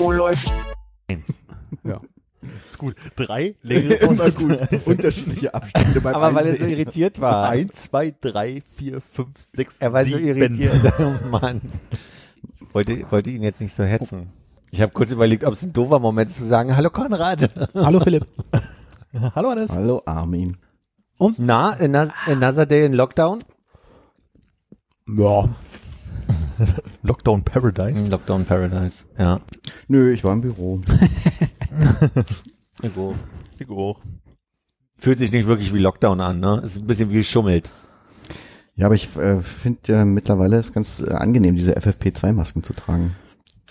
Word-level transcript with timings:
Oh, 0.00 0.12
läuft. 0.12 0.52
Ja. 1.82 2.00
Ist 2.42 2.78
gut. 2.78 2.94
Drei 3.16 3.56
längere 3.62 3.94
Immer 4.06 4.30
gut. 4.30 4.58
Unterschiedliche 4.86 5.52
Abstände 5.52 6.00
beim 6.00 6.14
Aber 6.14 6.34
weil 6.34 6.46
er 6.46 6.54
so 6.56 6.64
irritiert 6.64 7.20
war. 7.20 7.48
Eins, 7.48 7.72
zwei, 7.72 8.14
drei, 8.20 8.62
vier, 8.76 9.00
fünf, 9.12 9.30
sechs, 9.54 9.76
Er 9.80 9.92
war 9.92 10.04
so 10.04 10.16
sieben. 10.16 10.28
irritiert. 10.28 10.92
Oh 10.98 11.28
Mann. 11.28 11.60
Ich 12.60 12.74
wollte, 12.74 13.10
wollte 13.10 13.30
ihn 13.30 13.42
jetzt 13.42 13.60
nicht 13.60 13.74
so 13.74 13.82
hetzen. 13.82 14.32
Ich 14.70 14.80
habe 14.80 14.92
kurz 14.92 15.10
überlegt, 15.10 15.44
ob 15.44 15.54
es 15.54 15.62
ein 15.62 15.72
doofer 15.72 15.98
Moment 15.98 16.30
ist 16.30 16.38
zu 16.38 16.46
sagen, 16.46 16.76
hallo 16.76 16.90
Konrad. 16.90 17.50
Hallo 17.74 18.00
Philipp. 18.00 18.26
Hallo 19.34 19.50
Hannes. 19.50 19.70
Hallo 19.72 20.02
Armin. 20.04 20.56
Na, 21.38 21.72
in 21.72 21.96
Another 21.96 22.66
Day 22.66 22.84
in 22.86 22.92
Lockdown? 22.92 23.42
Ja. 25.08 25.48
Lockdown 27.02 27.44
Paradise. 27.44 28.08
Lockdown 28.08 28.44
Paradise, 28.44 29.04
ja. 29.18 29.40
Nö, 29.88 30.12
ich 30.12 30.24
war 30.24 30.32
im 30.32 30.40
Büro. 30.40 30.80
Ego. 32.82 33.14
Figo. 33.56 33.96
Fühlt 34.96 35.18
sich 35.18 35.32
nicht 35.32 35.46
wirklich 35.46 35.72
wie 35.72 35.78
Lockdown 35.78 36.20
an, 36.20 36.40
ne? 36.40 36.60
Ist 36.64 36.76
ein 36.76 36.86
bisschen 36.86 37.10
wie 37.10 37.22
schummelt. 37.22 37.72
Ja, 38.74 38.86
aber 38.86 38.94
ich 38.94 39.16
äh, 39.16 39.40
finde 39.40 39.92
äh, 39.92 40.04
mittlerweile 40.04 40.58
ist 40.58 40.72
ganz 40.72 41.00
äh, 41.00 41.12
angenehm, 41.12 41.56
diese 41.56 41.76
FFP2-Masken 41.76 42.62
zu 42.62 42.72
tragen. 42.72 43.16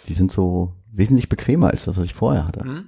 Die 0.08 0.14
sind 0.14 0.32
so 0.32 0.74
wesentlich 0.92 1.30
bequemer 1.30 1.70
als 1.70 1.86
das, 1.86 1.98
was 1.98 2.06
ich 2.06 2.14
vorher 2.14 2.48
hatte. 2.48 2.86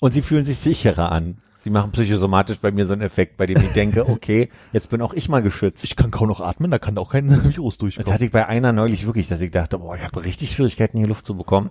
Und 0.00 0.12
sie 0.12 0.22
fühlen 0.22 0.44
sich 0.44 0.58
sicherer 0.58 1.10
an. 1.10 1.38
Sie 1.62 1.70
machen 1.70 1.92
psychosomatisch 1.92 2.58
bei 2.58 2.72
mir 2.72 2.86
so 2.86 2.92
einen 2.92 3.02
Effekt, 3.02 3.36
bei 3.36 3.46
dem 3.46 3.62
ich 3.62 3.70
denke, 3.72 4.08
okay, 4.08 4.48
jetzt 4.72 4.90
bin 4.90 5.00
auch 5.00 5.14
ich 5.14 5.28
mal 5.28 5.42
geschützt. 5.42 5.84
Ich 5.84 5.94
kann 5.94 6.10
kaum 6.10 6.26
noch 6.26 6.40
atmen, 6.40 6.72
da 6.72 6.80
kann 6.80 6.98
auch 6.98 7.12
kein 7.12 7.28
Virus 7.44 7.74
Das 7.74 7.78
durchkommen. 7.78 8.12
hatte 8.12 8.24
ich 8.24 8.32
bei 8.32 8.46
einer 8.46 8.72
neulich 8.72 9.06
wirklich, 9.06 9.28
dass 9.28 9.40
ich 9.40 9.52
dachte, 9.52 9.78
boah, 9.78 9.94
ich 9.94 10.02
habe 10.02 10.24
richtig 10.24 10.50
Schwierigkeiten, 10.50 10.98
hier 10.98 11.06
Luft 11.06 11.24
zu 11.24 11.36
bekommen. 11.36 11.70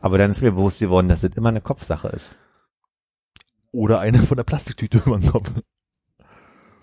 Aber 0.00 0.18
dann 0.18 0.32
ist 0.32 0.42
mir 0.42 0.50
bewusst 0.50 0.80
geworden, 0.80 1.06
dass 1.08 1.20
das 1.20 1.30
immer 1.36 1.50
eine 1.50 1.60
Kopfsache 1.60 2.08
ist. 2.08 2.34
Oder 3.70 4.00
eine 4.00 4.18
von 4.18 4.36
der 4.36 4.44
Plastiktüte 4.44 4.98
über 5.06 5.18
den 5.18 5.30
Kopf. 5.30 5.52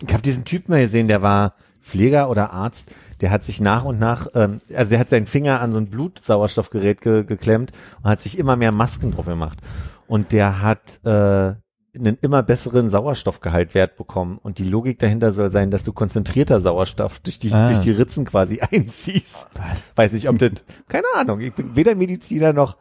Ich 0.01 0.13
habe 0.13 0.23
diesen 0.23 0.45
Typen 0.45 0.71
mal 0.71 0.81
gesehen, 0.81 1.09
der 1.09 1.21
war 1.21 1.55
Pfleger 1.81 2.29
oder 2.29 2.53
Arzt, 2.53 2.89
der 3.19 3.31
hat 3.31 3.43
sich 3.43 3.59
nach 3.59 3.83
und 3.83 3.99
nach, 3.99 4.27
ähm, 4.33 4.59
also 4.73 4.91
der 4.91 4.99
hat 4.99 5.09
seinen 5.09 5.27
Finger 5.27 5.59
an 5.59 5.73
so 5.73 5.77
ein 5.77 5.89
Blutsauerstoffgerät 5.89 7.01
ge 7.01 7.25
geklemmt 7.25 7.73
und 8.01 8.09
hat 8.09 8.21
sich 8.21 8.37
immer 8.37 8.55
mehr 8.55 8.71
Masken 8.71 9.11
drauf 9.11 9.25
gemacht. 9.25 9.59
Und 10.07 10.31
der 10.31 10.61
hat 10.61 11.03
äh, 11.03 11.55
einen 11.95 12.17
immer 12.21 12.43
besseren 12.43 12.89
Sauerstoffgehaltwert 12.89 13.97
bekommen. 13.97 14.37
Und 14.37 14.59
die 14.59 14.63
Logik 14.63 14.99
dahinter 14.99 15.31
soll 15.31 15.51
sein, 15.51 15.71
dass 15.71 15.83
du 15.83 15.91
konzentrierter 15.93 16.59
Sauerstoff 16.59 17.19
durch 17.19 17.39
die, 17.39 17.51
Ah. 17.51 17.67
durch 17.67 17.79
die 17.79 17.91
Ritzen 17.91 18.25
quasi 18.25 18.59
einziehst. 18.71 19.47
Weiß 19.95 20.11
nicht, 20.11 20.29
ob 20.29 20.37
das, 20.39 20.51
keine 20.87 21.07
Ahnung, 21.15 21.39
ich 21.41 21.53
bin 21.53 21.75
weder 21.75 21.95
Mediziner 21.95 22.53
noch 22.53 22.77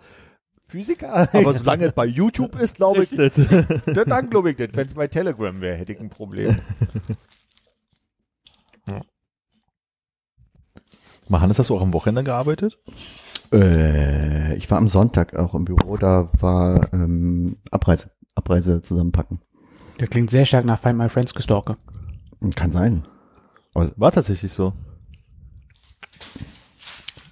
Physiker. 0.66 1.28
Aber 1.32 1.54
solange 1.54 1.86
es 1.86 1.92
bei 1.92 2.04
YouTube 2.04 2.60
ist, 2.60 2.76
glaube 2.76 3.02
ich 3.02 3.12
nicht. 3.12 3.38
das 3.86 4.04
dann 4.04 4.28
glaube 4.28 4.50
ich 4.50 4.56
das. 4.56 4.68
Wenn 4.74 4.86
es 4.86 4.94
bei 4.94 5.06
Telegram 5.08 5.58
wäre, 5.62 5.76
hätte 5.76 5.92
ich 5.94 6.00
ein 6.00 6.10
Problem. 6.10 6.58
Mal 11.28 11.40
Hannes, 11.40 11.58
hast 11.58 11.70
du 11.70 11.76
auch 11.76 11.82
am 11.82 11.92
Wochenende 11.92 12.24
gearbeitet? 12.24 12.78
Äh, 13.52 14.56
ich 14.56 14.70
war 14.70 14.78
am 14.78 14.88
Sonntag 14.88 15.36
auch 15.36 15.54
im 15.54 15.64
Büro, 15.64 15.96
da 15.96 16.30
war 16.40 16.92
ähm, 16.92 17.56
Abreise, 17.70 18.10
Abreise 18.38 18.80
zusammenpacken. 18.82 19.40
Der 20.00 20.08
klingt 20.08 20.30
sehr 20.30 20.44
stark 20.44 20.64
nach 20.64 20.78
Find 20.78 20.96
My 20.96 21.08
Friends 21.08 21.34
gestalke. 21.34 21.76
Kann 22.54 22.72
sein. 22.72 23.04
War 23.74 24.12
tatsächlich 24.12 24.52
so. 24.52 24.72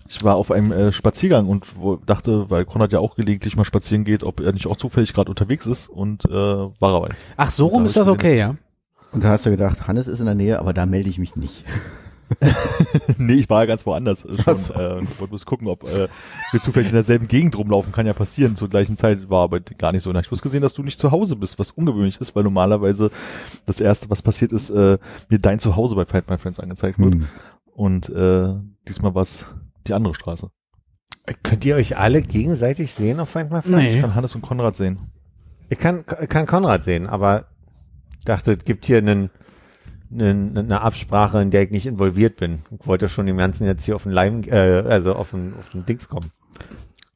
Ich 0.09 0.25
war 0.25 0.37
auf 0.37 0.51
einem 0.51 0.73
äh, 0.73 0.93
Spaziergang 0.93 1.47
und 1.49 1.67
dachte, 2.07 2.49
weil 2.49 2.65
Konrad 2.65 2.93
ja 2.93 3.01
auch 3.01 3.17
gelegentlich 3.17 3.57
mal 3.57 3.65
spazieren 3.65 4.05
geht, 4.05 4.23
ob 4.23 4.41
er 4.41 4.53
nicht 4.53 4.67
auch 4.67 4.77
zufällig 4.77 5.13
gerade 5.13 5.31
unterwegs 5.31 5.67
ist 5.67 5.89
und 5.89 6.25
äh, 6.25 6.31
war 6.31 7.09
er. 7.09 7.15
Ach, 7.37 7.51
so 7.51 7.67
rum 7.67 7.85
ist 7.85 7.97
das 7.97 8.09
okay, 8.09 8.39
ja? 8.39 8.57
Und 9.13 9.25
da 9.25 9.31
hast 9.31 9.47
du 9.47 9.51
gedacht, 9.51 9.87
Hannes 9.89 10.09
ist 10.09 10.21
in 10.21 10.27
der 10.27 10.35
Nähe, 10.35 10.59
aber 10.59 10.73
da 10.73 10.87
melde 10.87 11.09
ich 11.11 11.19
mich 11.19 11.37
nicht. 11.37 11.65
nee, 13.19 13.35
ich 13.35 13.49
war 13.49 13.63
ja 13.63 13.67
ganz 13.67 13.87
woanders 13.87 14.21
schon. 14.23 14.57
so. 14.57 14.75
Äh, 14.75 15.01
wollte 15.19 15.29
bloß 15.29 15.47
gucken, 15.47 15.69
ob 15.69 15.85
äh, 15.85 16.09
wir 16.53 16.61
zufällig 16.61 16.89
in 16.89 16.95
derselben 16.95 17.29
Gegend 17.29 17.57
rumlaufen. 17.57 17.93
Kann 17.93 18.07
ja 18.07 18.13
passieren. 18.13 18.57
Zur 18.57 18.69
gleichen 18.69 18.97
Zeit 18.97 19.31
war 19.31 19.45
aber 19.45 19.61
gar 19.61 19.93
nicht 19.93 20.03
so. 20.03 20.13
Ich 20.13 20.29
bloß 20.29 20.43
gesehen, 20.43 20.63
dass 20.63 20.75
du 20.75 20.83
nicht 20.83 20.99
zu 20.99 21.11
Hause 21.11 21.37
bist, 21.37 21.59
was 21.59 21.71
ungewöhnlich 21.71 22.21
ist, 22.21 22.35
weil 22.35 22.43
normalerweise 22.45 23.11
das 23.67 23.81
erste, 23.81 24.11
was 24.11 24.23
passiert 24.23 24.53
ist, 24.53 24.71
äh, 24.71 24.99
mir 25.29 25.39
dein 25.39 25.61
Zuhause 25.61 25.95
bei 25.95 26.05
Find 26.05 26.29
My 26.29 26.39
Friends 26.39 26.59
angezeigt 26.61 26.99
wird. 26.99 27.15
Hm. 27.15 27.27
Und 27.73 28.09
äh, 28.09 28.55
diesmal 28.89 29.15
war 29.15 29.23
es 29.23 29.47
die 29.87 29.95
andere 29.95 30.15
Straße. 30.15 30.51
Könnt 31.43 31.65
ihr 31.65 31.77
euch 31.77 31.97
alle 31.97 32.23
gegenseitig 32.23 32.93
sehen 32.93 33.21
auf 33.21 33.29
Find 33.31 33.51
My 33.51 33.63
Friends? 33.63 33.85
Ich 33.85 33.95
Nee. 33.95 34.01
kann 34.01 34.15
Hannes 34.15 34.35
und 34.35 34.43
Konrad 34.43 34.77
sehen. 34.77 35.01
Ich 35.69 35.79
kann, 35.79 36.07
kann 36.07 36.47
Konrad 36.47 36.85
sehen, 36.85 37.09
aber 37.09 37.47
dachte, 38.25 38.53
es 38.53 38.65
gibt 38.65 38.87
hier 38.87 38.99
einen, 38.99 39.31
einen, 40.13 40.57
eine 40.57 40.81
Absprache, 40.81 41.41
in 41.43 41.51
der 41.51 41.63
ich 41.63 41.71
nicht 41.71 41.87
involviert 41.87 42.37
bin. 42.37 42.61
Ich 42.79 42.87
wollte 42.87 43.09
schon 43.09 43.27
dem 43.27 43.37
Ganzen 43.37 43.67
jetzt 43.67 43.85
hier 43.85 43.97
auf 43.97 44.05
den 44.05 44.13
Leim, 44.13 44.43
äh, 44.45 44.57
also 44.57 45.15
auf 45.15 45.31
den, 45.31 45.55
auf 45.59 45.71
den 45.71 45.85
Dings 45.87 46.09
kommen. 46.09 46.31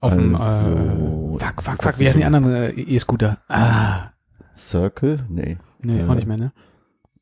Auf 0.01 0.15
dem, 0.15 0.35
Also, 0.37 0.71
äh, 0.71 1.39
fuck, 1.45 1.63
fuck, 1.63 1.83
fuck, 1.83 1.99
wie 1.99 2.07
heißen 2.07 2.21
die 2.21 2.25
anderen 2.25 2.47
äh, 2.47 2.71
E-Scooter? 2.71 3.39
Ah, 3.49 4.11
Circle? 4.55 5.21
Nee. 5.29 5.59
nee, 5.83 6.01
Äh, 6.01 6.09
auch 6.09 6.15
nicht 6.15 6.27
mehr, 6.27 6.37
ne? 6.37 6.53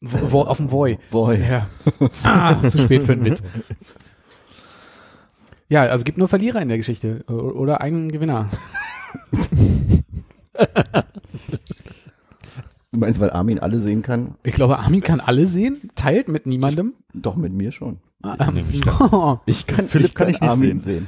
Wo, 0.00 0.32
wo, 0.32 0.40
auf 0.42 0.58
dem 0.58 0.70
Voi. 0.70 0.98
Voi. 1.10 1.36
Ja. 1.38 1.66
Ah, 2.22 2.68
zu 2.68 2.78
spät 2.78 3.02
für 3.02 3.12
einen 3.12 3.24
Witz. 3.24 3.42
Ja, 5.68 5.82
also 5.82 6.04
gibt 6.04 6.18
nur 6.18 6.28
Verlierer 6.28 6.62
in 6.62 6.68
der 6.68 6.78
Geschichte 6.78 7.24
oder 7.26 7.80
einen 7.80 8.10
Gewinner. 8.12 8.48
Du 12.92 12.98
meinst, 12.98 13.20
weil 13.20 13.30
Armin 13.30 13.58
alle 13.58 13.78
sehen 13.80 14.02
kann? 14.02 14.36
Ich 14.44 14.54
glaube, 14.54 14.78
Armin 14.78 15.02
kann 15.02 15.20
alle 15.20 15.46
sehen, 15.46 15.90
teilt 15.94 16.28
mit 16.28 16.46
niemandem. 16.46 16.94
Doch, 17.12 17.36
mit 17.36 17.52
mir 17.52 17.70
schon. 17.72 17.98
Ah, 18.22 18.36
ähm, 18.48 18.64
Ich 19.46 19.66
kann, 19.66 19.84
Philipp 19.86 20.14
kann 20.14 20.28
ich 20.28 20.40
nicht 20.40 20.50
Armin 20.50 20.78
sehen. 20.78 21.00
sehen. 21.00 21.06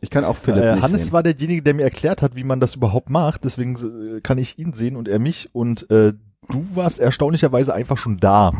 Ich 0.00 0.10
kann 0.10 0.24
auch 0.24 0.36
Philipp 0.36 0.62
Äh, 0.62 0.74
nicht 0.74 0.82
Hannes 0.82 1.04
sehen. 1.04 1.12
war 1.12 1.22
derjenige, 1.22 1.62
der 1.62 1.74
mir 1.74 1.82
erklärt 1.82 2.22
hat, 2.22 2.34
wie 2.36 2.44
man 2.44 2.60
das 2.60 2.74
überhaupt 2.76 3.10
macht. 3.10 3.44
Deswegen 3.44 4.16
äh, 4.16 4.20
kann 4.20 4.38
ich 4.38 4.58
ihn 4.58 4.72
sehen 4.72 4.96
und 4.96 5.08
er 5.08 5.18
mich. 5.18 5.50
Und 5.52 5.88
äh, 5.90 6.12
du 6.48 6.66
warst 6.74 6.98
erstaunlicherweise 7.00 7.74
einfach 7.74 7.98
schon 7.98 8.18
da 8.18 8.52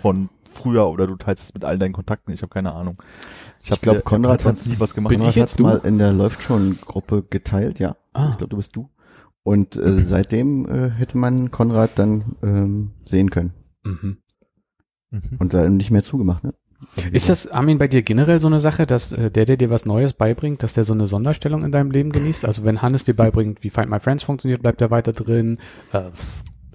von 0.00 0.28
früher 0.52 0.88
oder 0.88 1.06
du 1.06 1.16
teilst 1.16 1.44
es 1.44 1.54
mit 1.54 1.64
all 1.64 1.78
deinen 1.78 1.92
Kontakten. 1.92 2.32
Ich 2.32 2.42
habe 2.42 2.50
keine 2.50 2.72
Ahnung. 2.72 2.96
Ich 3.62 3.80
glaube, 3.80 3.98
dir- 3.98 4.02
Konrad 4.04 4.44
hat 4.44 4.54
nie 4.66 4.76
was 4.78 4.94
gemacht. 4.94 5.10
Bin 5.10 5.18
Konrad 5.18 5.30
ich 5.30 5.36
jetzt 5.36 5.58
du? 5.60 5.64
mal 5.64 5.80
in 5.84 5.98
der 5.98 6.12
Läuft 6.12 6.42
schon 6.42 6.78
Gruppe 6.80 7.24
geteilt, 7.28 7.78
ja. 7.78 7.96
Ah. 8.12 8.30
Ich 8.32 8.38
glaube, 8.38 8.50
du 8.50 8.56
bist 8.56 8.74
du. 8.74 8.88
Und 9.42 9.76
äh, 9.76 9.98
seitdem 10.04 10.66
äh, 10.66 10.90
hätte 10.90 11.16
man 11.18 11.50
Konrad 11.50 11.92
dann 11.96 12.36
ähm, 12.42 12.90
sehen 13.04 13.30
können. 13.30 13.52
mhm. 13.84 14.18
Mhm. 15.10 15.38
Und 15.38 15.54
da 15.54 15.68
nicht 15.68 15.90
mehr 15.90 16.04
zugemacht, 16.04 16.44
ne? 16.44 16.54
Ist 17.12 17.28
das, 17.28 17.46
Armin, 17.46 17.78
bei 17.78 17.88
dir 17.88 18.02
generell 18.02 18.40
so 18.40 18.46
eine 18.46 18.60
Sache, 18.60 18.86
dass 18.86 19.12
äh, 19.12 19.30
der, 19.30 19.44
der 19.44 19.58
dir 19.58 19.70
was 19.70 19.84
Neues 19.84 20.14
beibringt, 20.14 20.62
dass 20.62 20.72
der 20.72 20.84
so 20.84 20.94
eine 20.94 21.06
Sonderstellung 21.06 21.62
in 21.62 21.72
deinem 21.72 21.90
Leben 21.90 22.10
genießt? 22.10 22.46
Also 22.46 22.64
wenn 22.64 22.80
Hannes 22.80 23.04
dir 23.04 23.14
beibringt, 23.14 23.62
wie 23.62 23.70
Find 23.70 23.90
My 23.90 24.00
Friends 24.00 24.22
funktioniert, 24.22 24.62
bleibt 24.62 24.80
er 24.80 24.90
weiter 24.90 25.12
drin. 25.12 25.58
Äh, 25.92 25.98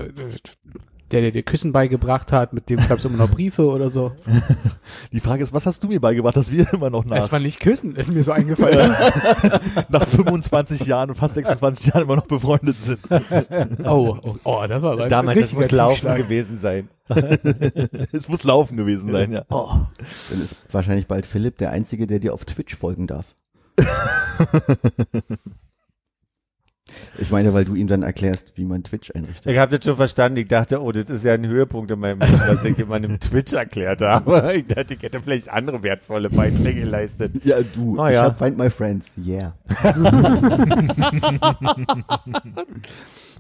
äh, 0.04 0.12
der, 1.12 1.22
der 1.22 1.32
dir 1.32 1.44
Küssen 1.44 1.72
beigebracht 1.72 2.32
hat, 2.32 2.54
mit 2.54 2.70
dem 2.70 2.80
schreibst 2.82 3.06
du 3.06 3.10
immer 3.10 3.20
noch 3.20 3.30
Briefe 3.30 3.68
oder 3.68 3.90
so. 3.90 4.12
Die 5.12 5.20
Frage 5.20 5.44
ist, 5.44 5.54
was 5.54 5.66
hast 5.66 5.84
du 5.84 5.88
mir 5.88 6.02
beigebracht, 6.02 6.36
dass 6.36 6.52
wir 6.52 6.72
immer 6.74 6.90
noch 6.90 7.06
nach, 7.06 7.18
Es 7.18 7.32
war 7.32 7.40
nicht 7.40 7.60
Küssen, 7.60 7.96
ist 7.96 8.12
mir 8.12 8.24
so 8.24 8.32
eingefallen. 8.32 8.96
nach 9.90 10.08
25 10.08 10.86
Jahren 10.86 11.12
und 11.12 11.16
fast 11.16 11.36
26 11.36 11.88
Jahren 11.88 12.04
immer 12.04 12.16
noch 12.16 12.26
befreundet 12.26 12.78
sind? 12.82 13.00
oh, 13.86 14.18
oh, 14.22 14.36
oh, 14.44 14.66
das 14.68 14.82
war 14.82 14.94
aber 14.94 15.04
ein 15.04 15.10
Damals, 15.10 15.40
das 15.40 15.54
muss 15.54 15.72
laufen 15.72 15.94
Tiefschlag. 15.94 16.18
gewesen 16.18 16.60
sein. 16.60 16.90
es 18.12 18.28
muss 18.28 18.44
laufen 18.44 18.76
gewesen 18.78 19.12
sein, 19.12 19.32
ja. 19.32 19.46
Oh. 19.50 19.70
Dann 20.32 20.42
ist 20.42 20.56
wahrscheinlich 20.72 21.06
bald 21.06 21.28
Philipp 21.28 21.60
der 21.60 21.70
Einzige, 21.72 22.08
der 22.08 22.20
dir 22.20 22.34
auf 22.34 22.46
Twitch 22.46 22.76
folgen 22.76 23.06
darf. 23.06 23.36
Ich 27.18 27.32
meine, 27.32 27.54
weil 27.54 27.66
du 27.66 27.76
ihm 27.76 27.88
dann 27.88 28.04
erklärst, 28.04 28.54
wie 28.56 28.66
man 28.66 28.84
Twitch 28.84 29.12
einrichtet. 29.16 29.52
Ich 29.52 29.58
habe 29.58 29.78
das 29.78 29.86
schon 29.86 29.96
verstanden. 29.96 30.40
Ich 30.40 30.48
dachte, 30.48 30.82
oh, 30.82 30.92
das 30.92 31.10
ist 31.10 31.24
ja 31.24 31.34
ein 31.34 31.48
Höhepunkt 31.48 31.92
in 31.92 32.00
meinem 32.00 32.20
Leben, 32.20 32.40
dass 32.40 32.66
ich 32.66 32.78
jemandem 32.78 33.20
Twitch 33.20 33.54
erklärt 33.54 34.02
habe. 34.02 34.54
Ich 34.56 34.68
dachte, 34.68 34.96
ich 34.96 35.02
hätte 35.02 35.22
vielleicht 35.22 35.50
andere 35.50 35.82
wertvolle 35.84 36.30
Beiträge 36.30 36.82
geleistet. 36.82 37.32
Ja, 37.44 37.58
du. 37.62 37.96
Ich 38.06 38.14
ja. 38.14 38.24
hab 38.24 38.38
Find 38.38 38.58
My 38.58 38.70
Friends. 38.70 39.16
Yeah. 39.26 39.54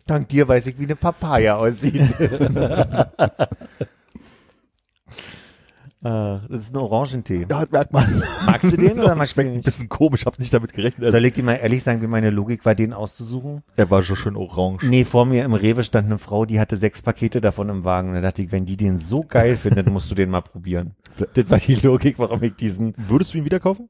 Dank 0.08 0.30
dir 0.30 0.48
weiß 0.48 0.68
ich, 0.68 0.80
wie 0.80 0.84
eine 0.84 0.96
Papaya 0.96 1.56
aussieht. 1.56 2.14
Ah, 6.06 6.42
das 6.50 6.66
ist 6.66 6.76
ein 6.76 6.78
Orangentee. 6.78 7.48
Ja, 7.50 7.66
merkt 7.72 7.92
man. 7.92 8.22
Magst 8.46 8.72
du 8.72 8.78
den 8.78 9.00
oder 9.00 9.16
magst 9.16 9.36
du 9.36 9.42
den 9.42 9.48
ein 9.50 9.56
nicht? 9.56 9.66
bisschen 9.66 9.90
komisch, 9.90 10.28
hab 10.28 10.38
nicht 10.38 10.54
damit 10.54 10.72
gerechnet. 10.74 11.12
Soll 11.12 11.26
ich 11.26 11.34
dir 11.34 11.44
mal 11.44 11.56
ehrlich 11.56 11.82
sagen, 11.82 12.00
wie 12.04 12.08
meine 12.08 12.30
Logik 12.30 12.64
war, 12.64 12.76
den 12.76 12.94
auszusuchen? 12.94 13.64
er 13.76 13.90
war 13.90 14.04
schon 14.04 14.16
schön 14.16 14.36
orange. 14.36 14.86
Nee, 14.86 15.04
vor 15.04 15.26
mir 15.26 15.44
im 15.44 15.56
Rewe 15.56 15.84
stand 15.84 16.06
eine 16.06 16.20
Frau, 16.20 16.46
die 16.46 16.60
hatte 16.60 16.78
sechs 16.78 17.02
Pakete 17.02 17.42
davon 17.42 17.70
im 17.70 17.86
Wagen. 17.86 18.14
Da 18.14 18.22
dachte 18.22 18.44
ich, 18.44 18.52
wenn 18.52 18.68
die 18.68 18.78
den 18.78 19.00
so 19.00 19.24
geil 19.28 19.58
findet, 19.62 19.90
musst 19.90 20.12
du 20.12 20.16
den 20.16 20.30
mal 20.30 20.42
probieren. 20.42 20.92
Das 21.34 21.50
war 21.50 21.58
die 21.58 21.74
Logik, 21.74 22.20
warum 22.20 22.44
ich 22.44 22.56
diesen. 22.56 22.94
Würdest 22.98 23.34
du 23.34 23.40
ihn 23.40 23.46
wieder 23.46 23.60
kaufen? 23.60 23.90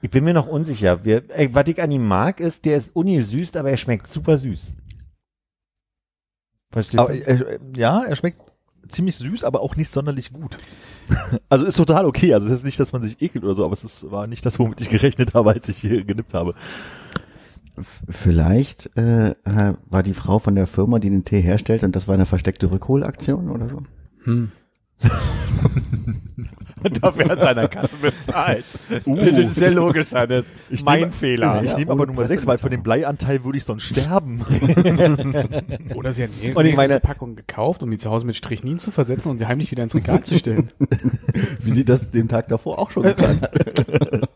Ich 0.00 0.10
bin 0.10 0.24
mir 0.24 0.32
noch 0.32 0.46
unsicher. 0.46 1.04
Wir, 1.04 1.22
äh, 1.38 1.50
was 1.52 1.68
ich 1.68 1.82
an 1.82 1.90
ihm 1.90 2.06
mag, 2.08 2.40
ist, 2.40 2.64
der 2.64 2.78
ist 2.78 2.96
unisüß, 2.96 3.54
aber 3.56 3.70
er 3.70 3.76
schmeckt 3.76 4.08
super 4.10 4.38
süß. 4.38 4.72
Verstehst 6.70 6.98
Aber, 6.98 7.12
du? 7.12 7.20
äh, 7.20 7.58
ja, 7.76 8.04
er 8.04 8.16
schmeckt 8.16 8.40
ziemlich 8.88 9.16
süß, 9.16 9.44
aber 9.44 9.60
auch 9.60 9.76
nicht 9.76 9.90
sonderlich 9.90 10.32
gut. 10.32 10.56
Also 11.48 11.66
ist 11.66 11.76
total 11.76 12.06
okay. 12.06 12.32
Also 12.32 12.46
es 12.46 12.52
ist 12.54 12.64
nicht, 12.64 12.80
dass 12.80 12.92
man 12.92 13.02
sich 13.02 13.20
ekelt 13.20 13.44
oder 13.44 13.54
so, 13.54 13.64
aber 13.64 13.74
es 13.74 13.84
ist, 13.84 14.10
war 14.10 14.26
nicht 14.26 14.46
das, 14.46 14.58
womit 14.58 14.80
ich 14.80 14.88
gerechnet 14.88 15.34
habe, 15.34 15.50
als 15.50 15.68
ich 15.68 15.76
hier 15.78 16.04
genippt 16.04 16.32
habe. 16.32 16.54
Vielleicht 18.08 18.96
äh, 18.96 19.34
war 19.90 20.02
die 20.02 20.14
Frau 20.14 20.38
von 20.38 20.54
der 20.54 20.66
Firma, 20.66 20.98
die 20.98 21.10
den 21.10 21.24
Tee 21.24 21.40
herstellt, 21.40 21.82
und 21.84 21.94
das 21.96 22.08
war 22.08 22.14
eine 22.14 22.24
versteckte 22.24 22.70
Rückholaktion 22.70 23.50
oder 23.50 23.68
so. 23.68 23.82
Hm. 24.24 24.52
Und 26.84 26.98
dafür 27.02 27.28
hat 27.28 27.40
seiner 27.40 27.68
Kasse 27.68 27.96
bezahlt. 27.96 28.64
Das 29.06 29.38
ist 29.38 29.54
sehr 29.56 29.70
logisch, 29.70 30.12
Hannes. 30.12 30.52
Ich 30.70 30.84
mein 30.84 31.00
nehme, 31.00 31.12
Fehler. 31.12 31.62
Ich 31.62 31.70
Ja, 31.72 31.78
nehme 31.78 31.92
aber 31.92 32.06
Nummer 32.06 32.26
6, 32.26 32.46
weil 32.46 32.58
von 32.58 32.70
dem 32.70 32.82
Bleianteil 32.82 33.44
würde 33.44 33.58
ich 33.58 33.64
sonst 33.64 33.82
sterben. 33.84 34.40
Oder 35.94 36.12
sie 36.12 36.24
hat 36.24 36.30
mehrere, 36.40 36.58
Und 36.58 36.66
ich 36.66 36.76
meine- 36.76 37.00
Packungen 37.00 37.36
gekauft, 37.36 37.82
um 37.82 37.90
die 37.90 37.98
zu 37.98 38.10
Hause 38.10 38.26
mit 38.26 38.36
Strichnin 38.36 38.78
zu 38.78 38.90
versetzen 38.90 39.30
und 39.30 39.38
sie 39.38 39.46
heimlich 39.46 39.70
wieder 39.70 39.82
ins 39.82 39.94
Regal 39.94 40.22
zu 40.22 40.36
stellen. 40.36 40.70
Wie 41.62 41.70
sie 41.72 41.84
das 41.84 42.10
den 42.10 42.28
Tag 42.28 42.48
davor 42.48 42.78
auch 42.78 42.90
schon 42.90 43.02
getan 43.04 43.40
hat. 43.40 44.28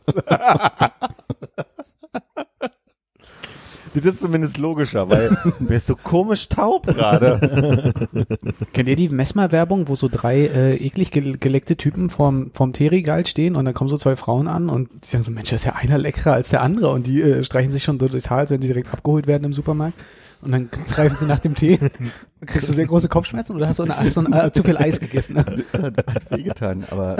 Das 3.96 4.04
ist 4.04 4.20
zumindest 4.20 4.58
logischer, 4.58 5.08
weil 5.08 5.30
du 5.58 5.66
bist 5.66 5.86
so 5.86 5.96
komisch 5.96 6.48
taub 6.48 6.86
gerade. 6.86 7.94
Kennt 8.74 8.88
ihr 8.88 8.96
die 8.96 9.08
Messmer-Werbung, 9.08 9.88
wo 9.88 9.94
so 9.94 10.08
drei 10.10 10.46
äh, 10.46 10.74
eklig 10.76 11.10
ge 11.10 11.36
geleckte 11.40 11.76
Typen 11.76 12.10
vorm, 12.10 12.50
vorm 12.52 12.74
Teeregal 12.74 13.26
stehen 13.26 13.56
und 13.56 13.64
dann 13.64 13.72
kommen 13.72 13.88
so 13.88 13.96
zwei 13.96 14.16
Frauen 14.16 14.48
an 14.48 14.68
und 14.68 14.90
die 15.04 15.08
sagen 15.08 15.24
so, 15.24 15.30
Mensch, 15.30 15.50
das 15.50 15.62
ist 15.62 15.66
ja 15.66 15.74
einer 15.76 15.96
leckerer 15.96 16.34
als 16.34 16.50
der 16.50 16.60
andere 16.60 16.90
und 16.90 17.06
die 17.06 17.22
äh, 17.22 17.42
streichen 17.42 17.72
sich 17.72 17.84
schon 17.84 17.98
so 17.98 18.08
durchs 18.08 18.28
Haar, 18.28 18.38
als 18.38 18.50
wenn 18.50 18.60
sie 18.60 18.68
direkt 18.68 18.92
abgeholt 18.92 19.26
werden 19.26 19.44
im 19.44 19.52
Supermarkt. 19.54 19.94
Und 20.42 20.52
dann 20.52 20.70
greifen 20.70 21.14
sie 21.14 21.26
nach 21.26 21.40
dem 21.40 21.54
Tee. 21.54 21.78
Kriegst 22.46 22.68
du 22.68 22.72
sehr 22.74 22.86
große 22.86 23.08
Kopfschmerzen 23.08 23.56
oder 23.56 23.68
hast 23.68 23.78
du 23.78 23.84
eine, 23.84 24.10
so 24.10 24.20
ein, 24.20 24.32
äh, 24.32 24.52
zu 24.52 24.62
viel 24.62 24.76
Eis 24.76 25.00
gegessen? 25.00 25.36
Hat 25.72 26.30
wehgetan, 26.30 26.84
aber 26.90 27.16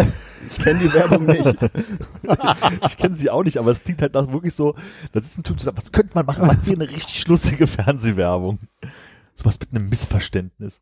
ich 0.51 0.63
kenne 0.63 0.81
die 0.81 0.93
Werbung 0.93 1.25
nicht. 1.25 1.57
Ich 2.87 2.97
kenne 2.97 3.15
sie 3.15 3.31
auch 3.31 3.43
nicht, 3.43 3.57
aber 3.57 3.71
es 3.71 3.83
klingt 3.83 4.03
halt 4.03 4.15
nach 4.15 4.31
wirklich 4.31 4.55
so, 4.55 4.75
da 5.13 5.23
sitzt 5.23 5.39
ein 5.39 5.43
Typ 5.43 5.59
zusammen, 5.59 5.79
was 5.79 5.91
könnte 5.91 6.13
man 6.15 6.27
machen? 6.27 6.47
Was 6.47 6.67
wäre 6.67 6.77
eine 6.77 6.91
richtig 6.91 7.27
lustige 7.27 7.67
Fernsehwerbung? 7.67 8.59
Sowas 9.35 9.59
mit 9.59 9.71
einem 9.71 9.89
Missverständnis. 9.89 10.81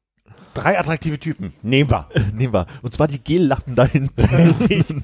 Drei 0.54 0.78
attraktive 0.78 1.18
Typen. 1.18 1.52
Nehmen 1.62 1.90
wir. 1.90 2.08
Nehmen 2.32 2.52
wir. 2.52 2.66
Und 2.82 2.94
zwar 2.94 3.08
die 3.08 3.22
Gellappen 3.22 3.74
da 3.74 3.84
hinten. 3.84 4.22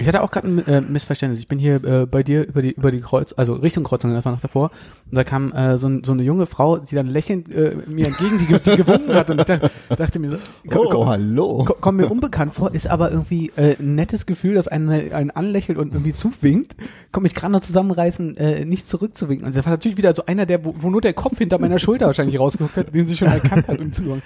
Ich 0.00 0.06
hatte 0.06 0.22
auch 0.22 0.30
gerade 0.30 0.46
ein 0.48 0.66
äh, 0.66 0.80
Missverständnis. 0.80 1.40
Ich 1.40 1.48
bin 1.48 1.58
hier 1.58 1.82
äh, 1.84 2.06
bei 2.06 2.22
dir 2.22 2.46
über 2.46 2.62
die 2.62 2.70
über 2.72 2.90
die 2.90 3.00
Kreuz, 3.00 3.34
also 3.36 3.54
Richtung 3.54 3.82
Kreuzung 3.84 4.14
einfach 4.14 4.30
noch 4.30 4.40
davor. 4.40 4.70
Und 5.10 5.16
da 5.16 5.24
kam 5.24 5.52
äh, 5.52 5.76
so, 5.76 5.88
ein, 5.88 6.04
so 6.04 6.12
eine 6.12 6.22
junge 6.22 6.46
Frau, 6.46 6.78
die 6.78 6.94
dann 6.94 7.06
lächelnd 7.08 7.48
äh, 7.50 7.76
mir 7.88 8.06
entgegen, 8.06 8.38
die, 8.38 8.46
die 8.58 8.76
gewunken 8.76 9.12
hat. 9.14 9.28
Und 9.30 9.40
ich 9.40 9.46
dachte, 9.46 9.70
dachte 9.88 10.18
mir 10.20 10.30
so, 10.30 10.36
komm, 10.68 10.86
Oh, 10.86 10.90
komm, 10.90 11.08
hallo. 11.08 11.64
ko- 11.64 11.76
kommt 11.80 11.98
mir 11.98 12.06
unbekannt 12.08 12.54
vor, 12.54 12.72
ist 12.72 12.86
aber 12.86 13.10
irgendwie 13.10 13.50
äh, 13.56 13.76
ein 13.78 13.96
nettes 13.96 14.26
Gefühl, 14.26 14.54
dass 14.54 14.68
einen, 14.68 15.12
einen 15.12 15.30
anlächelt 15.32 15.78
und 15.78 15.92
irgendwie 15.92 16.12
zuwinkt. 16.12 16.76
Komm 17.10 17.24
ich 17.24 17.34
gerade 17.34 17.52
noch 17.52 17.60
zusammenreißen, 17.60 18.36
äh, 18.36 18.64
nicht 18.64 18.86
zurückzuwinken. 18.88 19.46
Also 19.46 19.58
das 19.58 19.66
war 19.66 19.72
natürlich 19.72 19.98
wieder 19.98 20.14
so 20.14 20.24
einer, 20.26 20.46
der, 20.46 20.64
wo, 20.64 20.74
wo 20.78 20.90
nur 20.90 21.00
der 21.00 21.12
Kopf 21.14 21.38
hinter 21.38 21.58
meiner 21.58 21.78
Schulter 21.80 22.06
wahrscheinlich 22.06 22.38
rausgeguckt 22.38 22.76
hat, 22.76 22.94
den 22.94 23.06
sie 23.08 23.16
schon 23.16 23.28
erkannt 23.28 23.66
hat 23.66 23.78
und 23.80 23.94
zugewankt. 23.94 24.24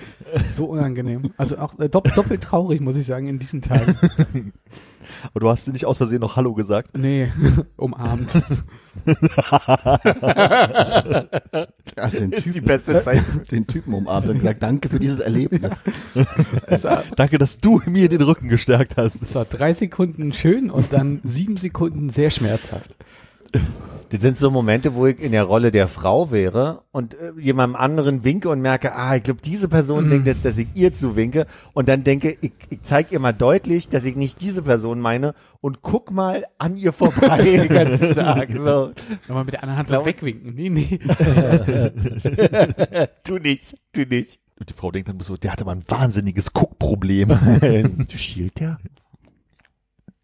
So 0.50 0.66
unangenehm. 0.66 1.30
Also 1.38 1.56
auch 1.58 1.78
äh, 1.78 1.88
dopp, 1.88 2.14
doppelt 2.14 2.42
traurig, 2.42 2.80
muss 2.82 2.96
ich 2.96 3.06
sagen, 3.06 3.28
in 3.28 3.38
diesen 3.38 3.62
Tagen. 3.62 3.96
Aber 5.30 5.40
du 5.40 5.48
hast 5.48 5.68
nicht 5.68 5.86
aus 5.86 5.96
Versehen 5.98 6.20
noch 6.20 6.36
Hallo 6.36 6.54
gesagt. 6.54 6.96
Nee, 6.96 7.30
umarmt. 7.76 8.42
Hast 11.96 12.14
den 12.20 12.32
Ist 12.32 12.46
die 12.46 12.52
Typen, 12.52 12.66
beste 12.66 13.02
Zeit. 13.02 13.22
den 13.50 13.66
Typen 13.66 13.94
umarmt 13.94 14.28
und 14.28 14.38
gesagt, 14.38 14.62
danke 14.62 14.88
für 14.88 14.98
dieses 14.98 15.20
Erlebnis. 15.20 15.72
War, 16.82 17.04
Danke, 17.16 17.38
dass 17.38 17.58
du 17.58 17.80
mir 17.86 18.08
den 18.08 18.22
Rücken 18.22 18.48
gestärkt 18.48 18.96
hast. 18.96 19.22
es 19.22 19.34
war 19.34 19.44
drei 19.44 19.72
Sekunden 19.72 20.32
schön 20.32 20.70
und 20.70 20.92
dann 20.92 21.20
sieben 21.24 21.56
Sekunden 21.56 22.10
sehr 22.10 22.30
schmerzhaft. 22.30 22.96
Das 24.10 24.20
sind 24.20 24.38
so 24.38 24.50
Momente, 24.50 24.94
wo 24.94 25.06
ich 25.06 25.18
in 25.20 25.32
der 25.32 25.44
Rolle 25.44 25.70
der 25.70 25.88
Frau 25.88 26.30
wäre 26.30 26.82
und 26.92 27.14
äh, 27.14 27.32
jemandem 27.40 27.76
anderen 27.76 28.24
winke 28.24 28.50
und 28.50 28.60
merke, 28.60 28.94
ah, 28.94 29.16
ich 29.16 29.22
glaube, 29.22 29.40
diese 29.42 29.68
Person 29.68 30.10
denkt 30.10 30.26
jetzt, 30.26 30.44
dass 30.44 30.58
ich 30.58 30.68
ihr 30.74 30.92
zuwinke 30.92 31.46
und 31.72 31.88
dann 31.88 32.04
denke, 32.04 32.36
ich, 32.42 32.52
ich 32.68 32.82
zeige 32.82 33.14
ihr 33.14 33.20
mal 33.20 33.32
deutlich, 33.32 33.88
dass 33.88 34.04
ich 34.04 34.14
nicht 34.14 34.42
diese 34.42 34.60
Person 34.62 35.00
meine 35.00 35.32
und 35.62 35.80
guck 35.80 36.10
mal 36.10 36.44
an 36.58 36.76
ihr 36.76 36.92
vorbei 36.92 37.66
ganz 37.70 38.10
stark. 38.10 38.50
So, 38.54 38.92
Aber 39.28 39.44
mit 39.44 39.54
der 39.54 39.62
anderen 39.62 39.78
Hand 39.78 39.88
so 39.88 39.94
Glaub- 39.94 40.04
wegwinken. 40.04 40.54
Nee, 40.56 40.68
nee. 40.68 40.98
tu 43.24 43.38
nicht, 43.38 43.78
tu 43.94 44.02
nicht. 44.02 44.40
Und 44.58 44.68
die 44.68 44.74
Frau 44.74 44.90
denkt 44.90 45.08
dann 45.08 45.18
so, 45.20 45.38
der 45.38 45.52
hatte 45.52 45.64
mal 45.64 45.76
ein 45.76 45.84
wahnsinniges 45.88 46.52
Guckproblem. 46.52 47.30
Schielt 48.14 48.60
der? 48.60 48.78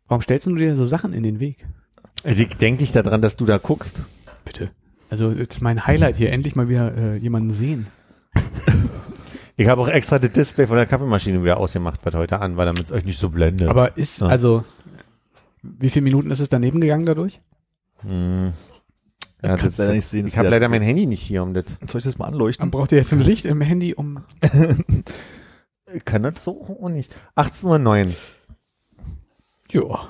Warum 0.06 0.20
stellst 0.20 0.46
du 0.46 0.54
dir 0.54 0.76
so 0.76 0.84
Sachen 0.84 1.14
in 1.14 1.22
den 1.22 1.40
Weg? 1.40 1.66
Also 2.24 2.42
ich 2.42 2.56
denke 2.56 2.82
nicht 2.82 2.94
daran, 2.96 3.22
dass 3.22 3.36
du 3.36 3.46
da 3.46 3.58
guckst. 3.58 4.04
Bitte. 4.44 4.70
Also 5.10 5.32
das 5.32 5.48
ist 5.48 5.62
mein 5.62 5.86
Highlight 5.86 6.16
hier, 6.16 6.32
endlich 6.32 6.56
mal 6.56 6.68
wieder 6.68 6.94
äh, 6.96 7.16
jemanden 7.16 7.50
sehen. 7.50 7.86
Ich 9.56 9.66
habe 9.68 9.80
auch 9.80 9.88
extra 9.88 10.18
das 10.18 10.30
Display 10.32 10.66
von 10.66 10.76
der 10.76 10.86
Kaffeemaschine 10.86 11.42
wieder 11.42 11.56
ausgemacht, 11.58 12.00
was 12.04 12.14
heute 12.14 12.40
an, 12.40 12.56
weil 12.56 12.66
damit 12.66 12.84
es 12.84 12.92
euch 12.92 13.04
nicht 13.04 13.18
so 13.18 13.28
blendet. 13.30 13.68
Aber 13.68 13.96
ist, 13.96 14.20
Ja. 14.20 14.28
also, 14.28 14.64
wie 15.62 15.88
viele 15.88 16.04
Minuten 16.04 16.30
ist 16.30 16.38
es 16.40 16.48
daneben 16.48 16.80
gegangen 16.80 17.06
dadurch? 17.06 17.40
Hm. 18.06 18.52
Ja, 19.42 19.56
das, 19.56 19.76
leider 19.78 19.94
nicht 19.94 20.06
sehen, 20.06 20.26
ich 20.26 20.32
das 20.34 20.38
habe 20.38 20.48
leider 20.48 20.68
mein 20.68 20.82
Handy 20.82 21.06
nicht 21.06 21.22
hier, 21.22 21.42
um 21.42 21.54
das. 21.54 21.64
Soll 21.88 21.98
ich 22.00 22.04
das 22.04 22.18
mal 22.18 22.26
Man 22.26 22.34
anleuchten? 22.34 22.70
braucht 22.70 22.92
ihr 22.92 22.98
jetzt 22.98 23.12
ein 23.12 23.20
Licht 23.20 23.46
im 23.46 23.60
Handy, 23.60 23.94
um. 23.94 24.22
Ich 25.92 26.04
Kann 26.04 26.22
das 26.24 26.42
so 26.44 26.60
auch 26.80 26.88
nicht. 26.88 27.12
18.09 27.36 28.06
Uhr. 28.06 28.12
Ja, 29.70 30.08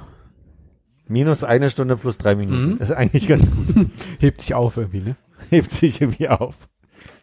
Minus 1.09 1.45
eine 1.45 1.71
Stunde 1.71 1.97
plus 1.97 2.19
drei 2.19 2.35
Minuten. 2.35 2.73
Mhm. 2.73 2.79
Das 2.79 2.91
ist 2.91 2.97
eigentlich 2.97 3.29
ganz 3.29 3.45
gut. 3.51 3.91
hebt 4.19 4.41
sich 4.41 4.55
auf 4.55 4.77
irgendwie, 4.77 5.01
ne? 5.01 5.17
Hebt 5.51 5.71
sich 5.71 6.01
irgendwie 6.01 6.29
auf. 6.29 6.69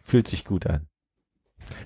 Fühlt 0.02 0.28
sich 0.28 0.44
gut 0.44 0.66
an. 0.66 0.86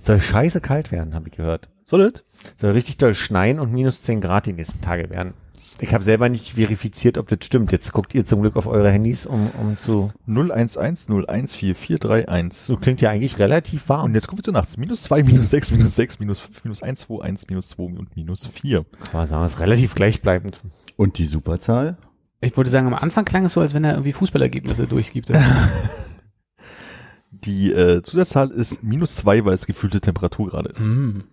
Soll 0.01 0.21
scheiße 0.21 0.61
kalt 0.61 0.93
werden, 0.93 1.15
habe 1.15 1.29
ich 1.29 1.37
gehört. 1.37 1.71
Soll 1.85 2.03
es? 2.03 2.25
Soll 2.57 2.73
richtig 2.73 2.99
doll 2.99 3.15
schneien 3.15 3.61
und 3.61 3.73
minus 3.73 4.01
10 4.01 4.21
Grad 4.21 4.47
die 4.47 4.53
nächsten 4.53 4.81
Tage 4.81 5.11
werden. 5.11 5.35
Ich 5.83 5.95
habe 5.95 6.05
selber 6.05 6.29
nicht 6.29 6.53
verifiziert, 6.55 7.17
ob 7.17 7.29
das 7.29 7.39
stimmt. 7.43 7.73
Jetzt 7.73 7.91
guckt 7.93 8.15
ihr 8.15 8.27
zum 8.27 8.43
Glück 8.43 8.57
auf 8.57 8.67
eure 8.67 8.91
Handys, 8.91 9.25
um, 9.25 9.51
um 9.59 9.79
zu. 9.81 10.13
0110144431. 10.29 12.53
So 12.53 12.77
klingt 12.77 13.01
ja 13.01 13.09
eigentlich 13.09 13.39
relativ 13.39 13.89
warm. 13.89 14.05
Und 14.07 14.15
jetzt 14.15 14.29
kommen 14.29 14.41
wir 14.41 14.43
zu 14.43 14.53
nachts. 14.53 14.77
Minus 14.77 15.05
2, 15.05 15.23
minus 15.23 15.49
6, 15.51 15.71
minus 15.71 15.95
6, 15.97 16.19
minus 16.21 16.41
5, 16.41 16.65
minus 16.65 16.83
1, 16.83 17.01
2, 17.01 17.25
1, 17.25 17.47
minus 17.49 17.71
2 17.71 17.83
und 17.83 18.15
minus 18.15 18.47
4. 18.47 18.85
Aber 19.13 19.27
sagen 19.27 19.41
wir 19.41 19.47
es 19.47 19.59
relativ 19.59 19.95
gleichbleibend. 19.95 20.61
Und 21.01 21.17
die 21.17 21.25
Superzahl? 21.25 21.97
Ich 22.43 22.55
würde 22.59 22.69
sagen, 22.69 22.87
am 22.87 22.93
Anfang 22.93 23.25
klang 23.25 23.47
es 23.47 23.55
so, 23.55 23.63
als 23.63 23.73
wenn 23.73 23.85
er 23.85 23.93
irgendwie 23.93 24.13
Fußballergebnisse 24.13 24.87
durchgibt. 24.87 25.33
Die 27.31 27.73
äh, 27.73 28.03
Zusatzzahl 28.03 28.51
ist 28.51 28.83
minus 28.83 29.15
2, 29.15 29.47
weil 29.47 29.55
es 29.55 29.65
gefühlte 29.65 30.03
Temperatur 30.03 30.51
gerade 30.51 30.69
ist. 30.69 30.81
hm. 30.81 31.25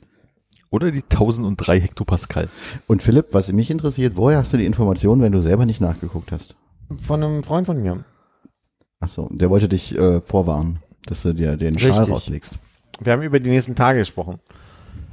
Oder 0.70 0.92
die 0.92 1.04
1003 1.04 1.82
Hektopascal. 1.82 2.48
Und 2.88 3.04
Philipp, 3.04 3.34
was 3.34 3.52
mich 3.52 3.70
interessiert, 3.70 4.16
woher 4.16 4.38
hast 4.38 4.54
du 4.54 4.58
die 4.58 4.66
Information, 4.66 5.22
wenn 5.22 5.34
du 5.34 5.42
selber 5.42 5.66
nicht 5.66 5.82
nachgeguckt 5.82 6.32
hast? 6.32 6.56
Von 6.96 7.22
einem 7.22 7.44
Freund 7.44 7.66
von 7.68 7.82
mir. 7.82 8.06
Ach 9.02 9.10
so, 9.10 9.28
der 9.34 9.50
wollte 9.50 9.68
dich 9.68 9.94
äh, 9.98 10.22
vorwarnen, 10.22 10.80
dass 11.08 11.24
du 11.24 11.34
dir 11.34 11.58
den 11.58 11.78
Schal 11.78 11.92
Richtig. 11.92 12.10
rauslegst. 12.10 12.58
Wir 13.02 13.12
haben 13.12 13.22
über 13.22 13.42
die 13.42 13.50
nächsten 13.50 13.76
Tage 13.76 14.00
gesprochen. 14.00 14.40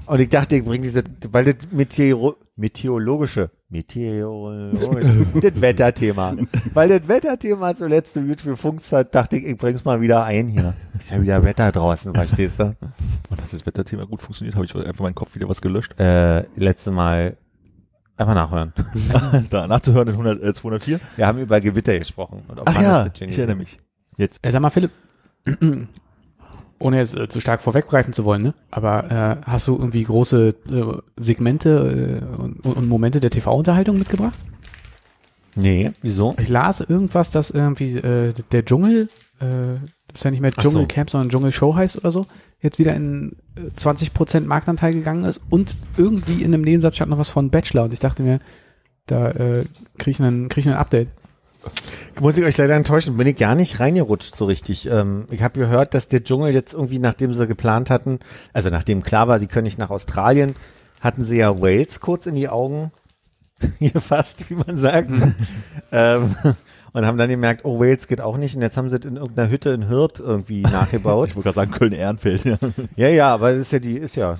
Und 0.06 0.20
ich 0.20 0.28
dachte, 0.28 0.54
ich 0.54 0.64
bringe 0.64 0.82
diese, 0.82 1.02
weil 1.32 1.44
das 1.44 1.72
Meteo 1.72 2.36
meteorologische, 2.56 3.50
meteorologische, 3.68 5.26
das 5.40 5.60
Wetterthema. 5.60 6.36
Weil 6.72 6.88
das 6.88 7.08
Wetterthema 7.08 7.74
zuletzt 7.74 8.14
so 8.14 8.20
gut 8.20 8.40
für 8.40 8.56
Funks 8.56 8.92
hat, 8.92 9.14
dachte 9.14 9.36
ich, 9.36 9.44
ich 9.44 9.56
bring's 9.56 9.84
mal 9.84 10.00
wieder 10.00 10.24
ein 10.24 10.48
hier. 10.48 10.74
Ist 10.96 11.10
ja 11.10 11.20
wieder 11.20 11.42
Wetter 11.44 11.72
draußen, 11.72 12.14
verstehst 12.14 12.58
du? 12.58 12.76
Und 13.30 13.42
hat 13.42 13.52
das 13.52 13.66
Wetterthema 13.66 14.04
gut 14.04 14.22
funktioniert, 14.22 14.54
habe 14.54 14.66
ich 14.66 14.74
einfach 14.74 15.02
meinen 15.02 15.14
Kopf 15.14 15.34
wieder 15.34 15.48
was 15.48 15.60
gelöscht. 15.60 15.98
Äh, 15.98 16.44
letzte 16.56 16.90
Mal 16.90 17.36
einfach 18.16 18.34
nachhören. 18.34 18.72
da 19.50 19.66
nachzuhören 19.66 20.08
in 20.08 20.14
100, 20.14 20.42
äh, 20.42 20.54
204. 20.54 21.00
Wir 21.16 21.26
haben 21.26 21.38
über 21.38 21.60
Gewitter 21.60 21.98
gesprochen. 21.98 22.42
Und 22.46 22.60
Ach 22.64 22.80
ja, 22.80 23.06
ich 23.06 23.38
erinnere 23.38 23.56
mich. 23.56 23.78
Jetzt. 24.16 24.38
Äh, 24.42 24.52
sag 24.52 24.62
mal, 24.62 24.70
Philipp, 24.70 24.92
ohne 26.78 26.98
jetzt 26.98 27.16
äh, 27.16 27.28
zu 27.28 27.40
stark 27.40 27.60
vorweggreifen 27.60 28.12
zu 28.12 28.24
wollen, 28.24 28.42
ne? 28.42 28.54
aber 28.70 29.10
äh, 29.10 29.36
hast 29.50 29.68
du 29.68 29.76
irgendwie 29.76 30.04
große 30.04 30.48
äh, 30.70 30.82
Segmente 31.16 32.20
äh, 32.38 32.40
und, 32.42 32.60
und 32.64 32.88
Momente 32.88 33.20
der 33.20 33.30
TV-Unterhaltung 33.30 33.98
mitgebracht? 33.98 34.38
Nee, 35.56 35.92
wieso? 36.02 36.34
Ich 36.38 36.48
las 36.48 36.80
irgendwas, 36.80 37.30
dass 37.30 37.50
irgendwie 37.50 37.96
äh, 37.98 38.32
der 38.50 38.64
Dschungel, 38.64 39.08
äh, 39.40 39.44
das 40.08 40.16
ist 40.20 40.24
ja 40.24 40.30
nicht 40.32 40.40
mehr 40.40 40.50
Ach 40.56 40.62
so. 40.62 40.68
Dschungelcamp, 40.70 41.10
sondern 41.10 41.30
Dschungelshow 41.30 41.76
heißt 41.76 41.98
oder 41.98 42.10
so, 42.10 42.26
jetzt 42.60 42.78
wieder 42.80 42.94
in 42.94 43.36
äh, 43.56 43.68
20% 43.70 44.40
Marktanteil 44.46 44.92
gegangen 44.94 45.24
ist 45.24 45.40
und 45.50 45.76
irgendwie 45.96 46.42
in 46.42 46.52
einem 46.52 46.62
Nebensatz 46.62 46.96
stand 46.96 47.10
noch 47.10 47.18
was 47.18 47.30
von 47.30 47.50
Bachelor 47.50 47.84
und 47.84 47.92
ich 47.92 48.00
dachte 48.00 48.24
mir, 48.24 48.40
da 49.06 49.30
äh, 49.30 49.64
kriege 49.98 50.10
ich, 50.10 50.20
einen- 50.20 50.48
krieg 50.48 50.64
ich 50.66 50.70
ein 50.72 50.76
Update. 50.76 51.08
Muss 52.20 52.38
ich 52.38 52.44
euch 52.44 52.56
leider 52.56 52.74
enttäuschen, 52.74 53.16
bin 53.16 53.26
ich 53.26 53.36
gar 53.36 53.54
nicht 53.54 53.80
reingerutscht 53.80 54.36
so 54.36 54.44
richtig. 54.46 54.86
Ähm, 54.86 55.26
ich 55.30 55.42
habe 55.42 55.58
gehört, 55.58 55.94
dass 55.94 56.08
der 56.08 56.22
Dschungel 56.22 56.54
jetzt 56.54 56.74
irgendwie, 56.74 56.98
nachdem 56.98 57.34
sie 57.34 57.46
geplant 57.46 57.90
hatten, 57.90 58.20
also 58.52 58.70
nachdem 58.70 59.02
klar 59.02 59.28
war, 59.28 59.38
sie 59.38 59.46
können 59.46 59.64
nicht 59.64 59.78
nach 59.78 59.90
Australien, 59.90 60.54
hatten 61.00 61.24
sie 61.24 61.38
ja 61.38 61.60
Wales 61.60 62.00
kurz 62.00 62.26
in 62.26 62.34
die 62.34 62.48
Augen 62.48 62.92
gefasst, 63.80 64.48
wie 64.48 64.54
man 64.54 64.76
sagt. 64.76 65.10
ähm, 65.92 66.34
und 66.94 67.04
haben 67.04 67.18
dann 67.18 67.28
gemerkt, 67.28 67.64
oh, 67.64 67.80
Wales 67.80 68.06
geht 68.06 68.20
auch 68.20 68.36
nicht. 68.36 68.54
Und 68.54 68.62
jetzt 68.62 68.76
haben 68.76 68.88
sie 68.88 68.96
es 68.96 69.04
in 69.04 69.16
irgendeiner 69.16 69.50
Hütte 69.50 69.70
in 69.70 69.88
Hürth 69.88 70.20
irgendwie 70.20 70.62
nachgebaut. 70.62 71.30
Ich 71.30 71.36
wollte 71.36 71.48
gerade 71.48 71.56
sagen, 71.56 71.72
Köln-Ehrenfeld. 71.72 72.44
Ja. 72.44 72.56
Ja, 72.96 73.08
ja, 73.08 73.34
aber 73.34 73.50
das 73.50 73.60
ist 73.60 73.72
ja 73.72 73.80
die, 73.80 73.96
ist 73.96 74.14
ja. 74.16 74.38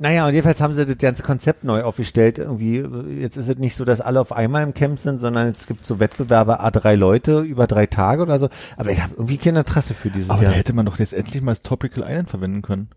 Naja, 0.00 0.26
und 0.26 0.32
jedenfalls 0.32 0.60
haben 0.60 0.74
sie 0.74 0.86
das 0.86 0.98
ganze 0.98 1.24
Konzept 1.24 1.64
neu 1.64 1.82
aufgestellt. 1.82 2.38
Irgendwie, 2.38 2.84
jetzt 3.20 3.36
ist 3.36 3.48
es 3.48 3.58
nicht 3.58 3.74
so, 3.74 3.84
dass 3.84 4.00
alle 4.00 4.20
auf 4.20 4.30
einmal 4.32 4.62
im 4.62 4.72
Camp 4.72 4.98
sind, 4.98 5.18
sondern 5.18 5.48
es 5.48 5.66
gibt 5.66 5.86
so 5.86 5.98
Wettbewerbe 5.98 6.60
A 6.60 6.70
drei 6.70 6.94
Leute 6.94 7.40
über 7.40 7.66
drei 7.66 7.86
Tage 7.86 8.22
oder 8.22 8.38
so. 8.38 8.48
Aber 8.76 8.90
ich 8.90 9.02
habe 9.02 9.14
irgendwie 9.14 9.38
kein 9.38 9.56
Interesse 9.56 9.94
für 9.94 10.10
dieses 10.10 10.30
Aber 10.30 10.38
da 10.38 10.50
Jahr. 10.50 10.54
hätte 10.54 10.72
man 10.72 10.86
doch 10.86 11.00
jetzt 11.00 11.12
endlich 11.12 11.42
mal 11.42 11.52
das 11.52 11.62
Topical 11.62 12.04
Island 12.08 12.30
verwenden 12.30 12.62
können. 12.62 12.90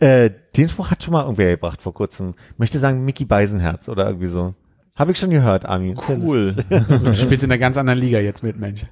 Äh, 0.00 0.30
den 0.56 0.68
Spruch 0.68 0.90
hat 0.90 1.02
schon 1.02 1.12
mal 1.12 1.22
irgendwer 1.22 1.50
gebracht 1.50 1.80
vor 1.80 1.94
kurzem. 1.94 2.34
Ich 2.52 2.58
möchte 2.58 2.78
sagen 2.78 3.04
Mickey 3.06 3.24
Beisenherz 3.24 3.88
oder 3.88 4.06
irgendwie 4.06 4.26
so. 4.26 4.54
Habe 4.96 5.12
ich 5.12 5.18
schon 5.18 5.30
gehört, 5.30 5.64
Armin. 5.64 5.96
Cool. 6.08 6.56
Du 6.68 7.14
spielst 7.14 7.44
in 7.44 7.50
einer 7.50 7.58
ganz 7.58 7.78
anderen 7.78 8.00
Liga 8.00 8.18
jetzt 8.18 8.42
mit, 8.42 8.58
Mensch. 8.58 8.84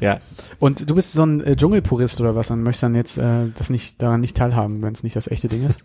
Ja. 0.00 0.20
Und 0.58 0.88
du 0.88 0.94
bist 0.94 1.12
so 1.12 1.24
ein 1.24 1.42
äh, 1.42 1.56
Dschungelpurist 1.56 2.20
oder 2.20 2.34
was, 2.34 2.48
dann 2.48 2.62
möchtest 2.62 2.82
dann 2.82 2.94
jetzt 2.94 3.18
äh, 3.18 3.46
das 3.56 3.70
nicht 3.70 4.02
daran 4.02 4.20
nicht 4.20 4.36
teilhaben, 4.36 4.82
wenn 4.82 4.92
es 4.92 5.02
nicht 5.02 5.16
das 5.16 5.28
echte 5.28 5.48
Ding 5.48 5.64
ist? 5.66 5.80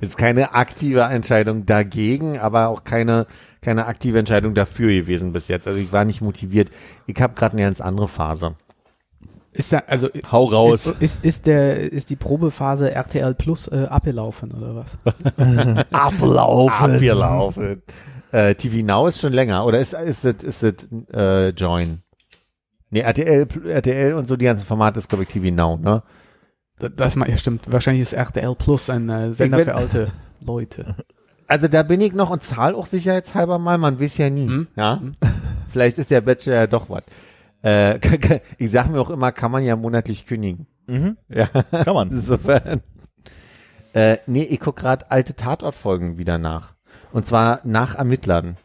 Ist 0.00 0.16
keine 0.16 0.54
aktive 0.54 1.02
Entscheidung 1.02 1.66
dagegen, 1.66 2.38
aber 2.38 2.68
auch 2.68 2.84
keine 2.84 3.26
keine 3.60 3.86
aktive 3.86 4.18
Entscheidung 4.18 4.54
dafür 4.54 4.92
gewesen 4.92 5.32
bis 5.32 5.48
jetzt. 5.48 5.68
Also 5.68 5.78
ich 5.78 5.92
war 5.92 6.04
nicht 6.04 6.20
motiviert. 6.20 6.70
Ich 7.06 7.20
habe 7.20 7.34
gerade 7.34 7.52
eine 7.52 7.62
ganz 7.62 7.80
andere 7.80 8.08
Phase. 8.08 8.56
Ist 9.52 9.72
da, 9.72 9.82
also 9.86 10.08
Hau 10.30 10.44
raus. 10.44 10.86
Ist, 10.86 11.00
ist, 11.00 11.24
ist 11.24 11.46
der 11.46 11.92
ist 11.92 12.10
die 12.10 12.16
Probephase 12.16 12.90
RTL 12.90 13.34
Plus 13.34 13.68
äh, 13.68 13.86
abgelaufen 13.88 14.52
oder 14.52 14.74
was? 14.74 14.96
Ablaufen. 15.92 16.94
Abgelaufen. 16.94 17.82
Äh, 18.32 18.54
TV 18.54 18.84
Now 18.84 19.06
ist 19.06 19.20
schon 19.20 19.34
länger. 19.34 19.66
Oder 19.66 19.78
ist 19.78 19.92
ist 19.92 20.24
es 20.24 20.42
ist 20.42 20.62
es 20.62 20.88
äh, 21.12 21.50
Join? 21.50 22.02
Nee, 22.88 23.00
RTL, 23.00 23.46
RTL 23.68 24.14
und 24.14 24.26
so 24.26 24.36
die 24.36 24.46
ganzen 24.46 24.66
Formate 24.66 24.98
ist, 24.98 25.08
glaube 25.08 25.24
ich, 25.24 25.28
TV 25.28 25.54
Now, 25.54 25.78
ne? 25.78 26.02
Da- 26.82 26.88
Das 26.88 27.16
mal, 27.16 27.28
ja 27.30 27.36
stimmt. 27.36 27.70
Wahrscheinlich 27.72 28.02
ist 28.02 28.12
RTL 28.12 28.54
Plus 28.54 28.90
ein 28.90 29.08
äh, 29.08 29.32
Sender 29.32 29.58
bin- 29.58 29.64
für 29.66 29.74
alte 29.74 30.12
Leute. 30.44 30.96
Also 31.48 31.68
da 31.68 31.82
bin 31.82 32.00
ich 32.00 32.12
noch 32.12 32.30
und 32.30 32.42
zahl 32.42 32.74
auch 32.74 32.86
sicherheitshalber 32.86 33.58
mal, 33.58 33.78
man 33.78 34.00
weiß 34.00 34.18
ja 34.18 34.30
nie. 34.30 34.46
Hm? 34.48 34.66
Ja. 34.76 35.00
Vielleicht 35.68 35.98
ist 35.98 36.10
der 36.10 36.20
Bachelor 36.20 36.54
ja 36.56 36.66
doch 36.66 36.88
was. 36.90 37.02
Äh, 37.62 37.98
ich 38.58 38.70
sag 38.70 38.88
mir 38.90 39.00
auch 39.00 39.10
immer, 39.10 39.32
kann 39.32 39.50
man 39.52 39.62
ja 39.62 39.76
monatlich 39.76 40.26
kündigen. 40.26 40.66
Mhm. 40.86 41.16
Ja. 41.28 41.46
Kann 41.46 41.94
man. 41.94 42.10
Insofern. 42.10 42.80
Äh, 43.94 44.16
nee, 44.26 44.42
ich 44.44 44.58
guck 44.60 44.76
grad 44.76 45.10
alte 45.12 45.34
Tatortfolgen 45.36 46.18
wieder 46.18 46.38
nach. 46.38 46.72
Und 47.12 47.26
zwar 47.26 47.60
nach 47.64 47.94
Ermittlern. 47.96 48.56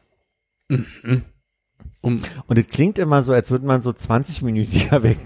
Um, 2.01 2.21
Und 2.47 2.57
es 2.57 2.67
klingt 2.69 2.97
immer 2.99 3.21
so, 3.23 3.33
als 3.33 3.51
würde 3.51 3.65
man 3.65 3.81
so 3.81 3.91
20 3.91 4.41
Minuten 4.41 4.71
weg, 5.03 5.17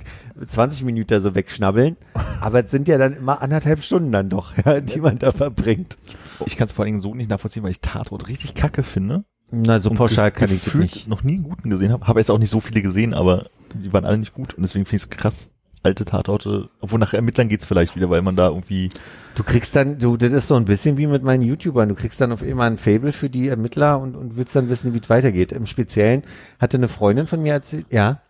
20 0.48 0.84
Minuten 0.86 1.20
so 1.20 1.36
wegschnabbeln. 1.36 1.98
Aber 2.40 2.66
es 2.66 2.72
sind 2.72 2.88
ja 2.88 2.98
dann 2.98 3.14
immer 3.14 3.42
anderthalb 3.42 3.84
Stunden 3.84 4.12
dann 4.12 4.30
doch, 4.30 4.56
ja, 4.66 4.82
die 4.82 5.00
man 5.00 5.20
da 5.20 5.32
verbringt. 5.32 5.98
Ich 6.46 6.58
kann 6.58 6.68
es 6.68 6.74
vor 6.74 6.84
allen 6.84 6.94
Dingen 6.94 7.02
so 7.02 7.14
nicht 7.16 7.30
nachvollziehen, 7.30 7.64
weil 7.64 7.72
ich 7.72 7.82
Tatort 7.82 8.28
richtig 8.28 8.56
kacke 8.56 8.84
finde. 8.84 9.26
Na, 9.52 9.80
so 9.80 9.90
Und 9.90 9.98
pauschal 9.98 10.32
kann 10.32 10.50
ich 10.52 10.74
nicht. 10.74 11.08
noch 11.08 11.24
nie 11.24 11.34
einen 11.36 11.44
guten 11.44 11.70
gesehen 11.70 11.92
habe. 11.92 12.08
Habe 12.08 12.20
jetzt 12.20 12.32
auch 12.32 12.38
nicht 12.38 12.50
so 12.50 12.62
viele 12.62 12.82
gesehen, 12.82 13.14
aber 13.14 13.48
die 13.74 13.92
waren 13.92 14.06
alle 14.06 14.18
nicht 14.18 14.34
gut. 14.34 14.54
Und 14.54 14.64
deswegen 14.64 14.86
finde 14.86 14.98
ich 14.98 15.04
es 15.04 15.10
krass, 15.10 15.50
alte 15.84 16.06
Tatorte, 16.06 16.70
obwohl 16.80 17.00
nach 17.00 17.14
Ermittlern 17.14 17.50
geht's 17.50 17.66
vielleicht 17.66 17.96
wieder, 17.96 18.10
weil 18.10 18.22
man 18.22 18.36
da 18.36 18.48
irgendwie, 18.50 18.90
Du 19.36 19.44
kriegst 19.44 19.76
dann, 19.76 19.98
du, 19.98 20.18
das 20.18 20.32
ist 20.34 20.48
so 20.48 20.56
ein 20.56 20.66
bisschen 20.66 20.98
wie 20.98 21.08
mit 21.08 21.24
meinen 21.24 21.42
YouTubern. 21.42 21.90
Du 21.90 21.96
kriegst 21.96 22.20
dann 22.22 22.32
auf 22.32 22.42
immer 22.44 22.66
ein 22.66 22.78
Fable 22.78 23.14
für 23.14 23.30
die 23.30 23.48
Ermittler 23.48 24.00
und, 24.00 24.16
und 24.16 24.38
willst 24.38 24.56
dann 24.56 24.70
wissen, 24.70 24.94
wie 24.94 25.00
es 25.00 25.10
weitergeht. 25.10 25.52
Im 25.54 25.66
Speziellen 25.66 26.24
hatte 26.60 26.78
eine 26.78 26.88
Freundin 26.88 27.28
von 27.28 27.42
mir 27.42 27.54
erzählt, 27.54 27.86
ja. 27.90 28.22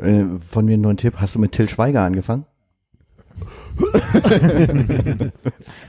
Äh, 0.00 0.24
von 0.40 0.64
mir 0.64 0.78
nur 0.78 0.92
ein 0.92 0.96
Tipp. 0.96 1.14
Hast 1.16 1.34
du 1.34 1.38
mit 1.38 1.52
Till 1.52 1.68
Schweiger 1.68 2.02
angefangen? 2.02 2.44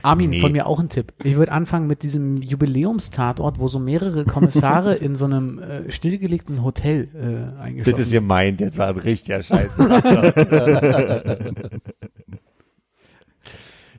Armin, 0.02 0.30
Nee. 0.30 0.40
von 0.40 0.52
mir 0.52 0.66
auch 0.66 0.80
ein 0.80 0.88
Tipp. 0.88 1.12
Ich 1.22 1.36
würde 1.36 1.52
anfangen 1.52 1.86
mit 1.86 2.02
diesem 2.02 2.40
Jubiläumstatort, 2.40 3.58
wo 3.58 3.68
so 3.68 3.78
mehrere 3.78 4.24
Kommissare 4.24 4.94
in 5.00 5.16
so 5.16 5.26
einem 5.26 5.58
äh, 5.58 5.90
stillgelegten 5.90 6.64
Hotel 6.64 7.08
äh, 7.14 7.60
eingeschlossen 7.60 7.96
Das 7.98 8.06
ist 8.06 8.12
gemeint, 8.12 8.60
das 8.62 8.78
war 8.78 8.88
ein 8.88 8.96
richtiger 8.96 9.42
Scheiß. 9.42 9.76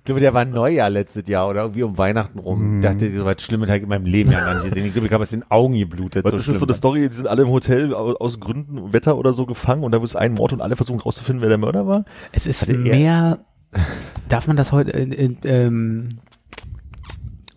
ich 0.04 0.06
glaube, 0.06 0.20
der 0.20 0.34
war 0.34 0.44
Neujahr 0.44 0.90
letztes 0.90 1.30
Jahr 1.30 1.48
oder 1.48 1.62
irgendwie 1.62 1.84
um 1.84 1.98
Weihnachten 1.98 2.38
rum. 2.38 2.76
Ich 2.76 2.84
dachte, 2.84 3.10
so 3.10 3.24
was 3.24 3.42
Schlimmes 3.42 3.70
habe 3.70 3.78
ich 3.78 3.84
in 3.84 3.90
meinem 3.90 4.06
Leben 4.06 4.34
ja 4.34 4.42
gar 4.42 4.56
nicht 4.56 4.66
gesehen. 4.66 4.86
Ich 4.86 4.92
glaube, 4.92 5.08
ich 5.08 5.14
habe 5.14 5.24
aus 5.24 5.30
den 5.30 5.50
Augen 5.50 5.76
geblutet. 5.76 6.26
so 6.30 6.36
ist 6.36 6.40
das 6.40 6.46
so 6.46 6.52
schlimm 6.52 6.64
eine 6.64 6.74
Story, 6.74 7.08
die 7.08 7.16
sind 7.16 7.28
alle 7.30 7.44
im 7.44 7.48
Hotel 7.48 7.94
aus, 7.94 8.42
Gründen, 8.42 8.92
Wetter 8.92 9.18
oder 9.18 9.32
so 9.32 9.46
gefangen 9.46 9.82
und 9.86 9.94
da 9.94 10.02
wird 10.02 10.14
ein 10.18 10.34
Mord 10.34 10.52
und 10.52 10.60
alle 10.60 10.76
versuchen 10.76 11.00
rauszufinden, 11.00 11.42
wer 11.42 11.48
der 11.48 11.58
Mörder 11.58 11.88
war. 11.88 12.04
Es 12.34 12.48
ist 12.48 12.64
Hatte 12.64 12.74
mehr. 12.74 13.46
Darf 14.28 14.46
man 14.46 14.58
das 14.58 14.74
heute? 14.74 14.94
Äh, 14.94 15.04
äh, 15.04 15.36
ähm, 15.46 16.20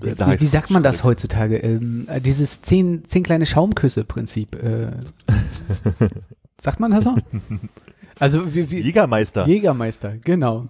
Wie 0.00 0.17
wie, 0.17 0.47
sagt 0.47 0.71
man 0.71 0.85
das 0.85 1.03
heutzutage? 1.03 1.57
Ähm, 1.57 2.05
äh, 2.07 2.21
dieses 2.21 2.62
zehn, 2.62 3.05
zehn 3.07 3.25
kleine 3.25 3.47
Schaumküsse-Prinzip. 3.47 4.55
Äh, 4.55 4.93
sagt 6.61 6.79
man 6.79 6.93
das 6.93 7.03
so? 7.03 7.17
Also 8.21 8.55
wie, 8.55 8.71
wie, 8.71 8.83
Jägermeister. 8.83 9.49
Jägermeister, 9.49 10.17
genau. 10.17 10.69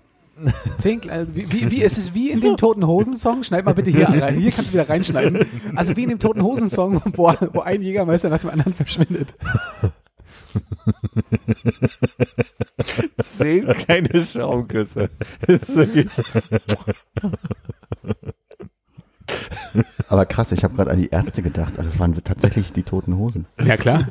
Zehn, 0.79 1.01
Kle- 1.01 1.27
wie, 1.33 1.51
wie, 1.51 1.71
wie 1.71 1.83
ist 1.83 1.97
es 1.99 2.13
wie 2.15 2.31
in 2.31 2.41
dem 2.41 2.57
Toten 2.57 2.87
Hosen 2.87 3.17
Song? 3.17 3.43
Schneid 3.43 3.65
mal 3.65 3.75
bitte 3.75 3.91
hier 3.91 4.09
rein. 4.09 4.37
Hier 4.39 4.51
kannst 4.51 4.69
du 4.71 4.75
wieder 4.75 4.89
reinschneiden. 4.89 5.47
Also 5.75 5.97
wie 5.97 6.03
in 6.03 6.11
dem 6.11 6.19
Toten 6.19 6.43
Hosen 6.43 6.69
Song, 6.71 7.01
wo, 7.15 7.33
wo 7.53 7.61
ein 7.61 7.81
Jägermeister 7.83 8.29
nach 8.29 8.39
dem 8.41 8.51
anderen 8.51 8.75
verschwindet. 8.75 9.35
Zehn 13.39 13.67
kleine 13.67 14.21
Schaumküsse. 14.25 15.11
Das 15.47 15.63
ist 15.63 15.77
wirklich- 15.77 16.11
Aber 20.09 20.25
krass, 20.27 20.53
ich 20.53 20.63
habe 20.65 20.75
gerade 20.77 20.91
an 20.91 20.99
die 20.99 21.09
Ärzte 21.09 21.43
gedacht. 21.43 21.75
Ach, 21.79 21.85
das 21.85 21.99
waren 21.99 22.15
tatsächlich 22.23 22.73
die 22.73 22.83
toten 22.85 23.17
Hosen. 23.17 23.47
Ja 23.65 23.77
klar. 23.77 24.09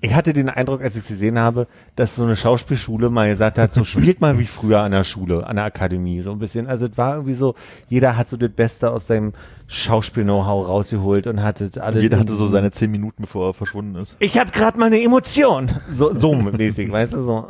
Ich 0.00 0.14
hatte 0.14 0.32
den 0.32 0.48
Eindruck, 0.48 0.80
als 0.80 0.94
ich 0.94 1.02
sie 1.02 1.14
gesehen 1.14 1.38
habe, 1.40 1.66
dass 1.96 2.14
so 2.14 2.22
eine 2.22 2.36
Schauspielschule 2.36 3.10
mal 3.10 3.28
gesagt 3.28 3.58
hat, 3.58 3.74
so 3.74 3.82
spielt 3.82 4.20
mal 4.20 4.38
wie 4.38 4.46
früher 4.46 4.80
an 4.80 4.92
der 4.92 5.02
Schule, 5.02 5.44
an 5.44 5.56
der 5.56 5.64
Akademie, 5.64 6.20
so 6.20 6.30
ein 6.30 6.38
bisschen. 6.38 6.68
Also 6.68 6.86
es 6.86 6.96
war 6.96 7.14
irgendwie 7.14 7.34
so, 7.34 7.56
jeder 7.88 8.16
hat 8.16 8.28
so 8.28 8.36
das 8.36 8.50
Beste 8.50 8.92
aus 8.92 9.08
seinem 9.08 9.32
Schauspiel-Know-how 9.66 10.68
rausgeholt 10.68 11.26
und 11.26 11.42
hatte 11.42 11.70
alle. 11.82 12.00
Jeder 12.00 12.20
hatte 12.20 12.36
so 12.36 12.46
seine 12.46 12.70
zehn 12.70 12.92
Minuten, 12.92 13.22
bevor 13.22 13.48
er 13.48 13.54
verschwunden 13.54 13.96
ist. 13.96 14.14
Ich 14.20 14.38
habe 14.38 14.52
gerade 14.52 14.78
mal 14.78 14.86
eine 14.86 15.02
Emotion, 15.02 15.68
so 15.90 16.12
so 16.12 16.32
mäßig, 16.32 16.92
weißt 16.92 17.14
du 17.14 17.22
so. 17.22 17.48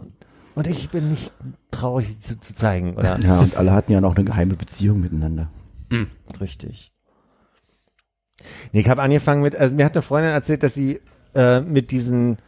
Und 0.54 0.66
ich 0.66 0.88
bin 0.88 1.10
nicht 1.10 1.32
traurig 1.70 2.18
zu, 2.20 2.40
zu 2.40 2.54
zeigen, 2.54 2.94
oder? 2.94 3.18
Ja, 3.20 3.40
und 3.40 3.56
alle 3.56 3.72
hatten 3.72 3.92
ja 3.92 4.00
noch 4.00 4.16
eine 4.16 4.24
geheime 4.24 4.54
Beziehung 4.54 5.00
miteinander. 5.00 5.50
Richtig. 6.40 6.92
Nee, 8.72 8.80
ich 8.80 8.88
habe 8.88 9.02
angefangen 9.02 9.42
mit, 9.42 9.54
also 9.54 9.74
mir 9.74 9.84
hat 9.84 9.94
eine 9.94 10.02
Freundin 10.02 10.32
erzählt, 10.32 10.62
dass 10.62 10.74
sie 10.74 11.00
äh, 11.34 11.60
mit 11.60 11.90
diesen 11.90 12.38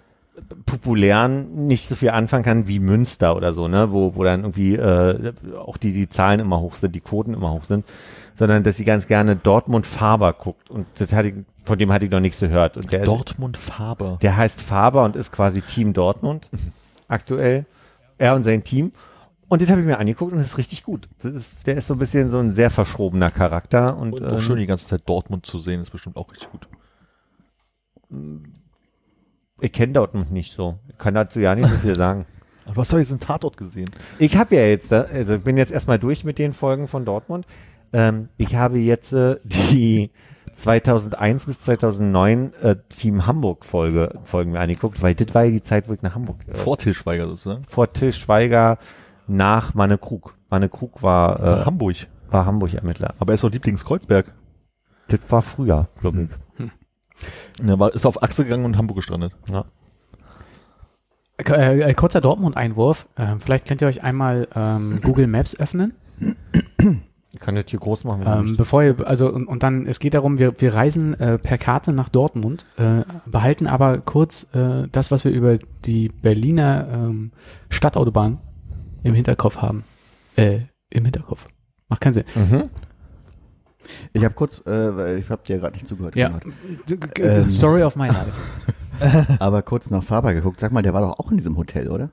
populären 0.65 1.67
nicht 1.67 1.87
so 1.87 1.95
viel 1.95 2.11
anfangen 2.11 2.45
kann 2.45 2.69
wie 2.69 2.79
Münster 2.79 3.37
oder 3.37 3.53
so, 3.53 3.69
ne, 3.69 3.93
wo, 3.93 4.15
wo 4.15 4.25
dann 4.25 4.41
irgendwie 4.41 4.75
äh, 4.75 5.33
auch 5.59 5.77
die, 5.77 5.93
die 5.93 6.09
Zahlen 6.09 6.41
immer 6.41 6.61
hoch 6.61 6.77
sind, 6.77 6.95
die 6.95 7.01
Quoten 7.01 7.35
immer 7.35 7.53
hoch 7.53 7.65
sind, 7.65 7.85
sondern 8.35 8.63
dass 8.63 8.77
sie 8.77 8.85
ganz 8.85 9.07
gerne 9.07 9.37
Dortmund 9.37 9.87
Faber 9.87 10.33
guckt 10.33 10.71
und 10.71 10.87
das 10.95 11.13
hatte 11.13 11.29
ich, 11.29 11.35
von 11.65 11.79
dem 11.79 11.93
hatte 11.93 12.07
ich 12.07 12.11
noch 12.11 12.21
nichts 12.21 12.41
gehört. 12.41 12.77
Und 12.77 12.91
der 12.91 13.01
ist, 13.01 13.09
Dortmund 13.09 13.57
Faber. 13.57 14.19
der 14.23 14.37
heißt 14.37 14.61
Faber 14.61 15.05
und 15.05 15.17
ist 15.17 15.33
quasi 15.33 15.61
Team 15.61 15.93
Dortmund 15.93 16.49
aktuell. 17.09 17.67
Er 18.19 18.35
und 18.35 18.45
sein 18.45 18.65
Team. 18.65 18.93
Und 19.49 19.63
das 19.63 19.71
habe 19.71 19.81
ich 19.81 19.87
mir 19.87 19.99
angeguckt 19.99 20.33
und 20.33 20.39
das 20.39 20.49
ist 20.49 20.59
richtig 20.59 20.85
gut. 20.85 21.09
Das 21.23 21.33
ist, 21.33 21.67
der 21.67 21.77
ist 21.77 21.89
so 21.89 21.95
ein 21.95 21.99
bisschen 21.99 22.31
so 22.31 22.39
ein 22.39 22.55
sehr 22.55 22.71
verschrobener 22.71 23.31
Charakter 23.31 23.97
und, 23.97 24.13
Und 24.13 24.25
auch 24.25 24.35
ähm, 24.35 24.41
schön 24.41 24.59
die 24.59 24.67
ganze 24.67 24.87
Zeit 24.87 25.03
Dortmund 25.07 25.45
zu 25.45 25.59
sehen, 25.59 25.81
ist 25.81 25.91
bestimmt 25.91 26.17
auch 26.17 26.31
richtig 26.31 26.51
gut. 26.51 26.69
Ich 29.61 29.73
kenne 29.73 29.93
Dortmund 29.93 30.31
nicht 30.33 30.53
so. 30.53 30.79
Ich 30.89 30.99
kann 30.99 31.15
dazu 31.15 31.41
ja 31.41 31.55
nicht 31.55 31.69
so 31.69 31.77
viel 31.77 31.97
sagen. 31.97 32.27
Aber 32.65 32.75
du 32.75 32.81
hast 32.83 32.93
doch 32.93 32.99
jetzt 32.99 33.11
einen 33.11 33.21
Tatort 33.21 33.57
gesehen. 33.57 33.91
Ich 34.19 34.37
habe 34.37 34.55
ja 34.55 34.63
jetzt, 34.63 34.93
also 34.93 35.35
ich 35.37 35.43
bin 35.43 35.57
jetzt 35.57 35.73
erstmal 35.73 35.99
durch 35.99 36.25
mit 36.25 36.39
den 36.39 36.53
Folgen 36.53 36.87
von 36.87 37.05
Dortmund. 37.05 37.47
Ähm, 37.93 38.29
ich 38.37 38.55
habe 38.55 38.79
jetzt 38.79 39.13
äh, 39.13 39.37
die 39.43 40.11
2001 40.55 41.47
bis 41.47 41.61
2009 41.61 42.53
äh, 42.63 42.77
Team 42.89 43.27
Hamburg 43.27 43.65
Folge 43.65 44.19
Folgen 44.23 44.53
mir 44.53 44.61
angeguckt, 44.61 45.03
weil 45.03 45.15
das 45.15 45.35
war 45.35 45.45
ja 45.45 45.51
die 45.51 45.63
Zeit, 45.63 45.89
wo 45.89 45.95
ich 45.95 46.03
nach 46.03 46.15
Hamburg 46.15 46.37
äh, 46.47 46.55
Vor 46.55 46.77
Til 46.77 46.95
Schweiger 46.95 47.27
sozusagen. 47.27 47.65
vor 47.69 47.93
Till 47.93 48.13
Schweiger 48.13 48.79
nach 49.27 49.75
Manne 49.75 49.99
Krug. 49.99 50.37
Manne 50.51 50.69
Krug 50.69 51.03
war 51.03 51.41
äh, 51.41 51.65
Hamburg. 51.65 51.97
war 52.31 52.47
Hamburg 52.47 52.75
Ermittler. 52.75 53.15
Aber 53.19 53.33
er 53.33 53.35
ist 53.35 53.45
doch 53.45 53.51
Lieblingskreuzberg. 53.51 54.33
Das 55.09 55.33
war 55.33 55.43
früher, 55.43 55.89
glaube 56.01 56.23
ich. 56.23 56.29
Er 57.65 57.79
war, 57.79 57.95
ist 57.95 58.07
auf 58.07 58.23
Achse 58.23 58.45
gegangen 58.45 58.65
und 58.65 58.73
in 58.73 58.79
Hamburg 58.79 58.97
gestrandet. 58.97 59.33
Ja. 59.49 59.65
Äh, 61.49 61.81
äh, 61.81 61.95
kurzer 61.95 62.21
Dortmund-Einwurf. 62.21 63.07
Äh, 63.17 63.37
vielleicht 63.39 63.67
könnt 63.67 63.81
ihr 63.83 63.89
euch 63.89 64.03
einmal 64.03 64.49
ähm, 64.55 65.01
Google 65.03 65.27
Maps 65.27 65.59
öffnen. 65.59 65.95
Ich 67.33 67.39
kann 67.39 67.55
das 67.55 67.65
hier 67.69 67.79
groß 67.79 68.05
machen. 68.05 68.25
Ähm, 68.27 68.57
bevor 68.57 68.83
ihr, 68.83 69.07
also 69.07 69.33
und, 69.33 69.47
und 69.47 69.63
dann, 69.63 69.87
es 69.87 70.01
geht 70.01 70.15
darum, 70.15 70.39
wir, 70.39 70.61
wir 70.61 70.75
reisen 70.75 71.15
äh, 71.15 71.39
per 71.39 71.59
Karte 71.59 71.93
nach 71.93 72.09
Dortmund, 72.09 72.67
äh, 72.77 73.05
behalten 73.25 73.67
aber 73.67 73.99
kurz 73.99 74.53
äh, 74.55 74.89
das, 74.91 75.11
was 75.11 75.25
wir 75.25 75.31
über 75.31 75.59
die 75.85 76.09
Berliner 76.09 76.89
ähm, 76.93 77.31
Stadtautobahn 77.69 78.39
im 79.03 79.15
Hinterkopf 79.15 79.59
haben. 79.59 79.85
Äh, 80.37 80.61
im 80.91 81.05
Hinterkopf. 81.05 81.47
Macht 81.89 82.01
keinen 82.01 82.13
Sinn. 82.15 82.25
mhm. 82.35 82.71
Ich 84.13 84.25
habe 84.25 84.35
kurz, 84.35 84.61
äh, 84.67 84.97
weil 84.97 85.19
ich 85.19 85.31
habe 85.31 85.43
dir 85.47 85.59
gerade 85.59 85.75
nicht 85.75 85.87
zugehört. 85.87 86.15
Ja. 86.17 86.39
Ähm. 87.19 87.51
Story 87.51 87.83
of 87.83 87.97
my 87.97 88.07
life. 88.09 88.33
Aber 89.39 89.63
kurz 89.63 89.91
nach 89.91 90.03
Faber 90.05 90.35
geguckt. 90.35 90.61
Sag 90.61 90.73
mal, 90.73 90.83
der 90.83 90.93
war 90.95 91.01
doch 91.03 91.19
auch 91.19 91.31
in 91.31 91.39
diesem 91.39 91.57
Hotel, 91.57 91.89
oder? 91.89 92.11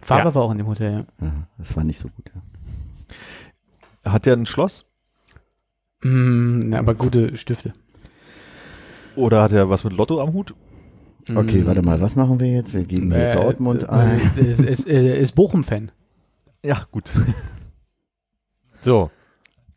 Faber 0.00 0.30
Ja. 0.30 0.34
war 0.34 0.42
auch 0.42 0.52
in 0.52 0.58
dem 0.58 0.66
Hotel, 0.66 0.92
ja. 0.92 1.26
Ja, 1.26 1.32
das 1.58 1.74
war 1.76 1.84
nicht 1.84 1.98
so 2.00 2.08
gut. 2.08 2.30
Ja. 4.04 4.12
Hat 4.12 4.26
er 4.26 4.34
ein 4.36 4.46
Schloss? 4.46 4.84
Mm, 6.02 6.68
na, 6.70 6.78
aber 6.80 6.94
gute 6.94 7.36
Stifte. 7.36 7.72
Oder 9.16 9.42
hat 9.42 9.52
er 9.52 9.70
was 9.70 9.84
mit 9.84 9.92
Lotto 9.94 10.20
am 10.20 10.32
Hut? 10.32 10.54
Okay, 11.34 11.62
Mm, 11.62 11.66
warte 11.66 11.82
mal, 11.82 12.00
was 12.00 12.16
machen 12.16 12.40
wir 12.40 12.48
jetzt? 12.48 12.72
Wir 12.74 12.82
geben 12.84 13.12
hier 13.12 13.30
äh, 13.30 13.34
Dortmund 13.34 13.84
äh, 13.84 13.86
ein. 13.86 14.20
Ist, 14.36 14.60
ist, 14.60 14.88
äh, 14.88 15.20
ist 15.20 15.32
Bochum-Fan. 15.36 15.92
Ja, 16.64 16.86
gut. 16.90 17.10
So. 18.84 19.12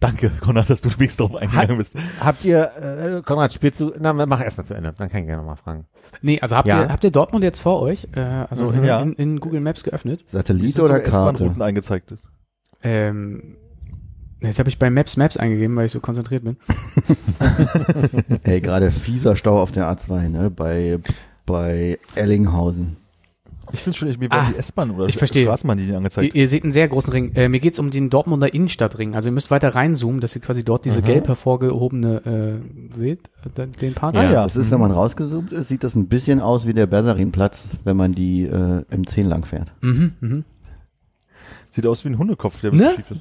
Danke, 0.08 0.32
Konrad, 0.40 0.70
dass 0.70 0.82
du 0.82 0.90
wenigstens 0.98 1.18
darauf 1.18 1.36
eingegangen 1.36 1.78
bist. 1.78 1.94
Habt 2.20 2.46
ihr, 2.46 2.72
äh, 3.18 3.22
Konrad, 3.24 3.54
spielst 3.54 3.80
du, 3.82 3.94
na, 4.00 4.14
mach 4.14 4.42
erstmal 4.42 4.66
zu 4.66 4.74
Ende, 4.74 4.94
dann 4.98 5.10
kann 5.10 5.22
ich 5.22 5.28
gerne 5.28 5.42
nochmal 5.42 5.58
fragen. 5.58 5.86
Nee, 6.22 6.40
also 6.42 6.56
habt, 6.56 6.68
Ja. 6.68 6.84
ihr, 6.84 6.90
habt 6.90 7.04
ihr 7.04 7.12
Dortmund 7.12 7.44
jetzt 7.44 7.60
vor 7.60 7.82
euch, 7.82 8.08
äh, 8.16 8.20
also 8.50 8.70
in, 8.72 8.84
Ja. 8.84 9.02
in, 9.02 9.14
in 9.14 9.40
Google 9.40 9.62
Maps 9.62 9.84
geöffnet? 9.84 10.24
Satellit 10.28 10.78
oder 10.80 10.98
sogar 10.98 11.00
Karte? 11.02 11.10
S-Bahn-Routen 11.36 11.62
angezeigt 11.62 12.12
ist. 12.12 12.24
Ähm, 12.84 13.56
jetzt 14.42 14.60
habe 14.60 14.70
ich 14.70 14.78
bei 14.80 14.90
Maps 14.90 15.18
Maps 15.18 15.38
eingegeben, 15.38 15.76
weil 15.76 15.88
ich 15.88 15.92
so 15.92 16.00
konzentriert 16.00 16.44
bin. 16.44 16.58
Ey, 18.44 18.62
gerade 18.62 18.92
fieser 18.92 19.36
Stau 19.36 19.60
auf 19.60 19.72
der 19.72 19.90
A2, 19.92 20.30
ne? 20.30 20.50
Bei, 20.52 21.00
bei 21.46 21.98
Ellinghausen. 22.16 22.98
Ich 23.74 23.80
finde 23.80 23.98
schon, 23.98 24.08
ich- 24.10 24.18
mir 24.20 24.30
werden 24.32 24.48
Ah, 24.48 24.52
die 24.54 24.60
S-Bahn 24.60 24.92
oder 24.92 25.08
ich 25.08 25.18
verstehe. 25.18 25.46
Straßenbahnlinien 25.46 25.94
Ihr, 25.94 25.98
angezeigt. 25.98 26.36
ihr 26.36 26.48
seht 26.48 26.64
einen 26.64 26.72
sehr 26.72 26.88
großen 26.88 27.12
Ring. 27.12 27.32
Äh, 27.36 27.50
mir 27.50 27.60
geht's 27.60 27.80
um 27.80 27.90
den 27.92 28.10
Dortmunder 28.10 28.54
Innenstadtring. 28.54 29.16
Also 29.16 29.30
ihr 29.30 29.34
müsst 29.34 29.52
weiter 29.52 29.76
reinzoomen, 29.76 30.22
dass 30.22 30.36
ihr 30.36 30.42
quasi 30.42 30.64
dort 30.64 30.86
diese 30.86 31.02
Mhm. 31.02 31.06
gelb 31.06 31.28
hervorgehobene 31.28 32.62
äh, 32.94 32.96
seht, 32.96 33.30
äh, 33.58 33.68
den 33.68 33.94
Part. 33.94 34.16
Ah, 34.16 34.24
ja. 34.24 34.44
Das 34.44 34.56
ist, 34.56 34.72
wenn 34.72 34.80
man 34.80 34.92
rausgezoomt 34.92 35.52
ist, 35.52 35.68
sieht 35.68 35.84
das 35.84 35.96
ein 35.96 36.08
bisschen 36.08 36.40
aus 36.40 36.68
wie 36.68 36.74
der 36.74 36.88
Bersarinplatz, 36.88 37.68
wenn 37.84 37.98
man 37.98 38.14
die 38.14 38.44
äh, 38.44 38.84
M10 38.92 39.28
lang 39.28 39.46
fährt. 39.46 39.72
Mhm, 39.82 40.12
mhm. 40.22 40.44
Sieht 41.72 41.88
aus 41.88 42.06
wie 42.06 42.10
ein 42.10 42.18
Hundekopf, 42.18 42.62
der 42.62 42.72
Ne? 42.72 42.94
schief 42.96 43.12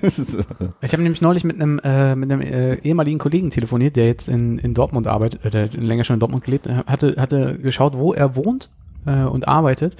ist. 0.00 0.38
Ich 0.80 0.92
habe 0.94 1.02
nämlich 1.02 1.20
neulich 1.20 1.44
mit 1.44 1.56
einem 1.60 1.78
äh, 1.84 2.16
mit 2.16 2.32
einem 2.32 2.40
äh, 2.40 2.76
ehemaligen 2.76 3.18
Kollegen 3.18 3.50
telefoniert, 3.50 3.94
der 3.96 4.06
jetzt 4.06 4.26
in, 4.26 4.58
in 4.58 4.72
Dortmund 4.72 5.06
arbeitet, 5.06 5.44
äh, 5.44 5.50
der 5.50 5.68
länger 5.68 6.04
schon 6.04 6.14
in 6.14 6.20
Dortmund 6.20 6.42
gelebt, 6.44 6.66
äh, 6.66 6.84
hatte 6.86 7.16
hatte 7.18 7.58
geschaut, 7.58 7.98
wo 7.98 8.14
er 8.14 8.36
wohnt 8.36 8.70
äh, 9.06 9.24
und 9.24 9.48
arbeitet. 9.48 9.96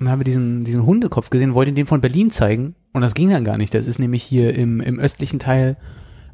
Und 0.00 0.06
wir 0.06 0.24
diesen 0.24 0.64
diesen 0.64 0.86
Hundekopf 0.86 1.30
gesehen, 1.30 1.54
wollte 1.54 1.72
den 1.72 1.86
von 1.86 2.00
Berlin 2.00 2.30
zeigen 2.30 2.76
und 2.92 3.02
das 3.02 3.14
ging 3.14 3.30
dann 3.30 3.44
gar 3.44 3.58
nicht. 3.58 3.74
Das 3.74 3.86
ist 3.86 3.98
nämlich 3.98 4.22
hier 4.22 4.54
im 4.54 4.80
im 4.80 4.98
östlichen 4.98 5.38
Teil 5.38 5.76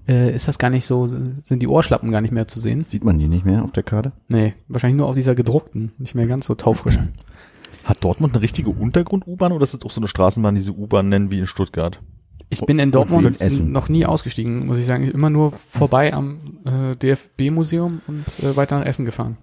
äh, 0.09 0.35
ist 0.35 0.49
das 0.49 0.59
gar 0.59 0.71
nicht 0.71 0.85
so, 0.85 1.07
sind 1.07 1.45
die 1.49 1.69
Ohrschlappen 1.69 2.11
gar 2.11 2.21
nicht 2.21 2.33
mehr 2.33 2.47
zu 2.47 2.61
sehen. 2.61 2.83
Sieht 2.83 3.05
man 3.05 3.19
die 3.19 3.29
nicht 3.29 3.47
mehr 3.47 3.65
auf 3.65 3.73
der 3.73 3.83
Karte? 3.83 4.13
Nee, 4.29 4.55
wahrscheinlich 4.69 4.99
nur 4.99 5.07
auf 5.07 5.15
dieser 5.15 5.35
gedruckten, 5.35 5.93
nicht 5.99 6.15
mehr 6.15 6.27
ganz 6.27 6.47
so 6.47 6.55
taufrisch. 6.55 6.99
Hat 7.85 8.03
Dortmund 8.03 8.35
eine 8.35 8.43
richtige 8.43 8.71
Untergrund-U-Bahn 8.71 9.53
oder 9.53 9.65
ist 9.65 9.75
das 9.75 9.83
auch 9.83 9.91
so 9.91 10.01
eine 10.01 10.09
Straßenbahn, 10.09 10.55
die 10.55 10.63
sie 10.63 10.71
U-Bahn 10.71 11.09
nennen 11.09 11.31
wie 11.31 11.39
in 11.39 11.47
Stuttgart? 11.47 12.01
Ich 12.49 12.61
bin 12.65 12.79
in 12.79 12.89
Und 12.89 12.95
Dortmund 12.95 13.39
noch 13.69 13.89
nie 13.89 14.07
ausgestiegen, 14.07 14.67
muss 14.67 14.79
ich 14.79 14.87
sagen. 14.87 15.05
Immer 15.11 15.31
nur 15.31 15.53
vorbei 15.53 16.15
am 16.15 16.59
äh, 16.65 16.97
DFB-Museum 16.97 18.01
und 18.07 18.25
äh, 18.43 18.57
weiter 18.57 18.79
nach 18.79 18.87
Essen 18.87 19.05
gefahren. 19.05 19.37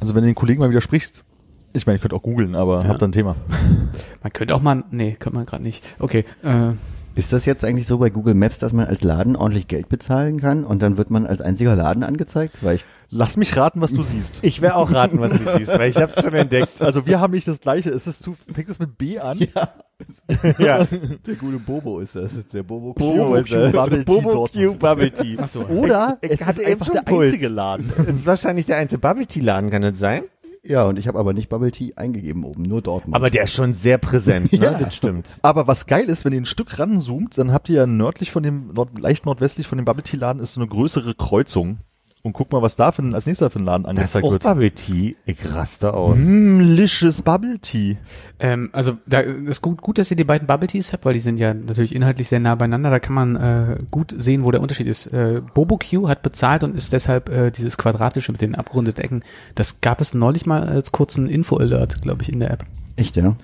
Also 0.00 0.14
wenn 0.14 0.22
du 0.22 0.28
den 0.28 0.34
Kollegen 0.34 0.60
mal 0.60 0.70
widersprichst, 0.70 1.24
ich 1.72 1.86
meine, 1.86 1.96
ich 1.96 2.02
könnte 2.02 2.16
auch 2.16 2.22
googeln, 2.22 2.54
aber 2.54 2.82
Ja. 2.82 2.88
hab 2.88 2.98
da 2.98 3.06
ein 3.06 3.12
Thema. 3.12 3.36
Man 4.22 4.32
könnte 4.32 4.54
auch 4.54 4.62
mal, 4.62 4.84
nee, 4.90 5.12
könnte 5.18 5.36
man 5.36 5.46
gerade 5.46 5.62
nicht. 5.62 5.84
Okay, 5.98 6.24
äh, 6.42 6.72
Ist 7.14 7.32
das 7.32 7.44
jetzt 7.46 7.64
eigentlich 7.64 7.86
so 7.86 7.98
bei 7.98 8.10
Google 8.10 8.34
Maps, 8.34 8.58
dass 8.58 8.72
man 8.74 8.86
als 8.86 9.02
Laden 9.02 9.36
ordentlich 9.36 9.68
Geld 9.68 9.88
bezahlen 9.88 10.38
kann 10.40 10.64
und 10.64 10.82
dann 10.82 10.98
wird 10.98 11.10
man 11.10 11.24
als 11.26 11.40
einziger 11.40 11.74
Laden 11.76 12.02
angezeigt? 12.02 12.58
Weil 12.62 12.76
ich, 12.76 12.84
Lass 13.08 13.36
mich 13.36 13.56
raten, 13.56 13.80
was 13.80 13.92
du 13.92 14.02
siehst. 14.02 14.40
Ich 14.42 14.60
werde 14.62 14.74
auch 14.76 14.90
raten, 14.92 15.20
was 15.20 15.32
du 15.32 15.56
siehst, 15.56 15.78
weil 15.78 15.88
ich 15.90 15.96
habe 15.96 16.10
es 16.12 16.22
schon 16.22 16.34
entdeckt. 16.34 16.82
Also 16.82 17.06
wir 17.06 17.20
haben 17.20 17.32
nicht 17.32 17.46
das 17.46 17.60
gleiche. 17.60 17.88
Ist 17.90 18.06
es 18.08 18.18
zu, 18.18 18.34
fängt 18.52 18.68
es 18.68 18.78
mit 18.80 18.98
B 18.98 19.18
an? 19.18 19.38
Ja. 19.38 19.68
Ja. 20.58 20.84
der 20.84 21.34
gute 21.36 21.58
Bobo 21.58 22.00
ist 22.00 22.14
das, 22.16 22.46
der 22.52 22.62
Bobo 22.62 22.92
Bobo 22.92 23.34
ist 23.36 23.50
das. 23.50 23.72
Bubble 23.72 24.04
Tea 24.04 24.20
Bobo. 24.20 24.46
Q 24.52 24.74
Bubble 24.74 25.10
Tea. 25.10 25.38
ach 25.40 25.48
so. 25.48 25.60
Oder 25.64 26.18
Ich 26.20 26.32
es 26.32 26.44
hatte 26.44 26.60
ist 26.62 26.68
einfach 26.68 26.90
der 26.90 27.00
Puls. 27.00 27.28
einzige 27.28 27.48
Laden. 27.48 27.90
Das 27.96 28.06
ist 28.08 28.26
wahrscheinlich 28.26 28.66
der 28.66 28.76
einzige 28.76 29.00
Bubble 29.00 29.24
Tea 29.26 29.40
Laden, 29.40 29.70
kann 29.70 29.80
das 29.80 29.98
sein? 29.98 30.24
Ja, 30.68 30.84
und 30.84 30.98
ich 30.98 31.06
habe 31.06 31.18
aber 31.18 31.32
nicht 31.32 31.48
Bubble 31.48 31.70
Tea 31.70 31.94
eingegeben 31.96 32.44
oben, 32.44 32.62
nur 32.62 32.82
Dortmund. 32.82 33.14
Aber 33.14 33.30
der 33.30 33.44
ist 33.44 33.52
schon 33.52 33.74
sehr 33.74 33.98
präsent, 33.98 34.52
ne? 34.52 34.58
Ja. 34.58 34.74
Das 34.78 34.96
stimmt. 34.96 35.38
Aber 35.42 35.66
was 35.66 35.86
geil 35.86 36.06
ist, 36.08 36.24
wenn 36.24 36.32
ihr 36.32 36.40
ein 36.40 36.46
Stück 36.46 36.78
ranzoomt, 36.78 37.38
dann 37.38 37.52
habt 37.52 37.68
ihr 37.68 37.76
ja 37.76 37.86
nördlich 37.86 38.30
von 38.30 38.42
dem, 38.42 38.72
nord, 38.74 38.98
leicht 38.98 39.26
nordwestlich 39.26 39.66
von 39.66 39.78
dem 39.78 39.84
Bubble 39.84 40.02
Tea 40.02 40.16
Laden 40.18 40.42
ist 40.42 40.54
so 40.54 40.60
eine 40.60 40.68
größere 40.68 41.14
Kreuzung. 41.14 41.78
Und 42.26 42.32
guck 42.32 42.50
mal, 42.50 42.60
was 42.60 42.74
da 42.74 42.90
für 42.90 43.02
ein, 43.02 43.14
als 43.14 43.26
nächster 43.26 43.50
für 43.50 43.60
ein 43.60 43.64
Laden 43.64 43.84
Das 43.84 43.92
ist 43.92 44.16
angezeigt 44.16 44.24
auch 44.26 44.32
wird. 44.32 44.42
Bubble 44.42 44.70
Tea. 44.72 45.14
Ich 45.26 45.54
raste 45.54 45.94
aus. 45.94 46.18
Mm, 46.18 46.58
lisches 46.58 47.22
Bubble 47.22 47.60
Tea. 47.60 47.98
Ähm, 48.40 48.68
also 48.72 48.98
da 49.06 49.20
ist 49.20 49.62
gut, 49.62 49.80
gut, 49.80 49.98
dass 49.98 50.10
ihr 50.10 50.16
die 50.16 50.24
beiden 50.24 50.48
Bubble 50.48 50.66
Teas 50.66 50.92
habt, 50.92 51.04
weil 51.04 51.12
die 51.12 51.20
sind 51.20 51.38
ja 51.38 51.54
natürlich 51.54 51.94
inhaltlich 51.94 52.26
sehr 52.26 52.40
nah 52.40 52.56
beieinander. 52.56 52.90
Da 52.90 52.98
kann 52.98 53.14
man 53.14 53.36
äh, 53.36 53.78
gut 53.92 54.12
sehen, 54.18 54.42
wo 54.42 54.50
der 54.50 54.60
Unterschied 54.60 54.88
ist. 54.88 55.06
Äh, 55.06 55.40
Bobo 55.54 55.78
Q 55.78 56.08
hat 56.08 56.22
bezahlt 56.22 56.64
und 56.64 56.74
ist 56.74 56.92
deshalb 56.92 57.28
äh, 57.28 57.52
dieses 57.52 57.78
quadratische 57.78 58.32
mit 58.32 58.40
den 58.40 58.56
abgerundeten 58.56 59.04
Ecken. 59.04 59.22
Das 59.54 59.80
gab 59.80 60.00
es 60.00 60.12
neulich 60.12 60.46
mal 60.46 60.64
als 60.64 60.90
kurzen 60.90 61.28
Info-Alert, 61.28 62.02
glaube 62.02 62.22
ich, 62.22 62.32
in 62.32 62.40
der 62.40 62.50
App. 62.50 62.64
Echt, 62.96 63.14
ja? 63.14 63.36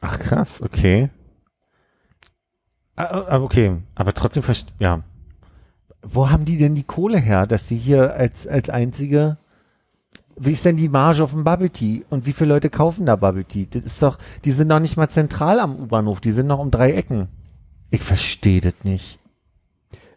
Ach 0.00 0.18
krass, 0.18 0.62
okay. 0.62 1.10
Ah, 2.96 3.26
ah, 3.28 3.42
okay, 3.42 3.76
aber 3.94 4.14
trotzdem 4.14 4.42
ja. 4.78 5.02
Wo 6.10 6.30
haben 6.30 6.44
die 6.44 6.56
denn 6.58 6.74
die 6.74 6.84
Kohle 6.84 7.18
her, 7.18 7.46
dass 7.46 7.68
sie 7.68 7.76
hier 7.76 8.14
als 8.14 8.46
als 8.46 8.70
einzige 8.70 9.38
wie 10.40 10.52
ist 10.52 10.64
denn 10.64 10.76
die 10.76 10.88
Marge 10.88 11.24
auf 11.24 11.32
dem 11.32 11.42
Bubble 11.42 11.70
Tea 11.70 12.04
und 12.10 12.24
wie 12.24 12.32
viele 12.32 12.50
Leute 12.54 12.70
kaufen 12.70 13.06
da 13.06 13.16
Bubble 13.16 13.44
Tea? 13.44 13.66
Das 13.68 13.82
ist 13.82 14.00
doch, 14.02 14.18
die 14.44 14.52
sind 14.52 14.68
doch 14.68 14.78
nicht 14.78 14.96
mal 14.96 15.08
zentral 15.08 15.58
am 15.58 15.74
U-Bahnhof, 15.74 16.20
die 16.20 16.30
sind 16.30 16.46
noch 16.46 16.60
um 16.60 16.70
drei 16.70 16.92
Ecken. 16.92 17.26
Ich 17.90 18.02
verstehe 18.02 18.60
das 18.60 18.74
nicht. 18.84 19.18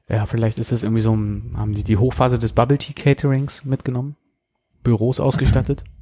Ja, 0.08 0.28
vielleicht 0.28 0.60
ist 0.60 0.72
es 0.72 0.84
irgendwie 0.84 1.02
so, 1.02 1.16
ein- 1.16 1.54
haben 1.58 1.74
die 1.74 1.84
die 1.84 1.98
Hochphase 1.98 2.38
des 2.38 2.54
Bubble 2.54 2.78
Tea 2.78 2.94
Caterings 2.94 3.66
mitgenommen? 3.66 4.16
Büros 4.84 5.20
ausgestattet? 5.20 5.84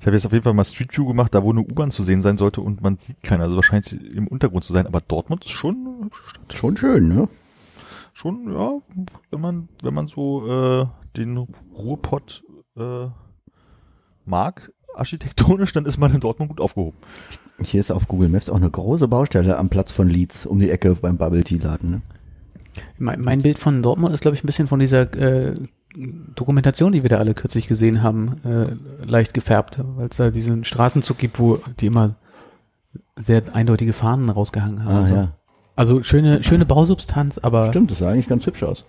Ich 0.00 0.06
habe 0.06 0.14
jetzt 0.16 0.26
auf 0.26 0.32
jeden 0.32 0.44
Fall 0.44 0.54
mal 0.54 0.64
Street 0.64 0.96
View 0.96 1.06
gemacht, 1.06 1.34
da 1.34 1.42
wo 1.42 1.50
eine 1.50 1.60
U-Bahn 1.62 1.90
zu 1.90 2.04
sehen 2.04 2.22
sein 2.22 2.36
sollte 2.38 2.60
und 2.60 2.80
man 2.80 2.96
sieht 2.98 3.22
keiner. 3.24 3.44
Also 3.44 3.56
wahrscheinlich 3.56 3.92
im 4.14 4.28
Untergrund 4.28 4.62
zu 4.62 4.72
sein. 4.72 4.86
Aber 4.86 5.00
Dortmund 5.00 5.44
ist 5.44 5.50
schon, 5.50 6.10
Schon 6.54 6.76
schön, 6.76 7.08
ne? 7.08 7.28
Schon, 8.16 8.50
ja, 8.50 8.78
wenn 9.30 9.40
man, 9.40 9.68
wenn 9.82 9.94
man 9.94 10.08
so 10.08 10.46
äh, 10.46 10.86
den 11.16 11.36
Ruhrpott 11.76 12.42
äh, 12.76 13.06
mag, 14.24 14.72
architektonisch, 14.94 15.72
dann 15.72 15.84
ist 15.84 15.98
man 15.98 16.14
in 16.14 16.20
Dortmund 16.20 16.48
gut 16.48 16.60
aufgehoben. 16.60 16.96
Hier 17.60 17.80
ist 17.80 17.90
auf 17.90 18.08
Google 18.08 18.30
Maps 18.30 18.48
auch 18.48 18.56
eine 18.56 18.70
große 18.70 19.08
Baustelle 19.08 19.58
am 19.58 19.68
Platz 19.68 19.92
von 19.92 20.08
Leeds 20.08 20.46
um 20.46 20.58
die 20.58 20.70
Ecke 20.70 20.94
beim 20.94 21.18
Bubble 21.18 21.44
Tea 21.44 21.58
Laden. 21.58 21.90
Ne? 21.90 22.02
Mein, 22.98 23.20
mein 23.20 23.42
Bild 23.42 23.58
von 23.58 23.82
Dortmund 23.82 24.14
ist, 24.14 24.20
glaube 24.20 24.34
ich, 24.34 24.42
ein 24.42 24.46
bisschen 24.46 24.68
von 24.68 24.78
dieser 24.80 25.12
äh, 25.14 25.54
Dokumentation, 26.34 26.92
die 26.92 27.02
wir 27.02 27.10
da 27.10 27.18
alle 27.18 27.34
kürzlich 27.34 27.68
gesehen 27.68 28.02
haben, 28.02 28.40
äh, 28.44 29.04
leicht 29.04 29.34
gefärbt, 29.34 29.78
weil 29.96 30.08
es 30.08 30.16
da 30.16 30.30
diesen 30.30 30.64
Straßenzug 30.64 31.18
gibt, 31.18 31.38
wo 31.38 31.58
die 31.80 31.86
immer 31.86 32.16
sehr 33.16 33.42
eindeutige 33.54 33.92
Fahnen 33.92 34.30
rausgehangen 34.30 34.84
haben. 34.84 34.94
Ah, 34.94 35.00
und 35.00 35.06
so. 35.06 35.14
ja. 35.14 35.32
Also 35.76 36.02
schöne, 36.02 36.42
schöne 36.42 36.64
Bausubstanz, 36.64 37.38
aber 37.38 37.68
Stimmt, 37.68 37.90
das 37.90 37.98
sah 37.98 38.10
eigentlich 38.10 38.28
ganz 38.28 38.46
hübsch 38.46 38.62
aus. 38.62 38.86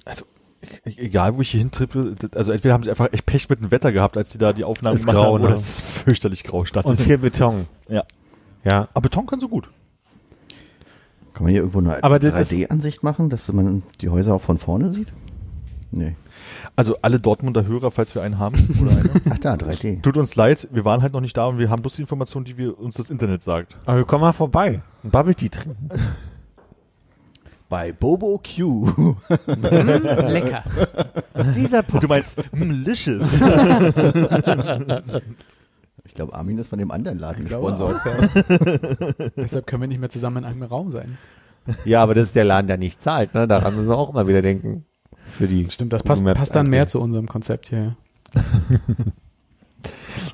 E- 0.85 0.91
Egal, 0.97 1.35
wo 1.37 1.41
ich 1.41 1.51
hier 1.51 1.59
hintrippe, 1.59 2.15
also 2.33 2.51
entweder 2.51 2.73
haben 2.73 2.83
sie 2.83 2.89
einfach 2.89 3.11
echt 3.11 3.25
Pech 3.25 3.47
mit 3.49 3.59
dem 3.61 3.69
Wetter 3.71 3.91
gehabt, 3.91 4.17
als 4.17 4.31
die 4.31 4.37
da 4.37 4.53
die 4.53 4.63
Aufnahmen 4.63 4.95
Ist 4.95 5.01
gemacht 5.01 5.17
grau, 5.17 5.25
haben, 5.35 5.41
oder 5.43 5.49
ne? 5.49 5.55
es 5.55 5.61
ist 5.79 5.81
fürchterlich 5.81 6.43
grau 6.43 6.65
statt. 6.65 6.85
Und 6.85 6.99
viel 6.99 7.17
Beton. 7.19 7.67
Ja. 7.87 8.03
Ja. 8.63 8.87
Aber 8.93 9.01
Beton 9.01 9.27
kann 9.27 9.39
so 9.39 9.47
gut. 9.49 9.69
Kann 11.33 11.43
man 11.43 11.51
hier 11.51 11.59
irgendwo 11.61 11.79
eine 11.79 12.03
Aber 12.03 12.17
das 12.19 12.33
ist- 12.39 12.51
3D-Ansicht 12.51 13.03
machen, 13.03 13.29
dass 13.29 13.51
man 13.53 13.83
die 14.01 14.09
Häuser 14.09 14.33
auch 14.33 14.41
von 14.41 14.57
vorne 14.57 14.93
sieht? 14.93 15.09
Nee. 15.91 16.15
Also 16.75 16.97
alle 17.01 17.19
Dortmunder 17.19 17.65
Hörer, 17.65 17.91
falls 17.91 18.15
wir 18.15 18.23
einen 18.23 18.39
haben, 18.39 18.55
oder 18.81 18.91
eine, 18.91 19.09
Ach 19.29 19.37
da, 19.39 19.53
3D. 19.55 20.01
tut 20.01 20.17
uns 20.17 20.35
leid, 20.35 20.67
wir 20.71 20.85
waren 20.85 21.01
halt 21.01 21.13
noch 21.13 21.21
nicht 21.21 21.37
da 21.37 21.45
und 21.45 21.59
wir 21.59 21.69
haben 21.69 21.81
bloß 21.81 21.95
die 21.97 22.01
Informationen, 22.01 22.45
die 22.45 22.57
wir, 22.57 22.79
uns 22.79 22.95
das 22.95 23.09
Internet 23.09 23.43
sagt. 23.43 23.75
Aber 23.85 24.03
komm 24.05 24.21
mal 24.21 24.31
vorbei. 24.33 24.81
Ein 25.03 25.11
Bubble 25.11 25.35
Tea 25.35 25.49
trinken. 25.49 25.89
Bei 27.69 27.91
Bobo 27.91 28.41
Q. 28.41 29.15
lecker. 29.47 30.63
Dieser 31.55 31.83
Du 31.83 32.07
meinst, 32.07 32.37
malicious. 32.53 33.33
Ich 36.05 36.13
glaube, 36.13 36.33
Armin 36.33 36.57
ist 36.57 36.69
von 36.69 36.79
dem 36.79 36.91
anderen 36.91 37.19
Laden 37.19 37.45
gesponsert. 37.45 37.99
Deshalb 39.35 39.67
können 39.67 39.81
wir 39.81 39.87
nicht 39.87 39.99
mehr 39.99 40.09
zusammen 40.09 40.37
in 40.37 40.45
einem 40.45 40.63
Raum 40.63 40.91
sein. 40.91 41.17
Ja, 41.83 42.01
aber 42.01 42.13
das 42.13 42.25
ist 42.25 42.35
der 42.35 42.45
Laden, 42.45 42.67
der 42.67 42.77
nicht 42.77 43.03
zahlt. 43.03 43.33
Ne? 43.33 43.47
Daran 43.47 43.75
müssen 43.75 43.89
wir 43.89 43.97
auch 43.97 44.09
immer 44.09 44.27
wieder 44.27 44.41
denken. 44.41 44.85
Für 45.27 45.47
die 45.47 45.69
Stimmt, 45.69 45.91
das 45.91 46.03
passt, 46.03 46.23
passt 46.23 46.55
dann 46.55 46.69
mehr 46.69 46.87
zu 46.87 47.01
unserem 47.01 47.27
Konzept 47.27 47.67
hier. 47.67 47.97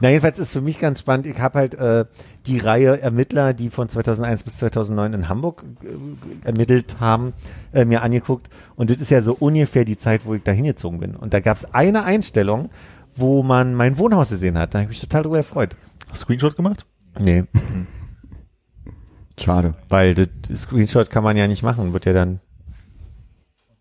Na, 0.01 0.09
jedenfalls 0.09 0.39
ist 0.39 0.51
für 0.51 0.61
mich 0.61 0.79
ganz 0.79 0.99
spannend. 0.99 1.27
Ich 1.27 1.39
habe 1.39 1.59
halt 1.59 1.75
äh, 1.75 2.05
die 2.45 2.57
Reihe 2.57 2.99
Ermittler, 3.01 3.53
die 3.53 3.69
von 3.69 3.89
2001 3.89 4.43
bis 4.43 4.57
2009 4.57 5.13
in 5.13 5.29
Hamburg 5.29 5.63
äh, 5.83 6.47
ermittelt 6.47 6.99
haben, 6.99 7.33
äh, 7.73 7.85
mir 7.85 8.01
angeguckt. 8.01 8.49
Und 8.75 8.89
das 8.89 8.97
ist 8.97 9.11
ja 9.11 9.21
so 9.21 9.33
ungefähr 9.33 9.85
die 9.85 9.97
Zeit, 9.97 10.21
wo 10.25 10.33
ich 10.33 10.43
da 10.43 10.51
hingezogen 10.51 10.99
bin. 10.99 11.15
Und 11.15 11.33
da 11.33 11.39
gab 11.39 11.57
es 11.57 11.73
eine 11.73 12.03
Einstellung, 12.03 12.69
wo 13.15 13.43
man 13.43 13.75
mein 13.75 13.97
Wohnhaus 13.97 14.29
gesehen 14.29 14.57
hat. 14.57 14.73
Da 14.73 14.79
habe 14.79 14.83
ich 14.85 14.89
mich 14.89 15.01
total 15.01 15.23
drüber 15.23 15.37
gefreut. 15.37 15.75
Screenshot 16.15 16.55
gemacht? 16.55 16.85
Nee, 17.19 17.43
Schade. 19.39 19.75
weil 19.89 20.15
das 20.15 20.27
Screenshot 20.61 21.09
kann 21.09 21.23
man 21.23 21.37
ja 21.37 21.47
nicht 21.47 21.63
machen, 21.63 21.93
wird 21.93 22.05
ja 22.05 22.13
dann 22.13 22.39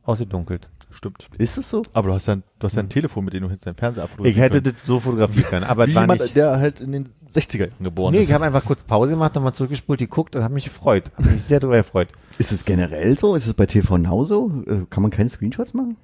ausgedunkelt. 0.02 0.68
Stimmt. 1.02 1.28
Ist 1.38 1.58
es 1.58 1.68
so? 1.68 1.82
Aber 1.94 2.08
du 2.10 2.14
hast 2.14 2.26
ja 2.26 2.34
ein, 2.36 2.42
du 2.60 2.66
hast 2.66 2.76
ja 2.76 2.82
ein 2.82 2.88
Telefon, 2.88 3.24
mit 3.24 3.34
dem 3.34 3.42
du 3.42 3.50
hinter 3.50 3.64
deinem 3.66 3.76
Fernseher 3.76 4.04
Ich 4.04 4.10
fotografieren 4.10 4.42
hätte 4.42 4.62
können. 4.62 4.76
das 4.78 4.86
so 4.86 5.00
fotografieren 5.00 5.44
können, 5.50 5.64
aber 5.64 5.86
Wie 5.88 5.94
war 5.96 6.02
jemand, 6.04 6.20
nicht. 6.20 6.36
der 6.36 6.58
halt 6.60 6.80
in 6.80 6.92
den 6.92 7.08
60er 7.28 7.58
Jahren 7.58 7.72
geboren 7.84 8.12
Nee, 8.14 8.20
ist. 8.20 8.28
ich 8.28 8.34
habe 8.34 8.44
einfach 8.44 8.64
kurz 8.64 8.84
Pause 8.84 9.12
gemacht, 9.14 9.34
nochmal 9.34 9.52
zurückgespult, 9.52 9.98
geguckt 9.98 10.36
und 10.36 10.44
habe 10.44 10.54
mich 10.54 10.64
gefreut. 10.64 11.10
Habe 11.18 11.30
mich 11.30 11.42
sehr 11.42 11.58
darüber 11.58 11.78
gefreut. 11.78 12.08
Ist 12.38 12.52
es 12.52 12.64
generell 12.64 13.18
so? 13.18 13.34
Ist 13.34 13.46
es 13.48 13.54
bei 13.54 13.66
TV 13.66 13.98
Now 13.98 14.24
so? 14.24 14.50
Äh, 14.66 14.86
Kann 14.90 15.02
man 15.02 15.10
keine 15.10 15.28
Screenshots 15.28 15.74
machen? 15.74 15.96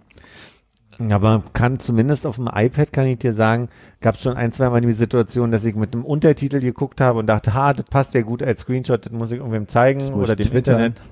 Aber 1.11 1.39
man 1.39 1.53
kann 1.53 1.79
zumindest 1.79 2.27
auf 2.27 2.37
dem 2.37 2.49
iPad, 2.53 2.93
kann 2.93 3.07
ich 3.07 3.19
dir 3.21 3.33
sagen, 3.33 3.69
gab 4.01 4.17
es 4.17 4.23
schon 4.23 4.37
ein, 4.37 4.51
zwei 4.51 4.69
Mal 4.69 4.81
die 4.81 4.91
Situation, 4.91 5.53
dass 5.53 5.65
ich 5.65 5.77
mit 5.77 5.95
einem 5.95 6.05
Untertitel 6.05 6.59
geguckt 6.59 7.01
habe 7.01 7.21
und 7.21 7.27
dachte, 7.29 7.55
ha, 7.55 7.73
das 7.73 7.85
passt 7.85 8.15
ja 8.15 8.23
gut 8.23 8.43
als 8.43 8.63
Screenshot, 8.63 9.07
das 9.07 9.13
muss 9.13 9.31
ich 9.31 9.37
irgendwem 9.39 9.69
zeigen 9.69 10.03
oder 10.15 10.33
ich 10.33 10.39
dem 10.39 10.51
twittern. 10.51 10.75
Internet. 10.83 11.03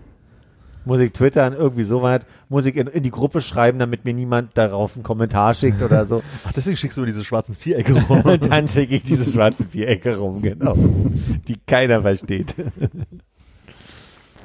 Muss 0.87 1.01
ich 1.01 1.13
twittern, 1.13 1.53
irgendwie 1.53 1.83
sowas. 1.83 2.21
Muss 2.49 2.65
ich 2.65 2.77
in, 2.77 2.87
in 2.87 3.03
die 3.03 3.11
Gruppe 3.11 3.41
schreiben, 3.41 3.79
damit 3.79 4.05
mir 4.05 4.15
niemand 4.15 4.57
darauf 4.57 4.95
einen 4.95 5.03
Kommentar 5.03 5.53
schickt 5.53 5.83
oder 5.83 6.07
so. 6.07 6.23
Ach, 6.47 6.53
deswegen 6.53 6.77
schickst 6.77 6.97
du 6.97 7.03
mir 7.03 7.09
diese 7.09 7.25
schwarzen 7.25 7.55
Vierecke 7.57 7.93
rum. 7.93 8.21
Und 8.23 8.47
dann 8.51 8.69
schicke 8.69 8.95
ich 8.95 9.03
diese 9.03 9.31
schwarzen 9.31 9.69
Vierecke 9.69 10.17
rum, 10.17 10.41
genau. 10.41 10.75
Die 11.49 11.57
keiner 11.67 12.03
versteht. 12.03 12.55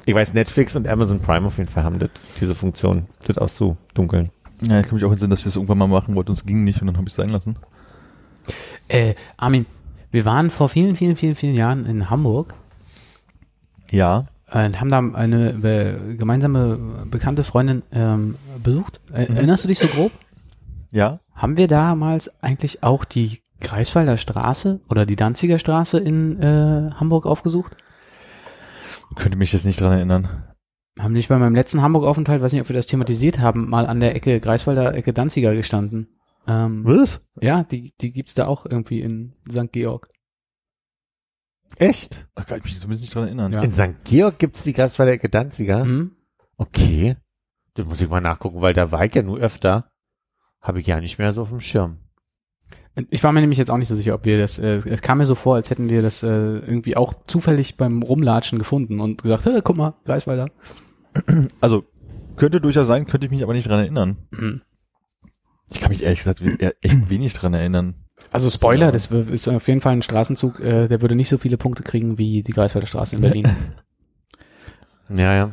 Ich 0.04 0.14
weiß, 0.14 0.34
Netflix 0.34 0.74
und 0.74 0.88
Amazon 0.88 1.20
Prime 1.20 1.46
auf 1.46 1.58
jeden 1.58 1.70
Fall 1.70 1.84
haben 1.84 2.00
das, 2.00 2.10
diese 2.40 2.56
Funktion, 2.56 3.06
das 3.24 3.38
auszudunkeln. 3.38 4.30
ja, 4.62 4.80
ich 4.80 4.86
kann 4.86 4.96
mich 4.96 5.04
auch 5.04 5.12
entsinnen, 5.12 5.30
dass 5.30 5.38
ich 5.40 5.44
das 5.44 5.54
irgendwann 5.56 5.78
mal 5.78 5.86
machen 5.86 6.16
wollte 6.16 6.32
und 6.32 6.38
es 6.38 6.44
ging 6.44 6.64
nicht 6.64 6.80
und 6.80 6.88
dann 6.88 6.96
habe 6.96 7.06
ich 7.06 7.12
es 7.12 7.16
sein 7.16 7.28
lassen. 7.28 7.56
Äh, 8.88 9.14
Armin, 9.36 9.66
wir 10.10 10.24
waren 10.24 10.50
vor 10.50 10.68
vielen, 10.68 10.96
vielen, 10.96 11.14
vielen, 11.14 11.36
vielen 11.36 11.54
Jahren 11.54 11.86
in 11.86 12.10
Hamburg 12.10 12.54
Ja. 13.92 14.26
Äh, 14.52 14.66
und 14.66 14.80
haben 14.80 14.90
da 14.90 14.98
eine 14.98 15.50
äh, 15.50 16.14
gemeinsame 16.16 17.06
bekannte 17.10 17.44
Freundin 17.44 17.82
ähm, 17.92 18.36
besucht. 18.62 19.00
Äh, 19.12 19.24
Erinnerst 19.26 19.64
du 19.64 19.68
dich 19.68 19.78
so 19.78 19.88
grob? 19.88 20.12
Ja. 20.90 21.20
Haben 21.34 21.56
wir 21.56 21.68
damals 21.68 22.30
eigentlich 22.42 22.82
auch 22.82 23.04
die 23.04 23.40
Greifswalder 23.60 24.16
Straße 24.16 24.80
oder 24.90 25.06
die 25.06 25.16
Danziger 25.16 25.58
Straße 25.58 25.98
in 25.98 26.40
äh, 26.40 26.90
Hamburg 26.94 27.26
aufgesucht? 27.26 27.76
Könnte 29.16 29.38
mich 29.38 29.52
jetzt 29.52 29.64
nicht 29.64 29.80
dran 29.80 29.92
erinnern. 29.92 30.28
Haben 30.98 31.14
nicht 31.14 31.28
bei 31.28 31.38
meinem 31.38 31.54
letzten 31.54 31.80
Hamburg-Aufenthalt, 31.80 32.42
weiß 32.42 32.52
nicht, 32.52 32.60
ob 32.60 32.68
wir 32.68 32.76
das 32.76 32.86
thematisiert 32.86 33.38
haben, 33.38 33.70
mal 33.70 33.86
an 33.86 34.00
der 34.00 34.14
Ecke 34.14 34.40
Greifswalder 34.40 34.94
Ecke 34.94 35.12
Danziger 35.12 35.54
gestanden. 35.54 36.08
Ähm, 36.46 36.84
Was? 36.84 37.20
ja, 37.40 37.62
die, 37.62 37.94
die 38.00 38.12
gibt's 38.12 38.34
da 38.34 38.46
auch 38.46 38.66
irgendwie 38.66 39.00
in 39.00 39.32
St. 39.50 39.72
Georg. 39.72 40.08
Echt? 41.78 42.26
Da 42.34 42.44
kann 42.44 42.58
ich 42.58 42.64
mich 42.64 42.78
zumindest 42.78 43.02
nicht 43.02 43.14
dran 43.14 43.24
erinnern. 43.24 43.52
Ja. 43.52 43.62
In 43.62 43.72
St. 43.72 44.04
Georg 44.04 44.38
gibt's 44.38 44.62
die 44.62 44.72
Greifswalder 44.72 45.12
Ecke 45.12 45.28
Danziger? 45.28 45.84
Mhm. 45.84 46.12
Okay. 46.56 47.16
Das 47.74 47.86
muss 47.86 48.00
ich 48.00 48.08
mal 48.08 48.20
nachgucken, 48.20 48.60
weil 48.60 48.74
da 48.74 48.92
war 48.92 49.04
ich 49.04 49.14
ja 49.14 49.22
nur 49.22 49.38
öfter. 49.38 49.90
Habe 50.60 50.80
ich 50.80 50.86
ja 50.86 51.00
nicht 51.00 51.18
mehr 51.18 51.32
so 51.32 51.42
auf 51.42 51.48
dem 51.48 51.60
Schirm. 51.60 51.98
Ich 53.08 53.24
war 53.24 53.32
mir 53.32 53.40
nämlich 53.40 53.58
jetzt 53.58 53.70
auch 53.70 53.78
nicht 53.78 53.88
so 53.88 53.96
sicher, 53.96 54.14
ob 54.14 54.26
wir 54.26 54.38
das, 54.38 54.58
äh, 54.58 54.76
es 54.84 55.00
kam 55.00 55.18
mir 55.18 55.26
so 55.26 55.34
vor, 55.34 55.54
als 55.54 55.70
hätten 55.70 55.88
wir 55.88 56.02
das 56.02 56.22
äh, 56.22 56.26
irgendwie 56.28 56.96
auch 56.96 57.14
zufällig 57.26 57.78
beim 57.78 58.02
Rumlatschen 58.02 58.58
gefunden 58.58 59.00
und 59.00 59.22
gesagt, 59.22 59.46
hey, 59.46 59.60
guck 59.64 59.76
mal, 59.76 59.94
Greifswalder. 60.04 60.46
Also, 61.60 61.84
könnte 62.36 62.60
durchaus 62.60 62.86
sein, 62.86 63.06
könnte 63.06 63.26
ich 63.26 63.30
mich 63.30 63.42
aber 63.42 63.54
nicht 63.54 63.68
dran 63.68 63.80
erinnern. 63.80 64.16
Mhm. 64.30 64.62
Ich 65.70 65.80
kann 65.80 65.90
mich 65.90 66.02
ehrlich 66.02 66.18
gesagt 66.18 66.42
echt 66.82 67.08
wenig 67.08 67.32
dran 67.32 67.54
erinnern. 67.54 68.01
Also 68.32 68.48
Spoiler, 68.48 68.92
das 68.92 69.06
ist 69.06 69.48
auf 69.48 69.68
jeden 69.68 69.80
Fall 69.80 69.92
ein 69.92 70.02
Straßenzug, 70.02 70.60
äh, 70.60 70.88
der 70.88 71.02
würde 71.02 71.14
nicht 71.14 71.28
so 71.28 71.38
viele 71.38 71.58
Punkte 71.58 71.82
kriegen 71.82 72.18
wie 72.18 72.42
die 72.42 72.52
Greifswalder 72.52 72.86
Straße 72.86 73.16
in 73.16 73.22
Berlin. 73.22 73.48
Ja, 75.14 75.34
ja. 75.34 75.50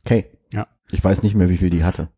Okay. 0.00 0.26
Ja. 0.52 0.66
Ich 0.90 1.04
weiß 1.04 1.22
nicht 1.22 1.36
mehr, 1.36 1.48
wie 1.48 1.58
viel 1.58 1.70
die 1.70 1.84
hatte. 1.84 2.08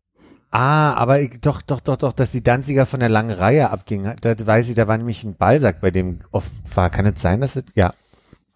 Ah, 0.49 0.93
aber 0.95 1.21
ich, 1.21 1.39
doch, 1.41 1.61
doch, 1.61 1.79
doch, 1.79 1.97
doch, 1.97 2.11
dass 2.11 2.31
die 2.31 2.41
Danziger 2.41 2.85
von 2.85 2.99
der 2.99 3.09
langen 3.09 3.31
Reihe 3.31 3.69
abging. 3.69 4.15
Da 4.19 4.47
weiß 4.47 4.69
ich, 4.69 4.75
da 4.75 4.87
war 4.87 4.97
nämlich 4.97 5.23
ein 5.23 5.35
Ballsack, 5.35 5.79
bei 5.79 5.91
dem 5.91 6.21
oft 6.31 6.51
war. 6.75 6.89
Kann 6.89 7.05
es 7.05 7.21
sein, 7.21 7.39
dass 7.41 7.55
es, 7.55 7.65
ja, 7.75 7.93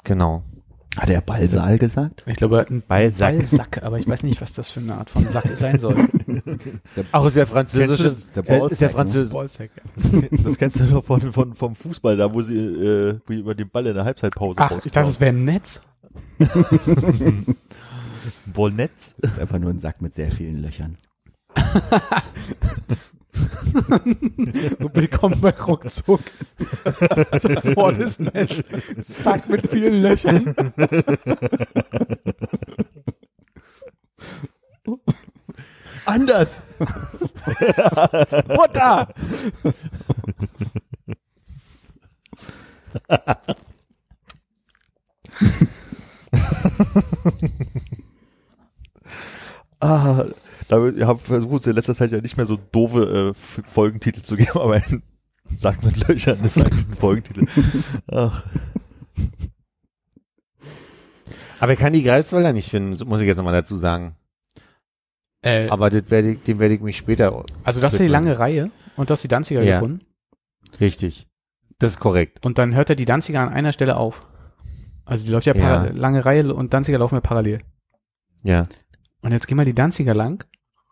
genau. 0.03 0.43
Hat 0.97 1.09
er 1.09 1.21
Ballsaal 1.21 1.77
gesagt? 1.77 2.23
Ich 2.27 2.37
glaube, 2.37 2.65
ein 2.69 2.81
Ballsack. 2.81 3.37
Ballsack, 3.37 3.83
aber 3.83 3.99
ich 3.99 4.07
weiß 4.07 4.23
nicht, 4.23 4.41
was 4.41 4.53
das 4.53 4.69
für 4.69 4.79
eine 4.79 4.95
Art 4.95 5.09
von 5.09 5.27
Sack 5.27 5.49
sein 5.57 5.79
soll. 5.79 5.95
Auch 7.11 7.25
ist 7.25 7.35
Kennst 7.35 7.75
du 7.75 7.85
das? 7.85 8.31
Der 8.31 8.49
äh, 8.49 8.67
ist 8.67 8.81
ja 8.81 8.87
Ballsack, 8.87 8.89
ne? 8.89 8.89
französisch. 8.89 9.33
Ballsack, 9.33 9.71
ja. 9.75 9.83
Das 10.43 10.57
kennst 10.57 10.79
du 10.79 10.85
doch 10.85 11.03
von, 11.03 11.33
von, 11.33 11.53
vom 11.55 11.75
Fußball, 11.75 12.15
da 12.17 12.33
wo 12.33 12.41
sie 12.41 12.55
äh, 12.55 13.19
wo 13.25 13.33
die 13.33 13.39
über 13.39 13.55
den 13.55 13.69
Ball 13.69 13.87
in 13.87 13.95
der 13.95 14.05
Halbzeitpause 14.05 14.55
Ach, 14.57 14.71
ich 14.83 14.91
dachte, 14.91 15.09
es 15.09 15.19
wäre 15.19 15.33
ein 15.33 15.43
Netz. 15.43 15.81
Ballnetz. 18.53 19.15
Das 19.19 19.31
ist 19.31 19.39
einfach 19.39 19.59
nur 19.59 19.71
ein 19.71 19.79
Sack 19.79 20.01
mit 20.01 20.13
sehr 20.13 20.31
vielen 20.31 20.61
Löchern. 20.61 20.97
Willkommen 24.93 25.39
bei 25.41 25.51
Ruckzuck. 25.51 26.21
Das 27.41 27.75
Wort 27.75 27.97
ist 27.97 28.21
Netz. 28.21 28.63
Sack 28.97 29.49
mit 29.49 29.67
vielen 29.69 30.01
Löchern. 30.01 30.55
Anders! 36.05 36.61
Mutter! 38.47 39.07
Ah, 49.79 50.25
da 50.67 50.87
ich 50.87 51.03
habe 51.03 51.19
versucht, 51.19 51.67
in 51.67 51.73
letzter 51.73 51.95
Zeit 51.95 52.11
ja 52.11 52.21
nicht 52.21 52.37
mehr 52.37 52.45
so 52.47 52.57
doofe 52.57 53.33
äh, 53.35 53.63
Folgentitel 53.67 54.21
zu 54.21 54.35
geben, 54.35 54.51
aber 54.59 54.75
ein 54.75 55.03
Sack 55.55 55.83
mit 55.83 56.07
Löchern 56.07 56.43
ist 56.43 56.57
eigentlich 56.57 56.87
ein 56.87 56.95
Folgentitel. 56.95 57.45
Ach, 58.07 58.43
Aber 61.59 61.73
ich 61.73 61.79
kann 61.79 61.93
die 61.93 62.03
Greifswalder 62.03 62.53
nicht 62.53 62.69
finden, 62.69 62.95
so 62.95 63.05
muss 63.05 63.21
ich 63.21 63.27
jetzt 63.27 63.37
nochmal 63.37 63.53
dazu 63.53 63.75
sagen. 63.75 64.15
Äh, 65.41 65.69
Aber 65.69 65.89
das 65.89 66.09
werde 66.09 66.31
ich, 66.31 66.43
dem 66.43 66.59
werde 66.59 66.73
ich 66.75 66.81
mich 66.81 66.97
später. 66.97 67.43
also 67.63 67.81
das 67.81 67.93
ist 67.93 68.01
die 68.01 68.07
lange 68.07 68.39
Reihe 68.39 68.71
und 68.95 69.09
das 69.09 69.19
ist 69.19 69.23
die 69.23 69.27
Danziger 69.29 69.61
Ja. 69.63 69.75
gefunden. 69.79 69.99
Richtig. 70.79 71.27
Das 71.79 71.91
ist 71.93 71.99
korrekt. 71.99 72.45
Und 72.45 72.57
dann 72.57 72.73
hört 72.75 72.89
er 72.89 72.95
die 72.95 73.05
Danziger 73.05 73.41
an 73.41 73.49
einer 73.49 73.71
Stelle 73.71 73.97
auf. 73.97 74.25
Also 75.05 75.25
die 75.25 75.31
läuft 75.31 75.45
ja, 75.45 75.55
Ja. 75.55 75.83
lange 75.93 76.25
Reihe 76.25 76.53
und 76.53 76.73
Danziger 76.73 76.97
laufen 76.97 77.15
ja 77.15 77.21
parallel. 77.21 77.59
Ja. 78.43 78.63
Und 79.21 79.31
jetzt 79.31 79.47
geh 79.47 79.55
mal 79.55 79.65
die 79.65 79.75
Danziger 79.75 80.13
lang, 80.15 80.45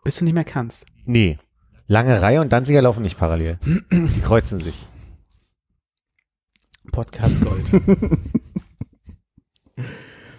bis 0.04 0.16
du 0.16 0.24
nicht 0.24 0.34
mehr 0.34 0.44
kannst. 0.44 0.86
Nee. 1.06 1.38
Lange 1.86 2.22
Reihe 2.22 2.40
und 2.40 2.52
Danziger 2.52 2.80
laufen 2.82 3.02
nicht 3.02 3.18
parallel. 3.18 3.58
Die 3.90 4.20
kreuzen 4.20 4.60
sich. 4.60 4.86
Podcast 6.92 7.36
Gold. 7.42 7.64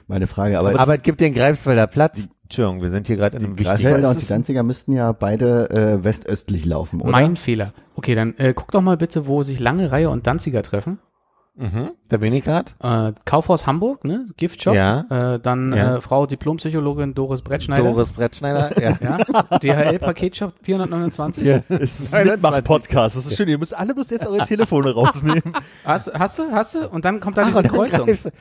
Meine 0.08 0.28
Frage, 0.28 0.60
aber, 0.60 0.80
Aber, 0.80 0.96
es 0.96 1.02
gibt 1.02 1.20
den 1.20 1.34
Greifswalder 1.34 1.88
Platz. 1.88 2.30
Entschuldigung, 2.44 2.82
wir 2.84 2.90
sind 2.92 3.08
hier 3.08 3.16
gerade 3.16 3.38
in 3.38 3.44
einem 3.44 3.60
wichtigen... 3.60 3.82
Greifswalder 3.82 4.10
und 4.12 4.22
die 4.22 4.28
Danziger 4.28 4.62
müssten 4.62 4.94
ja 4.94 5.12
beide 5.12 5.70
äh, 5.72 6.04
westöstlich 6.04 6.64
laufen, 6.64 7.02
oder? 7.02 7.12
mein 7.12 7.36
Fehler. 7.38 7.74
Okay, 7.96 8.14
dann 8.14 8.36
äh, 8.38 8.54
guck 8.54 8.72
doch 8.72 8.82
mal 8.82 8.98
bitte, 8.98 9.26
wo 9.26 9.42
sich 9.42 9.60
lange 9.60 9.92
Reihe 9.92 10.12
und 10.12 10.28
Danziger 10.28 10.62
treffen. 10.62 11.00
Mhm, 11.58 11.92
da 12.10 12.18
bin 12.18 12.34
ich 12.34 12.44
gerade. 12.44 12.72
Äh, 12.82 13.14
Kaufhaus 13.24 13.66
Hamburg, 13.66 14.04
ne? 14.04 14.26
Giftshop. 14.36 14.76
Ja. 14.76 15.36
Äh, 15.36 15.40
dann 15.40 15.72
Ja. 15.74 15.96
äh, 15.98 16.02
Frau 16.02 16.26
Diplompsychologin 16.26 17.14
Doris 17.14 17.42
Brettschneider. 17.42 17.84
Doris 17.84 18.12
Brettschneider. 18.12 18.82
Ja. 18.82 18.98
Ja. 19.02 19.18
DHL-Paketshop 19.60 20.54
429. 20.64 21.44
Es 21.70 22.00
ist 22.00 22.14
21. 22.14 22.14
ein 22.14 22.28
Mitmach-Podcast. 22.28 23.16
Das 23.16 23.26
ist 23.26 23.38
schön. 23.38 23.48
Ihr 23.48 23.58
müsst 23.58 23.74
alle 23.74 23.94
müsst 23.96 24.12
jetzt 24.12 24.28
eure 24.28 24.44
Telefone 24.48 24.94
rausnehmen. 24.94 25.54
Hast, 25.86 26.14
hast 26.14 26.40
du, 26.40 26.52
hast 26.52 26.76
du? 26.76 26.90
Und 26.90 27.06
dann 27.06 27.22
kommt 27.22 27.38
da 27.38 27.44
Ach, 27.44 27.48
diese 27.48 27.64
Kreuzung. 27.64 28.06
greifst 28.06 28.32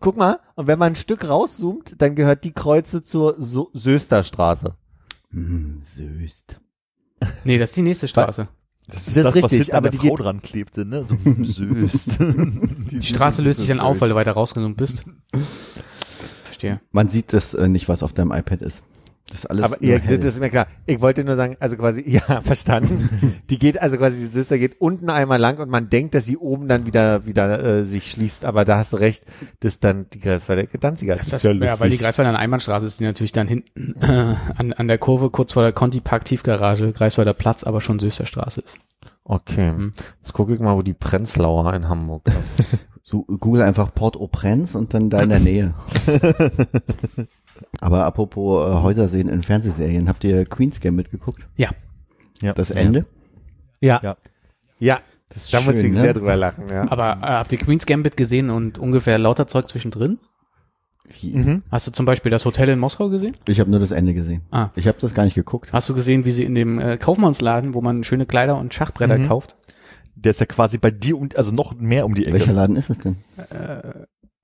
Guck 0.00 0.16
mal, 0.16 0.40
und 0.56 0.66
wenn 0.66 0.78
man 0.78 0.92
ein 0.92 0.96
Stück 0.96 1.28
rauszoomt, 1.28 2.02
dann 2.02 2.16
gehört 2.16 2.42
die 2.42 2.52
Kreuze 2.52 3.04
zur 3.04 3.36
so 3.38 3.70
Sösterstraße. 3.74 4.74
Hm, 5.30 5.82
Söst. 5.84 6.60
Nee, 7.44 7.58
das 7.58 7.70
ist 7.70 7.76
die 7.76 7.82
nächste 7.82 8.08
Straße. 8.08 8.48
Das 8.88 9.08
ist 9.08 9.16
richtig, 9.16 9.42
was 9.44 9.50
hinten 9.52 9.70
an 9.72 9.76
aber 9.78 9.90
die 9.90 9.98
Frau 9.98 10.14
geht- 10.14 10.18
dran 10.24 10.42
klebte, 10.42 10.84
ne? 10.84 11.04
So 11.08 11.16
söst. 11.42 12.08
Die 12.20 13.02
Straße 13.02 13.42
löst 13.42 13.58
sich 13.60 13.68
dann 13.68 13.80
auf, 13.80 14.00
weil 14.00 14.10
du 14.10 14.14
weiter 14.14 14.32
rausgezoomt 14.32 14.76
bist. 14.76 15.04
Verstehe. 16.44 16.80
Man 16.92 17.08
sieht 17.08 17.32
das 17.32 17.54
äh, 17.54 17.68
nicht, 17.68 17.88
was 17.88 18.02
auf 18.02 18.12
deinem 18.12 18.32
iPad 18.32 18.62
ist. 18.62 18.82
Das 19.28 19.40
ist 19.40 19.46
alles 19.46 19.64
Aber 19.64 19.82
ja, 19.82 19.98
hell. 19.98 20.18
das 20.18 20.34
ist 20.34 20.40
mir 20.40 20.50
klar. 20.50 20.68
Ich 20.86 21.00
wollte 21.00 21.24
nur 21.24 21.34
sagen, 21.34 21.56
also 21.58 21.76
quasi, 21.76 22.04
ja, 22.06 22.40
verstanden. 22.42 23.40
Die 23.50 23.58
geht 23.58 23.80
also 23.80 23.96
quasi, 23.96 24.24
die 24.24 24.32
Söster 24.32 24.56
geht 24.56 24.80
unten 24.80 25.10
einmal 25.10 25.40
lang 25.40 25.58
und 25.58 25.68
man 25.68 25.90
denkt, 25.90 26.14
dass 26.14 26.26
sie 26.26 26.36
oben 26.36 26.68
dann 26.68 26.86
wieder, 26.86 27.26
wieder 27.26 27.62
äh, 27.62 27.84
sich 27.84 28.10
schließt, 28.12 28.44
aber 28.44 28.64
da 28.64 28.78
hast 28.78 28.92
du 28.92 28.98
recht, 28.98 29.24
das 29.60 29.74
ist 29.74 29.84
dann 29.84 30.06
die 30.10 30.20
Greifswalder 30.20 30.64
Danziger. 30.78 31.16
Das 31.16 31.32
ist 31.32 31.42
ja, 31.42 31.52
ja, 31.52 31.80
weil 31.80 31.90
die 31.90 31.98
Greifswalder 31.98 32.28
eine 32.28 32.38
Einbahnstraße 32.38 32.86
ist, 32.86 33.00
die 33.00 33.04
natürlich 33.04 33.32
dann 33.32 33.48
hinten 33.48 33.94
äh, 34.00 34.34
an, 34.56 34.72
an 34.72 34.86
der 34.86 34.98
Kurve 34.98 35.30
kurz 35.30 35.52
vor 35.52 35.62
der 35.62 35.72
Conti 35.72 36.00
Park 36.00 36.24
Tiefgarage 36.24 36.92
Greifswalder 36.92 37.34
Platz, 37.34 37.64
aber 37.64 37.80
schon 37.80 37.98
Sösterstraße 37.98 38.60
ist. 38.60 38.78
Okay. 39.24 39.70
Hm. 39.70 39.90
Jetzt 40.18 40.34
gucke 40.34 40.54
ich 40.54 40.60
mal, 40.60 40.76
wo 40.76 40.82
die 40.82 40.94
Prenzlauer 40.94 41.74
in 41.74 41.88
Hamburg 41.88 42.22
ist. 42.40 42.62
So, 43.08 43.22
Google 43.22 43.62
einfach 43.62 43.94
Port-au-Prince 43.94 44.76
und 44.76 44.92
dann 44.92 45.10
da 45.10 45.22
in 45.22 45.28
der 45.28 45.38
Nähe. 45.38 45.74
Aber 47.80 48.04
apropos 48.04 48.68
äh, 48.70 48.82
Häuser 48.82 49.08
sehen 49.08 49.28
in 49.28 49.42
Fernsehserien, 49.42 50.08
habt 50.08 50.24
ihr 50.24 50.44
Queen's 50.46 50.80
Game 50.80 50.96
mitgeguckt? 50.96 51.46
Ja. 51.56 51.70
Ja. 52.42 52.52
Das 52.52 52.70
Ende? 52.70 53.06
ja. 53.80 54.00
Ja. 54.02 54.16
Ja. 54.78 55.00
Das 55.28 55.44
ist 55.44 55.54
Da 55.54 55.60
muss 55.60 55.74
schön, 55.74 55.86
ich 55.86 55.92
ne? 55.92 56.02
sehr 56.02 56.12
drüber 56.14 56.36
lachen, 56.36 56.68
ja. 56.68 56.90
Aber 56.90 57.14
äh, 57.14 57.32
habt 57.32 57.50
ihr 57.52 57.58
Queen's 57.58 57.84
Gambit 57.86 58.16
gesehen 58.16 58.48
und 58.50 58.78
ungefähr 58.78 59.18
lauter 59.18 59.46
Zeug 59.48 59.66
zwischendrin? 59.68 60.18
Wie? 61.20 61.32
Mhm. 61.34 61.62
Hast 61.70 61.86
du 61.86 61.92
zum 61.92 62.04
Beispiel 62.06 62.30
das 62.30 62.44
Hotel 62.44 62.68
in 62.68 62.78
Moskau 62.78 63.08
gesehen? 63.08 63.36
Ich 63.46 63.58
habe 63.60 63.70
nur 63.70 63.80
das 63.80 63.90
Ende 63.90 64.12
gesehen. 64.14 64.42
Ah. 64.50 64.70
Ich 64.76 64.86
habe 64.88 64.98
das 65.00 65.14
gar 65.14 65.24
nicht 65.24 65.34
geguckt. 65.34 65.72
Hast 65.72 65.88
du 65.88 65.94
gesehen, 65.94 66.24
wie 66.24 66.30
sie 66.32 66.44
in 66.44 66.54
dem 66.54 66.78
äh, 66.78 66.96
Kaufmannsladen, 66.96 67.74
wo 67.74 67.80
man 67.80 68.04
schöne 68.04 68.26
Kleider 68.26 68.56
und 68.58 68.74
Schachbretter 68.74 69.18
Mhm. 69.18 69.28
kauft? 69.28 69.56
Der 70.14 70.30
ist 70.30 70.40
ja 70.40 70.46
quasi 70.46 70.78
bei 70.78 70.90
dir, 70.90 71.18
um, 71.18 71.28
also 71.34 71.52
noch 71.52 71.74
mehr 71.74 72.06
um 72.06 72.14
die 72.14 72.24
Ecke. 72.26 72.34
Welcher 72.38 72.52
Laden 72.52 72.76
ist 72.76 72.90
es 72.90 72.98
denn? 72.98 73.16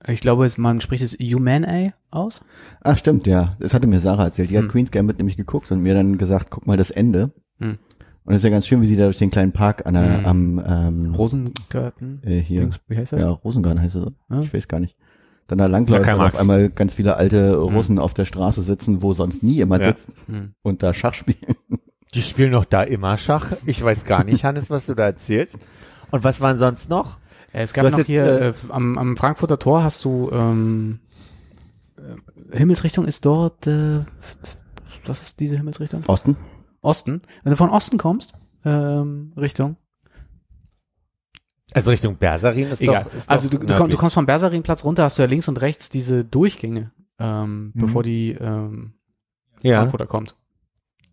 Ich 0.07 0.19
glaube, 0.21 0.45
es, 0.45 0.57
man 0.57 0.81
spricht 0.81 1.03
es 1.03 1.13
Humane 1.13 1.93
aus. 2.11 2.41
Ah, 2.81 2.95
stimmt, 2.95 3.25
ja. 3.27 3.55
Das 3.59 3.73
hatte 3.73 3.87
mir 3.87 3.99
Sarah 3.99 4.25
erzählt. 4.25 4.49
Die 4.49 4.57
hat 4.57 4.65
Hm. 4.65 4.71
Queen's 4.71 4.91
Gambit 4.91 5.17
nämlich 5.17 5.37
geguckt 5.37 5.71
und 5.71 5.79
mir 5.81 5.93
dann 5.93 6.17
gesagt, 6.17 6.49
guck 6.51 6.67
mal 6.67 6.77
das 6.77 6.91
Ende. 6.91 7.31
Hm. 7.59 7.77
Und 8.25 8.33
es 8.33 8.37
ist 8.39 8.43
ja 8.43 8.49
ganz 8.49 8.67
schön, 8.67 8.81
wie 8.81 8.87
sie 8.87 8.95
da 8.95 9.05
durch 9.05 9.17
den 9.17 9.31
kleinen 9.31 9.51
Park 9.51 9.85
an 9.85 9.93
der, 9.95 10.17
Hm. 10.19 10.25
am, 10.25 10.63
ähm, 10.65 11.15
Rosengarten. 11.15 12.21
äh, 12.23 12.39
hier. 12.39 12.61
Dings, 12.61 12.79
wie 12.87 12.97
heißt 12.97 13.13
das? 13.13 13.21
Ja, 13.21 13.29
Rosengarten 13.29 13.81
heißt 13.81 13.95
es 13.95 14.01
so. 14.03 14.11
Ja. 14.29 14.41
Ich 14.41 14.53
weiß 14.53 14.67
gar 14.67 14.79
nicht. 14.79 14.95
Dann 15.47 15.57
da 15.57 15.65
langläuft 15.65 16.05
Karl 16.05 16.19
und 16.19 16.25
auf 16.25 16.39
einmal 16.39 16.69
ganz 16.69 16.93
viele 16.93 17.15
alte 17.17 17.55
Russen 17.57 17.99
auf 17.99 18.13
der 18.13 18.23
Straße 18.25 18.63
sitzen, 18.63 19.01
wo 19.01 19.13
sonst 19.13 19.43
nie 19.43 19.55
jemand 19.55 19.83
Ja. 19.83 19.89
sitzt 19.89 20.11
Hm. 20.27 20.53
und 20.61 20.83
da 20.83 20.93
Schach 20.93 21.13
spielen. 21.13 21.55
Die 22.13 22.21
spielen 22.21 22.51
noch 22.51 22.65
da 22.65 22.83
immer 22.83 23.17
Schach. 23.17 23.53
Ich 23.65 23.83
weiß 23.83 24.05
gar 24.05 24.23
nicht, 24.23 24.43
Hannes, 24.45 24.69
was 24.69 24.85
du 24.85 24.93
da 24.93 25.05
erzählst. 25.05 25.59
Und 26.11 26.23
was 26.23 26.41
waren 26.41 26.57
sonst 26.57 26.89
noch? 26.89 27.17
Äh, 27.53 27.61
Es 27.63 27.73
gab 27.73 27.89
noch 27.89 27.97
jetzt, 27.97 28.07
hier 28.07 28.25
äh, 28.25 28.47
äh, 28.49 28.53
am, 28.69 28.97
am 28.97 29.15
Frankfurter 29.15 29.57
Tor 29.59 29.83
hast 29.83 30.03
du 30.03 30.29
ähm, 30.31 30.99
äh, 31.97 32.57
Himmelsrichtung 32.57 33.05
ist 33.05 33.25
dort. 33.25 33.65
Äh, 33.67 34.01
was 35.05 35.21
ist 35.21 35.39
diese 35.39 35.57
Himmelsrichtung? 35.57 36.01
Osten? 36.07 36.35
Osten. 36.81 37.21
Wenn 37.43 37.51
du 37.51 37.57
von 37.57 37.69
Osten 37.69 37.97
kommst, 37.97 38.33
ähm, 38.65 39.33
Richtung. 39.37 39.77
Also 41.73 41.89
Richtung 41.91 42.17
Berserin 42.17 42.69
ist 42.71 42.81
Egal. 42.81 43.05
doch, 43.05 43.13
ist 43.13 43.29
also 43.29 43.49
doch 43.49 43.59
du, 43.59 43.65
du, 43.65 43.75
komm, 43.75 43.89
du 43.89 43.97
kommst 43.97 44.13
vom 44.13 44.25
Bersarinplatz 44.25 44.83
runter, 44.83 45.03
hast 45.05 45.17
du 45.17 45.23
ja 45.23 45.27
links 45.27 45.47
und 45.47 45.59
rechts 45.61 45.89
diese 45.89 46.23
Durchgänge, 46.23 46.91
ähm, 47.19 47.71
Mhm. 47.73 47.79
bevor 47.81 48.03
die 48.03 48.31
ähm, 48.31 48.93
ja, 49.61 49.79
Frankfurter 49.79 50.05
kommt. 50.05 50.35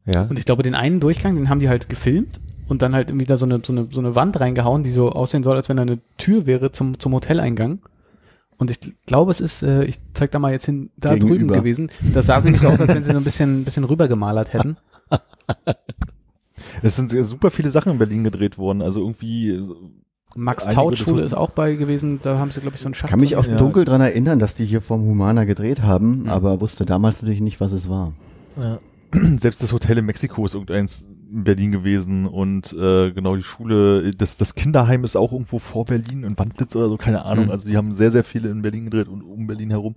ja. 0.04 0.22
Und 0.24 0.38
ich 0.38 0.44
glaube, 0.44 0.62
den 0.62 0.74
einen 0.74 1.00
Durchgang, 1.00 1.34
den 1.36 1.48
haben 1.48 1.60
die 1.60 1.68
halt 1.68 1.88
gefilmt 1.88 2.40
und 2.70 2.80
dann 2.82 2.94
halt 2.94 3.10
irgendwie 3.10 3.26
da 3.26 3.36
so 3.36 3.44
eine, 3.44 3.60
so 3.64 3.72
eine, 3.72 3.86
so 3.90 4.00
eine 4.00 4.14
Wand 4.14 4.40
reingehauen, 4.40 4.82
die 4.82 4.90
so 4.92 5.10
aussehen 5.10 5.42
soll, 5.42 5.56
als 5.56 5.68
wenn 5.68 5.76
da 5.76 5.82
eine 5.82 5.98
Tür 6.16 6.46
wäre 6.46 6.72
zum, 6.72 6.98
zum 6.98 7.12
Hoteleingang. 7.12 7.80
Und 8.58 8.70
ich 8.70 8.78
glaube, 9.06 9.30
es 9.30 9.40
ist, 9.40 9.62
äh, 9.62 9.84
ich 9.84 9.98
zeig 10.14 10.30
da 10.30 10.38
mal 10.38 10.52
jetzt 10.52 10.66
hin, 10.66 10.90
da 10.96 11.14
Gegenüber. 11.14 11.36
drüben 11.38 11.48
gewesen. 11.60 11.90
Das 12.14 12.26
sah 12.26 12.40
nämlich 12.40 12.60
so 12.62 12.68
aus, 12.68 12.80
als 12.80 12.94
wenn 12.94 13.02
sie 13.02 13.12
so 13.12 13.16
ein 13.18 13.24
bisschen, 13.24 13.60
ein 13.60 13.64
bisschen 13.64 13.84
rübergemalert 13.84 14.52
hätten. 14.52 14.76
Es 16.82 16.96
sind 16.96 17.10
super 17.10 17.50
viele 17.50 17.70
Sachen 17.70 17.92
in 17.92 17.98
Berlin 17.98 18.22
gedreht 18.24 18.58
worden. 18.58 18.82
Also 18.82 19.00
irgendwie, 19.00 19.50
äh, 19.50 19.62
Max 20.36 20.66
Taut 20.68 20.96
Schule 20.96 21.22
ist 21.22 21.34
auch 21.34 21.50
bei 21.50 21.74
gewesen, 21.74 22.20
da 22.22 22.38
haben 22.38 22.50
sie, 22.52 22.60
glaube 22.60 22.76
ich, 22.76 22.80
so 22.82 22.86
einen 22.86 22.94
Schacht. 22.94 23.10
Kann 23.10 23.20
mich 23.20 23.36
auch 23.36 23.46
Ja. 23.46 23.56
dunkel 23.56 23.84
dran 23.84 24.00
erinnern, 24.00 24.38
dass 24.38 24.54
die 24.54 24.64
hier 24.66 24.80
vom 24.80 25.02
Humana 25.02 25.44
gedreht 25.44 25.82
haben, 25.82 26.22
Mhm. 26.22 26.28
aber 26.28 26.60
wusste 26.60 26.84
damals 26.86 27.20
natürlich 27.20 27.40
nicht, 27.40 27.60
was 27.60 27.72
es 27.72 27.88
war. 27.88 28.12
selbst 29.38 29.62
das 29.62 29.72
Hotel 29.72 29.98
in 29.98 30.04
Mexiko 30.06 30.44
ist 30.44 30.54
irgendeins 30.54 31.04
in 31.32 31.44
Berlin 31.44 31.70
gewesen 31.72 32.26
und 32.26 32.72
äh, 32.72 33.10
genau 33.12 33.36
die 33.36 33.42
Schule, 33.42 34.14
das, 34.14 34.36
das 34.36 34.54
Kinderheim 34.54 35.04
ist 35.04 35.16
auch 35.16 35.32
irgendwo 35.32 35.58
vor 35.58 35.84
Berlin 35.84 36.24
in 36.24 36.38
Wandlitz 36.38 36.74
oder 36.76 36.88
so, 36.88 36.96
keine 36.96 37.24
Ahnung. 37.24 37.46
Mhm. 37.46 37.50
Also 37.50 37.68
die 37.68 37.76
haben 37.76 37.94
sehr, 37.94 38.10
sehr 38.10 38.24
viele 38.24 38.48
in 38.50 38.62
Berlin 38.62 38.84
gedreht 38.86 39.08
und 39.08 39.22
um 39.22 39.46
Berlin 39.46 39.70
herum. 39.70 39.94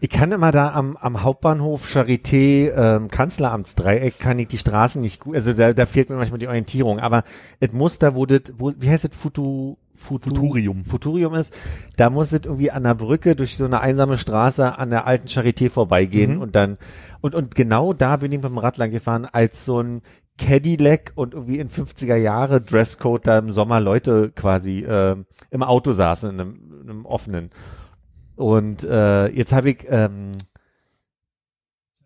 Ich 0.00 0.10
kann 0.10 0.32
immer 0.32 0.50
da 0.50 0.72
am, 0.72 0.96
am 0.96 1.22
Hauptbahnhof 1.22 1.86
Charité, 1.88 2.72
ähm, 2.74 3.08
Kanzleramtsdreieck, 3.08 4.18
kann 4.18 4.38
ich 4.40 4.48
die 4.48 4.58
Straßen 4.58 5.00
nicht 5.00 5.20
gut, 5.20 5.36
also 5.36 5.52
da, 5.52 5.72
da 5.72 5.86
fehlt 5.86 6.10
mir 6.10 6.16
manchmal 6.16 6.40
die 6.40 6.48
Orientierung, 6.48 6.98
aber 6.98 7.22
es 7.60 7.72
muss 7.72 8.00
da, 8.00 8.16
wo 8.16 8.26
das, 8.26 8.52
wo, 8.58 8.72
wie 8.76 8.90
heißt 8.90 9.04
es, 9.04 9.16
Futu, 9.16 9.76
Futu, 9.94 10.30
Futurium. 10.30 10.84
Futurium 10.84 11.34
ist, 11.34 11.54
da 11.96 12.10
muss 12.10 12.32
es 12.32 12.40
irgendwie 12.44 12.72
an 12.72 12.82
der 12.82 12.96
Brücke 12.96 13.36
durch 13.36 13.56
so 13.56 13.64
eine 13.64 13.80
einsame 13.80 14.18
Straße 14.18 14.76
an 14.76 14.90
der 14.90 15.06
alten 15.06 15.28
Charité 15.28 15.70
vorbeigehen 15.70 16.34
Mhm. 16.34 16.40
und 16.40 16.56
dann, 16.56 16.76
und, 17.20 17.36
und 17.36 17.54
genau 17.54 17.92
da 17.92 18.16
bin 18.16 18.32
ich 18.32 18.38
mit 18.38 18.50
dem 18.50 18.58
Rad 18.58 18.76
lang 18.76 18.90
gefahren, 18.90 19.24
als 19.24 19.64
so 19.64 19.80
ein 19.80 20.02
Cadillac 20.38 21.12
und 21.14 21.34
irgendwie 21.34 21.58
in 21.58 21.68
50er 21.68 22.16
Jahre 22.16 22.60
Dresscode 22.60 23.26
da 23.26 23.38
im 23.38 23.50
Sommer 23.50 23.80
Leute 23.80 24.32
quasi 24.34 24.84
ähm, 24.86 25.26
im 25.50 25.62
Auto 25.62 25.92
saßen, 25.92 26.30
in 26.30 26.40
einem, 26.40 26.80
in 26.82 26.90
einem 26.90 27.06
offenen. 27.06 27.50
Und 28.36 28.82
äh, 28.82 29.28
jetzt 29.28 29.52
habe 29.52 29.70
ich 29.70 29.86
ähm, 29.88 30.32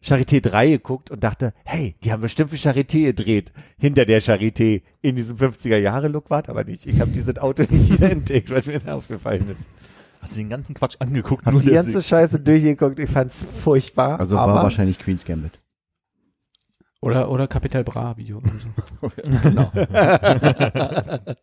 Charité 0.02 0.40
3 0.40 0.70
geguckt 0.70 1.10
und 1.10 1.24
dachte, 1.24 1.54
hey, 1.64 1.96
die 2.04 2.12
haben 2.12 2.20
bestimmt 2.20 2.50
für 2.50 2.56
Charité 2.56 3.06
gedreht. 3.06 3.52
Hinter 3.78 4.04
der 4.04 4.20
Charité 4.20 4.82
in 5.00 5.16
diesem 5.16 5.38
50er-Jahre-Look 5.38 6.30
war 6.30 6.48
aber 6.48 6.64
nicht. 6.64 6.86
Ich 6.86 7.00
habe 7.00 7.10
dieses 7.10 7.38
Auto 7.38 7.64
nicht 7.68 7.90
wieder 7.92 8.10
entdeckt, 8.10 8.50
was 8.50 8.66
mir 8.66 8.78
da 8.78 8.94
aufgefallen 8.94 9.48
ist. 9.48 9.60
Hast 10.20 10.32
du 10.32 10.40
den 10.40 10.50
ganzen 10.50 10.74
Quatsch 10.74 10.96
angeguckt? 10.98 11.46
Hab 11.46 11.52
nur 11.52 11.62
die 11.62 11.70
ganze 11.70 12.02
Scheiße 12.02 12.40
durchgeguckt. 12.40 12.98
Ich 12.98 13.10
fand's 13.10 13.44
furchtbar. 13.62 14.18
Also 14.20 14.36
war 14.36 14.48
wahrscheinlich 14.48 14.98
Queen's 14.98 15.24
Gambit. 15.24 15.58
Oder, 17.00 17.30
oder 17.30 17.46
Capital 17.46 17.84
Bra 17.84 18.16
Video. 18.16 18.38
oder 18.38 18.50
so. 18.50 18.68
genau. 19.42 19.70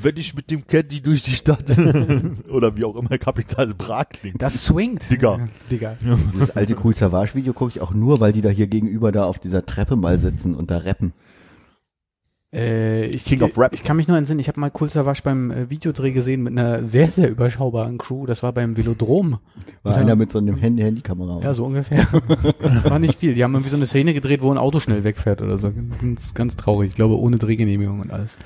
Wenn 0.00 0.16
ich 0.16 0.34
mit 0.34 0.50
dem 0.50 0.66
Caddy 0.66 1.00
durch 1.00 1.22
die 1.22 1.34
Stadt 1.36 1.76
oder 2.48 2.76
wie 2.76 2.84
auch 2.84 2.96
immer 2.96 3.18
Kapital 3.18 3.74
Bra 3.74 4.04
klingt. 4.04 4.42
Das 4.42 4.64
swingt. 4.64 5.10
Digga. 5.10 5.40
Digga. 5.70 5.96
Dieses 6.32 6.56
alte 6.56 6.76
Cool 6.82 6.94
Savage 6.94 7.34
Video 7.34 7.52
gucke 7.52 7.72
ich 7.72 7.80
auch 7.80 7.92
nur, 7.92 8.20
weil 8.20 8.32
die 8.32 8.40
da 8.40 8.48
hier 8.48 8.66
gegenüber 8.66 9.12
da 9.12 9.24
auf 9.24 9.38
dieser 9.38 9.64
Treppe 9.64 9.96
mal 9.96 10.18
sitzen 10.18 10.54
und 10.54 10.70
da 10.70 10.78
rappen. 10.78 11.12
Äh, 12.50 13.06
ich, 13.06 13.26
King 13.26 13.42
of 13.42 13.58
Rap. 13.58 13.74
Ich 13.74 13.84
kann 13.84 13.98
mich 13.98 14.08
nur 14.08 14.16
entsinnen, 14.16 14.40
ich 14.40 14.48
habe 14.48 14.58
mal 14.58 14.72
Cool 14.80 14.88
Savage 14.88 15.20
beim 15.22 15.50
äh, 15.50 15.68
Videodreh 15.68 16.12
gesehen 16.12 16.42
mit 16.44 16.52
einer 16.52 16.84
sehr, 16.86 17.10
sehr 17.10 17.28
überschaubaren 17.28 17.98
Crew. 17.98 18.24
Das 18.24 18.42
war 18.42 18.52
beim 18.54 18.76
Velodrom. 18.76 19.38
War 19.82 19.94
Ja. 19.94 20.00
einer 20.00 20.16
mit 20.16 20.32
so 20.32 20.38
einem 20.38 20.56
Handy 20.56 20.82
Handykamera. 20.82 21.40
Ja, 21.42 21.52
so 21.52 21.66
ungefähr. 21.66 22.06
war 22.84 22.98
nicht 22.98 23.18
viel. 23.18 23.34
Die 23.34 23.44
haben 23.44 23.52
irgendwie 23.52 23.68
so 23.70 23.76
eine 23.76 23.84
Szene 23.84 24.14
gedreht, 24.14 24.40
wo 24.40 24.50
ein 24.50 24.56
Auto 24.56 24.80
schnell 24.80 25.04
wegfährt 25.04 25.42
oder 25.42 25.58
so. 25.58 25.70
Ganz, 26.00 26.32
ganz 26.32 26.56
traurig. 26.56 26.88
Ich 26.90 26.94
glaube, 26.96 27.18
ohne 27.18 27.36
Drehgenehmigung 27.36 28.00
und 28.00 28.10
alles. 28.10 28.38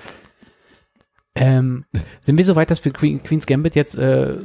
Ähm, 1.36 1.84
sind 2.20 2.36
wir 2.36 2.44
so 2.44 2.56
weit, 2.56 2.70
dass 2.70 2.84
wir 2.84 2.92
Queen, 2.92 3.22
Queen's 3.22 3.46
Gambit 3.46 3.76
jetzt 3.76 3.96
äh, 3.96 4.38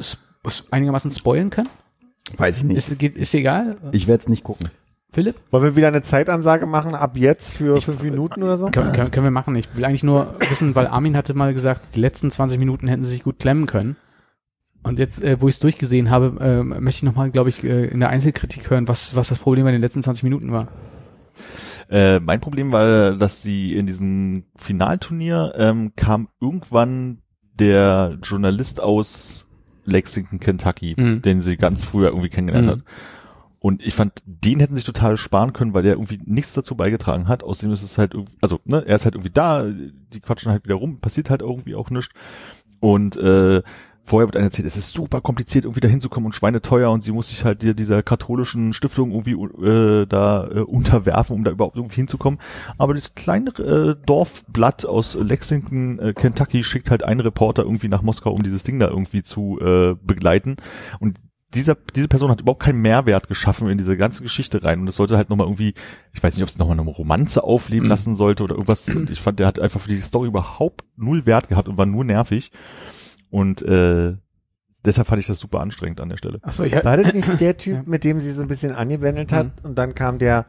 einigermaßen 0.71 1.09
spoilen 1.11 1.49
können? 1.49 1.69
Weiß 2.37 2.57
ich 2.57 2.63
nicht. 2.63 2.77
Ist, 2.77 2.97
geht, 2.99 3.15
ist 3.15 3.33
egal? 3.33 3.77
Ich 3.91 4.07
werde 4.07 4.21
es 4.21 4.29
nicht 4.29 4.43
gucken. 4.43 4.69
Philipp? 5.13 5.35
Wollen 5.51 5.63
wir 5.63 5.75
wieder 5.75 5.87
eine 5.87 6.01
Zeitansage 6.01 6.65
machen, 6.65 6.93
ab 6.93 7.15
jetzt 7.17 7.55
für 7.57 7.79
fünf 7.79 8.03
Minuten 8.03 8.43
oder 8.43 8.57
so? 8.57 8.65
Können, 8.65 8.91
können, 8.91 9.11
können 9.11 9.25
wir 9.25 9.31
machen. 9.31 9.55
Ich 9.55 9.73
will 9.75 9.85
eigentlich 9.85 10.03
nur 10.03 10.35
wissen, 10.49 10.75
weil 10.75 10.87
Armin 10.87 11.15
hatte 11.15 11.33
mal 11.33 11.53
gesagt, 11.53 11.95
die 11.95 11.99
letzten 12.01 12.29
20 12.29 12.59
Minuten 12.59 12.87
hätten 12.87 13.03
sie 13.03 13.11
sich 13.11 13.23
gut 13.23 13.39
klemmen 13.39 13.65
können. 13.67 13.95
Und 14.83 14.99
jetzt, 14.99 15.23
äh, 15.23 15.41
wo 15.41 15.47
ich 15.47 15.55
es 15.55 15.59
durchgesehen 15.59 16.09
habe, 16.09 16.35
äh, 16.39 16.63
möchte 16.63 16.99
ich 16.99 17.03
nochmal, 17.03 17.31
glaube 17.31 17.49
ich, 17.49 17.63
äh, 17.63 17.85
in 17.87 17.99
der 17.99 18.09
Einzelkritik 18.09 18.69
hören, 18.69 18.87
was, 18.87 19.15
was 19.15 19.29
das 19.29 19.39
Problem 19.39 19.65
bei 19.65 19.71
den 19.71 19.81
letzten 19.81 20.03
20 20.03 20.23
Minuten 20.23 20.51
war. 20.51 20.67
Äh, 21.89 22.19
mein 22.19 22.41
Problem 22.41 22.71
war, 22.71 23.13
dass 23.15 23.41
sie 23.41 23.75
in 23.75 23.87
diesem 23.87 24.43
Finalturnier 24.57 25.53
ähm, 25.57 25.93
kam 25.95 26.27
irgendwann 26.41 27.19
der 27.59 28.17
Journalist 28.21 28.81
aus 28.81 29.47
Lexington, 29.85 30.39
Kentucky, 30.39 30.95
Mhm. 30.97 31.21
den 31.21 31.39
sie 31.41 31.55
ganz 31.55 31.85
früher 31.85 32.09
irgendwie 32.09 32.29
kennengelernt 32.29 32.67
Mhm. 32.67 32.71
hat. 32.71 32.81
Und 33.67 33.85
ich 33.85 33.95
fand, 33.95 34.23
den 34.25 34.61
hätten 34.61 34.75
sich 34.75 34.85
total 34.85 35.17
sparen 35.17 35.51
können, 35.51 35.73
weil 35.73 35.83
der 35.83 35.95
irgendwie 35.95 36.21
nichts 36.23 36.53
dazu 36.53 36.77
beigetragen 36.77 37.27
hat. 37.27 37.43
Außerdem 37.43 37.73
ist 37.73 37.83
es 37.83 37.97
halt 37.97 38.15
also, 38.39 38.61
ne, 38.63 38.85
er 38.87 38.95
ist 38.95 39.03
halt 39.03 39.15
irgendwie 39.15 39.33
da, 39.33 39.65
die 39.65 40.21
quatschen 40.21 40.53
halt 40.53 40.63
wieder 40.63 40.75
rum, 40.75 41.01
passiert 41.01 41.29
halt 41.29 41.41
irgendwie 41.41 41.75
auch 41.75 41.89
nichts. 41.89 42.13
Und 42.79 43.17
äh, 43.17 43.61
vorher 44.05 44.25
wird 44.25 44.37
einer 44.37 44.45
erzählt, 44.45 44.69
es 44.69 44.77
ist 44.77 44.93
super 44.93 45.19
kompliziert, 45.19 45.65
irgendwie 45.65 45.81
da 45.81 45.89
hinzukommen 45.89 46.27
und 46.27 46.33
schweineteuer 46.33 46.89
und 46.89 47.01
sie 47.01 47.11
muss 47.11 47.27
sich 47.27 47.43
halt 47.43 47.61
dieser 47.77 48.03
katholischen 48.03 48.71
Stiftung 48.71 49.11
irgendwie 49.11 49.33
äh, 49.33 50.05
da 50.05 50.47
äh, 50.47 50.59
unterwerfen, 50.61 51.35
um 51.35 51.43
da 51.43 51.51
überhaupt 51.51 51.75
irgendwie 51.75 51.95
hinzukommen. 51.95 52.39
Aber 52.77 52.93
das 52.93 53.15
kleine 53.15 53.49
äh, 53.49 53.95
Dorfblatt 54.05 54.85
aus 54.85 55.15
Lexington, 55.15 55.99
äh, 55.99 56.13
Kentucky 56.13 56.63
schickt 56.63 56.89
halt 56.89 57.03
einen 57.03 57.19
Reporter 57.19 57.63
irgendwie 57.63 57.89
nach 57.89 58.01
Moskau, 58.01 58.31
um 58.31 58.43
dieses 58.43 58.63
Ding 58.63 58.79
da 58.79 58.87
irgendwie 58.87 59.23
zu 59.23 59.59
äh, 59.59 59.95
begleiten. 60.01 60.55
Und 61.01 61.17
dieser, 61.53 61.75
diese 61.95 62.07
Person 62.09 62.29
hat 62.29 62.41
überhaupt 62.41 62.61
keinen 62.63 62.81
Mehrwert 62.81 63.27
geschaffen 63.29 63.69
in 63.69 63.77
diese 63.77 63.95
ganze 63.95 64.21
Geschichte 64.21 64.63
rein. 64.63 64.81
Und 64.81 64.87
es 64.89 64.95
sollte 64.95 65.15
halt 65.15 65.29
nochmal 65.29 65.47
irgendwie, 65.47 65.73
ich 66.13 66.21
weiß 66.21 66.35
nicht, 66.35 66.43
ob 66.43 66.49
es 66.49 66.57
nochmal 66.57 66.77
eine 66.79 66.89
Romanze 66.89 67.43
aufleben 67.43 67.85
Mhm. 67.85 67.89
lassen 67.89 68.15
sollte 68.15 68.43
oder 68.43 68.55
irgendwas. 68.55 68.87
Und 68.95 69.09
ich 69.09 69.21
fand, 69.21 69.39
der 69.39 69.47
hat 69.47 69.59
einfach 69.59 69.79
für 69.79 69.89
die 69.89 70.01
Story 70.01 70.27
überhaupt 70.27 70.83
null 70.97 71.25
Wert 71.25 71.47
gehabt 71.49 71.67
und 71.69 71.77
war 71.77 71.85
nur 71.85 72.03
nervig. 72.03 72.51
Und 73.29 73.61
äh, 73.61 74.15
deshalb 74.83 75.07
fand 75.07 75.19
ich 75.21 75.27
das 75.27 75.39
super 75.39 75.61
anstrengend 75.61 76.01
an 76.01 76.09
der 76.09 76.17
Stelle. 76.17 76.39
Achso, 76.41 76.63
ich 76.63 76.73
War 76.73 76.97
das 76.97 77.13
nicht 77.13 77.27
der 77.39 77.57
Typ, 77.57 77.87
mit 77.87 78.03
dem 78.03 78.19
sie 78.19 78.31
so 78.33 78.41
ein 78.41 78.47
bisschen 78.49 78.73
angebändelt 78.73 79.31
hat 79.31 79.47
Mhm. 79.63 79.69
und 79.69 79.75
dann 79.77 79.95
kam 79.95 80.19
der 80.19 80.45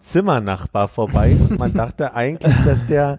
Zimmernachbar 0.00 0.88
vorbei 0.88 1.36
und 1.38 1.58
man 1.58 1.74
dachte 1.74 2.14
eigentlich, 2.14 2.54
dass 2.64 2.86
der 2.86 3.18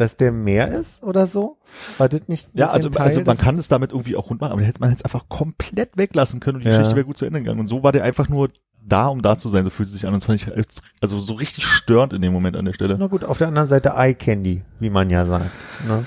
dass 0.00 0.16
der 0.16 0.32
mehr 0.32 0.68
ist 0.68 1.02
oder 1.02 1.26
so? 1.26 1.58
War 1.98 2.08
das 2.08 2.26
nicht 2.28 2.48
ein 2.48 2.58
Ja, 2.58 2.66
bisschen 2.66 2.76
also, 2.76 2.88
Teil 2.90 3.06
also 3.08 3.22
man 3.22 3.38
kann 3.38 3.58
es 3.58 3.68
damit 3.68 3.92
irgendwie 3.92 4.16
auch 4.16 4.30
rund 4.30 4.40
machen, 4.40 4.52
aber 4.52 4.62
hätte 4.62 4.80
man 4.80 4.90
jetzt 4.90 5.04
einfach 5.04 5.28
komplett 5.28 5.96
weglassen 5.96 6.40
können 6.40 6.56
und 6.56 6.64
die 6.64 6.68
Ja. 6.70 6.76
Geschichte 6.78 6.96
wäre 6.96 7.06
gut 7.06 7.18
zu 7.18 7.26
Ende 7.26 7.40
gegangen. 7.40 7.60
Und 7.60 7.68
so 7.68 7.82
war 7.82 7.92
der 7.92 8.04
einfach 8.04 8.28
nur 8.28 8.50
da, 8.82 9.08
um 9.08 9.20
da 9.22 9.36
zu 9.36 9.48
sein. 9.50 9.64
So 9.64 9.70
fühlt 9.70 9.88
es 9.88 9.94
sich 9.94 10.06
an. 10.06 10.14
Und 10.14 10.24
fand 10.24 10.40
ich 10.42 10.52
als, 10.52 10.82
also 11.00 11.20
so 11.20 11.34
richtig 11.34 11.64
störend 11.64 12.12
in 12.12 12.22
dem 12.22 12.32
Moment 12.32 12.56
an 12.56 12.64
der 12.64 12.72
Stelle. 12.72 12.96
Na 12.98 13.06
gut, 13.08 13.24
auf 13.24 13.38
der 13.38 13.48
anderen 13.48 13.68
Seite 13.68 13.90
Eye 13.96 14.14
Candy, 14.14 14.62
wie 14.78 14.90
man 14.90 15.10
ja 15.10 15.26
sagt. 15.26 15.50
Ne? 15.86 16.06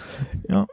Ja. 0.49 0.65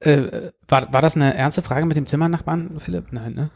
äh, 0.00 0.50
war, 0.68 0.92
war 0.92 1.02
das 1.02 1.16
eine 1.16 1.34
ernste 1.34 1.62
Frage 1.62 1.86
mit 1.86 1.96
dem 1.96 2.06
Zimmernachbarn, 2.06 2.78
Philipp? 2.80 3.12
Nein, 3.12 3.34
ne? 3.34 3.50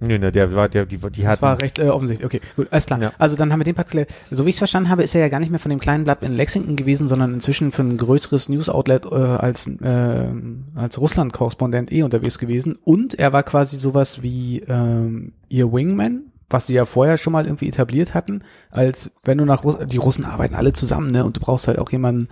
Nö, 0.00 0.18
ne, 0.18 0.32
der 0.32 0.54
war, 0.54 0.68
der, 0.68 0.86
die, 0.86 0.96
die 0.96 1.22
Das 1.22 1.32
hat. 1.32 1.42
war 1.42 1.60
recht 1.60 1.78
äh, 1.78 1.88
offensichtlich. 1.88 2.24
Okay, 2.24 2.40
gut, 2.56 2.68
alles 2.70 2.86
klar. 2.86 3.00
Ja. 3.02 3.12
Also 3.18 3.36
dann 3.36 3.52
haben 3.52 3.60
wir 3.60 3.64
den 3.64 3.74
Part 3.74 3.88
geklärt. 3.88 4.08
So 4.30 4.46
wie 4.46 4.48
ich 4.48 4.54
es 4.56 4.58
verstanden 4.58 4.88
habe, 4.88 5.02
ist 5.02 5.14
er 5.14 5.20
ja 5.20 5.28
gar 5.28 5.40
nicht 5.40 5.50
mehr 5.50 5.58
von 5.58 5.68
dem 5.70 5.78
kleinen 5.78 6.04
Blatt 6.04 6.22
in 6.22 6.34
Lexington 6.34 6.76
gewesen, 6.76 7.06
sondern 7.06 7.34
inzwischen 7.34 7.70
für 7.70 7.82
ein 7.82 7.98
größeres 7.98 8.48
News-Outlet 8.48 9.04
äh, 9.04 9.14
als, 9.14 9.66
äh, 9.66 10.26
als 10.74 10.98
Russland-Korrespondent 10.98 11.92
eh 11.92 12.02
unterwegs 12.02 12.38
gewesen. 12.38 12.78
Und 12.82 13.18
er 13.18 13.32
war 13.34 13.42
quasi 13.42 13.78
sowas 13.78 14.22
wie 14.22 14.60
ähm, 14.60 15.32
ihr 15.50 15.70
Wingman, 15.70 16.22
was 16.48 16.66
sie 16.66 16.74
ja 16.74 16.86
vorher 16.86 17.18
schon 17.18 17.34
mal 17.34 17.44
irgendwie 17.44 17.68
etabliert 17.68 18.14
hatten, 18.14 18.42
als 18.70 19.12
wenn 19.22 19.38
du 19.38 19.44
nach 19.44 19.64
Russ 19.64 19.76
die 19.86 19.98
Russen 19.98 20.24
arbeiten 20.24 20.54
alle 20.54 20.72
zusammen, 20.72 21.10
ne? 21.10 21.24
Und 21.24 21.36
du 21.36 21.40
brauchst 21.40 21.68
halt 21.68 21.78
auch 21.78 21.90
jemanden, 21.92 22.28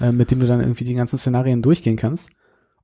äh, 0.00 0.12
mit 0.12 0.30
dem 0.30 0.38
du 0.40 0.46
dann 0.46 0.60
irgendwie 0.60 0.84
die 0.84 0.94
ganzen 0.94 1.18
Szenarien 1.18 1.62
durchgehen 1.62 1.96
kannst. 1.96 2.30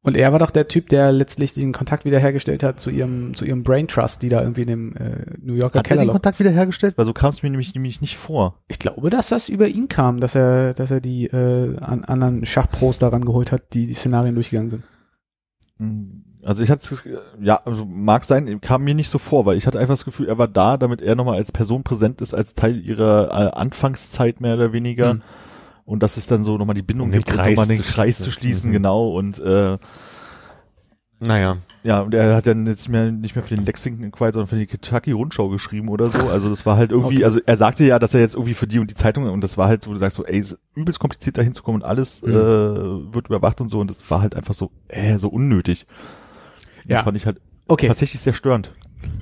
Und 0.05 0.19
er 0.19 0.33
war 0.33 0.39
doch 0.39 0.51
der 0.51 0.69
Typ, 0.69 0.91
der 0.91 1.13
letztlich 1.13 1.55
den 1.55 1.73
Kontakt 1.73 2.05
wiederhergestellt 2.05 2.63
hat 2.63 2.79
zu 2.79 2.91
ihrem, 2.91 3.33
zu 3.33 3.47
ihrem 3.47 3.63
Brain 3.63 3.89
Trust, 3.89 4.21
die 4.21 4.29
da 4.29 4.43
irgendwie 4.43 4.61
in 4.61 4.69
dem 4.69 4.97
äh, 4.97 5.25
New 5.41 5.55
Yorker 5.55 5.79
Hat 5.79 5.91
er 5.91 5.97
den. 5.97 6.09
Kontakt 6.09 6.39
wieder 6.39 6.51
hergestellt? 6.51 6.99
Weil 6.99 7.07
so 7.07 7.15
kam 7.15 7.31
es 7.31 7.43
mir 7.43 7.49
nämlich, 7.49 7.75
nämlich 7.75 8.03
nicht 8.03 8.19
vor. 8.19 8.61
Ich 8.69 8.79
glaube, 8.79 9.09
dass 9.09 9.31
das 9.31 9.49
über 9.49 9.67
ihn 9.67 9.89
kam, 9.89 10.21
dass 10.21 10.35
er, 10.35 10.75
dass 10.75 10.91
er 10.91 11.01
die 11.01 11.25
äh, 11.29 11.79
an, 11.79 12.05
anderen 12.05 12.45
Schachpros 12.45 12.99
daran 12.99 13.25
geholt 13.25 13.51
hat, 13.51 13.73
die 13.73 13.87
die 13.87 13.95
Szenarien 13.95 14.35
durchgegangen 14.35 14.69
sind. 14.69 14.83
Also 16.45 16.63
ich 16.63 16.71
hatte, 16.71 16.87
ja, 17.41 17.63
also 17.65 17.87
mag 17.87 18.25
sein, 18.25 18.61
kam 18.61 18.85
mir 18.85 18.95
nicht 18.95 19.09
so 19.09 19.19
vor, 19.19 19.47
weil 19.47 19.57
ich 19.57 19.67
hatte 19.67 19.79
einfach 19.79 19.95
das 19.95 20.05
Gefühl, 20.05 20.29
er 20.29 20.37
war 20.37 20.49
da, 20.49 20.77
damit 20.77 21.01
er 21.01 21.15
nochmal 21.15 21.37
als 21.37 21.51
Person 21.51 21.83
präsent 21.83 22.21
ist, 22.21 22.35
als 22.35 22.53
Teil 22.53 22.79
ihrer 22.79 23.29
äh, 23.31 23.57
Anfangszeit 23.57 24.43
mehr 24.43 24.57
oder 24.57 24.75
weniger. 24.75 25.15
Mhm. 25.15 25.23
Und 25.85 26.03
das 26.03 26.17
ist 26.17 26.31
dann 26.31 26.43
so 26.45 26.57
nochmal 26.57 26.75
die 26.75 26.83
Bindung 26.83 27.09
Um 27.09 27.13
den 27.13 27.21
gibt, 27.21 27.31
Kreis 27.37 27.51
nochmal 27.57 27.67
den 27.67 27.77
zu 27.77 27.83
Kreis 27.83 28.17
schließen. 28.17 28.25
zu 28.25 28.31
schließen, 28.31 28.71
Mhm. 28.71 28.73
genau. 28.75 29.09
Und 29.11 29.39
äh, 29.39 29.77
naja. 31.21 31.59
ja, 31.85 32.01
und 32.01 32.13
er 32.13 32.35
hat 32.37 32.47
dann 32.47 32.67
jetzt 32.67 32.89
mehr, 32.89 33.11
nicht 33.11 33.35
mehr 33.35 33.45
für 33.45 33.55
den 33.55 33.65
Lexington 33.65 34.05
Inquirer, 34.05 34.33
sondern 34.33 34.49
für 34.49 34.57
die 34.57 34.67
Kentucky 34.67 35.13
Rundschau 35.13 35.49
geschrieben 35.49 35.89
oder 35.89 36.09
so. 36.11 36.29
Also 36.29 36.51
das 36.51 36.67
war 36.67 36.77
halt 36.77 36.91
irgendwie, 36.93 37.17
Okay. 37.17 37.25
also 37.25 37.41
er 37.47 37.57
sagte 37.57 37.85
ja, 37.85 37.99
dass 37.99 38.15
er 38.15 38.21
jetzt 38.21 38.35
irgendwie 38.35 38.55
für 38.55 38.67
die 38.67 38.79
und 38.79 38.91
die 38.91 38.95
Zeitung 38.95 39.25
und 39.31 39.41
das 39.41 39.57
war 39.57 39.69
halt, 39.69 39.87
wo 39.87 39.93
du 39.93 39.99
sagst 39.99 40.17
so, 40.17 40.25
ey, 40.25 40.39
ist 40.39 40.59
übelst 40.75 40.99
kompliziert 40.99 41.39
da 41.39 41.43
hinzukommen 41.43 41.83
und 41.83 41.89
alles 41.89 42.21
Mhm. 42.23 42.31
äh, 42.33 42.35
wird 43.15 43.29
überwacht 43.29 43.61
und 43.61 43.69
so 43.69 43.79
und 43.81 43.89
das 43.91 44.11
war 44.11 44.21
halt 44.21 44.35
einfach 44.35 44.55
so, 44.55 44.71
äh, 44.89 45.19
so 45.19 45.29
unnötig. 45.29 45.87
Und 46.85 46.91
Ja. 46.91 46.97
Das 46.97 47.05
fand 47.05 47.17
ich 47.17 47.27
halt 47.27 47.41
Okay, 47.69 47.87
tatsächlich 47.89 48.21
sehr 48.21 48.35
störend. 48.35 48.71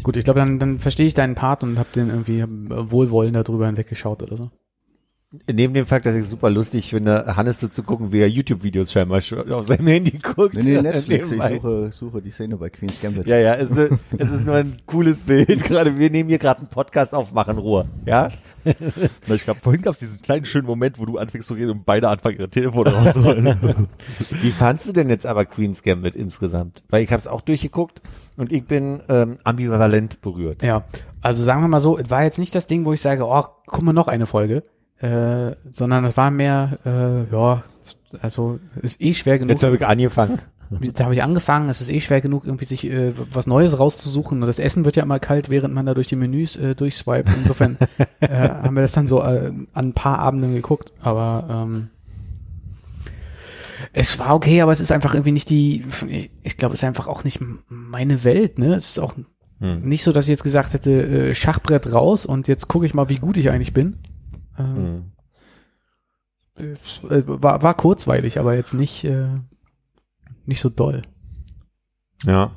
gut, 0.03 0.17
ich 0.17 0.25
glaube, 0.25 0.41
dann, 0.41 0.59
dann 0.59 0.79
verstehe 0.81 1.07
ich 1.07 1.15
deinen 1.15 1.35
Part 1.37 1.63
und 1.63 1.79
hab 1.79 1.93
den 1.93 2.09
irgendwie 2.09 2.43
hab, 2.43 2.51
wohlwollend 2.91 3.37
darüber 3.37 3.67
hinweggeschaut 3.67 4.23
oder 4.23 4.37
so. 4.37 4.51
Neben 5.51 5.73
dem 5.73 5.87
Fakt, 5.87 6.05
dass 6.05 6.15
ich 6.15 6.27
super 6.27 6.51
lustig 6.51 6.91
finde, 6.91 7.37
Hannes 7.37 7.59
so 7.59 7.67
zu 7.67 7.83
gucken, 7.83 8.13
wie 8.13 8.21
er 8.21 8.29
YouTube-Videos 8.29 8.93
scheinbar 8.93 9.19
auf 9.51 9.67
seinem 9.67 9.87
Handy 9.87 10.19
guckt. 10.19 10.55
Nee, 10.55 10.63
nee, 10.63 10.83
Netflix. 10.83 11.31
Ich 11.31 11.43
suche, 11.43 11.91
suche 11.91 12.21
die 12.21 12.31
Szene 12.31 12.59
bei 12.59 12.69
Queen's 12.69 13.01
Gambit. 13.01 13.27
Ja, 13.27 13.39
ja, 13.39 13.55
es 13.55 13.71
ist, 13.71 13.93
es 14.19 14.31
ist 14.31 14.45
nur 14.45 14.57
ein 14.57 14.77
cooles 14.85 15.23
Bild. 15.23 15.65
Gerade 15.65 15.99
wir 15.99 16.11
nehmen 16.11 16.29
hier 16.29 16.39
gerade 16.39 16.61
einen 16.61 16.69
Podcast 16.69 17.15
auf, 17.15 17.33
machen 17.33 17.57
Ruhe. 17.57 17.87
Ja? 18.05 18.31
Na, 19.27 19.35
Ich 19.35 19.45
glaub, 19.45 19.57
vorhin 19.57 19.81
gab 19.81 19.95
es 19.95 20.01
diesen 20.01 20.21
kleinen 20.21 20.45
schönen 20.45 20.67
Moment, 20.67 20.99
wo 20.99 21.07
du 21.07 21.17
anfängst 21.17 21.49
zu 21.49 21.55
reden 21.55 21.71
und 21.71 21.87
beide 21.87 22.11
anfangen 22.11 22.37
ihre 22.37 22.51
Telefone 22.51 22.93
rauszuholen. 22.93 23.57
Wie 24.43 24.51
fandst 24.51 24.87
du 24.87 24.93
denn 24.93 25.09
jetzt 25.09 25.27
aber 25.27 25.47
Queen's 25.47 25.83
Gambit 25.83 26.15
insgesamt? 26.15 26.83
Weil 26.91 27.05
ich 27.05 27.11
habe 27.11 27.21
es 27.21 27.27
auch 27.27 27.41
durchgeguckt 27.41 28.03
und 28.37 28.53
ich 28.53 28.67
bin 28.67 29.01
ähm, 29.09 29.39
ambivalent 29.45 30.21
berührt. 30.21 30.63
Ja, 30.63 30.85
also 31.23 31.43
sagen 31.43 31.63
wir 31.63 31.69
mal 31.69 31.81
so, 31.81 31.97
es 31.97 32.11
war 32.11 32.23
jetzt 32.23 32.39
nicht 32.39 32.55
das 32.55 32.67
Ding, 32.67 32.85
wo 32.85 32.93
ich 32.93 33.01
sage, 33.01 33.25
oh, 33.25 33.45
guck 33.67 33.83
mal 33.83 33.93
noch 33.95 34.09
eine 34.09 34.27
Folge, 34.27 34.63
äh, 35.03 35.57
sondern 35.73 36.05
es 36.05 36.17
war 36.17 36.31
mehr, 36.31 36.79
äh, 36.87 37.33
ja, 37.33 37.65
also 38.21 38.61
ist 38.81 39.01
eh 39.01 39.15
schwer 39.15 39.39
genug. 39.39 39.51
Jetzt 39.51 39.65
habe 39.65 39.77
ich 39.77 39.87
angefangen. 39.87 40.39
Jetzt 40.81 41.03
habe 41.03 41.13
ich 41.13 41.23
angefangen, 41.23 41.69
es 41.69 41.83
ist 41.83 41.91
eh 41.91 42.01
schwer 42.01 42.23
genug, 42.23 42.47
irgendwie 42.47 42.65
sich 42.65 42.91
äh, 42.91 43.13
was 43.31 43.47
Neues 43.47 43.79
rauszusuchen. 43.79 44.41
Und 44.41 44.47
das 44.47 44.59
Essen 44.59 44.87
wird 44.87 44.97
ja 44.97 45.03
immer 45.03 45.19
kalt, 45.19 45.51
während 45.51 45.75
man 45.75 45.85
da 45.85 45.93
durch 45.93 46.09
die 46.09 46.17
Menüs 46.17 46.57
äh, 46.57 46.75
durchswipet. 46.75 47.35
Insofern 47.37 47.77
äh, 48.21 48.29
haben 48.29 48.75
wir 48.75 48.81
das 48.81 48.93
dann 48.93 49.07
so 49.07 49.23
äh, 49.23 49.53
an 49.75 49.89
ein 49.89 49.93
paar 49.93 50.19
Abenden 50.21 50.55
geguckt. 50.55 50.93
Aber 51.01 51.47
ähm, 51.51 51.89
es 53.93 54.19
war 54.19 54.35
okay, 54.35 54.63
aber 54.63 54.73
es 54.73 54.81
ist 54.81 54.93
einfach 54.93 55.13
irgendwie 55.15 55.33
nicht 55.33 55.51
die, 55.51 55.85
ich, 56.09 56.31
ich 56.43 56.57
glaube, 56.57 56.73
es 56.75 56.81
ist 56.81 56.89
einfach 56.89 57.09
auch 57.09 57.25
nicht 57.25 57.41
meine 57.69 58.25
Welt. 58.25 58.59
Ne, 58.59 58.75
Es 58.75 58.89
ist 58.91 58.99
auch 59.01 59.15
Hm. 59.63 59.83
nicht 59.83 60.03
so, 60.03 60.11
dass 60.11 60.25
ich 60.25 60.31
jetzt 60.31 60.43
gesagt 60.43 60.73
hätte, 60.73 60.91
äh, 60.91 61.35
Schachbrett 61.37 61.93
raus 61.93 62.27
und 62.27 62.49
jetzt 62.49 62.67
gucke 62.67 62.85
ich 62.85 62.95
mal, 62.95 63.09
wie 63.09 63.19
gut 63.19 63.37
ich 63.37 63.49
eigentlich 63.49 63.73
bin. 63.73 63.99
Ähm, 64.59 65.13
Hm. 66.57 66.73
es, 66.75 67.03
äh, 67.05 67.23
war, 67.27 67.63
war 67.63 67.75
kurzweilig, 67.75 68.39
aber 68.39 68.55
jetzt 68.55 68.75
nicht, 68.75 69.05
äh, 69.05 69.29
nicht 70.47 70.61
so 70.61 70.69
doll. 70.69 71.03
Ja. 72.25 72.53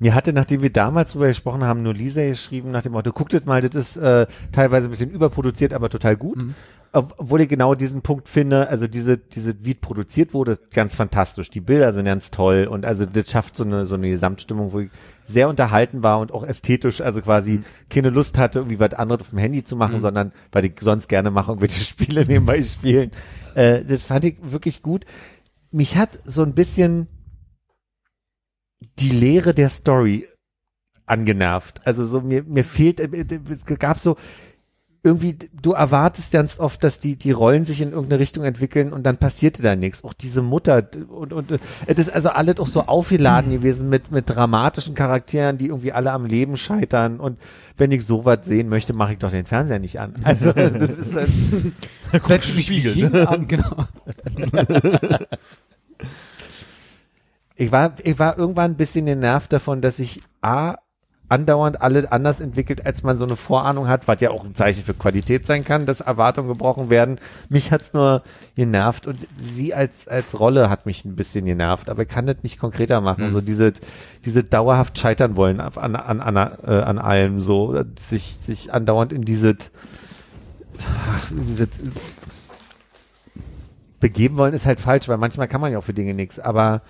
Mir 0.00 0.14
hatte, 0.14 0.32
nachdem 0.32 0.62
wir 0.62 0.70
damals 0.72 1.12
drüber 1.12 1.26
gesprochen 1.26 1.64
haben, 1.64 1.82
nur 1.82 1.92
Lisa 1.94 2.24
geschrieben 2.24 2.70
nach 2.70 2.82
dem 2.82 2.92
Motto, 2.92 3.12
guckt 3.12 3.34
es 3.34 3.44
mal, 3.44 3.60
das 3.60 3.74
ist 3.74 3.96
äh, 3.96 4.26
teilweise 4.52 4.88
ein 4.88 4.90
bisschen 4.92 5.10
überproduziert, 5.10 5.74
aber 5.74 5.88
total 5.88 6.16
gut. 6.16 6.36
Mhm. 6.42 6.54
Ob- 6.92 7.14
Obwohl 7.18 7.40
ich 7.42 7.48
genau 7.48 7.74
diesen 7.74 8.00
Punkt 8.00 8.28
finde, 8.28 8.68
also 8.68 8.86
diese, 8.86 9.18
diese, 9.18 9.64
wie 9.64 9.74
produziert 9.74 10.32
wurde, 10.34 10.56
ganz 10.72 10.94
fantastisch. 10.96 11.50
Die 11.50 11.60
Bilder 11.60 11.92
sind 11.92 12.04
ganz 12.06 12.30
toll 12.30 12.66
und 12.70 12.86
also 12.86 13.04
das 13.06 13.28
schafft 13.30 13.56
so 13.56 13.64
eine, 13.64 13.84
so 13.86 13.94
eine 13.96 14.08
Gesamtstimmung, 14.08 14.72
wo 14.72 14.80
ich 14.80 14.90
sehr 15.26 15.48
unterhalten 15.48 16.02
war 16.02 16.20
und 16.20 16.32
auch 16.32 16.44
ästhetisch, 16.46 17.00
also 17.00 17.20
quasi 17.20 17.62
keine 17.90 18.08
Lust 18.10 18.38
hatte, 18.38 18.60
irgendwie 18.60 18.80
was 18.80 18.94
anderes 18.94 19.22
auf 19.22 19.30
dem 19.30 19.38
Handy 19.38 19.64
zu 19.64 19.74
machen, 19.76 19.96
Mhm. 19.96 20.00
sondern 20.00 20.32
weil 20.52 20.64
ich 20.64 20.72
sonst 20.80 21.08
gerne 21.08 21.30
mache, 21.30 21.50
irgendwelche 21.50 21.82
Spiele 21.84 22.24
nebenbei 22.24 22.62
spielen. 22.62 23.10
Äh, 23.54 23.84
das 23.84 24.04
fand 24.04 24.24
ich 24.24 24.36
wirklich 24.40 24.80
gut. 24.80 25.04
Mich 25.72 25.96
hat 25.98 26.20
so 26.24 26.42
ein 26.42 26.54
bisschen 26.54 27.08
die 28.98 29.10
Lehre 29.10 29.54
der 29.54 29.68
Story 29.68 30.28
angenervt. 31.06 31.80
Also 31.84 32.04
so 32.04 32.20
mir 32.20 32.44
mir 32.44 32.64
fehlt 32.64 33.00
äh, 33.00 33.24
es 33.50 33.78
gab 33.78 33.98
so 33.98 34.16
irgendwie, 35.04 35.38
du 35.62 35.72
erwartest 35.72 36.32
ganz 36.32 36.58
oft, 36.58 36.82
dass 36.82 36.98
die, 36.98 37.16
die 37.16 37.30
Rollen 37.30 37.64
sich 37.64 37.80
in 37.80 37.92
irgendeine 37.92 38.20
Richtung 38.20 38.44
entwickeln 38.44 38.92
und 38.92 39.04
dann 39.04 39.16
passierte 39.16 39.62
da 39.62 39.76
nichts. 39.76 40.02
Auch 40.02 40.12
diese 40.12 40.42
Mutter 40.42 40.86
und, 41.08 41.32
und 41.32 41.52
äh, 41.52 41.58
es 41.86 41.98
ist 41.98 42.10
also 42.10 42.30
alles 42.30 42.58
auch 42.58 42.66
so 42.66 42.82
aufgeladen 42.82 43.52
gewesen 43.52 43.88
mit, 43.88 44.10
mit 44.10 44.28
dramatischen 44.28 44.94
Charakteren, 44.94 45.56
die 45.56 45.66
irgendwie 45.66 45.92
alle 45.92 46.10
am 46.12 46.26
Leben 46.26 46.56
scheitern 46.56 47.20
und 47.20 47.38
wenn 47.76 47.92
ich 47.92 48.04
sowas 48.04 48.40
sehen 48.42 48.68
möchte, 48.68 48.92
mache 48.92 49.12
ich 49.12 49.18
doch 49.18 49.30
den 49.30 49.46
Fernseher 49.46 49.78
nicht 49.78 50.00
an. 50.00 50.14
Also, 50.24 50.52
das 50.52 50.90
ist 50.90 51.14
dann, 51.14 51.72
Setz 52.26 52.52
mich 52.54 52.68
wie 52.70 52.80
jeden 52.80 53.26
Abend, 53.26 53.48
genau. 53.48 53.86
ich 57.58 57.72
war, 57.72 57.94
ich 58.04 58.18
war 58.20 58.38
irgendwann 58.38 58.70
ein 58.70 58.76
bisschen 58.76 59.06
genervt 59.06 59.52
davon, 59.52 59.82
dass 59.82 59.98
ich 59.98 60.22
A, 60.40 60.76
andauernd 61.28 61.82
alle 61.82 62.10
anders 62.10 62.40
entwickelt, 62.40 62.86
als 62.86 63.02
man 63.02 63.18
so 63.18 63.26
eine 63.26 63.34
Vorahnung 63.36 63.88
hat, 63.88 64.06
was 64.06 64.20
ja 64.20 64.30
auch 64.30 64.44
ein 64.44 64.54
Zeichen 64.54 64.84
für 64.84 64.94
Qualität 64.94 65.46
sein 65.46 65.64
kann, 65.64 65.84
dass 65.84 66.00
Erwartungen 66.00 66.48
gebrochen 66.48 66.88
werden. 66.88 67.18
Mich 67.50 67.70
hat's 67.72 67.92
nur 67.92 68.22
genervt 68.54 69.08
und 69.08 69.18
sie 69.36 69.74
als 69.74 70.08
als 70.08 70.38
Rolle 70.38 70.70
hat 70.70 70.86
mich 70.86 71.04
ein 71.04 71.16
bisschen 71.16 71.44
genervt, 71.44 71.90
aber 71.90 72.02
ich 72.02 72.08
kann 72.08 72.26
das 72.26 72.36
nicht 72.42 72.58
konkreter 72.58 73.00
machen. 73.00 73.26
Mhm. 73.26 73.32
So 73.32 73.40
diese 73.40 73.72
diese 74.24 74.44
dauerhaft 74.44 74.96
scheitern 74.96 75.36
wollen 75.36 75.60
an 75.60 75.96
an 75.96 76.20
an, 76.20 76.36
äh, 76.36 76.70
an 76.70 76.98
allem, 76.98 77.40
so 77.42 77.82
sich 77.98 78.38
sich 78.40 78.72
andauernd 78.72 79.12
in 79.12 79.22
diese 79.22 79.50
in 79.50 81.46
diese 81.46 81.68
begeben 84.00 84.36
wollen 84.36 84.54
ist 84.54 84.64
halt 84.64 84.80
falsch, 84.80 85.08
weil 85.08 85.18
manchmal 85.18 85.48
kann 85.48 85.60
man 85.60 85.72
ja 85.72 85.78
auch 85.78 85.84
für 85.84 85.92
Dinge 85.92 86.14
nichts, 86.14 86.38
aber 86.38 86.82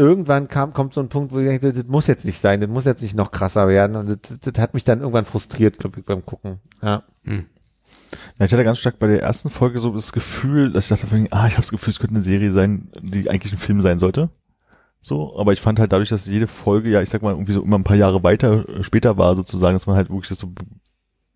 irgendwann 0.00 0.48
kam, 0.48 0.72
kommt 0.72 0.94
so 0.94 1.00
ein 1.00 1.08
Punkt, 1.08 1.32
wo 1.32 1.38
ich 1.38 1.60
dachte, 1.60 1.72
das 1.72 1.86
muss 1.86 2.06
jetzt 2.06 2.24
nicht 2.24 2.38
sein, 2.38 2.60
das 2.60 2.70
muss 2.70 2.84
jetzt 2.84 3.02
nicht 3.02 3.14
noch 3.14 3.30
krasser 3.30 3.68
werden 3.68 3.96
und 3.96 4.08
das, 4.08 4.40
das 4.40 4.60
hat 4.60 4.74
mich 4.74 4.84
dann 4.84 5.00
irgendwann 5.00 5.24
frustriert, 5.24 5.78
glaube 5.78 6.00
ich, 6.00 6.06
beim 6.06 6.24
Gucken. 6.24 6.58
Ja. 6.82 7.02
Ja, 8.38 8.46
ich 8.46 8.52
hatte 8.52 8.64
ganz 8.64 8.78
stark 8.78 8.98
bei 8.98 9.06
der 9.06 9.22
ersten 9.22 9.50
Folge 9.50 9.78
so 9.78 9.92
das 9.92 10.12
Gefühl, 10.12 10.72
dass 10.72 10.90
ich 10.90 11.00
dachte, 11.00 11.06
ah, 11.30 11.46
ich 11.46 11.54
habe 11.54 11.62
das 11.62 11.70
Gefühl, 11.70 11.90
es 11.90 12.00
könnte 12.00 12.14
eine 12.14 12.22
Serie 12.22 12.52
sein, 12.52 12.88
die 13.00 13.30
eigentlich 13.30 13.52
ein 13.52 13.58
Film 13.58 13.80
sein 13.80 13.98
sollte. 13.98 14.30
So, 15.00 15.38
aber 15.38 15.52
ich 15.52 15.60
fand 15.60 15.78
halt 15.78 15.92
dadurch, 15.92 16.10
dass 16.10 16.26
jede 16.26 16.46
Folge, 16.46 16.90
ja, 16.90 17.00
ich 17.00 17.08
sag 17.08 17.22
mal, 17.22 17.32
irgendwie 17.32 17.52
so 17.52 17.62
immer 17.62 17.78
ein 17.78 17.84
paar 17.84 17.96
Jahre 17.96 18.22
weiter, 18.22 18.68
äh, 18.68 18.82
später 18.82 19.16
war 19.16 19.34
sozusagen, 19.34 19.74
dass 19.74 19.86
man 19.86 19.96
halt 19.96 20.10
wirklich 20.10 20.28
das 20.28 20.38
so 20.38 20.48
be 20.48 20.64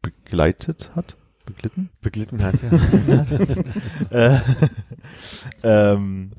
begleitet 0.02 0.90
hat. 0.94 1.16
Beglitten? 1.46 1.88
Beglitten 2.02 2.42
hat, 2.42 2.56
ja. 4.10 4.36
äh, 4.36 4.40
ähm, 5.94 6.32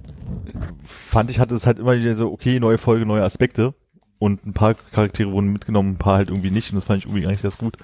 fand 0.86 1.30
ich, 1.32 1.40
hatte 1.40 1.56
es 1.56 1.66
halt 1.66 1.80
immer 1.80 1.96
wieder 1.98 2.16
so, 2.16 2.32
okay, 2.32 2.60
neue 2.60 2.78
Folge, 2.78 3.06
neue 3.06 3.24
Aspekte. 3.24 3.74
Und 4.18 4.46
ein 4.46 4.54
paar 4.54 4.76
Charaktere 4.94 5.32
wurden 5.32 5.52
mitgenommen, 5.52 5.94
ein 5.94 5.98
paar 5.98 6.18
halt 6.18 6.30
irgendwie 6.30 6.52
nicht. 6.52 6.72
Und 6.72 6.78
das 6.78 6.86
fand 6.86 7.00
ich 7.00 7.06
irgendwie 7.06 7.28
eigentlich 7.28 7.42
ganz 7.44 7.58
gut. 7.58 7.78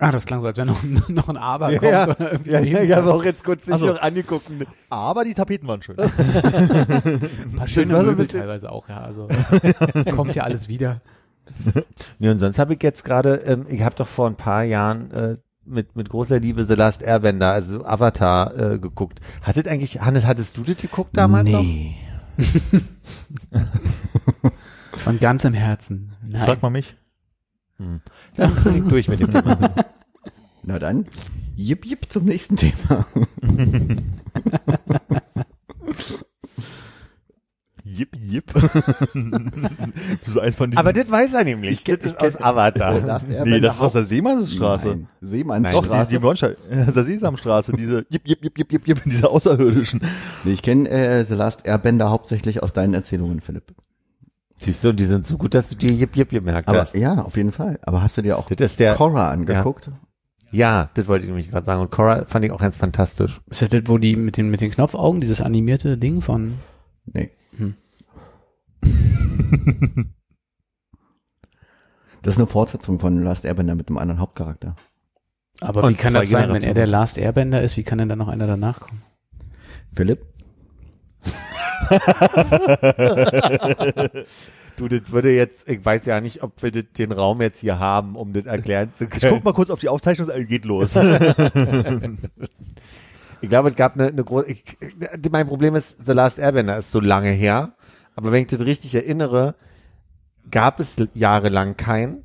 Ah, 0.00 0.10
das 0.10 0.26
klang 0.26 0.40
so, 0.40 0.48
als 0.48 0.58
wenn 0.58 0.66
noch, 0.66 0.82
noch 1.08 1.28
ein 1.28 1.36
Aber 1.36 1.70
Ja, 1.70 2.06
kommt. 2.06 2.46
ja, 2.46 2.58
ja, 2.60 2.82
ich 2.82 2.92
habe 2.92 3.12
auch 3.14 3.22
jetzt 3.24 3.44
kurz 3.44 3.64
sich 3.66 3.72
Also- 3.74 3.86
noch 3.86 4.02
angeguckt. 4.02 4.50
Aber 4.90 5.24
die 5.24 5.34
Tapeten 5.34 5.68
waren 5.68 5.82
schön. 5.82 5.96
Ein 5.98 7.54
paar 7.56 7.68
schöne 7.68 7.92
Möbel 8.02 8.26
teilweise 8.26 8.70
auch, 8.72 8.88
ja. 8.88 8.98
Also 9.02 9.28
kommt 10.14 10.34
ja 10.34 10.42
alles 10.42 10.68
wieder. 10.68 11.00
Nee, 12.18 12.30
und 12.30 12.38
sonst 12.38 12.58
habe 12.58 12.72
ich 12.74 12.82
jetzt 12.82 13.04
gerade, 13.04 13.34
ähm, 13.46 13.66
ich 13.68 13.82
habe 13.82 13.94
doch 13.94 14.06
vor 14.08 14.26
ein 14.26 14.34
paar 14.36 14.64
Jahren 14.64 15.10
äh, 15.10 15.36
mit, 15.66 15.96
mit 15.96 16.08
großer 16.08 16.40
Liebe 16.40 16.66
The 16.66 16.74
Last 16.74 17.02
Airbender, 17.02 17.52
also 17.52 17.84
Avatar, 17.84 18.56
äh, 18.56 18.78
geguckt. 18.78 19.20
Hattet 19.42 19.68
eigentlich, 19.68 20.00
Hannes, 20.00 20.26
hattest 20.26 20.56
du 20.56 20.62
das 20.62 20.76
geguckt 20.76 21.16
damals 21.16 21.50
noch? 21.50 21.62
nee. 21.62 21.96
Von 24.96 25.20
ganzem 25.20 25.54
Herzen. 25.54 26.12
Nein. 26.26 26.44
Frag 26.44 26.62
mal 26.62 26.70
mich. 26.70 26.96
Dann 27.78 28.54
bin 28.64 28.76
ich 28.84 28.88
durch 28.88 29.08
mit 29.08 29.20
dem 29.20 29.30
Thema. 29.30 29.58
Na 30.62 30.78
dann, 30.78 31.06
jip 31.56 31.84
jip 31.84 32.10
zum 32.10 32.24
nächsten 32.24 32.56
Thema. 32.56 33.06
Jip, 37.96 38.16
jip. 38.20 38.52
so 40.26 40.40
eins 40.40 40.56
von 40.56 40.70
diesen, 40.70 40.78
Aber 40.78 40.92
das 40.92 41.10
weiß 41.10 41.34
er 41.34 41.44
nämlich. 41.44 41.72
Ich 41.72 41.84
das 41.84 42.04
ist 42.04 42.20
aus 42.20 42.40
Avatar. 42.40 42.98
Last 43.06 43.28
nee, 43.28 43.60
das 43.60 43.76
ist 43.76 43.80
aus 43.82 43.92
der 43.92 44.04
Seemannsstraße. 44.04 44.88
Nein, 44.88 45.00
Doch, 45.02 45.20
die, 45.20 45.26
Seemannsstraße. 45.26 46.10
die 46.10 46.18
Bronstein, 46.18 46.56
äh, 46.70 46.86
der 46.92 47.04
Sesamstraße, 47.04 47.72
diese 47.72 48.04
Jip, 48.08 48.22
Jip, 48.26 48.42
Jip, 48.42 48.58
Jip, 48.58 48.72
Jip, 48.72 48.88
Jip, 48.88 49.02
diese 49.04 49.30
Außerirdischen. 49.30 50.00
Nee, 50.44 50.52
ich 50.52 50.62
kenne 50.62 50.88
äh, 50.88 51.24
The 51.24 51.34
Last 51.34 51.66
Airbender 51.66 52.10
hauptsächlich 52.10 52.62
aus 52.62 52.72
deinen 52.72 52.94
Erzählungen, 52.94 53.40
Philipp. 53.40 53.74
Siehst 54.56 54.82
du, 54.82 54.92
die 54.92 55.04
sind 55.04 55.26
so 55.26 55.36
gut, 55.36 55.54
dass 55.54 55.68
du 55.68 55.76
dir 55.76 55.92
Jip 55.92 56.16
Jip 56.16 56.30
gemerkt 56.30 56.68
Aber 56.68 56.80
hast. 56.80 56.94
ja, 56.94 57.14
auf 57.14 57.36
jeden 57.36 57.52
Fall. 57.52 57.78
Aber 57.82 58.02
hast 58.02 58.16
du 58.16 58.22
dir 58.22 58.38
auch 58.38 58.48
Das 58.50 58.76
der, 58.76 58.94
Korra 58.94 59.30
angeguckt? 59.30 59.90
ja, 60.50 60.90
das 60.94 61.06
wollte 61.08 61.24
ich 61.24 61.28
nämlich 61.28 61.50
gerade 61.50 61.66
sagen. 61.66 61.80
Und 61.82 61.90
Cora 61.90 62.24
fand 62.24 62.44
ich 62.44 62.50
auch 62.50 62.60
ganz 62.60 62.76
fantastisch. 62.76 63.40
Ist 63.50 63.62
das 63.62 63.68
das, 63.68 63.82
wo 63.86 63.98
die 63.98 64.16
mit 64.16 64.36
den, 64.36 64.50
mit 64.50 64.60
den 64.60 64.70
Knopfaugen, 64.70 65.20
dieses 65.20 65.40
animierte 65.40 65.98
Ding 65.98 66.20
von. 66.20 66.54
Nee. 67.06 67.30
Hm. 67.56 67.74
Das 72.22 72.34
ist 72.34 72.38
eine 72.38 72.46
Fortsetzung 72.46 72.98
von 73.00 73.22
Last 73.22 73.44
Airbender 73.44 73.74
mit 73.74 73.88
einem 73.88 73.98
anderen 73.98 74.18
Hauptcharakter. 74.18 74.74
Aber 75.60 75.84
Und 75.84 75.92
wie 75.92 75.96
kann 75.96 76.14
das 76.14 76.30
sein, 76.30 76.50
wenn 76.54 76.62
er 76.62 76.72
der 76.72 76.86
Last 76.86 77.18
Airbender 77.18 77.60
ist, 77.60 77.76
wie 77.76 77.82
kann 77.82 77.98
denn 77.98 78.08
da 78.08 78.16
noch 78.16 78.28
einer 78.28 78.46
danach 78.46 78.80
kommen? 78.80 79.02
Philipp? 79.94 80.22
Du, 84.76 84.88
das 84.88 85.12
würde 85.12 85.32
jetzt, 85.32 85.68
ich 85.68 85.84
weiß 85.84 86.04
ja 86.06 86.20
nicht, 86.20 86.42
ob 86.42 86.60
wir 86.60 86.72
das, 86.72 86.82
den 86.98 87.12
Raum 87.12 87.40
jetzt 87.40 87.60
hier 87.60 87.78
haben, 87.78 88.16
um 88.16 88.32
das 88.32 88.44
erklären 88.44 88.90
zu 88.98 89.04
Ich 89.04 89.10
können. 89.10 89.34
guck 89.34 89.44
mal 89.44 89.52
kurz 89.52 89.70
auf 89.70 89.78
die 89.78 89.88
Aufzeichnung, 89.88 90.28
geht 90.46 90.64
los. 90.64 90.98
Ich 93.40 93.50
glaube, 93.50 93.68
es 93.68 93.76
gab 93.76 93.94
eine, 93.94 94.06
eine 94.06 94.24
große. 94.24 94.50
Ich, 94.50 94.64
mein 95.30 95.46
Problem 95.46 95.74
ist, 95.74 95.98
The 96.06 96.12
Last 96.12 96.38
Airbender 96.38 96.78
ist 96.78 96.90
so 96.90 96.98
lange 96.98 97.28
her. 97.28 97.74
Aber 98.16 98.32
wenn 98.32 98.42
ich 98.42 98.48
das 98.48 98.60
richtig 98.60 98.94
erinnere, 98.94 99.54
gab 100.50 100.80
es 100.80 100.96
jahrelang 101.14 101.76
keinen. 101.76 102.22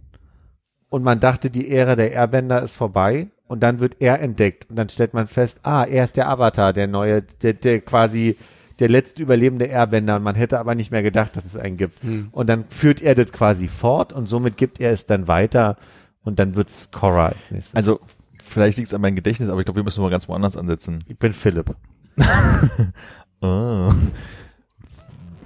Und 0.90 1.04
man 1.04 1.20
dachte, 1.20 1.50
die 1.50 1.70
Ära 1.70 1.96
der 1.96 2.12
Airbender 2.12 2.62
ist 2.62 2.76
vorbei. 2.76 3.28
Und 3.48 3.62
dann 3.62 3.80
wird 3.80 3.98
er 4.00 4.20
entdeckt. 4.22 4.70
Und 4.70 4.76
dann 4.76 4.90
stellt 4.90 5.14
man 5.14 5.28
fest, 5.28 5.62
ah, 5.64 5.84
er 5.84 6.04
ist 6.04 6.18
der 6.18 6.30
Avatar, 6.30 6.72
der 6.74 6.88
neue, 6.88 7.24
der, 7.42 7.54
der 7.54 7.82
quasi 7.82 8.38
der 8.80 8.90
letzte 8.90 9.24
überlebende 9.24 9.66
Airbender. 9.66 10.18
Und 10.18 10.24
man 10.24 10.36
hätte 10.36 10.60
aber 10.60 10.76
nicht 10.76 10.92
mehr 10.92 11.04
gedacht, 11.04 11.36
dass 11.36 11.46
es 11.46 11.58
einen 11.58 11.78
gibt. 11.78 12.04
Und 12.32 12.48
dann 12.48 12.66
führt 12.70 13.02
er 13.02 13.16
das 13.16 13.32
quasi 13.32 13.68
fort 13.68 14.14
und 14.14 14.28
somit 14.28 14.58
gibt 14.58 14.80
er 14.80 14.92
es 14.92 15.06
dann 15.06 15.28
weiter. 15.28 15.78
Und 16.24 16.38
dann 16.40 16.56
wird's 16.56 16.92
Korra 16.92 17.28
als 17.28 17.52
nächstes. 17.52 17.76
Also, 17.76 18.00
vielleicht 18.44 18.78
liegt 18.78 18.90
es 18.90 18.94
an 18.94 19.02
meinem 19.02 19.16
Gedächtnis, 19.16 19.50
aber 19.50 19.60
ich 19.62 19.66
glaube, 19.66 19.80
wir 19.80 19.84
müssen 19.84 20.02
mal 20.02 20.12
ganz 20.12 20.28
woanders 20.28 20.58
ansetzen. 20.58 21.04
ich 21.08 21.18
bin 21.18 21.34
Philipp. 21.34 21.76
Ah. 23.42 23.96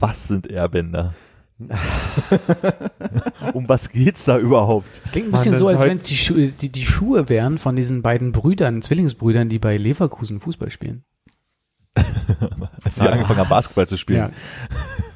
Was 0.04 0.28
sind 0.28 0.52
Airbänder? 0.52 1.14
um 3.54 3.70
was 3.70 3.90
geht's 3.90 4.26
da 4.26 4.38
überhaupt? 4.38 5.00
Das 5.02 5.14
klingt 5.14 5.28
ein 5.28 5.32
Mann, 5.32 5.40
bisschen 5.40 5.52
das 5.54 5.60
so, 5.60 5.70
als 5.70 5.82
wenn 5.82 5.96
es 5.96 6.04
die, 6.04 6.18
Schu 6.18 6.34
die, 6.34 6.68
die 6.68 6.86
Schuhe 6.86 7.30
wären 7.30 7.58
von 7.58 7.78
diesen 7.78 8.02
beiden 8.02 8.34
Brüdern, 8.34 8.82
Zwillingsbrüdern, 8.82 9.48
die 9.48 9.60
bei 9.60 9.78
Leverkusen 9.78 10.42
Fußball 10.42 10.72
spielen. 10.72 11.06
Als 12.84 12.96
sie 12.96 13.10
angefangen 13.10 13.40
haben, 13.40 13.50
Basketball 13.50 13.88
zu 13.88 13.96
spielen. 13.96 14.18
Ja. 14.18 14.32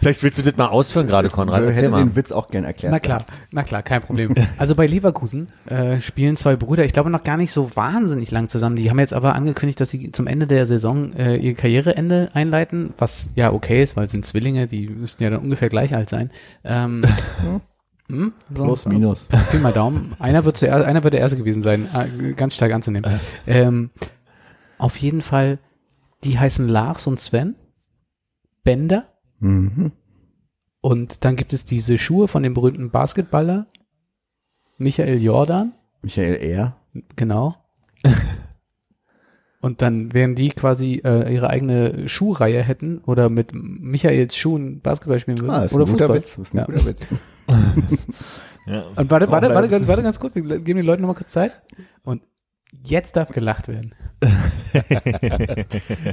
Vielleicht 0.00 0.22
willst 0.22 0.38
du 0.38 0.42
das 0.42 0.56
mal 0.56 0.66
ausführen 0.66 1.06
gerade, 1.06 1.30
Konrad. 1.30 1.62
Ich 1.62 1.68
Erzähl 1.68 1.84
hätte 1.84 1.90
mal. 1.92 2.04
den 2.04 2.14
Witz 2.14 2.30
auch 2.30 2.48
gern 2.48 2.64
erklärt. 2.64 2.92
Na 2.92 2.98
klar, 2.98 3.24
na 3.50 3.62
klar, 3.62 3.82
kein 3.82 4.02
Problem. 4.02 4.34
Also 4.58 4.74
bei 4.74 4.86
Leverkusen 4.86 5.48
äh, 5.66 6.00
spielen 6.00 6.36
zwei 6.36 6.56
Brüder, 6.56 6.84
ich 6.84 6.92
glaube 6.92 7.08
noch 7.08 7.24
gar 7.24 7.38
nicht 7.38 7.52
so 7.52 7.74
wahnsinnig 7.74 8.30
lang 8.30 8.48
zusammen. 8.48 8.76
Die 8.76 8.90
haben 8.90 8.98
jetzt 8.98 9.14
aber 9.14 9.34
angekündigt, 9.34 9.80
dass 9.80 9.88
sie 9.90 10.12
zum 10.12 10.26
Ende 10.26 10.46
der 10.46 10.66
Saison 10.66 11.14
äh, 11.14 11.36
ihr 11.36 11.54
Karriereende 11.54 12.30
einleiten, 12.34 12.92
was 12.98 13.32
ja 13.34 13.52
okay 13.52 13.82
ist, 13.82 13.96
weil 13.96 14.06
es 14.06 14.12
sind 14.12 14.26
Zwillinge, 14.26 14.66
die 14.66 14.88
müssten 14.88 15.22
ja 15.22 15.30
dann 15.30 15.40
ungefähr 15.40 15.70
gleich 15.70 15.94
alt 15.94 16.10
sein. 16.10 16.30
Ähm, 16.64 17.02
hm, 18.08 18.32
so, 18.52 18.64
Plus, 18.64 18.86
minus. 18.86 19.26
Pi 19.50 19.56
mal 19.56 19.72
Daumen. 19.72 20.14
Einer 20.18 20.44
wird 20.44 20.58
zuerst, 20.58 20.84
einer 20.84 21.02
wird 21.02 21.14
der 21.14 21.20
erste 21.20 21.38
gewesen 21.38 21.62
sein, 21.62 21.88
äh, 21.94 22.32
ganz 22.34 22.54
stark 22.54 22.72
anzunehmen. 22.72 23.10
Ähm, 23.46 23.90
auf 24.76 24.96
jeden 24.98 25.22
Fall, 25.22 25.58
die 26.24 26.38
heißen 26.38 26.68
Lars 26.68 27.06
und 27.06 27.18
Sven. 27.18 27.56
Bender. 28.64 29.11
Mhm. 29.42 29.92
Und 30.80 31.24
dann 31.24 31.36
gibt 31.36 31.52
es 31.52 31.64
diese 31.64 31.98
Schuhe 31.98 32.26
von 32.28 32.42
dem 32.42 32.54
berühmten 32.54 32.90
Basketballer 32.90 33.66
Michael 34.78 35.20
Jordan, 35.22 35.72
Michael 36.02 36.36
R. 36.36 36.76
genau. 37.16 37.54
Und 39.60 39.80
dann 39.80 40.12
wären 40.12 40.34
die 40.34 40.48
quasi 40.48 41.00
äh, 41.04 41.32
ihre 41.32 41.48
eigene 41.48 42.08
Schuhreihe 42.08 42.62
hätten 42.64 42.98
oder 42.98 43.28
mit 43.28 43.52
Michaels 43.54 44.36
Schuhen 44.36 44.80
Basketball 44.80 45.20
spielen 45.20 45.38
würden 45.38 45.50
Ah, 45.52 45.64
ist 45.64 45.72
oder 45.72 45.84
ein 45.86 45.90
guter 45.92 46.06
Fußball. 46.08 46.18
Witz. 46.18 46.38
Ist 46.38 46.54
ein 46.54 46.58
Ja. 46.58 46.64
guter 46.64 46.84
Witz. 46.86 47.06
Ja. 48.64 48.84
Und 48.94 49.10
warte, 49.10 49.28
warte, 49.28 49.48
warte, 49.52 49.68
ganz, 49.68 49.88
warte 49.88 50.04
ganz 50.04 50.20
kurz, 50.20 50.36
wir 50.36 50.42
geben 50.60 50.76
den 50.76 50.86
Leuten 50.86 51.02
nochmal 51.02 51.16
kurz 51.16 51.32
Zeit. 51.32 51.62
Und 52.04 52.22
jetzt 52.84 53.16
darf 53.16 53.28
gelacht 53.30 53.68
werden. 53.68 53.94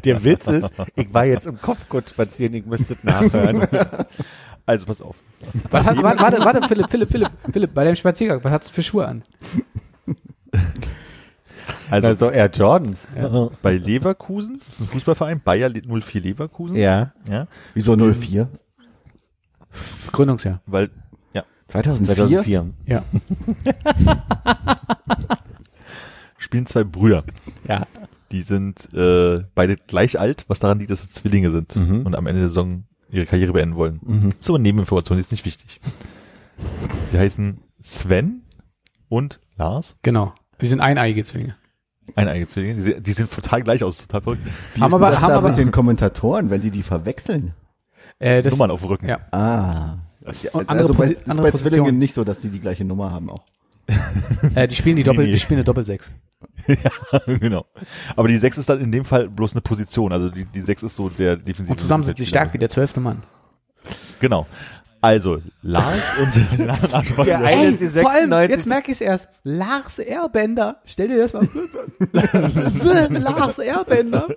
Der 0.04 0.24
Witz 0.24 0.48
ist, 0.48 0.70
ich 0.96 1.14
war 1.14 1.26
jetzt 1.26 1.46
im 1.46 1.62
Kopfgurt 1.62 2.10
spazieren, 2.10 2.54
ich 2.56 2.66
müsste 2.66 2.98
nachhören. 3.04 3.68
Also 4.66 4.86
pass 4.86 5.02
auf. 5.02 5.16
Was 5.72 5.84
hat, 5.84 6.04
warte, 6.04 6.22
warte, 6.22 6.46
warte, 6.46 6.68
Philipp, 6.68 6.92
Philipp, 6.92 7.10
Philipp, 7.10 7.32
Philipp, 7.52 7.74
bei 7.74 7.84
deinem 7.86 7.96
Spaziergang, 7.96 8.44
was 8.44 8.52
hast 8.52 8.70
du 8.70 8.74
für 8.74 8.84
Schuhe 8.84 9.08
an? 9.08 9.24
Also 11.90 12.28
doch 12.28 12.32
eher 12.32 12.52
Jordans. 12.52 13.08
bei 13.64 13.78
Leverkusen, 13.78 14.60
das 14.64 14.76
ist 14.76 14.82
ein 14.82 14.88
Fußballverein, 14.88 15.42
Bayer 15.44 15.72
04 15.72 16.22
Leverkusen. 16.22 16.76
Ja. 16.76 17.14
Ja, 17.28 17.48
Wieso 17.74 17.96
04? 17.96 18.48
Gründungsjahr. 20.12 20.62
weil, 20.68 20.92
ja, 21.34 21.46
2004? 21.70 22.16
2004. 22.44 22.70
Ja. 22.86 23.04
spielen 26.50 26.66
zwei 26.66 26.84
Brüder. 26.84 27.24
Ja. 27.68 27.86
Die 28.32 28.42
sind 28.42 28.92
äh, 28.94 29.40
beide 29.54 29.76
gleich 29.76 30.20
alt, 30.20 30.46
was 30.48 30.60
daran 30.60 30.80
liegt, 30.80 30.90
dass 30.90 31.04
sie 31.04 31.10
Zwillinge 31.10 31.52
sind 31.52 31.76
Mhm. 31.76 32.06
und 32.08 32.16
am 32.16 32.26
Ende 32.26 32.42
der 32.42 32.48
Saison 32.50 32.86
ihre 33.12 33.28
Karriere 33.28 33.54
beenden 33.54 33.76
wollen. 33.76 34.30
Ist 34.40 34.50
aber 34.50 34.58
eine 34.58 34.64
Nebeninformation, 34.64 35.16
die 35.18 35.22
ist 35.22 35.32
nicht 35.32 35.46
wichtig. 35.46 35.80
Sie 37.12 37.18
heißen 37.20 37.60
Sven 37.80 38.42
und 39.10 39.40
Lars, 39.58 39.96
Genau. 40.02 40.34
Die 40.62 40.66
sind 40.68 40.80
eineige 40.82 41.24
Zwillinge. 41.24 41.56
eineige 42.16 42.48
Zwillinge. 42.48 42.82
Die, 42.84 43.00
die 43.02 43.12
sehen 43.14 43.30
total 43.30 43.62
gleich 43.64 43.84
aus, 43.84 43.98
total 44.00 44.22
verrückt. 44.22 44.42
Wie 44.76 44.82
Haben 44.82 44.90
ist 44.90 44.94
aber- 44.96 45.12
das 45.12 45.22
haben 45.22 45.30
da 45.30 45.38
aber- 45.38 45.50
mit 45.50 45.58
den 45.60 45.72
Kommentatoren, 45.72 46.50
wenn 46.50 46.62
die 46.62 46.72
die 46.72 46.84
verwechseln? 46.84 47.54
Äh, 48.20 48.42
das, 48.42 48.54
Nummern 48.54 48.72
auf 48.72 48.82
dem 48.82 48.90
Rücken. 48.90 49.08
Ja. 49.08 49.20
Ah. 49.32 50.00
Und 50.54 50.68
andere 50.70 50.88
also 50.90 50.94
bei, 50.96 51.06
Posi- 51.06 51.12
ist 51.14 51.30
andere 51.30 51.52
bei 51.52 51.58
Zwillingen 51.58 51.98
nicht 52.00 52.14
so, 52.16 52.24
dass 52.24 52.40
die 52.42 52.50
die 52.50 52.60
gleiche 52.60 52.84
Nummer 52.86 53.12
haben 53.12 53.30
auch. 53.30 53.44
Äh, 54.56 54.68
die 54.68 54.76
spielen 54.76 54.98
die 54.98 55.04
Doppel, 55.06 55.26
nee. 55.28 55.32
die 55.32 55.40
spielen 55.40 55.58
eine 55.60 55.64
Doppelsechs. 55.64 56.12
genau. 57.26 57.66
Aber 58.16 58.28
die 58.28 58.38
6 58.38 58.58
ist 58.60 58.70
dann 58.70 58.80
in 58.82 58.92
dem 58.92 59.06
Fall 59.06 59.30
bloß 59.30 59.54
eine 59.54 59.62
Position. 59.62 60.12
Also 60.14 60.30
die, 60.30 60.46
die 60.46 60.62
6 60.62 60.84
ist 60.84 60.96
so 60.96 61.10
der 61.10 61.36
defensive. 61.36 61.72
Und 61.72 61.80
zusammen 61.80 62.04
sind 62.04 62.18
sie 62.18 62.26
stark 62.26 62.54
wie 62.54 62.58
der 62.58 62.70
zwölfte 62.70 63.00
Mann. 63.00 63.24
Genau. 64.20 64.46
Also, 65.02 65.40
Lars 65.62 66.02
und 66.58 66.70
Arschloch- 66.70 67.24
Der 67.24 67.40
eine 67.40 67.68
ist 67.70 67.80
die 67.80 67.88
96. 67.88 68.50
jetzt 68.50 68.68
merke 68.68 68.92
ich 68.92 68.98
es 68.98 69.02
erst. 69.02 69.30
Lars 69.44 69.98
Airbender. 70.00 70.82
Stell 70.84 71.08
dir 71.08 71.20
das 71.20 71.32
mal 71.34 71.48
Lars 73.10 73.60
Airbender. 73.60 74.28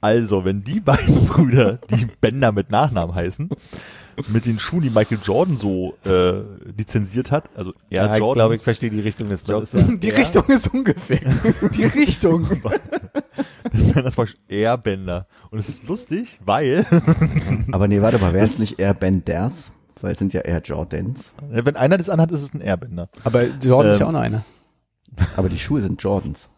Also, 0.00 0.44
wenn 0.46 0.64
die 0.64 0.80
beiden 0.80 1.26
Brüder, 1.26 1.78
die 1.90 2.06
Bender 2.06 2.52
mit 2.52 2.70
Nachnamen 2.70 3.14
heißen, 3.14 3.50
mit 4.28 4.46
den 4.46 4.58
Schuhen, 4.58 4.82
die 4.82 4.90
Michael 4.90 5.18
Jordan 5.22 5.56
so 5.56 5.94
äh, 6.04 6.40
lizenziert 6.76 7.30
hat, 7.30 7.50
also 7.56 7.72
er 7.90 8.06
Ja, 8.06 8.12
ich 8.14 8.18
Jordan, 8.20 8.34
glaube, 8.40 8.54
ich 8.56 8.62
verstehe 8.62 8.90
die 8.90 9.00
Richtung 9.00 9.28
des 9.28 9.46
Jobs. 9.46 9.74
Ist 9.74 9.88
Ja. 9.88 9.94
Die 9.96 10.10
Richtung 10.10 10.44
ist 10.46 10.72
ungefähr. 10.74 11.20
Die 11.74 11.84
Richtung. 11.84 12.48
das 13.94 14.16
war 14.18 14.26
Airbender. 14.48 15.26
Und 15.50 15.58
es 15.58 15.68
ist 15.68 15.86
lustig, 15.88 16.38
weil 16.44 16.86
Aber 17.72 17.88
nee, 17.88 18.00
warte 18.02 18.18
mal, 18.18 18.32
wäre 18.32 18.44
es 18.44 18.58
nicht 18.58 18.78
Air 18.78 18.94
Benders? 18.94 19.72
Weil 20.00 20.12
es 20.12 20.18
sind 20.18 20.32
ja 20.32 20.40
Air 20.40 20.62
Jordans. 20.64 21.32
wenn 21.50 21.76
einer 21.76 21.98
das 21.98 22.08
anhat, 22.08 22.30
ist 22.30 22.42
es 22.42 22.54
ein 22.54 22.60
Airbender. 22.62 23.08
Aber 23.24 23.44
Jordan 23.44 23.92
ist 23.92 23.98
ja 24.00 24.06
Ähm. 24.06 24.08
auch 24.08 24.12
noch 24.12 24.20
einer. 24.20 24.44
Aber 25.36 25.48
die 25.48 25.58
Schuhe 25.58 25.82
sind 25.82 26.02
Jordans. 26.02 26.48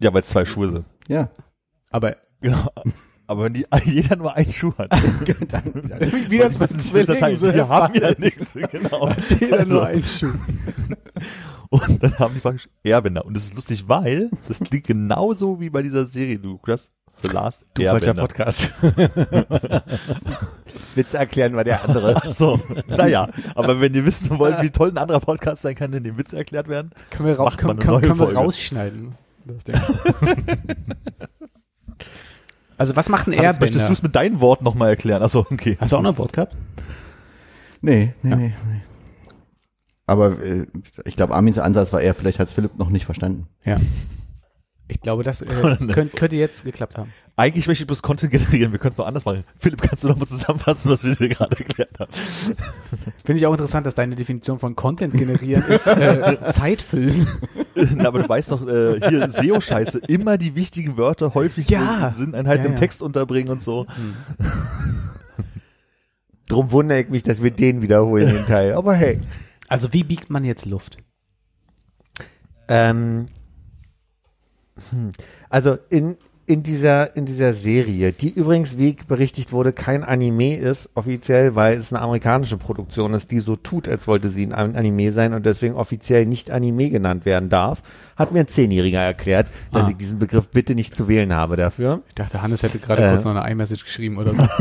Ja, 0.00 0.12
weil 0.12 0.22
es 0.22 0.28
zwei 0.28 0.44
Schuhe 0.44 0.70
sind. 0.70 0.84
Ja. 1.06 1.30
Aber 1.90 2.16
Genau. 2.40 2.68
Aber 3.26 3.44
wenn 3.44 3.54
die 3.54 3.66
jeder 3.84 4.16
nur 4.16 4.34
einen 4.34 4.52
Schuh 4.52 4.72
hat, 4.76 4.92
wie 6.28 6.38
das 6.38 6.58
bei 6.58 6.64
müssen 6.64 6.78
sie 6.78 6.92
das 7.04 7.06
Zwillingen 7.06 7.20
teilen. 7.20 7.36
so 7.36 7.50
der 7.52 7.68
haben 7.68 7.94
ja 7.94 8.10
nichts. 8.18 8.54
Genau. 8.70 9.10
Jeder 9.40 9.58
Also, 9.60 9.72
nur 9.72 9.86
einen 9.86 10.04
Schuh. 10.04 10.32
Und 11.70 12.02
dann 12.02 12.18
haben 12.18 12.34
die 12.34 12.40
praktisch 12.40 12.68
Airbender. 12.84 13.24
Und 13.24 13.34
das 13.34 13.44
ist 13.44 13.54
lustig, 13.54 13.84
weil 13.88 14.30
das 14.46 14.60
klingt 14.60 14.86
genauso 14.86 15.60
wie 15.60 15.70
bei 15.70 15.82
dieser 15.82 16.06
Serie, 16.06 16.38
du 16.38 16.60
das 16.66 16.90
The 17.22 17.28
Last 17.30 17.64
Du 17.74 17.82
falscher 17.82 18.08
Airbender. 18.08 18.22
Podcast. 18.22 18.70
Witze 20.94 21.18
erklären 21.18 21.54
war 21.54 21.64
der 21.64 21.82
andere. 21.84 22.16
Ach 22.16 22.30
so, 22.30 22.60
naja, 22.88 23.28
aber 23.54 23.80
wenn 23.80 23.94
ihr 23.94 24.04
wissen 24.04 24.38
wollt, 24.38 24.60
wie 24.62 24.70
toll 24.70 24.90
ein 24.90 24.98
anderer 24.98 25.20
Podcast 25.20 25.62
sein 25.62 25.74
kann, 25.74 25.92
in 25.92 26.04
dem 26.04 26.18
Witze 26.18 26.36
erklärt 26.36 26.68
werden, 26.68 26.90
Können 27.10 27.28
wir, 27.28 27.38
ra 27.38 27.50
können, 27.50 27.70
eine 27.70 27.80
können, 27.80 28.00
können 28.02 28.18
wir 28.18 28.34
rausschneiden. 28.34 29.12
Das 29.46 29.64
Ding. 29.64 29.76
Also 32.78 32.96
was 32.96 33.08
macht 33.08 33.26
ein 33.28 33.32
Hannes, 33.36 33.60
möchtest 33.60 33.84
Airbender? 33.84 33.86
du 33.88 33.92
es 33.92 34.02
mit 34.02 34.14
deinen 34.14 34.40
Worten 34.40 34.64
nochmal 34.64 34.88
erklären? 34.90 35.22
Achso, 35.22 35.40
okay. 35.50 35.76
Hast 35.80 35.92
du 35.92 35.96
auch 35.96 36.02
noch 36.02 36.12
ein 36.12 36.18
Wort 36.18 36.32
gehabt? 36.32 36.56
Nee, 37.80 38.14
nee, 38.22 38.30
Ja. 38.30 38.36
nee, 38.36 38.54
nee. 38.70 38.80
Aber 40.06 40.38
äh, 40.42 40.66
ich 41.06 41.16
glaube, 41.16 41.34
Armins 41.34 41.58
Ansatz 41.58 41.92
war 41.92 42.00
eher, 42.00 42.14
vielleicht 42.14 42.38
hat 42.38 42.50
Philipp 42.50 42.78
noch 42.78 42.90
nicht 42.90 43.06
verstanden. 43.06 43.46
Ja. 43.64 43.76
Ich 44.86 45.00
glaube, 45.00 45.22
das 45.22 45.40
äh, 45.42 45.46
könnt, 45.92 46.14
könnte 46.14 46.36
jetzt 46.36 46.64
geklappt 46.64 46.98
haben. 46.98 47.12
Eigentlich 47.36 47.66
möchte 47.66 47.82
ich 47.82 47.86
bloß 47.88 48.02
Content 48.02 48.30
generieren, 48.30 48.70
wir 48.70 48.78
können 48.78 48.92
es 48.92 48.98
noch 48.98 49.06
anders 49.06 49.24
machen. 49.24 49.44
Philipp, 49.58 49.82
kannst 49.82 50.04
du 50.04 50.08
noch 50.08 50.16
mal 50.16 50.26
zusammenfassen, 50.26 50.88
was 50.90 51.02
wir 51.02 51.16
dir 51.16 51.28
gerade 51.28 51.58
erklärt 51.58 51.98
haben? 51.98 52.12
Finde 53.24 53.38
ich 53.40 53.46
auch 53.46 53.52
interessant, 53.52 53.86
dass 53.86 53.96
deine 53.96 54.14
Definition 54.14 54.60
von 54.60 54.76
Content 54.76 55.14
generieren 55.14 55.64
ist 55.64 55.86
äh, 55.88 56.38
Zeitfüllen. 56.50 57.26
Na, 57.74 58.06
aber 58.06 58.22
du 58.22 58.28
weißt 58.28 58.52
doch, 58.52 58.64
äh, 58.68 59.00
hier 59.08 59.28
SEO-Scheiße, 59.30 59.98
immer 60.06 60.38
die 60.38 60.54
wichtigen 60.54 60.96
Wörter 60.96 61.34
häufig 61.34 61.68
Ja. 61.70 62.12
so 62.14 62.24
Sinneinheiten 62.24 62.64
Ja, 62.64 62.68
im 62.68 62.74
ja. 62.74 62.78
Text 62.78 63.02
unterbringen 63.02 63.48
und 63.50 63.60
so. 63.60 63.86
Drum 66.48 66.70
wundere 66.70 67.00
ich 67.00 67.08
mich, 67.08 67.22
dass 67.24 67.42
wir 67.42 67.50
den 67.50 67.82
wiederholen, 67.82 68.32
den 68.32 68.46
Teil. 68.46 68.74
Aber 68.74 68.94
hey. 68.94 69.20
Also 69.66 69.92
wie 69.92 70.04
biegt 70.04 70.30
man 70.30 70.44
jetzt 70.44 70.66
Luft? 70.66 70.98
Ähm, 72.68 72.96
hm. 72.96 73.26
Also 75.50 75.78
in, 75.90 76.16
in 76.46 76.62
dieser, 76.62 77.16
in 77.16 77.24
dieser 77.24 77.54
Serie, 77.54 78.12
die 78.12 78.28
übrigens, 78.28 78.76
wie 78.76 78.98
berichtigt 79.08 79.50
wurde, 79.50 79.72
kein 79.72 80.04
Anime 80.04 80.56
ist, 80.58 80.90
offiziell, 80.94 81.54
weil 81.54 81.74
es 81.78 81.90
eine 81.90 82.02
amerikanische 82.02 82.58
Produktion 82.58 83.14
ist, 83.14 83.30
die 83.30 83.40
so 83.40 83.56
tut, 83.56 83.88
als 83.88 84.06
wollte 84.06 84.28
sie 84.28 84.44
ein 84.44 84.52
Anime 84.76 85.10
sein 85.10 85.32
und 85.32 85.46
deswegen 85.46 85.74
offiziell 85.74 86.26
nicht 86.26 86.50
Anime 86.50 86.90
genannt 86.90 87.24
werden 87.24 87.48
darf, 87.48 87.80
hat 88.16 88.32
mir 88.32 88.40
ein 88.40 88.48
Zehnjähriger 88.48 89.00
erklärt, 89.00 89.46
dass 89.72 89.86
Ah. 89.86 89.88
ich 89.90 89.96
diesen 89.96 90.18
Begriff 90.18 90.50
bitte 90.50 90.74
nicht 90.74 90.94
zu 90.94 91.08
wählen 91.08 91.34
habe 91.34 91.56
dafür. 91.56 92.02
Ich 92.10 92.14
dachte, 92.16 92.42
Hannes 92.42 92.62
hätte 92.62 92.78
gerade 92.78 93.06
Äh. 93.06 93.10
kurz 93.12 93.24
noch 93.24 93.34
eine 93.34 93.50
iMessage 93.50 93.84
geschrieben 93.84 94.18
oder 94.18 94.34
so. 94.34 94.46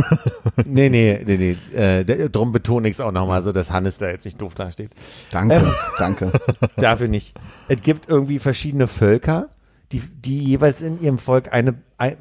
Nee, 0.66 0.88
nee, 0.90 1.20
nee, 1.26 1.58
nee. 1.74 1.78
Äh, 1.78 2.30
drum 2.30 2.52
betone 2.52 2.88
ich 2.88 2.94
es 2.96 3.02
auch 3.02 3.12
nochmal 3.12 3.42
so, 3.42 3.52
dass 3.52 3.72
Hannes 3.72 3.98
da 3.98 4.08
jetzt 4.08 4.24
nicht 4.24 4.40
doof 4.40 4.54
dasteht. 4.54 4.92
Danke, 5.32 5.56
Ähm. 5.56 5.68
danke. 5.98 6.32
Dafür 6.78 7.08
nicht. 7.08 7.34
Es 7.68 7.82
gibt 7.82 8.08
irgendwie 8.08 8.38
verschiedene 8.40 8.88
Völker, 8.88 9.48
die, 9.94 10.00
die 10.02 10.44
jeweils 10.44 10.82
in 10.82 11.02
ihrem 11.02 11.18
Volk 11.18 11.54
eine, 11.54 11.76
ein, 11.98 12.18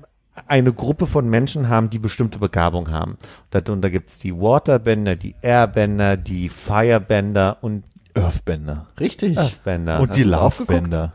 eine 0.46 0.72
Gruppe 0.72 1.06
von 1.06 1.28
Menschen 1.28 1.68
haben, 1.68 1.90
die 1.90 1.98
bestimmte 1.98 2.38
Begabung 2.38 2.90
haben. 2.90 3.16
Darunter 3.50 3.90
gibt's 3.90 4.18
die 4.18 4.34
Waterbender, 4.34 5.16
die 5.16 5.34
Airbender, 5.42 6.16
die 6.16 6.48
Firebender 6.48 7.58
und 7.62 7.84
Earthbender. 8.14 8.86
Richtig. 9.00 9.36
Earthbender. 9.36 10.00
Und 10.00 10.14
die 10.14 10.22
du's 10.22 10.32
aufgeguckt? 10.34 10.70
Lovebender. 10.70 11.12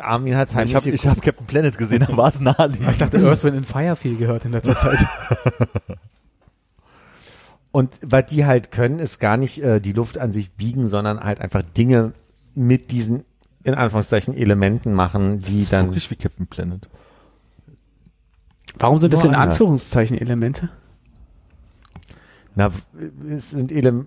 Armin 0.00 0.36
hat's 0.36 0.52
Ich 0.52 0.56
heimlich 0.56 0.74
habe 0.74 0.90
ich 0.90 1.02
geguckt. 1.02 1.16
hab 1.16 1.24
Captain 1.24 1.46
Planet 1.46 1.78
gesehen, 1.78 2.06
da 2.08 2.16
war 2.16 2.28
es 2.28 2.40
naheliegend. 2.40 2.90
Ich 2.90 2.98
dachte, 2.98 3.18
Earth, 3.18 3.42
Wind 3.44 3.56
and 3.56 3.66
Fire 3.66 3.96
viel 3.96 4.16
gehört 4.16 4.44
in 4.44 4.52
letzter 4.52 4.76
Zeit. 4.76 4.98
Und 7.70 8.00
was 8.02 8.26
die 8.26 8.44
halt 8.44 8.70
können, 8.70 8.98
ist 8.98 9.20
gar 9.20 9.36
nicht 9.36 9.62
äh, 9.62 9.80
die 9.80 9.92
Luft 9.92 10.18
an 10.18 10.32
sich 10.32 10.52
biegen, 10.52 10.88
sondern 10.88 11.20
halt 11.20 11.40
einfach 11.40 11.62
Dinge 11.62 12.12
mit 12.54 12.90
diesen, 12.90 13.24
in 13.68 13.74
Anführungszeichen, 13.74 14.34
Elementen 14.34 14.94
machen, 14.94 15.38
die 15.38 15.54
Das 15.54 15.62
ist 15.64 15.72
dann 15.72 15.86
wirklich 15.86 16.10
wie 16.10 16.16
Captain 16.16 16.46
Planet. 16.46 16.88
Warum 18.78 18.98
sind 18.98 19.12
das 19.12 19.24
in 19.24 19.34
anders. 19.34 19.54
Anführungszeichen 19.54 20.18
Elemente? 20.18 20.70
Na, 22.54 22.72
es 23.30 23.50
sind 23.50 23.70
Ele 23.70 24.04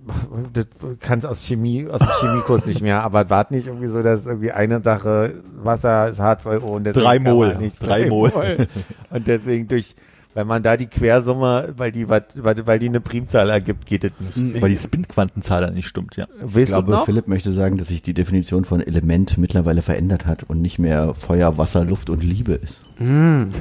das 0.51 0.65
kannst 0.99 1.25
aus 1.25 1.45
Chemie, 1.45 1.87
aus 1.87 2.01
dem 2.01 2.09
Chemiekurs 2.19 2.65
nicht 2.65 2.81
mehr, 2.81 3.01
aber 3.01 3.29
war 3.29 3.47
nicht 3.49 3.67
irgendwie 3.67 3.87
so, 3.87 4.03
dass 4.03 4.25
irgendwie 4.25 4.51
eine 4.51 4.81
Sache 4.81 5.41
Wasser 5.63 6.09
ist 6.09 6.19
H2O 6.19 6.57
und 6.57 6.83
deswegen 6.83 7.05
Drei 7.05 7.19
Mol. 7.19 7.55
nicht 7.55 7.79
Drei 7.81 8.07
Mol. 8.09 8.67
Und 9.09 9.27
deswegen 9.27 9.69
durch, 9.69 9.95
wenn 10.33 10.47
man 10.47 10.63
da 10.63 10.77
die 10.77 10.87
Quersumme, 10.87 11.73
weil 11.75 11.91
die, 11.91 12.07
weil, 12.07 12.25
weil 12.35 12.79
die 12.79 12.87
eine 12.87 13.01
Primzahl 13.01 13.49
ergibt, 13.49 13.85
geht 13.85 14.03
es 14.05 14.11
nicht. 14.37 14.61
Weil 14.61 14.69
die 14.69 14.77
Spin-Quantenzahl 14.77 15.61
dann 15.61 15.73
nicht 15.73 15.87
stimmt, 15.87 16.15
ja. 16.15 16.27
Ich 16.39 16.55
Weißt 16.55 16.71
du 16.71 16.75
glaube, 16.75 16.91
noch? 16.91 17.05
Philipp 17.05 17.27
möchte 17.27 17.51
sagen, 17.51 17.77
dass 17.77 17.89
sich 17.89 18.01
die 18.01 18.13
Definition 18.13 18.63
von 18.65 18.81
Element 18.81 19.37
mittlerweile 19.37 19.81
verändert 19.81 20.25
hat 20.25 20.43
und 20.43 20.61
nicht 20.61 20.79
mehr 20.79 21.13
Feuer, 21.15 21.57
Wasser, 21.57 21.83
Luft 21.83 22.09
und 22.09 22.23
Liebe 22.23 22.53
ist. 22.53 22.83
Hm. 22.97 23.51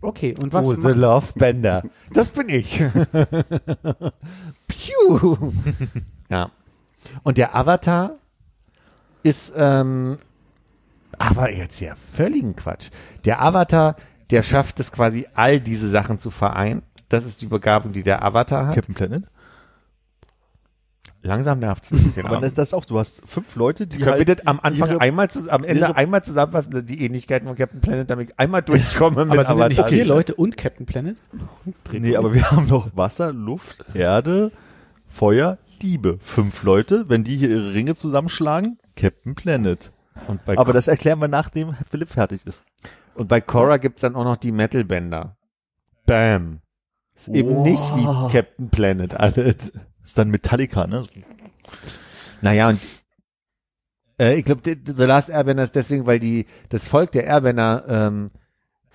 Okay, 0.00 0.34
und 0.42 0.52
was 0.52 0.66
oh, 0.66 0.74
The 0.74 0.92
Love 0.92 1.32
Bender. 1.34 1.82
Das 2.12 2.28
bin 2.28 2.48
ich. 2.50 2.78
Piu. 4.68 5.36
ja. 6.28 6.50
Und 7.22 7.38
der 7.38 7.54
Avatar 7.54 8.16
ist, 9.22 9.52
ähm, 9.56 10.18
aber 11.18 11.50
jetzt 11.52 11.80
ja 11.80 11.94
völligen 11.94 12.54
Quatsch. 12.54 12.90
Der 13.24 13.42
Avatar, 13.42 13.96
der 14.34 14.42
schafft 14.42 14.80
es 14.80 14.90
quasi, 14.92 15.26
all 15.34 15.60
diese 15.60 15.88
Sachen 15.88 16.18
zu 16.18 16.30
vereinen. 16.30 16.82
Das 17.08 17.24
ist 17.24 17.40
die 17.40 17.46
Begabung, 17.46 17.92
die 17.92 18.02
der 18.02 18.22
Avatar 18.24 18.66
hat. 18.68 18.74
Captain 18.74 18.94
Planet? 18.94 19.24
Langsam 21.22 21.58
nervt's 21.58 21.90
ein 21.90 22.02
bisschen. 22.02 22.26
Aber 22.26 22.40
das, 22.40 22.58
ist 22.58 22.74
auch, 22.74 22.84
du 22.84 22.98
hast 22.98 23.22
fünf 23.24 23.54
Leute, 23.56 23.86
die 23.86 23.98
können 23.98 24.18
wir 24.18 24.26
halt 24.26 24.28
das 24.40 24.46
am 24.46 24.60
Anfang 24.60 24.90
ihre- 24.90 25.00
einmal 25.00 25.30
zu, 25.30 25.50
am 25.50 25.64
Ende 25.64 25.84
ihre- 25.86 25.96
einmal 25.96 26.22
zusammenfassen, 26.22 26.84
die 26.84 27.02
Ähnlichkeiten 27.02 27.46
von 27.48 27.56
Captain 27.56 27.80
Planet, 27.80 28.10
damit 28.10 28.30
ich 28.30 28.38
einmal 28.38 28.62
durchkomme 28.62 29.24
mit 29.24 29.32
Aber 29.32 29.44
sind 29.44 29.68
nicht 29.68 29.88
vier 29.88 30.04
Leute 30.04 30.34
und 30.34 30.56
Captain 30.58 30.84
Planet? 30.84 31.16
Nee, 31.92 32.16
aber 32.16 32.34
wir 32.34 32.50
haben 32.50 32.66
noch 32.66 32.94
Wasser, 32.94 33.32
Luft, 33.32 33.84
Erde, 33.94 34.50
Feuer, 35.08 35.56
Liebe. 35.80 36.18
Fünf 36.20 36.62
Leute, 36.62 37.08
wenn 37.08 37.24
die 37.24 37.36
hier 37.36 37.48
ihre 37.50 37.72
Ringe 37.72 37.94
zusammenschlagen, 37.94 38.78
Captain 38.96 39.34
Planet. 39.34 39.92
Und 40.28 40.44
bei, 40.44 40.58
Aber 40.58 40.72
das 40.74 40.88
erklären 40.88 41.20
wir, 41.20 41.28
nachdem 41.28 41.74
Philipp 41.90 42.10
fertig 42.10 42.42
ist. 42.46 42.62
Und 43.14 43.28
bei 43.28 43.40
Korra 43.40 43.76
gibt's 43.78 44.00
dann 44.02 44.16
auch 44.16 44.24
noch 44.24 44.36
die 44.36 44.52
Metalbänder. 44.52 45.36
Bam. 46.06 46.60
Ist 47.14 47.28
eben 47.28 47.54
Wow. 47.56 47.66
nicht 47.66 47.96
wie 47.96 48.32
Captain 48.32 48.70
Planet 48.70 49.14
alles. 49.14 49.72
ist 50.02 50.18
dann 50.18 50.30
Metallica, 50.30 50.86
ne? 50.86 51.04
Naja, 52.40 52.68
und 52.68 52.80
äh, 54.18 54.34
ich 54.34 54.44
glaube, 54.44 54.62
The 54.64 55.04
Last 55.04 55.30
Airbender 55.30 55.62
ist 55.64 55.74
deswegen, 55.76 56.06
weil 56.06 56.18
die 56.18 56.46
das 56.68 56.88
Volk 56.88 57.12
der 57.12 57.24
Airbender 57.24 57.84
ähm, 57.88 58.26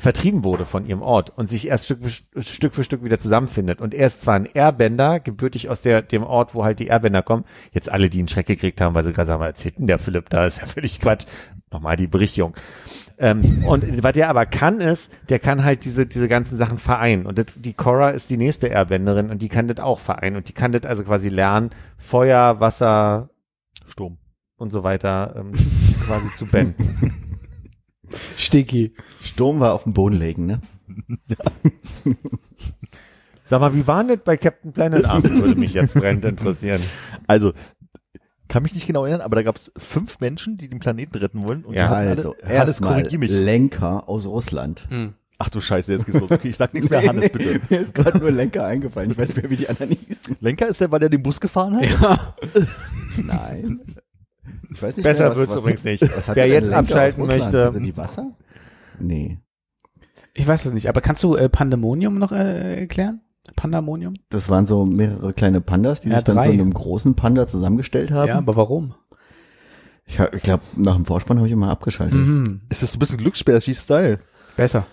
vertrieben 0.01 0.45
wurde 0.45 0.63
von 0.63 0.85
ihrem 0.85 1.01
Ort 1.01 1.37
und 1.37 1.49
sich 1.49 1.67
erst 1.67 1.83
Stück 1.85 2.01
für, 2.01 2.07
St- 2.07 2.41
Stück 2.41 2.73
für 2.73 2.85
Stück 2.85 3.03
wieder 3.03 3.19
zusammenfindet. 3.19 3.81
Und 3.81 3.93
er 3.93 4.07
ist 4.07 4.21
zwar 4.21 4.35
ein 4.35 4.45
Airbender, 4.45 5.19
gebürtig 5.19 5.67
aus 5.69 5.81
der, 5.81 6.01
dem 6.01 6.23
Ort, 6.23 6.55
wo 6.55 6.63
halt 6.63 6.79
die 6.79 6.87
Airbender 6.87 7.21
kommen. 7.21 7.43
Jetzt 7.73 7.91
alle, 7.91 8.09
die 8.09 8.19
einen 8.19 8.29
Schreck 8.29 8.45
gekriegt 8.47 8.79
haben, 8.79 8.95
weil 8.95 9.03
sie 9.03 9.11
gerade 9.11 9.27
sagen, 9.27 9.41
was 9.41 9.47
erzählt 9.49 9.77
denn 9.77 9.87
der 9.87 9.99
Philipp 9.99 10.29
da? 10.29 10.45
ist 10.45 10.61
ja 10.61 10.67
völlig 10.67 11.01
Quatsch. 11.01 11.25
Nochmal 11.69 11.97
die 11.97 12.07
Berichtigung. 12.07 12.55
Ähm, 13.17 13.65
und 13.67 14.01
was 14.01 14.13
der 14.13 14.29
aber 14.29 14.45
kann 14.45 14.79
ist, 14.79 15.11
der 15.27 15.39
kann 15.39 15.65
halt 15.65 15.83
diese, 15.83 16.07
diese 16.07 16.29
ganzen 16.29 16.57
Sachen 16.57 16.77
vereinen. 16.77 17.25
Und 17.25 17.37
das, 17.37 17.47
die 17.59 17.73
Cora 17.73 18.11
ist 18.11 18.29
die 18.29 18.37
nächste 18.37 18.67
Airbenderin 18.67 19.29
und 19.29 19.41
die 19.41 19.49
kann 19.49 19.67
das 19.67 19.79
auch 19.83 19.99
vereinen. 19.99 20.37
Und 20.37 20.47
die 20.47 20.53
kann 20.53 20.71
das 20.71 20.83
also 20.85 21.03
quasi 21.03 21.27
lernen, 21.27 21.71
Feuer, 21.97 22.61
Wasser, 22.61 23.29
Sturm. 23.85 24.17
und 24.55 24.71
so 24.71 24.83
weiter 24.83 25.35
ähm, 25.37 25.51
quasi 26.05 26.33
zu 26.35 26.45
benden. 26.45 27.13
Sticky. 28.37 28.93
Sturm 29.21 29.59
war 29.59 29.73
auf 29.73 29.83
dem 29.83 29.93
Boden 29.93 30.17
legen, 30.17 30.45
ne? 30.45 30.61
Sag 33.45 33.61
mal, 33.61 33.73
wie 33.73 33.87
war 33.87 34.03
denn 34.03 34.09
das 34.15 34.23
bei 34.23 34.37
Captain 34.37 34.71
Planet 34.73 35.05
Abend? 35.05 35.41
Würde 35.41 35.59
mich 35.59 35.73
jetzt 35.73 35.95
brennend 35.95 36.23
interessieren. 36.25 36.81
Also, 37.25 37.53
kann 38.47 38.63
mich 38.63 38.73
nicht 38.75 38.87
genau 38.87 39.03
erinnern, 39.05 39.21
aber 39.21 39.35
da 39.35 39.43
gab 39.43 39.55
es 39.55 39.71
fünf 39.77 40.19
Menschen, 40.19 40.57
die 40.57 40.69
den 40.69 40.79
Planeten 40.79 41.17
retten 41.17 41.47
wollen. 41.47 41.63
Und 41.65 41.73
Ja, 41.73 41.89
Also, 41.89 42.35
alle, 42.43 42.59
Hannes, 42.59 42.81
korrigier 42.81 43.19
mich. 43.19 43.31
Lenker 43.31 44.07
aus 44.07 44.25
Russland. 44.27 44.85
Hm. 44.89 45.13
Ach 45.41 45.49
du 45.49 45.61
Scheiße, 45.61 45.93
jetzt 45.93 46.05
geht's 46.05 46.19
los. 46.19 46.29
Okay, 46.29 46.49
ich 46.49 46.57
sag 46.57 46.73
nichts 46.73 46.89
mehr, 46.89 47.01
Hannes, 47.01 47.29
bitte. 47.29 47.61
Mir 47.69 47.79
ist 47.79 47.95
gerade 47.95 48.17
nur 48.17 48.29
Lenker 48.29 48.65
eingefallen. 48.65 49.11
Ich 49.11 49.17
weiß 49.17 49.29
nicht 49.29 49.41
mehr, 49.41 49.49
wie 49.49 49.55
die 49.55 49.69
anderen 49.69 49.91
hießen. 49.95 50.35
Lenker 50.41 50.67
ist 50.67 50.81
der, 50.81 50.91
weil 50.91 50.99
der 50.99 51.09
den 51.09 51.23
Bus 51.23 51.39
gefahren 51.39 51.77
hat? 51.77 51.85
Ja. 51.85 52.35
Nein. 53.17 53.79
Ich 54.71 54.81
weiß 54.81 54.97
nicht 54.97 55.03
Besser 55.03 55.23
mehr, 55.23 55.31
was- 55.31 55.37
wird's 55.37 55.53
was- 55.53 55.61
übrigens 55.61 55.83
nicht. 55.83 56.01
Wer 56.33 56.47
jetzt 56.47 56.71
abschalten 56.71 57.25
möchte- 57.25 57.65
Hatte 57.65 57.81
die 57.81 57.95
Wasser? 57.97 58.31
Nee. 58.99 59.39
Ich 60.33 60.45
weiß 60.47 60.65
es 60.65 60.73
nicht, 60.73 60.87
aber 60.87 61.01
kannst 61.01 61.23
du 61.23 61.35
äh, 61.35 61.49
Pandemonium 61.49 62.19
noch 62.19 62.31
äh, 62.31 62.79
erklären? 62.81 63.21
Pandemonium? 63.55 64.13
Das 64.29 64.47
waren 64.49 64.65
so 64.67 64.85
mehrere 64.85 65.33
kleine 65.33 65.59
Pandas, 65.59 66.01
die 66.01 66.09
Ja, 66.09 66.15
sich 66.17 66.25
dann 66.25 66.35
drei. 66.35 66.45
zu 66.45 66.51
einem 66.51 66.73
großen 66.73 67.15
Panda 67.15 67.47
zusammengestellt 67.47 68.11
haben. 68.11 68.27
Ja, 68.27 68.37
aber 68.37 68.55
warum? 68.55 68.93
Ich, 70.05 70.19
ich 70.19 70.43
glaube, 70.43 70.63
nach 70.75 70.95
dem 70.95 71.05
Vorspann 71.05 71.37
habe 71.37 71.47
ich 71.47 71.53
immer 71.53 71.69
abgeschaltet. 71.69 72.15
Mhm. 72.19 72.61
Ist 72.69 72.83
das 72.83 72.91
so 72.91 72.97
ein 72.97 72.99
bisschen 72.99 73.17
Glücksspiel-Style? 73.17 74.19
Besser. 74.55 74.85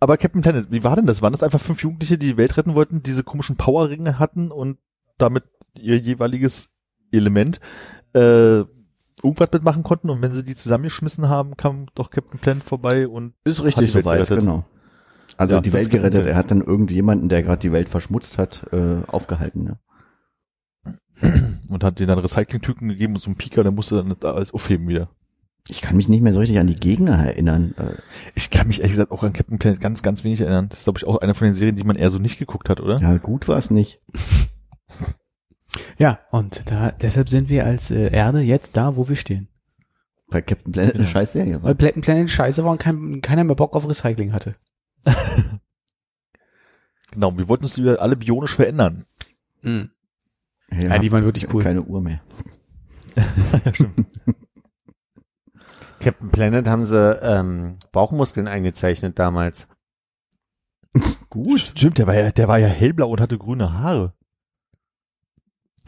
Aber 0.00 0.16
Captain 0.16 0.42
Planet, 0.42 0.70
wie 0.70 0.84
war 0.84 0.94
denn 0.96 1.06
das? 1.06 1.22
Waren 1.22 1.32
das 1.32 1.42
einfach 1.42 1.60
fünf 1.60 1.82
Jugendliche, 1.82 2.18
die 2.18 2.28
die 2.28 2.36
Welt 2.36 2.56
retten 2.56 2.74
wollten, 2.74 3.02
diese 3.02 3.24
komischen 3.24 3.56
Powerringe 3.56 4.18
hatten 4.18 4.50
und 4.50 4.78
damit 5.18 5.44
ihr 5.76 5.98
jeweiliges 5.98 6.68
Element 7.12 7.60
äh, 8.14 8.64
irgendwas 9.22 9.50
mitmachen 9.52 9.82
konnten 9.82 10.10
und 10.10 10.22
wenn 10.22 10.32
sie 10.34 10.44
die 10.44 10.54
zusammengeschmissen 10.54 11.28
haben, 11.28 11.56
kam 11.56 11.86
doch 11.94 12.10
Captain 12.10 12.38
Planet 12.38 12.62
vorbei 12.62 13.08
und 13.08 13.34
Ist 13.44 13.62
richtig 13.64 13.90
soweit, 13.92 14.18
gerettet. 14.18 14.40
genau. 14.40 14.64
Also 15.36 15.54
Ja, 15.54 15.60
die 15.60 15.72
Welt 15.72 15.90
gerettet. 15.90 16.26
Er 16.26 16.36
hat 16.36 16.50
dann 16.50 16.62
irgendjemanden, 16.62 17.28
der 17.28 17.42
gerade 17.42 17.60
die 17.60 17.72
Welt 17.72 17.88
verschmutzt 17.88 18.38
hat, 18.38 18.66
äh, 18.72 19.02
aufgehalten. 19.06 19.64
Ne? 19.64 19.78
und 21.68 21.84
hat 21.84 21.98
denen 21.98 22.08
dann 22.08 22.18
Recyclingtüten 22.18 22.88
gegeben 22.88 23.14
und 23.14 23.20
so 23.20 23.26
einen 23.26 23.36
Pika, 23.36 23.62
der 23.62 23.72
musste 23.72 23.96
dann 23.96 24.16
alles 24.22 24.52
aufheben 24.52 24.88
wieder. 24.88 25.10
Ich 25.70 25.82
kann 25.82 25.96
mich 25.96 26.08
nicht 26.08 26.22
mehr 26.22 26.32
so 26.32 26.38
richtig 26.38 26.58
an 26.60 26.66
die 26.66 26.76
Gegner 26.76 27.12
erinnern. 27.16 27.74
Äh, 27.76 27.92
Ich 28.34 28.50
kann 28.50 28.68
mich 28.68 28.78
ehrlich 28.78 28.92
gesagt 28.92 29.10
auch 29.12 29.22
an 29.22 29.32
Captain 29.34 29.58
Planet 29.58 29.80
ganz, 29.80 30.02
ganz 30.02 30.24
wenig 30.24 30.40
erinnern. 30.40 30.68
Das 30.70 30.78
ist, 30.78 30.84
glaube 30.84 30.98
ich, 30.98 31.06
auch 31.06 31.18
eine 31.18 31.34
von 31.34 31.44
den 31.46 31.54
Serien, 31.54 31.76
die 31.76 31.84
man 31.84 31.96
eher 31.96 32.10
so 32.10 32.18
nicht 32.18 32.38
geguckt 32.38 32.68
hat, 32.70 32.80
oder? 32.80 32.98
ja, 33.00 33.16
gut 33.18 33.48
war 33.48 33.58
es 33.58 33.70
nicht. 33.70 34.00
Ja, 35.98 36.18
und 36.30 36.70
da 36.70 36.90
deshalb 36.92 37.28
sind 37.28 37.48
wir 37.48 37.64
als 37.66 37.90
äh, 37.90 38.10
Erde 38.12 38.40
jetzt 38.40 38.76
da, 38.76 38.96
wo 38.96 39.08
wir 39.08 39.16
stehen. 39.16 39.48
Bei 40.30 40.42
Captain 40.42 40.72
Planet 40.72 40.94
eine 40.94 41.04
Ja. 41.04 41.10
scheiß 41.10 41.32
Serie 41.32 41.54
war. 41.56 41.62
Weil 41.64 41.74
Planet 41.74 42.02
Planet 42.02 42.30
scheiße 42.30 42.64
war 42.64 42.72
und 42.72 42.78
kein, 42.80 43.20
keiner 43.22 43.44
mehr 43.44 43.56
Bock 43.56 43.74
auf 43.76 43.88
Recycling 43.88 44.32
hatte. 44.32 44.56
Genau, 47.10 47.36
wir 47.38 47.48
wollten 47.48 47.64
uns 47.64 47.78
wieder 47.78 48.02
alle 48.02 48.16
bionisch 48.16 48.54
verändern. 48.54 49.06
Mhm. 49.62 49.90
Ja, 50.70 50.98
die 50.98 51.10
waren 51.10 51.24
wirklich 51.24 51.52
cool. 51.54 51.62
Keine 51.62 51.80
Uhr 51.82 52.02
mehr. 52.02 52.20
Captain 56.00 56.30
Planet 56.30 56.68
haben 56.68 56.84
sie 56.84 57.18
ähm, 57.22 57.78
Bauchmuskeln 57.92 58.46
eingezeichnet 58.46 59.18
damals. 59.18 59.68
Gut. 61.30 61.60
Stimmt, 61.60 61.98
der 61.98 62.06
war 62.06 62.14
ja, 62.14 62.30
der 62.30 62.46
war 62.48 62.58
ja 62.58 62.68
hellblau 62.68 63.08
und 63.08 63.20
hatte 63.20 63.38
grüne 63.38 63.72
Haare. 63.72 64.12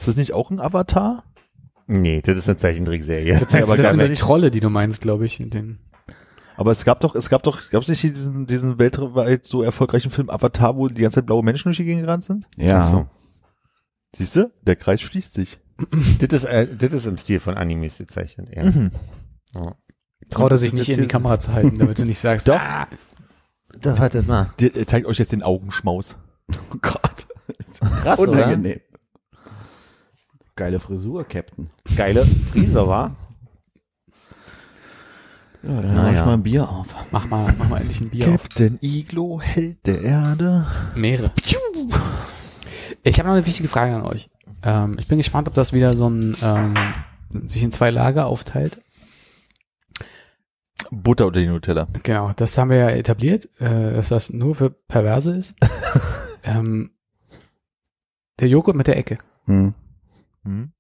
Ist 0.01 0.09
das 0.09 0.17
nicht 0.17 0.33
auch 0.33 0.51
ein 0.51 0.59
Avatar? 0.61 1.23
Nee, 1.87 2.23
das 2.23 2.37
ist 2.37 2.49
eine 2.49 2.57
Zeichentrickserie. 2.57 3.39
Das, 3.39 3.55
aber 3.55 3.77
das 3.77 3.91
sind 3.91 3.99
die 3.99 4.03
ehrlich- 4.05 4.19
Trolle, 4.21 4.51
die 4.51 4.61
du 4.61 4.71
meinst, 4.71 5.01
glaube 5.03 5.27
ich. 5.27 5.41
in 5.41 5.51
Den, 5.51 5.79
Aber 6.57 6.71
es 6.73 6.85
gab 6.85 7.01
doch, 7.01 7.15
es 7.15 7.29
gab 7.29 7.43
doch, 7.43 7.69
gab 7.71 7.83
es 7.83 7.89
nicht 7.89 8.01
hier 8.01 8.13
diesen, 8.13 8.47
diesen 8.47 8.79
weltweit 8.79 9.45
so 9.45 9.63
erfolgreichen 9.63 10.11
Film 10.11 10.31
Avatar, 10.31 10.77
wo 10.77 10.89
die 10.89 11.03
ganze 11.03 11.17
Zeit 11.17 11.27
blaue 11.27 11.43
Menschen 11.45 11.65
durch 11.69 11.77
die 11.77 11.85
Gegend 11.85 12.05
gerannt 12.05 12.25
sind? 12.25 12.47
Ja. 12.57 12.87
So. 12.87 13.07
Siehst 14.17 14.37
du? 14.37 14.51
Der 14.63 14.77
Kreis 14.77 15.01
schließt 15.03 15.35
sich. 15.35 15.59
Das 16.21 16.33
ist, 16.33 16.45
äh, 16.45 16.67
das 16.77 16.93
ist 16.95 17.07
im 17.07 17.17
Stil 17.19 17.41
von 17.41 17.55
Animes 17.57 17.99
gezeichnet, 17.99 18.51
ja. 18.55 18.65
Mhm. 18.65 18.91
ja. 19.55 19.75
traut 20.31 20.53
er 20.53 20.59
sich 20.59 20.71
das 20.71 20.79
nicht 20.81 20.91
in 20.91 21.03
die 21.03 21.09
Kamera 21.09 21.39
zu 21.39 21.53
halten, 21.53 21.79
damit 21.79 21.99
du 21.99 22.05
nicht 22.05 22.19
sagst, 22.19 22.47
Doch. 22.49 22.59
ah, 22.61 22.87
Da 23.81 23.99
wartet 23.99 24.27
mal. 24.29 24.51
Der, 24.61 24.77
er 24.77 24.87
zeigt 24.87 25.07
euch 25.07 25.19
jetzt 25.19 25.33
den 25.33 25.43
Augenschmaus. 25.43 26.17
Oh 26.73 26.77
Gott. 26.83 27.27
Krass, 28.03 28.19
oder? 28.19 28.57
Geile 30.61 30.79
Frisur, 30.79 31.25
Captain. 31.25 31.71
Geile 31.97 32.23
Frise, 32.53 32.87
war? 32.87 33.17
Ja, 35.63 35.81
dann 35.81 35.95
mach 35.95 36.11
ich 36.11 36.17
ja. 36.17 36.27
mal 36.27 36.35
ein 36.35 36.43
Bier 36.43 36.69
auf. 36.69 36.87
mach 37.11 37.27
mal, 37.29 37.51
mach 37.57 37.71
mal 37.71 37.81
endlich 37.81 38.03
ein 38.03 38.11
Bier 38.11 38.27
auf. 38.27 38.43
Captain 38.43 38.79
Iglo, 38.83 39.41
Held 39.41 39.87
der 39.87 40.03
Erde. 40.03 40.67
Meere. 40.95 41.31
Ich 43.03 43.19
habe 43.19 43.29
noch 43.31 43.37
eine 43.37 43.47
wichtige 43.47 43.69
Frage 43.69 43.95
an 43.95 44.03
euch. 44.03 44.29
Ähm, 44.63 44.99
ich 45.01 45.09
bin 45.09 45.17
gespannt, 45.17 45.49
ob 45.49 45.55
das 45.55 45.73
wieder 45.73 45.95
so 45.95 46.11
ein 46.11 46.37
ähm, 46.43 46.75
sich 47.47 47.63
in 47.63 47.71
zwei 47.71 47.89
Lager 47.89 48.27
aufteilt. 48.27 48.83
Butter 50.91 51.29
unter 51.29 51.41
die 51.41 51.47
Nutella. 51.47 51.89
Genau, 52.03 52.33
das 52.37 52.59
haben 52.59 52.69
wir 52.69 52.77
ja 52.77 52.91
etabliert, 52.91 53.49
äh, 53.61 53.95
dass 53.95 54.11
das 54.11 54.31
nur 54.31 54.57
für 54.57 54.69
Perverse 54.69 55.39
ist. 55.39 55.55
ähm, 56.43 56.91
der 58.41 58.49
Joghurt 58.49 58.77
mit 58.77 58.89
der 58.89 58.99
Ecke. 58.99 59.17
Hm, 59.47 59.73
Hm? 60.45 60.73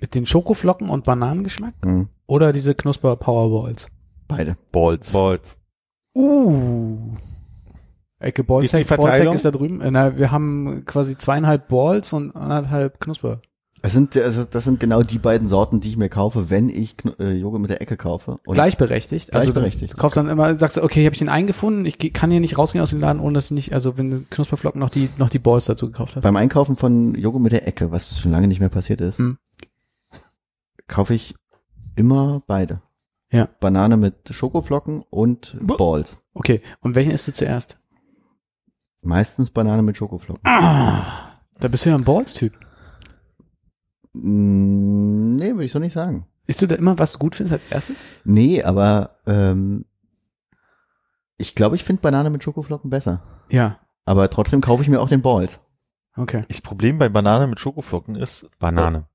Mit 0.00 0.14
den 0.14 0.26
Schokoflocken 0.26 0.88
und 0.88 1.04
Bananengeschmack? 1.04 1.74
hm. 1.82 2.08
Oder 2.26 2.52
diese 2.52 2.74
Knusper 2.74 3.16
Powerballs? 3.16 3.88
Beide. 4.28 4.56
Balls. 4.70 5.12
Balls. 5.12 5.58
Uh. 6.14 7.16
Ecke 8.20 8.44
Ballsack, 8.44 8.82
ist 8.82 8.88
Ballsack 8.88 9.34
ist 9.34 9.44
da 9.44 9.50
drüben. 9.50 9.80
Na, 9.90 10.16
wir 10.16 10.30
haben 10.30 10.84
quasi 10.84 11.16
zweieinhalb 11.16 11.68
Balls 11.68 12.12
und 12.12 12.36
anderthalb 12.36 13.00
Knusper. 13.00 13.40
Es 13.82 13.92
sind, 13.92 14.14
das 14.14 14.64
sind 14.64 14.78
genau 14.78 15.02
die 15.02 15.18
beiden 15.18 15.46
Sorten, 15.46 15.80
die 15.80 15.88
ich 15.88 15.96
mir 15.96 16.10
kaufe, 16.10 16.50
wenn 16.50 16.68
ich 16.68 16.96
äh, 17.18 17.32
Joghurt 17.32 17.62
mit 17.62 17.70
der 17.70 17.80
Ecke 17.80 17.96
kaufe. 17.96 18.38
Und 18.44 18.52
Gleichberechtigt. 18.54 19.32
Also 19.32 19.52
Gleichberechtigt. 19.52 19.92
du, 19.92 19.96
du 19.96 20.00
kaufst 20.00 20.18
dann 20.18 20.28
immer, 20.28 20.58
sagst, 20.58 20.76
du, 20.76 20.82
okay, 20.82 21.04
habe 21.06 21.14
ich 21.14 21.18
den 21.18 21.30
eingefunden, 21.30 21.86
ich 21.86 21.98
kann 22.12 22.30
hier 22.30 22.40
nicht 22.40 22.58
rausgehen 22.58 22.82
aus 22.82 22.90
dem 22.90 23.00
Laden, 23.00 23.20
ohne 23.22 23.34
dass 23.34 23.46
ich 23.46 23.50
nicht, 23.52 23.72
also 23.72 23.96
wenn 23.96 24.10
du 24.10 24.24
Knusperflocken 24.28 24.78
noch 24.78 24.90
die, 24.90 25.08
noch 25.16 25.30
die 25.30 25.38
Balls 25.38 25.64
dazu 25.64 25.86
gekauft 25.86 26.16
hast. 26.16 26.24
Beim 26.24 26.36
Einkaufen 26.36 26.76
von 26.76 27.14
Joghurt 27.14 27.40
mit 27.42 27.52
der 27.52 27.66
Ecke, 27.66 27.90
was 27.90 28.20
schon 28.20 28.32
lange 28.32 28.48
nicht 28.48 28.60
mehr 28.60 28.68
passiert 28.68 29.00
ist, 29.00 29.18
Hm. 29.18 29.38
kaufe 30.86 31.14
ich 31.14 31.34
immer 31.96 32.42
beide. 32.46 32.82
Ja. 33.32 33.48
Banane 33.60 33.96
mit 33.96 34.28
Schokoflocken 34.30 35.04
und. 35.08 35.56
Balls. 35.60 36.16
Okay, 36.34 36.60
und 36.80 36.96
welchen 36.96 37.12
isst 37.12 37.28
du 37.28 37.32
zuerst? 37.32 37.78
Meistens 39.02 39.50
Banane 39.50 39.82
mit 39.82 39.96
Schokoflocken. 39.96 40.42
Ah, 40.44 41.30
da 41.60 41.68
bist 41.68 41.86
du 41.86 41.90
ja 41.90 41.94
ein 41.96 42.04
Balls-Typ. 42.04 42.58
Mm, 44.12 45.32
Nee, 45.32 45.52
würde 45.52 45.64
ich 45.64 45.72
so 45.72 45.78
nicht 45.78 45.92
sagen. 45.92 46.26
Isst 46.46 46.62
du 46.62 46.66
da 46.66 46.74
immer, 46.74 46.98
was 46.98 47.12
du 47.12 47.18
gut 47.18 47.36
findest 47.36 47.52
als 47.54 47.70
erstes? 47.70 48.06
Nee, 48.24 48.62
aber 48.62 49.16
ähm, 49.26 49.84
ich 51.38 51.54
glaube, 51.54 51.76
ich 51.76 51.84
finde 51.84 52.02
Banane 52.02 52.30
mit 52.30 52.42
Schokoflocken 52.42 52.90
besser. 52.90 53.22
Ja. 53.48 53.78
Aber 54.04 54.28
trotzdem 54.30 54.60
kaufe 54.60 54.82
ich 54.82 54.88
mir 54.88 55.00
auch 55.00 55.08
den 55.08 55.22
Balls. 55.22 55.60
Okay. 56.16 56.44
Das 56.48 56.60
Problem 56.60 56.98
bei 56.98 57.08
Banane 57.08 57.46
mit 57.46 57.60
Schokoflocken 57.60 58.16
ist, 58.16 58.46
Banane. 58.58 59.06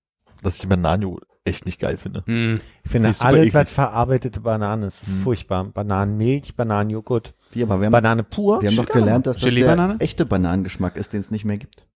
dass 0.41 0.55
ich 0.55 0.61
die 0.61 0.67
Bananio 0.67 1.19
echt 1.43 1.65
nicht 1.65 1.79
geil 1.79 1.97
finde. 1.97 2.23
Hm. 2.25 2.59
Ich 2.83 2.91
finde 2.91 3.09
ist 3.09 3.17
super 3.19 3.29
alles, 3.29 3.53
was 3.53 3.69
verarbeitete 3.69 4.39
Banane 4.39 4.87
ist, 4.87 5.03
ist 5.03 5.13
Hm. 5.13 5.21
furchtbar. 5.21 5.65
Bananenmilch, 5.65 6.55
Bananenjoghurt, 6.55 7.35
Wie, 7.51 7.63
aber 7.63 7.79
wir 7.81 7.87
haben, 7.87 7.91
Banane 7.91 8.23
pur. 8.23 8.61
wir 8.61 8.69
haben 8.69 8.77
doch 8.77 8.87
gelernt, 8.87 9.27
dass 9.27 9.37
das 9.37 9.53
der 9.53 9.95
echte 9.99 10.25
Bananengeschmack 10.25 10.95
ist, 10.95 11.13
den 11.13 11.19
es 11.19 11.29
nicht 11.31 11.45
mehr 11.45 11.57
gibt. 11.57 11.87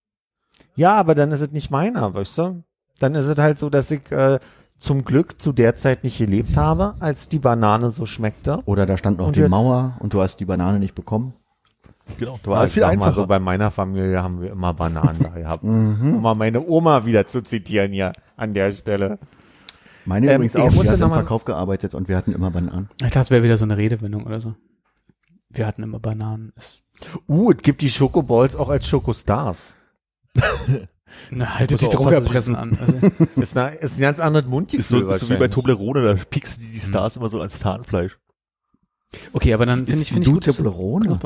Ja, 0.75 0.93
aber 0.95 1.15
dann 1.15 1.31
ist 1.31 1.41
es 1.41 1.51
nicht 1.51 1.71
meiner, 1.71 2.13
weißt 2.13 2.37
du? 2.37 2.63
Dann 2.99 3.15
ist 3.15 3.25
es 3.25 3.37
halt 3.37 3.57
so, 3.57 3.69
dass 3.69 3.89
ich 3.91 4.11
äh, 4.11 4.39
zum 4.77 5.03
Glück 5.03 5.41
zu 5.41 5.51
der 5.51 5.75
Zeit 5.75 6.03
nicht 6.03 6.17
gelebt 6.17 6.55
habe, 6.57 6.95
als 6.99 7.29
die 7.29 7.39
Banane 7.39 7.89
so 7.89 8.05
schmeckte. 8.05 8.59
Oder 8.65 8.85
da 8.85 8.97
stand 8.97 9.17
noch 9.19 9.27
Und 9.27 9.35
die 9.35 9.41
jetzt- 9.41 9.49
Mauer 9.49 9.95
und 9.99 10.13
du 10.13 10.21
hast 10.21 10.39
die 10.39 10.45
Banane 10.45 10.79
nicht 10.79 10.95
bekommen. 10.95 11.33
Genau, 12.17 12.39
da 12.41 12.47
war 12.47 12.53
Aber 12.53 12.59
alles 12.61 12.71
ich 12.71 12.73
viel 12.75 12.83
einfacher. 12.85 13.13
so, 13.13 13.27
bei 13.27 13.39
meiner 13.39 13.69
Familie 13.71 14.23
haben 14.23 14.41
wir 14.41 14.51
immer 14.51 14.73
Bananen 14.73 15.19
da 15.21 15.29
gehabt. 15.35 15.63
Mhm. 15.63 16.15
Um 16.15 16.21
mal 16.21 16.33
meine 16.35 16.65
Oma 16.65 17.05
wieder 17.05 17.27
zu 17.27 17.41
zitieren 17.43 17.91
hier 17.91 18.13
an 18.35 18.53
der 18.53 18.71
Stelle. 18.71 19.19
Meine 20.05 20.27
Ähm, 20.27 20.35
übrigens 20.37 20.55
ich 20.55 20.61
auch, 20.61 20.69
die 20.69 20.75
musste 20.75 20.93
hat 20.93 21.01
im 21.01 21.11
Verkauf 21.11 21.45
gearbeitet 21.45 21.93
und 21.93 22.07
wir 22.07 22.17
hatten 22.17 22.31
immer 22.33 22.49
Bananen. 22.49 22.89
Ich 23.01 23.07
dachte, 23.07 23.19
es 23.19 23.29
wäre 23.31 23.43
wieder 23.43 23.57
so 23.57 23.65
eine 23.65 23.77
Redewendung 23.77 24.25
oder 24.25 24.39
so. 24.41 24.55
Wir 25.49 25.67
hatten 25.67 25.83
immer 25.83 25.99
Bananen. 25.99 26.51
Uh, 27.27 27.51
es 27.51 27.61
gibt 27.61 27.81
die 27.81 27.89
Schokoballs 27.89 28.55
auch 28.55 28.69
als 28.69 28.87
Schokostars. 28.87 29.75
na, 31.31 31.59
haltet 31.59 31.81
die 31.81 31.89
Druckerpressen 31.89 32.55
an. 32.55 32.77
Also, 32.79 32.99
Ist, 33.41 33.57
eine, 33.57 33.75
ist 33.75 33.97
ein 33.97 34.01
ganz 34.01 34.19
anderes 34.19 34.45
ist 34.45 34.49
Mundgefühl 34.49 35.01
so, 35.01 35.09
ist 35.09 35.19
so 35.21 35.29
wie 35.29 35.37
bei 35.37 35.47
Toblerone, 35.47 36.01
da 36.01 36.15
pieksen 36.15 36.63
die 36.63 36.73
die 36.73 36.79
Stars 36.79 37.17
immer 37.17 37.29
so 37.29 37.41
als 37.41 37.59
Zahnfleisch. 37.59 38.17
okay, 39.33 39.53
aber 39.53 39.65
dann 39.65 39.87
finde 39.87 40.01
ich, 40.01 40.09
finde 40.09 40.21
ich 40.21 40.27
du 40.27 40.33
gut, 40.33 40.47
du 40.47 40.51
Toblerone? 40.51 41.19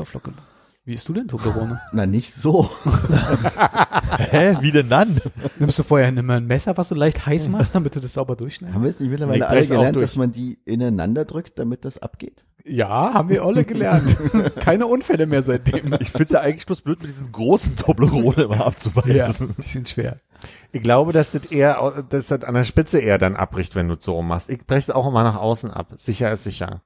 Wie 0.86 0.92
isst 0.92 1.08
du 1.08 1.14
denn 1.14 1.28
Toblerone? 1.28 1.80
Na, 1.92 2.04
nicht 2.04 2.34
so. 2.34 2.68
Hä? 4.18 4.58
Wie 4.60 4.70
denn 4.70 4.90
dann? 4.90 5.18
Nimmst 5.58 5.78
du 5.78 5.82
vorher 5.82 6.08
immer 6.08 6.34
ein 6.34 6.46
Messer, 6.46 6.76
was 6.76 6.90
du 6.90 6.94
leicht 6.94 7.24
heiß 7.24 7.48
machst, 7.48 7.74
damit 7.74 7.96
du 7.96 8.00
das 8.00 8.12
sauber 8.12 8.36
durchschneidest? 8.36 8.74
Haben 8.74 8.82
wir 8.82 8.90
jetzt 8.90 9.00
nicht 9.00 9.06
Ich 9.06 9.10
mittlerweile 9.12 9.46
alle 9.48 9.56
brech's 9.56 9.70
auch 9.70 9.76
gelernt, 9.76 9.96
dass 9.96 10.16
man 10.16 10.32
die 10.32 10.58
ineinander 10.66 11.24
drückt, 11.24 11.58
damit 11.58 11.86
das 11.86 11.96
abgeht? 11.98 12.44
Ja, 12.66 13.14
haben 13.14 13.30
wir 13.30 13.44
alle 13.44 13.64
gelernt. 13.64 14.16
Keine 14.56 14.86
Unfälle 14.86 15.26
mehr 15.26 15.42
seitdem. 15.42 15.96
Ich 16.00 16.10
find's 16.10 16.32
ja 16.32 16.40
eigentlich 16.40 16.66
bloß 16.66 16.82
blöd, 16.82 17.00
mit 17.02 17.10
diesen 17.10 17.32
großen 17.32 17.76
Toblerone 17.76 18.42
immer 18.44 18.56
Ja, 18.56 18.66
abzubeißen. 18.66 19.54
die 19.58 19.68
sind 19.68 19.88
schwer. 19.88 20.20
Ich 20.72 20.82
glaube, 20.82 21.12
dass 21.12 21.30
das 21.30 21.46
eher, 21.46 22.04
dass 22.10 22.28
das 22.28 22.44
an 22.44 22.54
der 22.54 22.64
Spitze 22.64 23.00
eher 23.00 23.16
dann 23.16 23.36
abbricht, 23.36 23.74
wenn 23.74 23.88
du 23.88 23.94
es 23.94 24.04
so 24.04 24.12
rum 24.16 24.28
machst. 24.28 24.50
Ich 24.50 24.66
breche 24.66 24.80
es 24.80 24.90
auch 24.90 25.06
immer 25.06 25.22
nach 25.22 25.36
außen 25.36 25.70
ab. 25.70 25.94
Sicher 25.96 26.30
ist 26.32 26.44
sicher. 26.44 26.82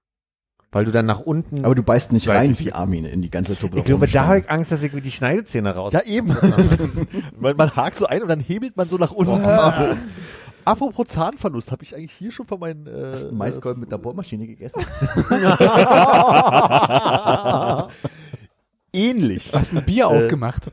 Weil 0.70 0.84
du 0.84 0.90
dann 0.90 1.06
nach 1.06 1.20
unten. 1.20 1.64
Aber 1.64 1.74
du 1.74 1.82
beißt 1.82 2.12
nicht 2.12 2.28
rein 2.28 2.58
wie 2.58 2.72
Armin 2.72 3.06
in 3.06 3.22
die 3.22 3.30
ganze 3.30 3.54
Toblerone. 3.54 3.80
ich 3.80 3.86
glaube, 3.86 4.06
da 4.06 4.26
habe 4.26 4.40
ich 4.40 4.50
Angst, 4.50 4.70
dass 4.70 4.82
ich 4.82 4.92
mir 4.92 5.00
die 5.00 5.10
Schneidezähne 5.10 5.74
raus. 5.74 5.94
Ja, 5.94 6.02
eben. 6.02 6.28
man, 7.40 7.56
man 7.56 7.74
hakt 7.74 7.96
so 7.96 8.06
ein 8.06 8.22
und 8.22 8.28
dann 8.28 8.40
hebelt 8.40 8.76
man 8.76 8.86
so 8.86 8.98
nach 8.98 9.12
unten. 9.12 9.42
Apropos 10.66 11.06
Zahnverlust, 11.06 11.72
habe 11.72 11.82
ich 11.82 11.96
eigentlich 11.96 12.12
hier 12.12 12.30
schon 12.30 12.46
von 12.46 12.60
meinen 12.60 12.86
äh, 12.86 13.32
Maiskolben 13.32 13.80
mit 13.80 13.90
der 13.90 13.96
Bohrmaschine 13.96 14.46
gegessen. 14.46 14.84
ähnlich. 18.92 19.50
Du 19.50 19.58
hast 19.58 19.72
ein 19.72 19.86
Bier 19.86 20.08
aufgemacht. 20.08 20.70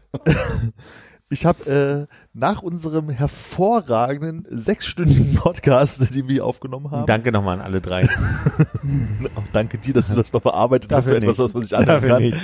Ich 1.29 1.43
habe 1.45 2.07
äh, 2.09 2.15
nach 2.33 2.61
unserem 2.61 3.09
hervorragenden 3.09 4.45
sechsstündigen 4.49 5.33
Podcast, 5.35 6.13
den 6.13 6.27
wir 6.27 6.45
aufgenommen 6.45 6.91
haben, 6.91 7.07
Danke 7.07 7.31
nochmal 7.31 7.55
an 7.55 7.61
alle 7.61 7.81
drei. 7.81 8.03
auch 9.35 9.43
danke 9.51 9.79
dir, 9.79 9.95
dass 9.95 10.09
du 10.09 10.15
das 10.15 10.31
noch 10.33 10.43
verarbeitet 10.43 10.93
hast, 10.93 11.07
Dafür 11.07 11.19
zu 11.19 11.25
etwas, 11.25 11.37
nicht. 11.37 11.45
was 11.45 11.53
man 11.53 11.63
sich 11.63 11.77
anhören 11.77 12.07
kann. 12.07 12.21
nicht. 12.21 12.37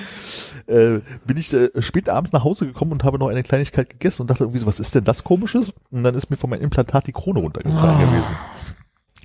Äh, 0.67 0.99
bin 1.25 1.37
ich 1.37 1.53
äh, 1.53 1.69
spät 1.79 2.09
abends 2.09 2.31
nach 2.31 2.43
Hause 2.43 2.65
gekommen 2.65 2.91
und 2.93 3.03
habe 3.03 3.19
noch 3.19 3.27
eine 3.27 3.43
Kleinigkeit 3.43 3.89
gegessen 3.89 4.23
und 4.23 4.31
dachte 4.31 4.43
irgendwie 4.43 4.59
so, 4.59 4.65
was 4.65 4.79
ist 4.79 4.95
denn 4.95 5.03
das 5.03 5.23
komisches? 5.23 5.73
Und 5.91 6.03
dann 6.03 6.15
ist 6.15 6.31
mir 6.31 6.37
von 6.37 6.49
meinem 6.49 6.63
Implantat 6.63 7.05
die 7.05 7.11
Krone 7.11 7.39
runtergefallen 7.39 7.99
gewesen. 7.99 8.35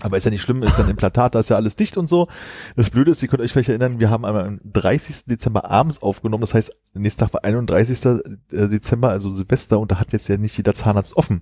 Aber 0.03 0.18
ist 0.18 0.24
ja 0.24 0.30
nicht 0.30 0.42
schlimm, 0.42 0.62
ist 0.62 0.76
ja 0.76 0.84
ein 0.84 0.90
Implantat, 0.90 1.34
da 1.34 1.40
ist 1.40 1.49
ja 1.49 1.57
alles 1.57 1.74
dicht 1.74 1.97
und 1.97 2.07
so. 2.07 2.28
Das 2.76 2.90
Blöde 2.90 3.11
ist, 3.11 3.22
ihr 3.22 3.28
könnt 3.28 3.40
euch 3.40 3.53
vielleicht 3.53 3.70
erinnern, 3.70 3.99
wir 3.99 4.11
haben 4.11 4.26
einmal 4.26 4.47
am 4.47 4.61
30. 4.64 5.24
Dezember 5.24 5.70
abends 5.70 6.03
aufgenommen, 6.03 6.42
das 6.42 6.53
heißt, 6.53 6.70
nächster 6.92 7.24
Tag 7.24 7.32
war 7.34 7.44
31. 7.44 8.20
Dezember, 8.51 9.09
also 9.09 9.32
Silvester, 9.32 9.80
und 9.80 9.90
da 9.90 9.99
hat 9.99 10.12
jetzt 10.12 10.28
ja 10.28 10.36
nicht 10.36 10.55
jeder 10.57 10.74
Zahnarzt 10.74 11.16
offen. 11.16 11.40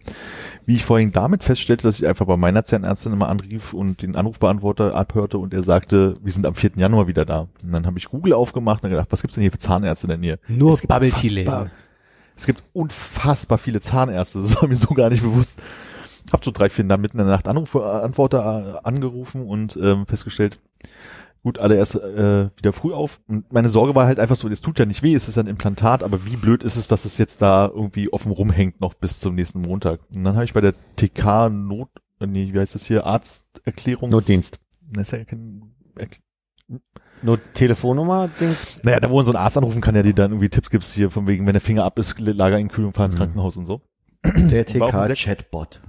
Wie 0.67 0.75
ich 0.75 0.85
vorhin 0.85 1.11
damit 1.11 1.43
feststellte, 1.43 1.83
dass 1.83 1.99
ich 1.99 2.07
einfach 2.07 2.27
bei 2.27 2.37
meiner 2.37 2.65
Zahnärztin 2.65 3.13
immer 3.13 3.29
anrief 3.29 3.73
und 3.73 4.03
den 4.03 4.15
Anrufbeantworter 4.15 4.95
abhörte 4.95 5.39
und 5.39 5.53
er 5.53 5.65
sagte, 5.65 6.17
wir 6.23 6.33
sind 6.33 6.47
am 6.47 6.55
4. 6.55 6.73
Januar 6.77 7.09
wieder 7.09 7.25
da. 7.25 7.49
Und 7.65 7.73
dann 7.73 7.87
habe 7.87 7.99
ich 7.99 8.09
Google 8.09 8.35
aufgemacht 8.35 8.85
und 8.85 8.91
gedacht, 8.91 9.09
was 9.11 9.21
gibt's 9.21 9.35
denn 9.35 9.43
hier 9.43 9.51
für 9.51 9.59
Zahnärzte 9.59 10.07
denn 10.07 10.23
hier? 10.23 10.39
Nur 10.47 10.79
Bubble 10.87 11.11
Lady. 11.11 11.49
Es 12.37 12.47
gibt 12.47 12.63
unfassbar 12.73 13.59
viele 13.59 13.81
Zahnärzte, 13.81 14.43
das 14.43 14.61
war 14.61 14.69
mir 14.69 14.77
so 14.77 14.95
gar 14.95 15.11
nicht 15.11 15.25
bewusst. 15.25 15.61
Hab 16.33 16.45
so 16.45 16.51
drei, 16.51 16.69
vier 16.71 16.85
dann 16.85 17.01
mitten 17.01 17.19
in 17.19 17.27
der 17.27 17.35
Nacht 17.35 17.47
Anrufbeantworter 17.49 18.79
äh, 18.83 18.87
angerufen 18.89 19.47
und 19.47 19.77
ähm, 19.77 20.07
festgestellt, 20.07 20.59
gut, 21.43 21.59
alle 21.59 21.77
erst 21.77 21.97
äh, 21.97 22.49
wieder 22.57 22.73
früh 22.73 22.93
auf. 22.95 23.21
Und 23.29 23.53
meine 23.53 23.69
Sorge 23.69 23.95
war 23.95 24.07
halt 24.07 24.19
einfach 24.19 24.37
so, 24.37 24.49
es 24.49 24.63
tut 24.63 24.79
ja 24.79 24.87
nicht 24.87 25.03
weh, 25.03 25.15
es 25.15 25.29
ist 25.29 25.37
ein 25.37 25.47
Implantat, 25.47 26.03
aber 26.03 26.25
wie 26.25 26.37
blöd 26.37 26.63
ist 26.63 26.77
es, 26.77 26.89
dass 26.89 27.05
es 27.05 27.19
jetzt 27.19 27.43
da 27.43 27.67
irgendwie 27.69 28.11
offen 28.13 28.33
rumhängt 28.33 28.81
noch 28.81 28.95
bis 28.95 29.21
zum 29.21 29.35
nächsten 29.35 29.61
Montag. 29.61 30.01
Und 30.15 30.25
dann 30.25 30.35
habe 30.35 30.45
ich 30.47 30.55
bei 30.55 30.63
der 30.63 30.75
TK 30.97 31.51
Not, 31.51 31.91
äh, 32.21 32.27
nee, 32.27 32.53
wie 32.55 32.59
heißt 32.59 32.75
das 32.75 32.87
hier, 32.87 33.05
Arzterklärung. 33.07 34.09
Notdienst. 34.11 34.59
Das 34.91 35.09
ist 35.09 35.19
ja 35.19 35.25
kein 35.25 35.75
Erkl- 35.99 36.21
Nur 37.23 37.39
Telefonnummer, 37.53 38.29
Dings. 38.41 38.83
naja, 38.83 38.99
da 39.01 39.11
wo 39.11 39.17
man 39.17 39.25
so 39.27 39.31
einen 39.33 39.43
Arzt 39.45 39.57
anrufen 39.59 39.81
kann, 39.83 39.93
der 39.95 40.03
dir 40.03 40.15
dann 40.15 40.31
irgendwie 40.33 40.49
Tipps 40.49 40.71
gibt, 40.71 40.85
hier 40.85 41.11
von 41.11 41.27
wegen, 41.27 41.45
wenn 41.47 41.53
der 41.53 41.61
Finger 41.61 41.85
ab 41.85 41.99
ist, 41.99 42.19
lager 42.19 42.59
ihn 42.59 42.69
kühl 42.69 42.87
und 42.87 42.95
fahr 42.97 43.05
ins 43.07 43.15
Mhm. 43.15 43.19
Krankenhaus 43.19 43.57
und 43.59 43.67
so. 43.67 43.83
Der 44.25 44.65
TK-Chatbot. 44.65 45.81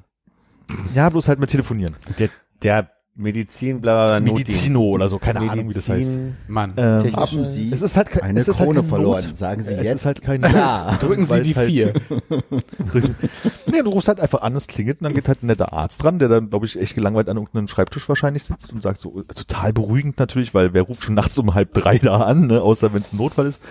Ja, 0.93 1.09
bloß 1.09 1.27
halt 1.27 1.39
mit 1.39 1.49
telefonieren. 1.49 1.95
Der, 2.19 2.29
der 2.63 2.89
Medizin, 3.17 3.79
bla, 3.79 4.07
bla, 4.07 4.19
bla, 4.19 4.33
Medizino 4.33 4.81
oder 4.81 5.09
so, 5.09 5.19
keine 5.19 5.39
Ahnung, 5.39 5.69
wie 5.69 5.73
das 5.73 5.87
heißt. 5.87 6.09
Medizin- 6.09 6.33
Mann. 6.49 6.73
Ähm, 6.75 7.15
Haben 7.15 7.45
Sie 7.45 7.71
es 7.71 7.81
ist 7.81 7.95
halt 7.95 8.09
kein, 8.09 8.23
eine 8.23 8.39
es 8.41 8.47
ist 8.49 8.57
Krone 8.57 8.67
halt 8.67 8.77
kein 8.81 8.89
verloren? 8.89 9.23
Not. 9.25 9.35
Sagen 9.37 9.61
Sie 9.61 9.73
es 9.73 9.83
jetzt. 9.85 9.95
ist 9.95 10.05
halt 10.05 10.21
kein 10.21 10.41
Ja. 10.41 10.97
Drücken 10.99 11.25
Sie 11.25 11.41
die 11.41 11.51
es 11.51 11.55
halt- 11.55 11.67
vier. 11.69 11.93
nee, 13.67 13.81
du 13.83 13.89
rufst 13.89 14.07
halt 14.07 14.19
einfach 14.19 14.41
an, 14.41 14.55
es 14.55 14.67
klingelt 14.67 14.99
und 14.99 15.05
dann 15.05 15.13
geht 15.13 15.27
halt 15.27 15.43
ein 15.43 15.47
netter 15.47 15.73
Arzt 15.73 16.03
dran, 16.03 16.19
der 16.19 16.27
dann, 16.27 16.49
glaube 16.49 16.65
ich, 16.65 16.79
echt 16.79 16.95
gelangweilt 16.95 17.29
an 17.29 17.37
irgendeinem 17.37 17.67
Schreibtisch 17.67 18.07
wahrscheinlich 18.09 18.43
sitzt 18.43 18.71
und 18.73 18.81
sagt 18.81 18.99
so, 18.99 19.21
total 19.33 19.73
beruhigend 19.73 20.19
natürlich, 20.19 20.53
weil 20.53 20.73
wer 20.73 20.81
ruft 20.83 21.03
schon 21.03 21.15
nachts 21.15 21.37
um 21.37 21.53
halb 21.53 21.73
drei 21.73 21.97
da 21.97 22.17
an, 22.21 22.47
ne, 22.47 22.61
außer 22.61 22.93
wenn 22.93 23.01
es 23.01 23.13
ein 23.13 23.17
Notfall 23.17 23.45
ist. 23.45 23.61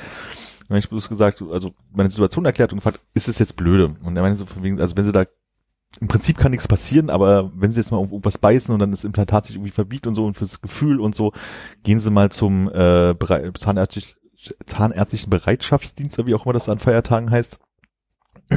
Dann 0.60 0.76
habe 0.76 0.78
ich 0.78 0.88
bloß 0.88 1.08
gesagt, 1.10 1.36
so, 1.36 1.52
also 1.52 1.74
meine 1.92 2.08
Situation 2.10 2.46
erklärt 2.46 2.72
und 2.72 2.78
gefragt, 2.78 3.00
ist 3.12 3.28
es 3.28 3.38
jetzt 3.38 3.56
blöde? 3.56 3.94
Und 4.02 4.16
er 4.16 4.22
meinte 4.22 4.38
so 4.38 4.46
von 4.46 4.62
wegen, 4.62 4.80
also 4.80 4.96
wenn 4.96 5.04
sie 5.04 5.12
da 5.12 5.24
im 6.00 6.08
Prinzip 6.08 6.38
kann 6.38 6.50
nichts 6.50 6.66
passieren, 6.68 7.08
aber 7.10 7.50
wenn 7.54 7.72
sie 7.72 7.80
jetzt 7.80 7.90
mal 7.90 7.98
auf 7.98 8.08
irgendwas 8.10 8.38
beißen 8.38 8.72
und 8.74 8.80
dann 8.80 8.90
das 8.90 9.04
Implantat 9.04 9.46
sich 9.46 9.56
irgendwie 9.56 9.70
verbiegt 9.70 10.06
und 10.06 10.14
so 10.14 10.24
und 10.26 10.36
fürs 10.36 10.60
Gefühl 10.60 11.00
und 11.00 11.14
so, 11.14 11.32
gehen 11.82 12.00
sie 12.00 12.10
mal 12.10 12.30
zum 12.30 12.68
äh, 12.72 13.14
zahnärztlich, 13.56 14.16
zahnärztlichen 14.66 15.30
Bereitschaftsdienst, 15.30 16.18
oder 16.18 16.26
wie 16.28 16.34
auch 16.34 16.44
immer 16.44 16.52
das 16.52 16.68
an 16.68 16.78
Feiertagen 16.78 17.30
heißt. 17.30 17.58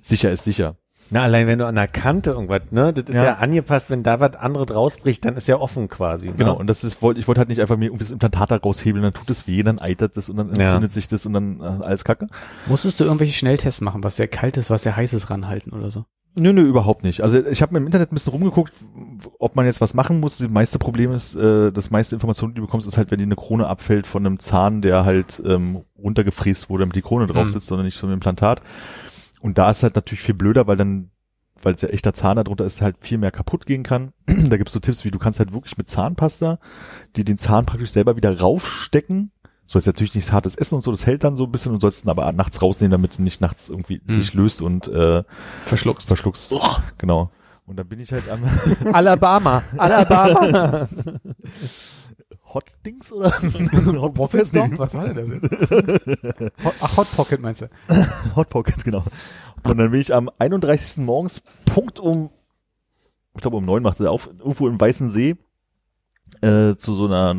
sicher 0.00 0.30
ist 0.32 0.44
sicher. 0.44 0.76
Na, 1.12 1.22
allein 1.22 1.48
wenn 1.48 1.58
du 1.58 1.66
an 1.66 1.74
der 1.74 1.88
Kante 1.88 2.30
irgendwas, 2.30 2.62
ne, 2.70 2.92
das 2.92 3.04
ist 3.08 3.16
ja, 3.16 3.24
Ja. 3.24 3.34
angepasst, 3.38 3.90
wenn 3.90 4.04
da 4.04 4.20
was 4.20 4.36
anderes 4.36 4.72
rausbricht, 4.74 5.24
dann 5.24 5.36
ist 5.36 5.48
ja 5.48 5.58
offen 5.58 5.88
quasi. 5.88 6.28
Ne? 6.28 6.34
Genau, 6.36 6.56
und 6.56 6.68
das 6.68 6.84
ist, 6.84 7.02
wollte, 7.02 7.18
ich 7.18 7.26
wollte 7.26 7.40
halt 7.40 7.48
nicht 7.48 7.60
einfach 7.60 7.76
mir 7.76 7.86
irgendwie 7.86 8.04
das 8.04 8.12
Implantat 8.12 8.52
da 8.52 8.56
raushebeln, 8.58 9.02
dann 9.02 9.12
tut 9.12 9.28
es 9.28 9.48
weh, 9.48 9.62
dann 9.64 9.80
eitert 9.80 10.16
es 10.16 10.30
und 10.30 10.36
dann 10.36 10.54
Ja. 10.54 10.66
entzündet 10.66 10.92
sich 10.92 11.08
das 11.08 11.26
und 11.26 11.32
dann 11.32 11.60
äh, 11.60 11.64
alles 11.84 12.04
kacke. 12.04 12.28
Musstest 12.66 13.00
du 13.00 13.04
irgendwelche 13.04 13.32
Schnelltests 13.34 13.80
machen, 13.80 14.04
was 14.04 14.16
sehr 14.16 14.28
kalt 14.28 14.56
ist, 14.56 14.70
was 14.70 14.84
sehr 14.84 14.94
heiß 14.94 15.12
ist, 15.12 15.30
ranhalten 15.30 15.72
oder 15.72 15.90
so? 15.90 16.04
Nö, 16.38 16.52
nö, 16.52 16.62
überhaupt 16.62 17.02
nicht. 17.02 17.22
Also 17.22 17.44
ich 17.44 17.60
habe 17.60 17.72
mir 17.72 17.78
im 17.78 17.86
Internet 17.86 18.12
ein 18.12 18.14
bisschen 18.14 18.32
rumgeguckt, 18.32 18.72
ob 19.40 19.56
man 19.56 19.66
jetzt 19.66 19.80
was 19.80 19.94
machen 19.94 20.20
muss. 20.20 20.38
Das 20.38 20.48
meiste 20.48 20.78
Problem 20.78 21.12
ist, 21.12 21.34
äh, 21.34 21.72
das 21.72 21.90
meiste 21.90 22.14
Information, 22.14 22.50
die 22.50 22.56
du 22.60 22.66
bekommst, 22.66 22.86
ist 22.86 22.96
halt, 22.96 23.10
wenn 23.10 23.18
dir 23.18 23.24
eine 23.24 23.34
Krone 23.36 23.66
abfällt 23.66 24.06
von 24.06 24.24
einem 24.24 24.38
Zahn, 24.38 24.80
der 24.80 25.04
halt 25.04 25.42
ähm, 25.44 25.82
runtergefräst 25.98 26.70
wurde, 26.70 26.82
damit 26.82 26.94
die 26.96 27.02
Krone 27.02 27.26
drauf 27.26 27.48
Mhm. 27.48 27.52
sitzt, 27.52 27.66
sondern 27.66 27.84
nicht 27.86 27.98
von 27.98 28.08
einem 28.08 28.14
Implantat. 28.18 28.60
Und 29.40 29.58
da 29.58 29.70
ist 29.70 29.82
halt 29.82 29.96
natürlich 29.96 30.22
viel 30.22 30.34
blöder, 30.34 30.66
weil 30.68 30.76
dann, 30.76 31.10
weil 31.62 31.74
der 31.74 31.92
echter 31.92 32.14
Zahn 32.14 32.36
darunter 32.36 32.64
ist, 32.64 32.80
halt 32.80 32.96
viel 33.00 33.18
mehr 33.18 33.32
kaputt 33.32 33.66
gehen 33.66 33.82
kann. 33.82 34.12
da 34.26 34.56
gibt's 34.56 34.72
so 34.72 34.78
Tipps, 34.80 35.04
wie 35.04 35.10
du 35.10 35.18
kannst 35.18 35.40
halt 35.40 35.52
wirklich 35.52 35.76
mit 35.78 35.88
Zahnpasta, 35.88 36.60
die 37.16 37.24
den 37.24 37.38
Zahn 37.38 37.66
praktisch 37.66 37.90
selber 37.90 38.16
wieder 38.16 38.38
raufstecken. 38.38 39.32
Sollst 39.72 39.86
natürlich 39.86 40.14
nichts 40.16 40.32
hartes 40.32 40.56
essen 40.56 40.74
und 40.74 40.80
so, 40.80 40.90
das 40.90 41.06
hält 41.06 41.22
dann 41.22 41.36
so 41.36 41.44
ein 41.44 41.52
bisschen 41.52 41.70
und 41.72 41.80
sollst 41.80 42.04
ihn 42.04 42.10
aber 42.10 42.32
nachts 42.32 42.60
rausnehmen, 42.60 42.90
damit 42.90 43.18
du 43.18 43.22
nicht 43.22 43.40
nachts 43.40 43.68
irgendwie 43.68 44.00
Mhm. 44.04 44.18
dich 44.18 44.34
löst 44.34 44.62
und 44.62 44.88
äh, 44.88 45.22
Verschluckst. 45.64 46.08
verschluckst. 46.08 46.52
Genau. 46.98 47.30
Und 47.66 47.76
dann 47.76 47.86
bin 47.86 48.00
ich 48.00 48.10
halt 48.10 48.28
am 48.28 48.40
Alabama, 48.92 49.62
Alabama. 49.76 50.88
Hot 52.52 52.64
Dings 52.84 53.12
oder 53.12 53.30
Hot 54.00 54.16
Dog? 54.16 54.78
Was 54.78 54.94
war 54.94 55.06
denn 55.06 55.16
das 55.16 55.28
jetzt? 55.28 55.50
Hot, 56.64 56.74
ach, 56.80 56.96
Hot 56.96 57.12
Pocket 57.14 57.40
meinst 57.40 57.62
du? 57.62 57.66
Hot 58.36 58.48
Pockets, 58.50 58.82
genau. 58.82 59.04
Und 59.62 59.78
dann 59.78 59.92
bin 59.92 60.00
ich 60.00 60.12
am 60.12 60.28
31. 60.40 61.04
morgens 61.04 61.42
Punkt 61.64 62.00
um, 62.00 62.30
ich 63.36 63.40
glaube 63.42 63.58
um 63.58 63.64
neun 63.64 63.84
machte 63.84 64.02
er 64.04 64.10
auf, 64.10 64.26
irgendwo 64.26 64.66
im 64.66 64.80
Weißen 64.80 65.10
See, 65.10 65.36
äh, 66.40 66.74
zu 66.74 66.94
so 66.96 67.06
einer 67.06 67.36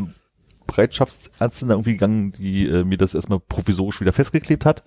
Bereitschaftsärztin 0.71 1.67
da 1.67 1.73
irgendwie 1.75 1.93
gegangen, 1.93 2.31
die 2.31 2.67
äh, 2.67 2.83
mir 2.83 2.97
das 2.97 3.13
erstmal 3.13 3.39
provisorisch 3.39 3.99
wieder 4.01 4.13
festgeklebt 4.13 4.65
hat. 4.65 4.83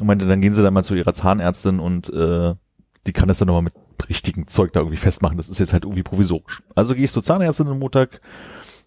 Und 0.00 0.06
meinte, 0.06 0.26
dann 0.26 0.40
gehen 0.40 0.52
sie 0.52 0.62
dann 0.62 0.74
mal 0.74 0.82
zu 0.82 0.94
ihrer 0.94 1.14
Zahnärztin 1.14 1.78
und 1.78 2.08
äh, 2.12 2.54
die 3.06 3.12
kann 3.12 3.28
das 3.28 3.38
dann 3.38 3.46
nochmal 3.46 3.62
mit 3.62 3.74
richtigen 4.08 4.48
Zeug 4.48 4.72
da 4.72 4.80
irgendwie 4.80 4.96
festmachen. 4.96 5.36
Das 5.36 5.48
ist 5.48 5.58
jetzt 5.60 5.72
halt 5.72 5.84
irgendwie 5.84 6.02
provisorisch. 6.02 6.62
Also 6.74 6.94
gehe 6.94 7.04
ich 7.04 7.12
zur 7.12 7.22
Zahnärztin 7.22 7.68
am 7.68 7.78
Montag, 7.78 8.20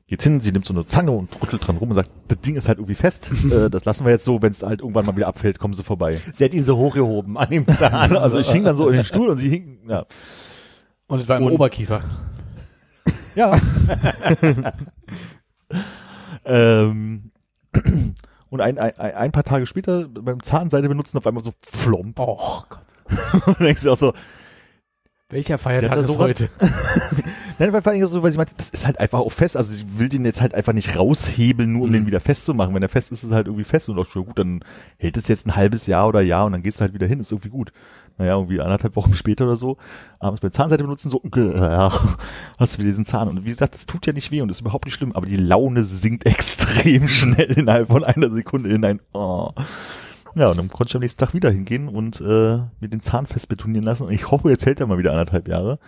geht 0.07 0.22
hin, 0.22 0.41
sie 0.41 0.51
nimmt 0.51 0.65
so 0.65 0.74
eine 0.74 0.86
Zange 0.86 1.11
und 1.11 1.41
rüttelt 1.41 1.65
dran 1.65 1.78
rum 1.78 1.89
und 1.89 1.95
sagt, 1.95 2.09
das 2.28 2.39
Ding 2.41 2.55
ist 2.55 2.68
halt 2.68 2.78
irgendwie 2.80 2.95
fest. 2.95 3.32
äh, 3.51 3.70
das 3.70 3.86
lassen 3.86 4.03
wir 4.05 4.11
jetzt 4.11 4.26
so, 4.26 4.41
wenn 4.41 4.51
es 4.51 4.63
halt 4.63 4.82
irgendwann 4.82 5.05
mal 5.05 5.15
wieder 5.15 5.28
abfällt, 5.28 5.59
kommen 5.59 5.74
sie 5.76 5.84
vorbei. 5.84 6.20
Sie 6.36 6.43
hat 6.43 6.53
ihn 6.53 6.65
so 6.65 6.76
hochgehoben 6.78 7.38
an 7.38 7.49
dem 7.49 7.65
Zahn. 7.68 8.18
Also 8.18 8.39
ich 8.39 8.51
hing 8.51 8.63
dann 8.65 8.76
so 8.76 8.89
in 8.89 8.95
den 8.95 9.05
Stuhl 9.05 9.30
und 9.30 9.38
sie 9.38 9.49
hing, 9.49 9.80
ja. 9.88 10.05
Und 11.07 11.22
es 11.22 11.30
war 11.30 11.38
im 11.38 11.43
Und- 11.45 11.53
Oberkiefer. 11.53 12.01
Ja. 13.36 13.59
Ähm, 16.48 17.32
und 18.50 18.62
ein, 18.62 18.78
ein, 18.78 19.00
ein 19.00 19.32
paar 19.32 19.43
Tage 19.43 19.68
später 19.68 20.08
beim 20.08 20.41
Zahnseide 20.41 20.88
benutzen 20.88 21.18
auf 21.18 21.28
einmal 21.28 21.43
so 21.43 21.54
flomp. 21.62 22.20
Oh 22.20 22.64
Gott. 22.70 22.80
Und 23.45 23.62
denkst 23.62 23.84
du 23.84 23.91
auch 23.91 23.98
so, 23.98 24.14
Welcher 25.30 25.58
Feiertag 25.58 25.98
ist 25.98 26.08
so 26.08 26.20
heute? 26.20 26.50
nein, 27.60 27.74
weil 27.74 27.82
vor 27.82 27.91
allem 27.91 28.08
so, 28.08 28.24
weil 28.24 28.32
sie 28.32 28.38
meinte, 28.38 28.54
das 28.56 28.70
ist 28.70 28.86
halt 28.86 29.02
einfach 29.02 29.20
auch 29.20 29.32
fest. 29.32 29.58
Also 29.58 29.74
sie 29.74 30.00
will 30.00 30.08
den 30.08 30.24
jetzt 30.24 30.39
halt 30.39 30.56
einfach 30.56 30.72
nicht 30.72 30.98
raushebeln, 30.98 31.74
nur 31.74 31.84
um 31.84 31.91
den 31.91 32.06
wieder 32.06 32.22
festzumachen. 32.22 32.74
Wenn 32.74 32.82
er 32.82 32.88
fest 32.88 33.12
ist, 33.12 33.26
ist 33.26 33.32
er 33.32 33.36
halt 33.36 33.48
irgendwie 33.48 33.66
fest 33.66 33.89
und 33.89 34.00
auch 34.00 34.06
schon 34.06 34.26
gut, 34.26 34.39
dann 34.39 34.64
hält 34.98 35.18
es 35.18 35.28
jetzt 35.28 35.45
ein 35.45 35.58
halbes 35.58 35.86
Jahr 35.86 36.08
oder 36.08 36.22
Jahr 36.22 36.45
und 36.45 36.54
dann 36.54 36.64
gehst 36.64 36.80
du 36.80 36.82
halt 36.84 36.93
wieder 36.93 37.08
hin, 37.08 37.20
ist 37.20 37.34
irgendwie 37.34 37.50
gut. 37.50 37.74
Naja, 38.18 38.36
irgendwie 38.36 38.61
anderthalb 38.61 38.95
Wochen 38.95 39.13
später 39.13 39.45
oder 39.45 39.55
so, 39.55 39.78
abends 40.20 40.41
bei 40.41 40.49
Zahnseite 40.49 40.84
benutzen, 40.84 41.11
so, 41.11 41.22
ja, 41.36 41.91
hast 42.57 42.74
du 42.74 42.80
wieder 42.80 42.89
diesen 42.89 43.05
Zahn. 43.05 43.28
Und 43.28 43.45
wie 43.45 43.49
gesagt, 43.49 43.76
das 43.76 43.86
tut 43.86 44.07
ja 44.07 44.13
nicht 44.13 44.32
weh 44.32 44.41
und 44.41 44.49
ist 44.49 44.61
überhaupt 44.61 44.86
nicht 44.86 44.95
schlimm, 44.95 45.13
aber 45.13 45.28
die 45.28 45.38
Laune 45.38 45.84
sinkt 45.84 46.26
extrem 46.28 47.07
schnell 47.07 47.51
innerhalb 47.51 47.89
von 47.89 48.03
einer 48.03 48.32
Sekunde 48.32 48.70
in 48.70 48.84
ein, 48.84 48.99
oh. 49.13 49.51
Ja, 50.36 50.49
und 50.49 50.57
dann 50.57 50.70
konnte 50.70 50.91
ich 50.91 50.95
am 50.95 51.01
nächsten 51.01 51.20
Tag 51.20 51.34
wieder 51.34 51.49
hingehen 51.49 51.88
und 51.88 52.22
äh, 52.22 52.57
mir 52.80 52.89
den 52.89 52.99
Zahn 53.01 53.26
fest 53.26 53.49
betonieren 53.49 53.84
lassen. 53.84 54.03
Und 54.03 54.11
ich 54.11 54.30
hoffe, 54.30 54.49
jetzt 54.49 54.65
hält 54.68 54.80
er 54.80 54.86
mal 54.86 54.99
wieder 54.99 55.11
anderthalb 55.11 55.47
Jahre. 55.47 55.80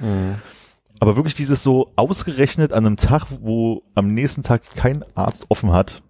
Aber 0.99 1.15
wirklich 1.15 1.35
dieses 1.35 1.61
so 1.63 1.91
ausgerechnet 1.95 2.73
an 2.73 2.85
einem 2.85 2.97
Tag, 2.97 3.27
wo 3.41 3.83
am 3.95 4.13
nächsten 4.13 4.41
Tag 4.43 4.63
kein 4.75 5.03
Arzt 5.15 5.45
offen 5.49 5.71
hat, 5.71 6.01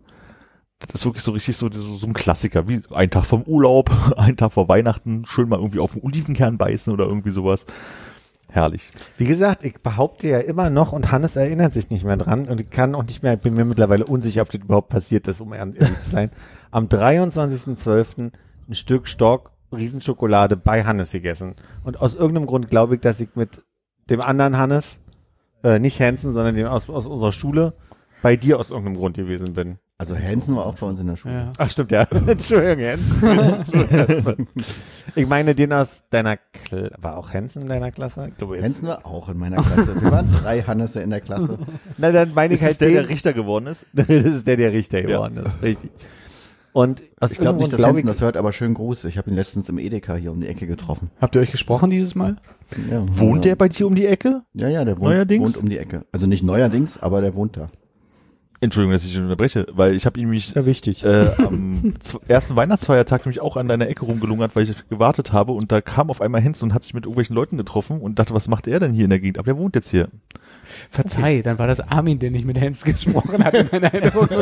das 0.79 0.95
ist 0.95 1.05
wirklich 1.05 1.23
so 1.23 1.31
richtig 1.31 1.57
so, 1.57 1.69
so, 1.71 1.95
so 1.95 2.07
ein 2.07 2.13
Klassiker, 2.13 2.67
wie 2.67 2.81
ein 2.91 3.09
Tag 3.09 3.25
vom 3.25 3.43
Urlaub, 3.43 3.91
ein 4.17 4.37
Tag 4.37 4.53
vor 4.53 4.67
Weihnachten, 4.69 5.25
schön 5.25 5.49
mal 5.49 5.59
irgendwie 5.59 5.79
auf 5.79 5.93
den 5.93 6.03
Olivenkern 6.03 6.57
beißen 6.57 6.91
oder 6.93 7.05
irgendwie 7.05 7.31
sowas. 7.31 7.65
Herrlich. 8.51 8.91
Wie 9.17 9.27
gesagt, 9.27 9.63
ich 9.63 9.75
behaupte 9.75 10.27
ja 10.27 10.39
immer 10.39 10.71
noch 10.71 10.91
und 10.91 11.11
Hannes 11.11 11.35
erinnert 11.35 11.75
sich 11.75 11.91
nicht 11.91 12.03
mehr 12.03 12.17
dran 12.17 12.47
und 12.47 12.59
ich 12.59 12.71
kann 12.71 12.95
auch 12.95 13.03
nicht 13.03 13.21
mehr, 13.21 13.35
ich 13.35 13.41
bin 13.41 13.53
mir 13.53 13.63
mittlerweile 13.63 14.07
unsicher, 14.07 14.41
ob 14.41 14.49
das 14.49 14.61
überhaupt 14.61 14.89
passiert 14.89 15.27
ist, 15.27 15.39
um 15.39 15.53
ehrlich 15.53 15.77
zu 15.77 16.09
sein. 16.09 16.31
Am 16.71 16.87
23.12. 16.87 18.31
ein 18.67 18.73
Stück 18.73 19.07
Stock 19.07 19.51
Riesenschokolade 19.71 20.57
bei 20.57 20.83
Hannes 20.83 21.11
gegessen. 21.11 21.55
Und 21.83 22.01
aus 22.01 22.15
irgendeinem 22.15 22.47
Grund 22.47 22.69
glaube 22.69 22.95
ich, 22.95 23.01
dass 23.01 23.21
ich 23.21 23.29
mit 23.35 23.63
dem 24.09 24.21
anderen 24.21 24.57
Hannes, 24.57 24.99
äh, 25.63 25.77
nicht 25.77 25.99
Hansen, 25.99 26.33
sondern 26.33 26.55
dem 26.55 26.67
aus, 26.67 26.89
aus 26.89 27.05
unserer 27.05 27.31
Schule, 27.31 27.73
bei 28.21 28.35
dir 28.35 28.59
aus 28.59 28.71
irgendeinem 28.71 28.97
Grund 28.97 29.17
gewesen 29.17 29.53
bin. 29.53 29.77
Also 30.01 30.17
Hansen 30.17 30.55
war 30.55 30.65
auch 30.65 30.75
bei 30.75 30.87
uns 30.87 30.97
in 31.01 31.07
der 31.07 31.17
Schule. 31.17 31.33
Ja. 31.33 31.53
Ach 31.57 31.69
stimmt, 31.69 31.91
ja. 31.91 32.03
Entschuldigung, 32.27 32.85
Hansen. 33.21 34.47
ich 35.13 35.27
meine, 35.27 35.55
den 35.55 35.73
aus 35.73 36.03
deiner, 36.09 36.37
Kl 36.37 36.91
war 36.97 37.17
auch 37.17 37.33
Hansen 37.33 37.63
in 37.63 37.67
deiner 37.67 37.91
Klasse? 37.91 38.29
Ich 38.29 38.37
glaube, 38.37 38.55
jetzt- 38.55 38.63
Hansen 38.63 38.87
war 38.87 39.05
auch 39.05 39.27
in 39.27 39.37
meiner 39.37 39.57
Klasse. 39.57 40.01
Wir 40.01 40.09
waren 40.09 40.31
drei 40.31 40.61
Hannese 40.61 41.01
in 41.01 41.09
der 41.09 41.19
Klasse. 41.19 41.59
Na, 41.97 42.13
dann 42.13 42.33
meine 42.33 42.53
ich 42.53 42.61
Ist 42.61 42.65
das 42.65 42.67
halt 42.69 42.81
der, 42.81 42.87
den, 42.87 42.95
der 42.95 43.09
Richter 43.09 43.33
geworden 43.33 43.67
ist? 43.67 43.85
das 43.93 44.07
ist 44.07 44.47
der, 44.47 44.55
der 44.55 44.71
Richter 44.71 45.01
geworden 45.01 45.35
ist. 45.37 45.61
Richtig. 45.61 45.91
Und 46.71 47.01
aus 47.19 47.31
Ich 47.31 47.39
glaube 47.39 47.59
nicht, 47.59 47.73
dass 47.73 47.79
glaub 47.79 47.89
Hansen 47.89 48.07
das 48.07 48.21
hört, 48.21 48.37
aber 48.37 48.53
schön 48.53 48.75
Gruß. 48.75 49.03
Ich 49.03 49.17
habe 49.17 49.29
ihn 49.29 49.35
letztens 49.35 49.67
im 49.67 49.79
Edeka 49.79 50.15
hier 50.15 50.31
um 50.31 50.39
die 50.39 50.47
Ecke 50.47 50.65
getroffen. 50.65 51.11
Habt 51.19 51.35
ihr 51.35 51.41
euch 51.41 51.51
gesprochen 51.51 51.89
dieses 51.89 52.15
Mal? 52.15 52.37
Ja, 52.89 53.03
Wohnt 53.17 53.43
ja. 53.43 53.49
der 53.49 53.55
bei 53.57 53.67
dir 53.67 53.85
um 53.85 53.95
die 53.95 54.05
Ecke? 54.05 54.43
Ja, 54.53 54.69
ja, 54.69 54.85
der 54.85 54.95
wohnt, 54.97 55.09
Neuerdings? 55.09 55.43
wohnt 55.45 55.57
um 55.57 55.67
die 55.67 55.77
Ecke. 55.77 56.05
Also 56.13 56.25
nicht 56.25 56.43
neuerdings, 56.43 56.97
aber 57.01 57.19
der 57.19 57.35
wohnt 57.35 57.57
da. 57.57 57.69
Entschuldigung, 58.61 58.91
dass 58.93 59.05
ich 59.05 59.11
dich 59.11 59.21
unterbreche, 59.21 59.65
weil 59.71 59.95
ich 59.95 60.05
habe 60.05 60.19
ihn 60.19 60.25
nämlich 60.25 60.53
ja 60.53 60.65
wichtig. 60.65 61.05
äh, 61.05 61.27
am 61.37 61.93
ersten 62.27 62.55
Weihnachtsfeiertag 62.57 63.25
nämlich 63.25 63.39
auch 63.41 63.55
an 63.55 63.69
deiner 63.69 63.87
Ecke 63.87 64.05
rumgelungert, 64.05 64.55
weil 64.55 64.63
ich 64.63 64.89
gewartet 64.89 65.31
habe 65.31 65.53
und 65.53 65.71
da 65.71 65.79
kam 65.79 66.09
auf 66.09 66.19
einmal 66.19 66.41
Hens 66.41 66.61
und 66.61 66.73
hat 66.73 66.83
sich 66.83 66.93
mit 66.93 67.05
irgendwelchen 67.05 67.35
Leuten 67.35 67.55
getroffen 67.55 68.01
und 68.01 68.19
dachte, 68.19 68.33
was 68.33 68.49
macht 68.49 68.67
er 68.67 68.81
denn 68.81 68.91
hier 68.93 69.05
in 69.05 69.11
der 69.11 69.19
Gegend? 69.19 69.37
Aber 69.37 69.45
der 69.45 69.57
wohnt 69.57 69.75
jetzt 69.75 69.89
hier. 69.91 70.09
Verzeih, 70.89 71.41
dann 71.41 71.57
war 71.57 71.67
das 71.67 71.79
Armin, 71.79 72.19
der 72.19 72.31
nicht 72.31 72.45
mit 72.45 72.59
Hans 72.59 72.83
gesprochen 72.83 73.43
hat 73.43 73.53
in 73.53 73.69
meiner 73.71 73.93
Erinnerung. 73.93 74.27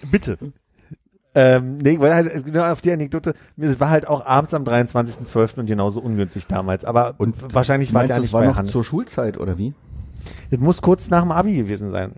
Bitte. 0.10 0.38
Ähm, 1.34 1.76
nee, 1.78 1.98
weil 2.00 2.12
halt, 2.14 2.44
genau 2.44 2.64
auf 2.70 2.80
die 2.80 2.90
Anekdote, 2.90 3.34
mir 3.56 3.78
war 3.78 3.90
halt 3.90 4.08
auch 4.08 4.26
abends 4.26 4.52
am 4.52 4.64
23.12. 4.64 5.60
und 5.60 5.66
genauso 5.66 6.00
ungünstig 6.00 6.46
damals. 6.48 6.84
Aber 6.84 7.14
Und 7.18 7.36
wahrscheinlich 7.54 7.94
war 7.94 8.04
der 8.06 8.18
nicht 8.18 8.32
war 8.32 8.40
bei 8.40 8.46
noch 8.48 8.56
Hannes. 8.56 8.72
zur 8.72 8.84
Schulzeit 8.84 9.38
oder 9.38 9.56
wie? 9.56 9.72
Das 10.50 10.58
muss 10.58 10.82
kurz 10.82 11.08
nach 11.08 11.22
dem 11.22 11.30
Abi 11.30 11.54
gewesen 11.56 11.90
sein. 11.92 12.14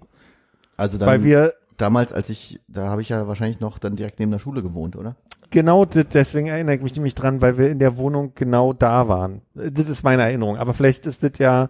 Also 0.79 0.97
dann, 0.97 1.07
weil 1.09 1.23
wir 1.25 1.53
damals, 1.77 2.13
als 2.13 2.31
ich, 2.31 2.59
da 2.69 2.87
habe 2.89 3.03
ich 3.03 3.11
ja 3.11 3.29
wahrscheinlich 3.29 3.61
noch 3.61 3.79
dann 3.79 3.97
direkt 3.97 4.19
neben 4.19 4.33
der 4.33 4.39
Schule 4.39 4.63
gewohnt, 4.63 4.97
oder? 4.97 5.17
genau 5.51 5.85
das, 5.85 6.07
deswegen 6.11 6.47
erinnere 6.47 6.77
ich 6.77 6.81
mich 6.83 6.95
nämlich 6.97 7.15
dran, 7.15 7.43
weil 7.43 7.59
wir 7.59 7.69
in 7.69 7.79
der 7.79 7.99
Wohnung 7.99 8.33
genau 8.35 8.73
da 8.73 9.07
waren. 9.09 9.43
Das 9.55 9.87
ist 9.91 10.03
meine 10.03 10.23
Erinnerung. 10.23 10.57
Aber 10.57 10.73
vielleicht 10.73 11.07
ist 11.07 11.23
das 11.23 11.33
ja, 11.39 11.69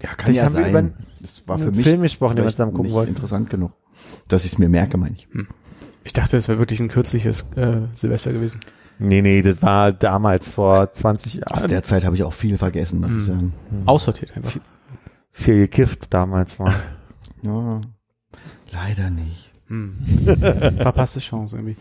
Ja, 0.00 0.08
wir 0.54 0.66
über 0.66 0.78
einen- 0.78 0.94
das 1.20 1.46
war 1.46 1.58
für 1.58 1.70
mich 1.70 1.84
Film 1.84 2.00
gesprochen, 2.00 2.36
den 2.36 2.46
wir 2.46 2.50
zusammen 2.52 2.72
gucken 2.72 2.90
wollten. 2.92 3.10
interessant 3.10 3.50
genug. 3.50 3.72
Dass 4.28 4.46
ich 4.46 4.52
es 4.54 4.58
mir 4.58 4.70
merke, 4.70 4.96
meine 4.96 5.16
ich. 5.16 5.28
Ich 6.04 6.12
dachte, 6.12 6.36
es 6.36 6.48
wäre 6.48 6.58
wirklich 6.58 6.80
ein 6.80 6.88
kürzliches 6.88 7.44
äh, 7.56 7.82
Silvester 7.94 8.32
gewesen. 8.32 8.60
nee, 8.98 9.22
nee, 9.22 9.42
das 9.42 9.62
war 9.62 9.92
damals 9.92 10.52
vor 10.52 10.92
20 10.92 11.46
Aus 11.46 11.58
Jahren. 11.60 11.68
der 11.70 11.82
Zeit 11.82 12.04
habe 12.04 12.16
ich 12.16 12.22
auch 12.24 12.32
viel 12.32 12.58
vergessen, 12.58 13.00
muss 13.00 13.14
ich 13.16 13.24
sagen. 13.24 13.52
Aussortiert 13.86 14.36
einfach. 14.36 14.52
viel 15.30 15.58
gekifft 15.58 16.06
damals 16.10 16.58
war. 16.58 16.74
Ja, 17.44 17.80
leider 18.70 19.10
nicht. 19.10 19.51
Hm. 19.72 19.96
Verpasste 20.80 21.20
Chance 21.20 21.56
irgendwie. 21.56 21.76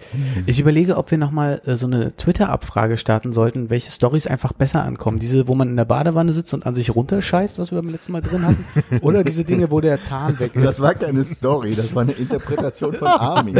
Ich 0.46 0.62
überlege, 0.62 0.96
ob 0.96 1.12
wir 1.12 1.18
nochmal 1.18 1.62
äh, 1.66 1.76
so 1.76 1.88
eine 1.88 2.16
Twitter-Abfrage 2.16 2.96
starten 2.96 3.34
sollten, 3.34 3.70
welche 3.70 3.92
Stories 3.92 4.28
einfach 4.28 4.54
besser 4.54 4.82
ankommen. 4.86 5.20
Diese, 5.20 5.50
wo 5.50 5.56
man 5.56 5.68
in 5.68 5.76
der 5.76 5.84
Badewanne 5.84 6.32
sitzt 6.32 6.54
und 6.54 6.66
an 6.66 6.74
sich 6.74 6.96
runterscheißt, 6.96 7.60
was 7.60 7.72
wir 7.72 7.82
beim 7.82 7.90
letzten 7.90 8.14
Mal 8.14 8.22
drin 8.22 8.46
hatten. 8.46 8.64
Oder 9.02 9.26
diese 9.26 9.44
Dinge, 9.44 9.72
wo 9.72 9.82
der 9.82 10.00
Zahn 10.00 10.40
weg 10.40 10.56
ist. 10.56 10.64
Das 10.64 10.80
war 10.80 10.94
keine 10.94 11.26
Story, 11.26 11.76
das 11.76 11.94
war 11.94 12.04
eine 12.04 12.14
Interpretation 12.14 12.94
von 12.94 13.10
Armin. 13.10 13.60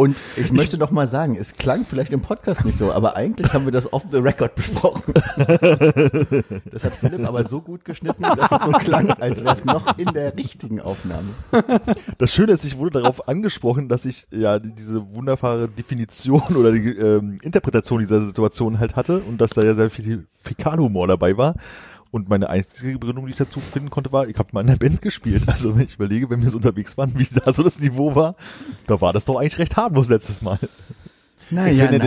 Und 0.00 0.16
ich 0.34 0.50
möchte 0.50 0.78
noch 0.78 0.90
mal 0.92 1.08
sagen, 1.08 1.36
es 1.36 1.56
klang 1.56 1.84
vielleicht 1.84 2.10
im 2.14 2.22
Podcast 2.22 2.64
nicht 2.64 2.78
so, 2.78 2.90
aber 2.90 3.16
eigentlich 3.16 3.52
haben 3.52 3.66
wir 3.66 3.70
das 3.70 3.92
off 3.92 4.04
the 4.10 4.16
record 4.16 4.54
besprochen. 4.54 5.12
Das 6.72 6.84
hat 6.84 6.94
Philipp 6.94 7.28
aber 7.28 7.44
so 7.44 7.60
gut 7.60 7.84
geschnitten, 7.84 8.22
dass 8.22 8.50
es 8.50 8.62
so 8.62 8.70
klang, 8.70 9.10
als 9.10 9.44
wäre 9.44 9.54
es 9.54 9.66
noch 9.66 9.98
in 9.98 10.10
der 10.14 10.34
richtigen 10.38 10.80
Aufnahme. 10.80 11.28
Das 12.18 12.34
Schöne 12.34 12.52
ist, 12.52 12.64
ich 12.64 12.76
wurde 12.76 13.00
darauf 13.00 13.28
angesprochen, 13.28 13.88
dass 13.88 14.04
ich 14.04 14.26
ja 14.30 14.58
diese 14.58 15.14
wunderbare 15.14 15.68
Definition 15.68 16.42
oder 16.56 16.72
die 16.72 16.90
ähm, 16.90 17.38
Interpretation 17.42 18.00
dieser 18.00 18.24
Situation 18.24 18.78
halt 18.78 18.96
hatte 18.96 19.20
und 19.20 19.40
dass 19.40 19.50
da 19.50 19.62
ja 19.62 19.74
sehr 19.74 19.90
viel 19.90 20.26
Fäkalhumor 20.42 21.08
dabei 21.08 21.36
war. 21.36 21.54
Und 22.10 22.28
meine 22.28 22.50
einzige 22.50 22.98
Begründung, 22.98 23.26
die 23.26 23.32
ich 23.32 23.38
dazu 23.38 23.60
finden 23.60 23.88
konnte, 23.88 24.10
war, 24.10 24.26
ich 24.26 24.36
habe 24.36 24.48
mal 24.52 24.62
in 24.62 24.66
der 24.66 24.76
Band 24.76 25.00
gespielt. 25.00 25.44
Also 25.46 25.76
wenn 25.76 25.84
ich 25.84 25.94
überlege, 25.94 26.28
wenn 26.28 26.42
wir 26.42 26.50
so 26.50 26.56
unterwegs 26.56 26.98
waren, 26.98 27.12
wie 27.16 27.26
da 27.32 27.52
so 27.52 27.62
das 27.62 27.78
Niveau 27.78 28.14
war, 28.16 28.34
da 28.86 29.00
war 29.00 29.12
das 29.12 29.24
doch 29.24 29.36
eigentlich 29.36 29.58
recht 29.58 29.76
harmlos 29.76 30.08
letztes 30.08 30.42
Mal. 30.42 30.58
Naja, 31.50 31.84
ich 31.84 31.90
finde, 31.90 32.06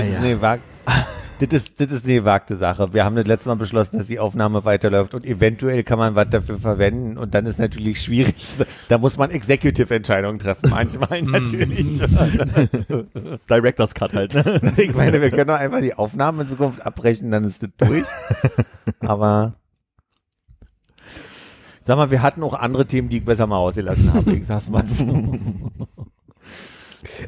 das, 1.48 1.64
ist 1.64 1.80
das, 1.80 1.92
ist, 1.92 2.06
eine 2.06 2.16
gewagte 2.16 2.56
Sache. 2.56 2.94
Wir 2.94 3.06
haben 3.06 3.16
das 3.16 3.26
letzte 3.26 3.50
Mal 3.50 3.56
beschlossen, 3.56 3.98
dass 3.98 4.08
die 4.08 4.20
Aufnahme 4.20 4.66
weiterläuft 4.66 5.16
und 5.16 5.26
eventuell 5.26 5.84
kann 5.84 5.98
man 5.98 6.16
was 6.16 6.30
dafür 6.30 6.60
verwenden 6.60 7.18
und 7.18 7.34
dann 7.34 7.46
ist 7.46 7.60
natürlich 7.60 8.02
schwierig. 8.02 8.36
Da 8.90 8.98
muss 8.98 9.18
man 9.18 9.32
Executive-Entscheidungen 9.32 10.40
treffen, 10.40 10.70
manchmal 10.70 11.22
natürlich. 11.24 12.00
Director's 13.50 13.94
Cut 13.94 14.14
halt. 14.14 14.34
Ne? 14.34 14.74
ich 14.78 14.94
meine, 14.94 15.22
wir 15.22 15.32
können 15.32 15.48
doch 15.48 15.60
einfach 15.60 15.80
die 15.80 15.94
Aufnahmen 15.94 16.42
in 16.42 16.48
Zukunft 16.48 16.86
abbrechen, 16.86 17.32
dann 17.32 17.44
ist 17.46 17.64
das 17.64 17.70
durch. 17.78 18.06
Aber 19.00 19.56
sag 21.82 21.98
mal, 21.98 22.12
wir 22.12 22.22
hatten 22.22 22.44
auch 22.44 22.54
andere 22.54 22.86
Themen, 22.86 23.10
die 23.10 23.18
ich 23.18 23.26
besser 23.26 23.48
mal 23.48 23.58
ausgelassen 23.58 24.14
habe. 24.14 24.34
Ich 24.34 24.46
sag's 24.46 24.70
mal 24.70 24.86
so. 24.86 25.30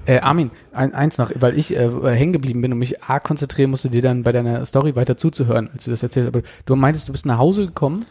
Äh, 0.05 0.19
Armin, 0.19 0.51
ein, 0.71 0.93
eins 0.93 1.17
noch, 1.17 1.31
weil 1.35 1.57
ich 1.57 1.75
äh, 1.75 1.89
hängen 2.15 2.33
geblieben 2.33 2.61
bin 2.61 2.71
und 2.73 2.79
mich 2.79 3.03
A 3.03 3.19
konzentrieren 3.19 3.69
musste, 3.71 3.89
dir 3.89 4.01
dann 4.01 4.23
bei 4.23 4.31
deiner 4.31 4.65
Story 4.65 4.95
weiter 4.95 5.17
zuzuhören, 5.17 5.69
als 5.73 5.85
du 5.85 5.91
das 5.91 6.03
erzählt 6.03 6.27
hast. 6.27 6.35
Aber 6.35 6.45
du 6.65 6.75
meintest, 6.75 7.07
du 7.07 7.11
bist 7.11 7.25
nach 7.25 7.37
Hause 7.37 7.65
gekommen 7.67 8.05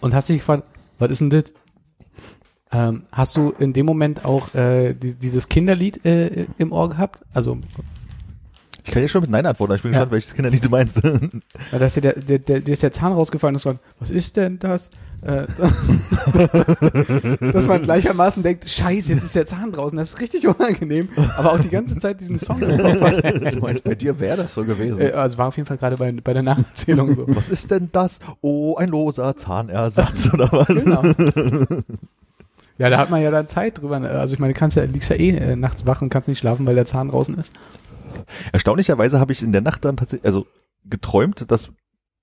und 0.00 0.14
hast 0.14 0.28
dich 0.28 0.38
gefragt, 0.38 0.64
was 0.98 1.10
ist 1.10 1.20
denn 1.20 1.30
das? 1.30 1.44
Ähm, 2.70 3.04
hast 3.12 3.36
du 3.36 3.50
in 3.58 3.72
dem 3.72 3.86
Moment 3.86 4.24
auch 4.26 4.54
äh, 4.54 4.92
die, 4.94 5.14
dieses 5.18 5.48
Kinderlied 5.48 6.04
äh, 6.04 6.46
im 6.58 6.72
Ohr 6.72 6.90
gehabt? 6.90 7.22
Also, 7.32 7.56
Ich 8.84 8.90
kann 8.92 9.00
ja 9.02 9.08
schon 9.08 9.22
mit 9.22 9.30
Nein 9.30 9.46
antworten, 9.46 9.74
ich 9.74 9.82
bin 9.82 9.92
Ja. 9.92 9.98
gespannt, 10.00 10.12
welches 10.12 10.34
Kinderlied 10.34 10.64
du 10.64 10.68
meinst. 10.68 11.02
weil 11.02 11.40
das 11.80 11.96
ist 11.96 12.04
ja 12.04 12.12
der, 12.12 12.22
der, 12.22 12.38
der, 12.40 12.60
dir 12.60 12.72
ist 12.72 12.82
der 12.82 12.92
Zahn 12.92 13.12
rausgefallen 13.12 13.56
und 13.56 13.60
so, 13.62 13.78
was 14.00 14.10
ist 14.10 14.36
denn 14.36 14.58
das? 14.58 14.90
Äh, 15.22 15.46
dass 17.52 17.66
man 17.66 17.82
gleichermaßen 17.82 18.42
denkt, 18.42 18.68
scheiße, 18.68 19.12
jetzt 19.12 19.24
ist 19.24 19.34
der 19.34 19.46
Zahn 19.46 19.72
draußen, 19.72 19.96
das 19.98 20.14
ist 20.14 20.20
richtig 20.20 20.46
unangenehm, 20.46 21.08
aber 21.36 21.52
auch 21.52 21.60
die 21.60 21.70
ganze 21.70 21.98
Zeit 21.98 22.20
diesen 22.20 22.38
Song. 22.38 22.60
Du 22.60 23.60
meinst, 23.60 23.84
bei 23.84 23.94
dir 23.94 24.20
wäre 24.20 24.36
das 24.38 24.54
so 24.54 24.64
gewesen. 24.64 25.00
Äh, 25.00 25.12
Also 25.12 25.38
war 25.38 25.48
auf 25.48 25.56
jeden 25.56 25.66
Fall 25.66 25.78
gerade 25.78 25.96
bei, 25.96 26.12
bei 26.12 26.32
der 26.32 26.42
Nacherzählung 26.42 27.14
so. 27.14 27.24
Was 27.28 27.48
ist 27.48 27.70
denn 27.70 27.88
das? 27.92 28.18
Oh, 28.40 28.76
ein 28.76 28.88
loser 28.90 29.36
Zahnersatz 29.36 30.32
oder 30.32 30.50
was? 30.52 30.66
Genau. 30.68 31.02
Ja, 32.78 32.90
da 32.90 32.98
hat 32.98 33.10
man 33.10 33.20
ja 33.20 33.32
dann 33.32 33.48
Zeit 33.48 33.80
drüber. 33.80 33.96
Also 33.96 34.34
ich 34.34 34.38
meine, 34.38 34.52
du 34.52 34.58
kannst 34.58 34.76
ja, 34.76 34.84
liegst 34.84 35.10
ja 35.10 35.16
eh 35.16 35.30
äh, 35.30 35.56
nachts 35.56 35.84
wach 35.84 36.00
und 36.00 36.10
kannst 36.10 36.28
nicht 36.28 36.38
schlafen, 36.38 36.64
weil 36.64 36.76
der 36.76 36.86
Zahn 36.86 37.08
draußen 37.08 37.36
ist. 37.36 37.52
Erstaunlicherweise 38.52 39.18
habe 39.18 39.32
ich 39.32 39.42
in 39.42 39.50
der 39.50 39.62
Nacht 39.62 39.84
dann 39.84 39.96
tatsächlich, 39.96 40.24
also 40.24 40.46
geträumt, 40.88 41.50
dass 41.50 41.70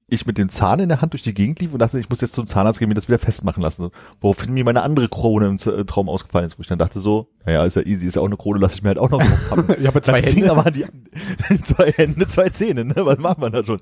ich 0.07 0.27
mit 0.27 0.37
dem 0.37 0.49
Zahn 0.49 0.79
in 0.79 0.89
der 0.89 1.01
Hand 1.01 1.13
durch 1.13 1.23
die 1.23 1.33
Gegend 1.33 1.59
lief 1.59 1.73
und 1.73 1.79
dachte, 1.79 1.99
ich 1.99 2.09
muss 2.09 2.21
jetzt 2.21 2.33
zum 2.33 2.45
Zahnarzt 2.45 2.77
gehen, 2.79 2.87
mir 2.89 2.93
das 2.93 3.07
wieder 3.07 3.17
festmachen 3.17 3.63
lassen. 3.63 3.89
Woraufhin 4.21 4.53
mir 4.53 4.63
meine 4.63 4.83
andere 4.83 5.09
Krone 5.09 5.47
im 5.47 5.55
äh, 5.55 5.83
Traum 5.85 6.09
ausgefallen 6.09 6.45
ist, 6.45 6.59
wo 6.59 6.61
ich 6.61 6.67
dann 6.67 6.77
dachte 6.77 6.99
so, 6.99 7.27
naja, 7.43 7.65
ist 7.65 7.75
ja 7.75 7.81
easy, 7.81 8.05
ist 8.05 8.15
ja 8.15 8.21
auch 8.21 8.27
eine 8.27 8.37
Krone, 8.37 8.59
lasse 8.59 8.75
ich 8.75 8.83
mir 8.83 8.89
halt 8.89 8.99
auch 8.99 9.09
noch 9.09 9.19
drauf 9.19 9.51
haben. 9.51 9.65
Ich 9.79 9.87
habe 9.87 10.01
zwei 10.03 10.21
Dann 10.21 10.31
Hände. 10.31 10.51
aber 10.51 10.69
die, 10.69 10.85
zwei 11.63 11.91
Hände, 11.91 12.27
zwei 12.27 12.49
Zähne, 12.49 12.85
ne? 12.85 12.93
Was 12.97 13.17
macht 13.17 13.39
man 13.39 13.51
da 13.51 13.65
schon? 13.65 13.79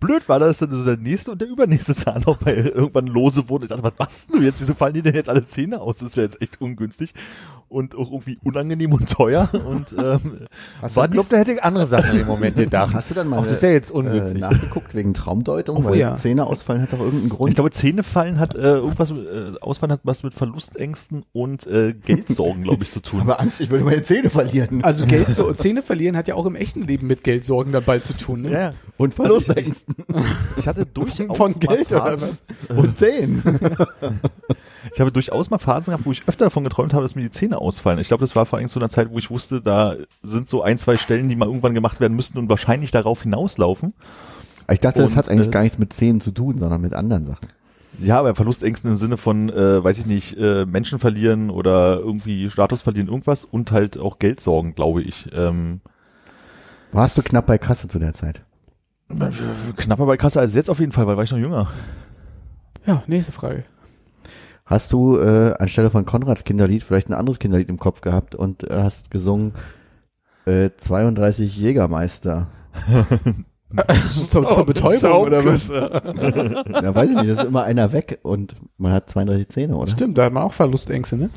Blöd 0.00 0.26
war, 0.30 0.38
dass 0.38 0.58
dann 0.58 0.70
so 0.70 0.82
der 0.84 0.96
nächste 0.96 1.30
und 1.32 1.40
der 1.42 1.48
übernächste 1.48 1.94
Zahn 1.94 2.24
auch 2.24 2.38
bei 2.38 2.54
irgendwann 2.54 3.06
lose 3.06 3.48
wurde. 3.50 3.66
Ich 3.66 3.68
dachte, 3.68 3.82
was 3.82 3.92
machst 3.98 4.28
du 4.32 4.40
jetzt? 4.42 4.60
Wieso 4.60 4.72
fallen 4.74 4.94
dir 4.94 5.02
denn 5.02 5.14
jetzt 5.14 5.28
alle 5.28 5.46
Zähne 5.46 5.80
aus? 5.80 5.98
Das 5.98 6.08
ist 6.10 6.16
ja 6.16 6.22
jetzt 6.22 6.40
echt 6.40 6.60
ungünstig 6.60 7.12
und 7.68 7.94
auch 7.96 8.10
irgendwie 8.12 8.38
unangenehm 8.44 8.92
und 8.92 9.10
teuer 9.10 9.48
und 9.52 9.92
ähm, 9.98 10.46
Hast 10.80 10.94
war 10.96 11.06
ich 11.06 11.10
glaube, 11.10 11.28
da 11.30 11.36
hätte 11.38 11.52
ich 11.52 11.62
andere 11.64 11.84
Sachen 11.86 12.20
im 12.20 12.26
Moment 12.26 12.56
gedacht. 12.56 12.94
Hast 12.94 13.10
du 13.10 13.14
dann 13.14 13.28
mal 13.28 13.38
Auch 13.40 13.44
das 13.44 13.54
ist 13.54 13.62
ja 13.62 13.70
jetzt 13.70 13.90
äh, 13.90 13.94
ungünstig. 13.94 14.40
nachgeguckt 14.40 14.94
wegen 14.94 15.14
Traumdeutung? 15.66 15.86
Oh, 15.86 15.90
weil 15.90 15.98
ja. 15.98 16.14
Zähne 16.14 16.46
ausfallen 16.46 16.82
hat 16.82 16.92
doch 16.92 17.00
irgendeinen 17.00 17.28
Grund. 17.28 17.50
Ich 17.50 17.54
glaube, 17.54 17.70
Zähne 17.70 18.02
fallen 18.02 18.38
hat 18.38 18.54
äh, 18.54 18.76
irgendwas, 18.76 19.10
äh, 19.10 19.52
Ausfallen 19.60 19.92
hat 19.92 20.00
was 20.04 20.22
mit 20.22 20.34
Verlustängsten 20.34 21.24
und 21.32 21.66
äh, 21.66 21.94
Geldsorgen, 21.94 22.62
glaube 22.62 22.84
ich, 22.84 22.90
zu 22.90 23.00
tun. 23.00 23.20
aber 23.22 23.40
Angst, 23.40 23.60
ich 23.60 23.70
würde 23.70 23.84
meine 23.84 24.02
Zähne 24.02 24.30
verlieren. 24.30 24.82
Also 24.82 25.06
Geld, 25.06 25.32
so, 25.32 25.52
Zähne 25.52 25.82
verlieren 25.82 26.16
hat 26.16 26.28
ja 26.28 26.34
auch 26.34 26.46
im 26.46 26.56
echten 26.56 26.82
Leben 26.82 27.06
mit 27.06 27.24
Geldsorgen 27.24 27.76
bald 27.84 28.04
zu 28.04 28.16
tun, 28.16 28.42
ne? 28.42 28.50
ja, 28.50 28.72
Und 28.96 29.14
Verlustängsten. 29.14 29.94
ich 30.56 30.66
hatte 30.66 30.86
durchaus 30.86 31.36
Von 31.36 31.52
mal 31.52 31.58
Geld 31.58 31.92
oder 31.92 32.16
Phasen, 32.16 32.28
was? 32.68 32.76
Und 32.76 32.98
Zähnen. 32.98 33.42
Ich 34.94 35.00
habe 35.00 35.12
durchaus 35.12 35.50
mal 35.50 35.58
Phasen 35.58 35.90
gehabt, 35.90 36.06
wo 36.06 36.12
ich 36.12 36.22
öfter 36.26 36.46
davon 36.46 36.64
geträumt 36.64 36.94
habe, 36.94 37.02
dass 37.02 37.14
mir 37.14 37.22
die 37.22 37.30
Zähne 37.30 37.58
ausfallen. 37.58 37.98
Ich 37.98 38.08
glaube, 38.08 38.22
das 38.22 38.36
war 38.36 38.46
vor 38.46 38.58
allem 38.58 38.68
zu 38.68 38.78
einer 38.78 38.88
Zeit, 38.88 39.10
wo 39.10 39.18
ich 39.18 39.30
wusste, 39.30 39.60
da 39.60 39.96
sind 40.22 40.48
so 40.48 40.62
ein, 40.62 40.78
zwei 40.78 40.94
Stellen, 40.94 41.28
die 41.28 41.36
mal 41.36 41.46
irgendwann 41.46 41.74
gemacht 41.74 42.00
werden 42.00 42.14
müssten 42.14 42.38
und 42.38 42.48
wahrscheinlich 42.48 42.90
darauf 42.90 43.22
hinauslaufen. 43.22 43.94
Ich 44.70 44.80
dachte, 44.80 45.02
das 45.02 45.12
Und, 45.12 45.16
hat 45.16 45.28
eigentlich 45.28 45.48
äh, 45.48 45.52
gar 45.52 45.62
nichts 45.62 45.78
mit 45.78 45.92
Zähnen 45.92 46.20
zu 46.20 46.32
tun, 46.32 46.58
sondern 46.58 46.80
mit 46.80 46.94
anderen 46.94 47.26
Sachen. 47.26 47.48
Ja, 48.00 48.18
aber 48.18 48.34
Verlustängsten 48.34 48.90
im 48.90 48.96
Sinne 48.96 49.16
von, 49.16 49.48
äh, 49.48 49.82
weiß 49.82 49.98
ich 49.98 50.06
nicht, 50.06 50.36
äh, 50.38 50.66
Menschen 50.66 50.98
verlieren 50.98 51.50
oder 51.50 51.98
irgendwie 51.98 52.50
Status 52.50 52.82
verlieren, 52.82 53.08
irgendwas 53.08 53.44
und 53.44 53.70
halt 53.72 53.98
auch 53.98 54.18
Geldsorgen, 54.18 54.74
glaube 54.74 55.02
ich. 55.02 55.30
Ähm, 55.32 55.80
Warst 56.92 57.16
du 57.16 57.22
knapp 57.22 57.46
bei 57.46 57.58
Kasse 57.58 57.88
zu 57.88 57.98
der 57.98 58.12
Zeit? 58.12 58.42
knapper 59.76 60.06
bei 60.06 60.16
Kasse 60.16 60.40
als 60.40 60.54
jetzt 60.54 60.68
auf 60.68 60.80
jeden 60.80 60.90
Fall, 60.92 61.06
weil 61.06 61.16
war 61.16 61.22
ich 61.24 61.30
noch 61.30 61.38
jünger. 61.38 61.68
Ja, 62.84 63.02
nächste 63.06 63.32
Frage. 63.32 63.64
Hast 64.64 64.92
du 64.92 65.16
äh, 65.16 65.54
anstelle 65.58 65.90
von 65.90 66.04
Konrads 66.04 66.42
Kinderlied 66.42 66.82
vielleicht 66.82 67.08
ein 67.08 67.14
anderes 67.14 67.38
Kinderlied 67.38 67.68
im 67.68 67.78
Kopf 67.78 68.00
gehabt 68.00 68.34
und 68.34 68.68
äh, 68.68 68.82
hast 68.82 69.12
gesungen 69.12 69.52
äh, 70.44 70.70
32 70.76 71.56
Jägermeister? 71.56 72.48
zur, 74.28 74.48
zur 74.48 74.66
Betäubung 74.66 75.26
oder 75.26 75.44
was? 75.44 75.68
Ja, 75.68 76.94
weiß 76.94 77.10
ich 77.10 77.16
nicht, 77.16 77.30
das 77.30 77.38
ist 77.38 77.46
immer 77.46 77.64
einer 77.64 77.92
weg 77.92 78.20
und 78.22 78.54
man 78.78 78.92
hat 78.92 79.10
32 79.10 79.48
Zähne, 79.48 79.76
oder? 79.76 79.90
Stimmt, 79.90 80.18
da 80.18 80.24
hat 80.24 80.32
man 80.32 80.42
auch 80.42 80.54
Verlustängste, 80.54 81.16
ne? 81.16 81.30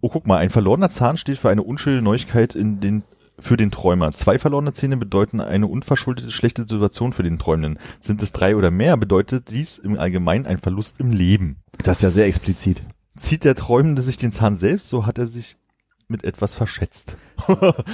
Oh, 0.00 0.08
guck 0.08 0.26
mal, 0.26 0.38
ein 0.38 0.50
verlorener 0.50 0.90
Zahn 0.90 1.16
steht 1.16 1.38
für 1.38 1.48
eine 1.48 1.62
unschöne 1.62 2.02
Neuigkeit 2.02 2.54
in 2.54 2.80
den, 2.80 3.02
für 3.38 3.56
den 3.56 3.70
Träumer. 3.70 4.12
Zwei 4.12 4.38
verlorene 4.38 4.74
Zähne 4.74 4.96
bedeuten 4.96 5.40
eine 5.40 5.66
unverschuldete 5.66 6.30
schlechte 6.30 6.62
Situation 6.62 7.12
für 7.12 7.22
den 7.22 7.38
Träumenden. 7.38 7.78
Sind 8.00 8.22
es 8.22 8.32
drei 8.32 8.56
oder 8.56 8.70
mehr, 8.70 8.96
bedeutet 8.96 9.50
dies 9.50 9.78
im 9.78 9.98
Allgemeinen 9.98 10.46
ein 10.46 10.58
Verlust 10.58 11.00
im 11.00 11.10
Leben. 11.10 11.56
Das 11.82 11.98
ist 11.98 12.02
ja 12.02 12.10
sehr 12.10 12.26
explizit. 12.26 12.82
Zieht 13.18 13.44
der 13.44 13.54
Träumende 13.54 14.02
sich 14.02 14.18
den 14.18 14.32
Zahn 14.32 14.58
selbst, 14.58 14.88
so 14.88 15.06
hat 15.06 15.18
er 15.18 15.26
sich 15.26 15.56
mit 16.08 16.24
etwas 16.24 16.54
verschätzt. 16.54 17.16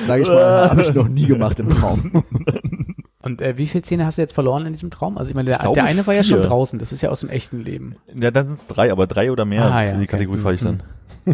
Sag 0.06 0.20
ich 0.20 0.28
mal, 0.28 0.70
habe 0.70 0.82
ich 0.82 0.94
noch 0.94 1.08
nie 1.08 1.26
gemacht 1.26 1.58
im 1.60 1.70
Traum. 1.70 2.24
Und 3.22 3.40
äh, 3.40 3.56
wie 3.56 3.66
viele 3.68 3.82
Zähne 3.82 4.04
hast 4.04 4.18
du 4.18 4.22
jetzt 4.22 4.34
verloren 4.34 4.66
in 4.66 4.72
diesem 4.72 4.90
Traum? 4.90 5.16
Also 5.16 5.28
ich 5.28 5.34
meine, 5.36 5.50
der, 5.50 5.58
glaube, 5.60 5.74
der 5.74 5.84
eine 5.84 6.04
war 6.06 6.14
ja 6.14 6.24
schon 6.24 6.40
vier. 6.40 6.48
draußen, 6.48 6.78
das 6.80 6.90
ist 6.92 7.02
ja 7.02 7.10
aus 7.10 7.20
dem 7.20 7.28
echten 7.28 7.60
Leben. 7.60 7.94
Ja, 8.14 8.32
dann 8.32 8.46
sind 8.46 8.58
es 8.58 8.66
drei, 8.66 8.90
aber 8.90 9.06
drei 9.06 9.30
oder 9.30 9.44
mehr 9.44 9.64
Ah, 9.64 9.78
für 9.80 9.86
ja, 9.86 9.92
die 9.92 9.98
okay. 9.98 10.06
Kategorie 10.06 10.40
falle 10.40 10.54
ich 10.56 10.62
dann. 10.62 10.82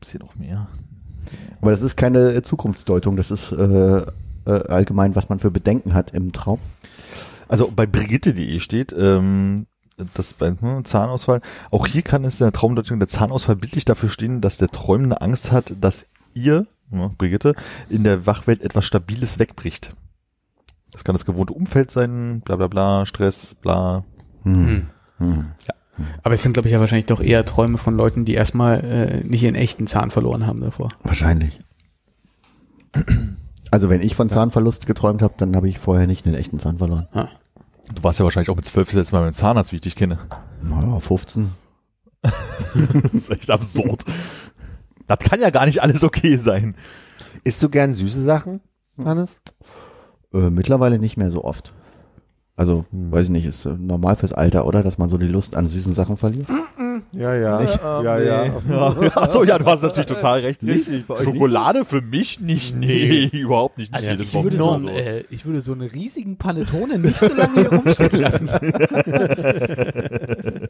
Bisschen 0.00 0.20
noch 0.20 0.34
mehr. 0.34 0.68
Aber 1.62 1.70
das 1.70 1.80
ist 1.80 1.96
keine 1.96 2.34
äh, 2.34 2.42
Zukunftsdeutung, 2.42 3.16
das 3.16 3.30
ist 3.30 3.52
äh, 3.52 3.56
äh, 3.98 4.04
allgemein, 4.44 5.16
was 5.16 5.30
man 5.30 5.38
für 5.38 5.50
Bedenken 5.50 5.94
hat 5.94 6.12
im 6.12 6.32
Traum. 6.32 6.58
Also 7.48 7.72
bei 7.74 7.86
Brigitte.de 7.86 8.60
steht, 8.60 8.94
ähm, 8.96 9.66
das 10.14 10.34
bei 10.34 10.48
hm, 10.48 10.84
Zahnausfall, 10.84 11.40
auch 11.70 11.86
hier 11.86 12.02
kann 12.02 12.24
es 12.24 12.40
in 12.40 12.44
der 12.44 12.52
Traumdeutung 12.52 12.98
der 12.98 13.08
Zahnausfall 13.08 13.56
bildlich 13.56 13.84
dafür 13.84 14.10
stehen, 14.10 14.40
dass 14.40 14.58
der 14.58 14.68
Träumende 14.68 15.20
Angst 15.20 15.52
hat, 15.52 15.72
dass 15.80 16.06
ihr, 16.34 16.66
ja, 16.90 17.10
Brigitte, 17.16 17.54
in 17.88 18.04
der 18.04 18.26
Wachwelt 18.26 18.62
etwas 18.62 18.84
Stabiles 18.84 19.38
wegbricht. 19.38 19.94
Das 20.92 21.04
kann 21.04 21.14
das 21.14 21.24
gewohnte 21.24 21.52
Umfeld 21.52 21.90
sein, 21.90 22.42
bla 22.44 22.56
bla 22.56 22.68
bla, 22.68 23.06
Stress, 23.06 23.54
bla. 23.54 24.04
Hm. 24.42 24.86
Aber 26.22 26.34
es 26.34 26.42
sind, 26.42 26.52
glaube 26.52 26.68
ich, 26.68 26.72
ja 26.72 26.80
wahrscheinlich 26.80 27.06
doch 27.06 27.20
eher 27.20 27.44
Träume 27.44 27.78
von 27.78 27.96
Leuten, 27.96 28.24
die 28.24 28.34
erstmal 28.34 28.80
äh, 28.84 29.24
nicht 29.24 29.42
ihren 29.42 29.54
echten 29.54 29.86
Zahn 29.86 30.10
verloren 30.10 30.46
haben 30.46 30.60
davor. 30.60 30.90
Wahrscheinlich. 31.02 31.58
Also 33.70 33.90
wenn 33.90 34.00
ich 34.00 34.14
von 34.14 34.30
Zahnverlust 34.30 34.86
geträumt 34.86 35.22
habe, 35.22 35.34
dann 35.38 35.56
habe 35.56 35.68
ich 35.68 35.78
vorher 35.78 36.06
nicht 36.06 36.24
einen 36.24 36.36
echten 36.36 36.58
Zahn 36.58 36.78
verloren. 36.78 37.08
Ah. 37.12 37.28
Du 37.94 38.02
warst 38.02 38.18
ja 38.18 38.24
wahrscheinlich 38.24 38.50
auch 38.50 38.56
mit 38.56 38.64
zwölf 38.64 38.92
jetzt 38.92 39.12
mal 39.12 39.22
beim 39.22 39.32
Zahnarzt, 39.32 39.72
wie 39.72 39.76
ich 39.76 39.82
dich 39.82 39.96
kenne. 39.96 40.18
Naja, 40.62 41.00
15. 41.00 41.50
Das 43.02 43.12
ist 43.14 43.30
echt 43.30 43.50
absurd. 43.50 44.04
Das 45.06 45.18
kann 45.20 45.40
ja 45.40 45.50
gar 45.50 45.66
nicht 45.66 45.82
alles 45.82 46.02
okay 46.02 46.36
sein. 46.36 46.74
Isst 47.44 47.62
du 47.62 47.68
gern 47.68 47.94
süße 47.94 48.22
Sachen, 48.22 48.60
Hannes? 48.98 49.40
Äh, 50.34 50.50
mittlerweile 50.50 50.98
nicht 50.98 51.16
mehr 51.16 51.30
so 51.30 51.44
oft. 51.44 51.72
Also, 52.56 52.86
weiß 52.90 53.24
ich 53.24 53.30
nicht, 53.30 53.46
ist 53.46 53.66
äh, 53.66 53.76
normal 53.78 54.16
fürs 54.16 54.32
Alter, 54.32 54.66
oder? 54.66 54.82
Dass 54.82 54.98
man 54.98 55.08
so 55.08 55.18
die 55.18 55.28
Lust 55.28 55.54
an 55.56 55.68
süßen 55.68 55.94
Sachen 55.94 56.16
verliert? 56.16 56.48
Ja, 57.12 57.34
ja. 57.34 57.62
ja, 58.02 58.18
Ja. 58.18 58.96
Achso, 59.16 59.44
ja, 59.44 59.58
du 59.58 59.64
hast 59.66 59.82
natürlich 59.82 60.06
total 60.06 60.40
recht. 60.40 60.62
Richtig, 60.62 61.04
Schokolade 61.06 61.84
für 61.84 62.00
mich 62.00 62.40
nicht, 62.40 62.76
nee, 62.76 63.26
überhaupt 63.32 63.78
nicht. 63.78 63.92
nicht 63.92 64.08
Also 64.08 64.22
ich, 64.22 64.34
würde 64.34 64.56
so 64.56 64.70
einen, 64.70 64.88
äh, 64.88 65.24
ich 65.30 65.44
würde 65.44 65.60
so 65.60 65.72
einen 65.72 65.88
riesigen 65.88 66.36
Panettone 66.36 66.98
nicht 66.98 67.18
so 67.18 67.32
lange 67.32 67.54
hier 67.54 67.72
rumstehen 67.72 68.20
lassen. 68.20 68.48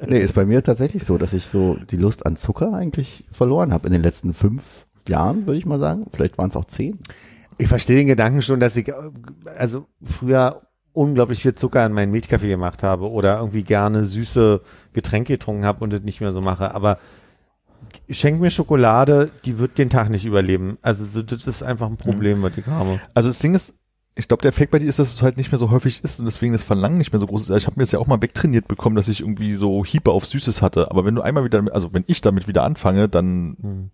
Nee, 0.09 0.21
ist 0.21 0.35
bei 0.35 0.45
mir 0.45 0.63
tatsächlich 0.63 1.05
so, 1.05 1.19
dass 1.19 1.33
ich 1.33 1.47
so 1.47 1.77
die 1.91 1.97
Lust 1.97 2.27
an 2.27 2.37
Zucker 2.37 2.73
eigentlich 2.73 3.25
verloren 3.33 3.73
habe 3.73 3.89
in 3.89 3.93
den 3.93 4.03
letzten 4.03 4.35
fünf 4.35 4.87
Jahren, 5.09 5.47
würde 5.47 5.59
ich 5.59 5.67
mal 5.67 5.81
sagen. 5.81 6.07
Vielleicht 6.13 6.39
waren 6.39 6.51
es 6.51 6.57
auch 6.57 6.67
zehn. 6.67 6.99
Ich 7.59 7.69
verstehe 7.69 7.97
den 7.97 8.07
Gedanken 8.07 8.43
schon, 8.43 8.61
dass 8.61 8.77
ich 8.77 8.89
äh, 8.89 8.93
also 9.59 9.87
früher 10.03 10.63
unglaublich 10.97 11.43
viel 11.43 11.55
Zucker 11.55 11.85
in 11.85 11.93
meinen 11.93 12.11
Milchkaffee 12.11 12.49
gemacht 12.49 12.83
habe 12.83 13.11
oder 13.11 13.39
irgendwie 13.39 13.63
gerne 13.63 14.05
süße 14.05 14.61
Getränke 14.93 15.35
getrunken 15.35 15.65
habe 15.65 15.85
und 15.85 15.93
das 15.93 16.03
nicht 16.03 16.21
mehr 16.21 16.33
so 16.33 16.41
mache. 16.41 16.75
Aber 16.75 16.99
schenk 18.09 18.41
mir 18.41 18.51
Schokolade, 18.51 19.31
die 19.45 19.59
wird 19.59 19.79
den 19.79 19.91
Tag 19.91 20.09
nicht 20.09 20.25
überleben. 20.25 20.75
Also 20.83 21.05
das 21.23 21.47
ist 21.47 21.63
einfach 21.63 21.89
ein 21.89 21.97
Problem, 21.97 22.43
was 22.43 22.57
ich 22.57 22.67
habe. 22.67 23.01
Also 23.15 23.29
das 23.29 23.39
Ding 23.39 23.55
ist, 23.55 23.75
ich 24.15 24.27
glaube, 24.29 24.41
der 24.41 24.49
Effekt 24.49 24.73
bei 24.73 24.79
dir 24.79 24.89
ist, 24.89 24.99
dass 24.99 25.13
es 25.13 25.23
halt 25.23 25.37
nicht 25.37 25.53
mehr 25.53 25.59
so 25.59 25.71
häufig 25.71 26.03
ist 26.03 26.19
und 26.19 26.25
deswegen 26.25 26.55
das 26.55 26.63
Verlangen 26.63 26.97
nicht 26.97 27.13
mehr 27.13 27.21
so 27.21 27.27
groß 27.27 27.43
ist. 27.43 27.51
Also 27.51 27.59
Ich 27.59 27.67
habe 27.67 27.79
mir 27.79 27.83
das 27.83 27.93
ja 27.93 27.99
auch 27.99 28.07
mal 28.07 28.23
wegtrainiert 28.23 28.67
bekommen, 28.67 28.97
dass 28.97 29.09
ich 29.09 29.21
irgendwie 29.21 29.55
so 29.55 29.85
Hiepe 29.85 30.11
auf 30.11 30.25
Süßes 30.25 30.63
hatte. 30.63 30.91
Aber 30.91 31.05
wenn 31.05 31.15
du 31.15 31.21
einmal 31.21 31.45
wieder, 31.45 31.63
also 31.73 31.93
wenn 31.93 32.05
ich 32.07 32.23
damit 32.23 32.49
wieder 32.49 32.65
anfange, 32.65 33.09
dann 33.09 33.57
Hm. 33.61 33.91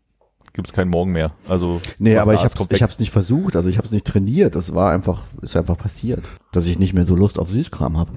Gibt 0.53 0.69
es 0.69 0.73
keinen 0.73 0.91
Morgen 0.91 1.13
mehr. 1.13 1.33
Also 1.49 1.81
Nee, 1.99 2.17
aber 2.19 2.35
ich 2.35 2.55
kommt 2.55 2.73
ich 2.73 2.83
hab's 2.83 2.99
nicht 2.99 3.11
versucht, 3.11 3.57
also 3.57 3.69
ich 3.69 3.79
hab's 3.79 3.91
nicht 3.91 4.07
trainiert. 4.07 4.55
Das 4.55 4.75
war 4.75 4.93
einfach, 4.93 5.23
ist 5.41 5.57
einfach 5.57 5.79
passiert, 5.79 6.23
dass 6.53 6.67
ich 6.67 6.79
nicht 6.79 6.95
mehr 6.95 7.05
so 7.05 7.17
Lust 7.17 7.39
auf 7.39 7.51
Süßkram 7.51 7.97
habe. 7.97 8.11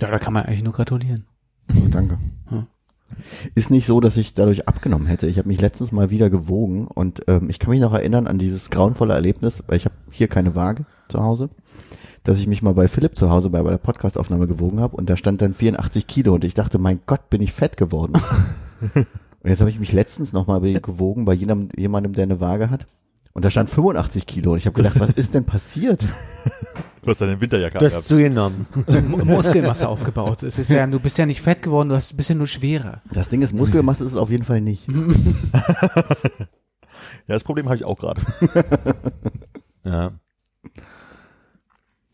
Ja, 0.00 0.10
da 0.10 0.18
kann 0.18 0.32
man 0.32 0.44
eigentlich 0.44 0.64
nur 0.64 0.72
gratulieren. 0.72 1.26
Oh, 1.70 1.88
danke. 1.88 2.18
Hm. 2.48 2.66
Ist 3.54 3.70
nicht 3.70 3.86
so, 3.86 4.00
dass 4.00 4.16
ich 4.16 4.34
dadurch 4.34 4.66
abgenommen 4.66 5.06
hätte. 5.06 5.26
Ich 5.28 5.38
habe 5.38 5.48
mich 5.48 5.60
letztens 5.60 5.92
mal 5.92 6.10
wieder 6.10 6.30
gewogen 6.30 6.88
und 6.88 7.22
ähm, 7.28 7.48
ich 7.48 7.58
kann 7.58 7.70
mich 7.70 7.80
noch 7.80 7.92
erinnern 7.92 8.26
an 8.26 8.38
dieses 8.38 8.70
grauenvolle 8.70 9.14
Erlebnis, 9.14 9.62
weil 9.66 9.76
ich 9.76 9.84
habe 9.84 9.94
hier 10.10 10.26
keine 10.28 10.54
Waage 10.54 10.84
zu 11.08 11.22
Hause, 11.22 11.50
dass 12.24 12.38
ich 12.38 12.46
mich 12.48 12.62
mal 12.62 12.74
bei 12.74 12.88
Philipp 12.88 13.16
zu 13.16 13.30
Hause 13.30 13.50
bei, 13.50 13.62
bei 13.62 13.70
der 13.70 13.78
Podcastaufnahme 13.78 14.48
gewogen 14.48 14.80
habe 14.80 14.96
und 14.96 15.08
da 15.08 15.16
stand 15.16 15.42
dann 15.42 15.54
84 15.54 16.06
Kilo 16.06 16.34
und 16.34 16.44
ich 16.44 16.54
dachte, 16.54 16.78
mein 16.78 17.00
Gott, 17.06 17.30
bin 17.30 17.40
ich 17.40 17.52
fett 17.52 17.76
geworden. 17.76 18.14
und 19.44 19.50
jetzt 19.50 19.60
habe 19.60 19.70
ich 19.70 19.78
mich 19.78 19.92
letztens 19.92 20.32
noch 20.32 20.48
mal 20.48 20.60
gewogen 20.60 21.24
bei 21.24 21.34
jemandem, 21.34 21.68
jemandem, 21.78 22.12
der 22.14 22.24
eine 22.24 22.40
Waage 22.40 22.70
hat 22.70 22.86
und 23.32 23.44
da 23.44 23.50
stand 23.50 23.70
85 23.70 24.26
Kilo 24.26 24.52
und 24.52 24.58
ich 24.58 24.66
habe 24.66 24.74
gedacht, 24.74 24.98
was 24.98 25.10
ist 25.10 25.34
denn 25.34 25.44
passiert? 25.44 26.04
Du 27.02 27.10
hast 27.10 27.20
deine 27.20 27.38
Winterjacke 27.38 27.78
Du 27.78 27.84
hast 27.84 28.08
zugenommen. 28.08 28.66
M- 28.86 29.10
Muskelmasse 29.26 29.86
aufgebaut. 29.90 30.42
Es 30.42 30.58
ist 30.58 30.70
ja, 30.70 30.86
du 30.86 30.98
bist 30.98 31.18
ja 31.18 31.26
nicht 31.26 31.42
fett 31.42 31.60
geworden, 31.60 31.90
du 31.90 31.94
hast 31.96 32.14
ein 32.14 32.16
bisschen 32.16 32.38
nur 32.38 32.46
schwerer. 32.46 33.02
Das 33.12 33.28
Ding 33.28 33.42
ist, 33.42 33.52
Muskelmasse 33.52 34.04
ist 34.06 34.12
es 34.12 34.16
auf 34.18 34.30
jeden 34.30 34.44
Fall 34.44 34.62
nicht. 34.62 34.88
Ja, 37.26 37.34
das 37.34 37.44
Problem 37.44 37.66
habe 37.66 37.76
ich 37.76 37.84
auch 37.84 37.98
gerade. 37.98 38.20
Ja. 39.84 40.12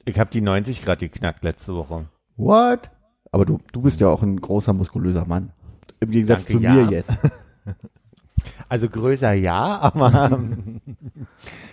Ich 0.04 0.18
habe 0.18 0.30
die 0.30 0.40
90 0.40 0.84
Grad 0.84 0.98
geknackt 0.98 1.44
letzte 1.44 1.74
Woche. 1.76 2.06
What? 2.36 2.90
Aber 3.30 3.44
du, 3.46 3.60
du 3.72 3.82
bist 3.82 4.00
ja 4.00 4.08
auch 4.08 4.22
ein 4.24 4.40
großer, 4.40 4.72
muskulöser 4.72 5.24
Mann. 5.24 5.52
Im 6.00 6.10
Gegensatz 6.10 6.46
Danke, 6.46 6.60
zu 6.60 6.64
ja. 6.64 6.72
mir 6.72 6.90
jetzt. 6.90 7.12
Also 8.70 8.88
größer 8.88 9.32
ja, 9.32 9.78
aber 9.82 10.40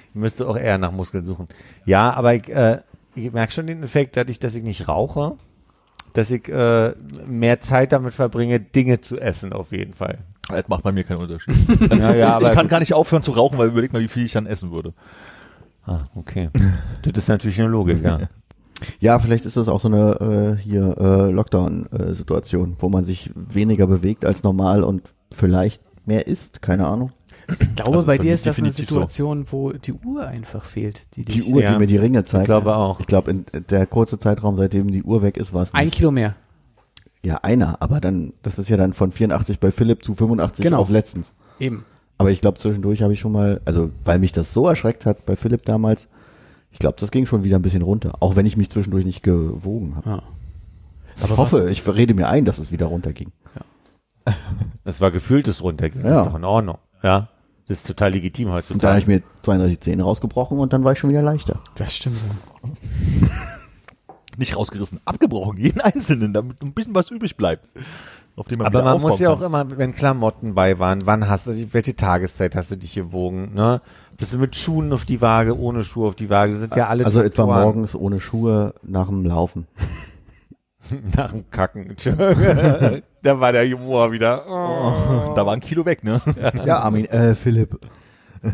ich 0.10 0.16
müsste 0.16 0.48
auch 0.48 0.58
eher 0.58 0.78
nach 0.78 0.92
Muskeln 0.92 1.24
suchen. 1.24 1.48
Ja, 1.86 2.12
aber 2.14 2.34
ich, 2.34 2.50
äh, 2.50 2.80
ich 3.16 3.32
merke 3.32 3.54
schon 3.54 3.68
den 3.68 3.84
Effekt, 3.84 4.18
dadurch, 4.18 4.40
dass 4.40 4.56
ich 4.56 4.64
nicht 4.64 4.88
rauche, 4.88 5.36
dass 6.14 6.32
ich 6.32 6.50
äh, 6.50 6.94
mehr 7.28 7.62
Zeit 7.62 7.92
damit 7.92 8.16
verbringe, 8.16 8.60
Dinge 8.60 9.00
zu 9.00 9.20
essen 9.20 9.54
auf 9.54 9.72
jeden 9.72 9.94
Fall. 9.94 10.18
Das 10.50 10.68
macht 10.70 10.84
bei 10.84 10.92
mir 10.92 11.04
keinen 11.04 11.22
Unterschied. 11.22 11.56
Ja, 11.92 12.16
ja, 12.16 12.36
aber 12.36 12.48
ich 12.50 12.54
kann 12.54 12.68
gar 12.68 12.80
nicht 12.80 12.94
aufhören 12.94 13.22
zu 13.22 13.32
rauchen, 13.32 13.58
weil 13.58 13.68
überleg 13.68 13.94
mal, 13.94 14.02
wie 14.02 14.08
viel 14.08 14.26
ich 14.26 14.32
dann 14.32 14.48
essen 14.48 14.72
würde. 14.72 14.94
ah, 15.86 16.06
okay. 16.16 16.50
Das 17.04 17.24
ist 17.24 17.28
natürlich 17.30 17.60
eine 17.60 17.70
Logik, 17.70 18.04
ja. 18.04 18.22
Ja, 19.00 19.18
vielleicht 19.20 19.46
ist 19.46 19.58
das 19.58 19.68
auch 19.68 19.82
so 19.82 19.88
eine 19.88 20.56
äh, 20.60 20.62
hier 20.62 20.96
äh, 21.00 21.32
Lockdown-Situation, 21.32 22.76
wo 22.80 22.90
man 22.90 23.04
sich 23.04 23.32
weniger 23.36 23.88
bewegt 23.88 24.26
als 24.26 24.44
normal 24.44 24.84
und 24.84 25.14
vielleicht 25.32 25.82
mehr 26.06 26.28
isst, 26.28 26.62
keine 26.62 26.86
Ahnung. 26.88 27.12
Ich 27.60 27.76
glaube, 27.76 27.94
Also 27.94 28.06
bei 28.08 28.18
dir 28.18 28.34
ist 28.34 28.46
das 28.46 28.58
eine 28.58 28.68
definitiv 28.68 28.90
so. 28.90 28.96
Situation, 28.96 29.46
wo 29.52 29.72
die 29.72 29.94
Uhr 29.94 30.28
einfach 30.28 30.64
fehlt. 30.66 31.04
Die, 31.16 31.24
Die 31.24 31.40
dich- 31.42 31.54
Uhr, 31.54 31.62
Ja, 31.62 31.74
die 31.74 31.80
mir 31.80 31.88
die 31.88 31.98
Ringe 31.98 32.24
zeigt. 32.26 32.44
Ich 32.44 32.48
glaube 32.48 32.76
auch. 32.76 33.00
Ich 33.00 33.08
glaube, 33.08 33.32
in 33.32 33.46
der 33.70 33.86
kurze 33.88 34.20
Zeitraum, 34.20 34.58
seitdem 34.58 34.92
die 34.92 35.04
Uhr 35.04 35.22
weg 35.22 35.38
ist, 35.38 35.54
war 35.54 35.64
es 35.64 35.74
Ein. 35.74 35.90
Kilo 35.90 36.12
mehr. 36.12 36.36
Ja, 37.24 37.38
einer, 37.38 37.82
aber 37.82 38.00
dann, 38.02 38.34
das 38.44 38.60
ist 38.60 38.70
ja 38.70 38.78
dann 38.78 38.94
von 38.94 39.12
84 39.12 39.60
bei 39.60 39.72
Philipp 39.72 40.04
zu 40.04 40.14
85 40.14 40.64
Genau. 40.64 40.80
auf 40.80 40.90
letztens. 40.90 41.34
Eben. 41.60 41.86
Aber 42.18 42.32
ich 42.32 42.42
glaube, 42.42 42.58
zwischendurch 42.58 43.02
habe 43.02 43.14
ich 43.14 43.20
schon 43.20 43.32
mal, 43.32 43.62
also 43.66 43.92
weil 44.04 44.20
mich 44.20 44.32
das 44.34 44.52
so 44.54 44.68
erschreckt 44.68 45.06
hat 45.06 45.26
bei 45.26 45.36
Philipp 45.36 45.64
damals, 45.66 46.10
ich 46.72 46.80
glaube, 46.80 46.96
das 47.00 47.12
ging 47.12 47.26
schon 47.26 47.44
wieder 47.44 47.58
ein 47.58 47.62
bisschen 47.62 47.82
runter, 47.82 48.16
auch 48.20 48.36
wenn 48.36 48.46
ich 48.46 48.58
mich 48.58 48.70
zwischendurch 48.70 49.06
nicht 49.06 49.24
gewogen 49.24 49.96
habe. 49.96 50.10
Ja. 50.10 50.22
Ich 51.24 51.36
hoffe, 51.36 51.70
ich 51.72 51.88
rede 51.88 52.14
mir 52.14 52.28
ein, 52.30 52.46
dass 52.46 52.60
es 52.60 52.72
wieder 52.72 52.86
runterging. 52.88 53.32
Das 54.84 55.02
war 55.02 55.10
gefühltes 55.12 55.64
Runtergehen. 55.64 56.04
Das 56.04 56.12
Ja. 56.12 56.22
ist 56.22 56.28
doch 56.28 56.36
in 56.36 56.44
Ordnung. 56.44 56.78
Ja. 57.02 57.30
Das 57.68 57.80
ist 57.80 57.88
total 57.88 58.12
legitim 58.12 58.46
Und 58.48 58.52
dann 58.54 58.58
heutzutage. 58.60 58.88
habe 58.88 59.00
ich 59.00 59.08
mir 59.08 59.22
32 59.42 59.80
Zähne 59.82 60.04
rausgebrochen 60.04 60.60
und 60.60 60.72
dann 60.74 60.84
war 60.84 60.94
ich 60.94 61.00
schon 61.00 61.10
wieder 61.10 61.22
leichter. 61.24 61.60
Das 61.76 61.94
stimmt. 61.96 62.18
Nicht 64.38 64.56
rausgerissen, 64.56 65.00
abgebrochen, 65.06 65.58
jeden 65.58 65.82
einzelnen, 65.82 66.32
damit 66.34 66.62
ein 66.62 66.74
bisschen 66.74 66.94
was 66.94 67.10
übrig 67.10 67.36
bleibt. 67.38 67.68
Auf 68.38 68.48
dem 68.48 68.60
man 68.60 68.68
Aber 68.68 68.84
man 68.84 69.02
muss 69.02 69.18
ja 69.20 69.32
auch 69.32 69.40
kann. 69.40 69.48
immer, 69.48 69.78
wenn 69.80 69.96
Klamotten 69.96 70.54
bei 70.54 70.78
waren, 70.78 71.02
wann 71.06 71.28
hast 71.28 71.48
du, 71.48 71.52
die- 71.52 71.74
welche 71.74 71.96
Tageszeit 71.96 72.56
hast 72.56 72.70
du 72.72 72.76
dich 72.78 72.94
gewogen, 72.94 73.54
ne? 73.56 73.82
Bist 74.18 74.34
du 74.34 74.38
mit 74.38 74.56
Schuhen 74.56 74.94
auf 74.94 75.06
die 75.06 75.22
Waage, 75.22 75.58
ohne 75.60 75.84
Schuhe 75.84 76.08
auf 76.08 76.14
die 76.16 76.30
Waage, 76.30 76.52
das 76.52 76.62
sind 76.62 76.76
ja 76.76 76.88
alle 76.88 77.04
Also 77.06 77.22
etwa 77.22 77.46
Faktoren. 77.48 77.64
morgens 77.64 77.96
ohne 77.96 78.22
Schuhe 78.22 78.76
nach 78.84 79.08
dem 79.08 79.26
Laufen. 79.26 79.66
Nach 81.18 81.32
dem 81.34 81.50
Kacken. 81.52 81.96
da 83.22 83.40
war 83.42 83.52
der 83.52 83.68
Humor 83.70 84.10
wieder. 84.14 84.46
Oh. 84.48 85.34
Da 85.36 85.46
war 85.46 85.52
ein 85.54 85.60
Kilo 85.60 85.86
weg, 85.86 86.02
ne? 86.06 86.22
Ja, 86.66 86.80
Armin, 86.80 87.04
äh, 87.08 87.36
Philipp. 87.36 87.78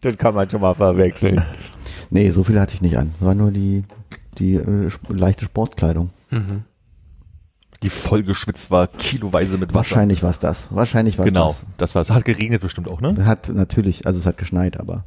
Das 0.00 0.16
kann 0.16 0.34
man 0.34 0.48
schon 0.48 0.60
mal 0.62 0.74
verwechseln. 0.74 1.42
Nee, 2.10 2.30
so 2.30 2.44
viel 2.44 2.58
hatte 2.60 2.74
ich 2.74 2.82
nicht 2.82 2.96
an. 2.96 3.12
War 3.20 3.34
nur 3.34 3.50
die, 3.50 3.84
die 4.38 4.54
äh, 4.54 4.88
leichte 5.08 5.44
Sportkleidung. 5.44 6.10
Die 7.82 7.88
voll 7.88 8.22
geschwitzt 8.22 8.70
war, 8.70 8.86
kiloweise 8.88 9.56
mit 9.56 9.70
Wasser. 9.70 9.76
Wahrscheinlich 9.76 10.22
war 10.22 10.30
es 10.30 10.38
das. 10.38 10.68
Wahrscheinlich 10.70 11.16
war 11.18 11.24
es 11.24 11.30
Genau, 11.32 11.48
das. 11.48 11.62
das 11.78 11.94
war 11.94 12.02
es. 12.02 12.10
Hat 12.10 12.24
geregnet 12.26 12.60
bestimmt 12.60 12.88
auch, 12.88 13.00
ne? 13.00 13.24
Hat 13.24 13.48
natürlich, 13.48 14.06
also 14.06 14.18
es 14.20 14.26
hat 14.26 14.36
geschneit, 14.36 14.78
aber 14.78 15.02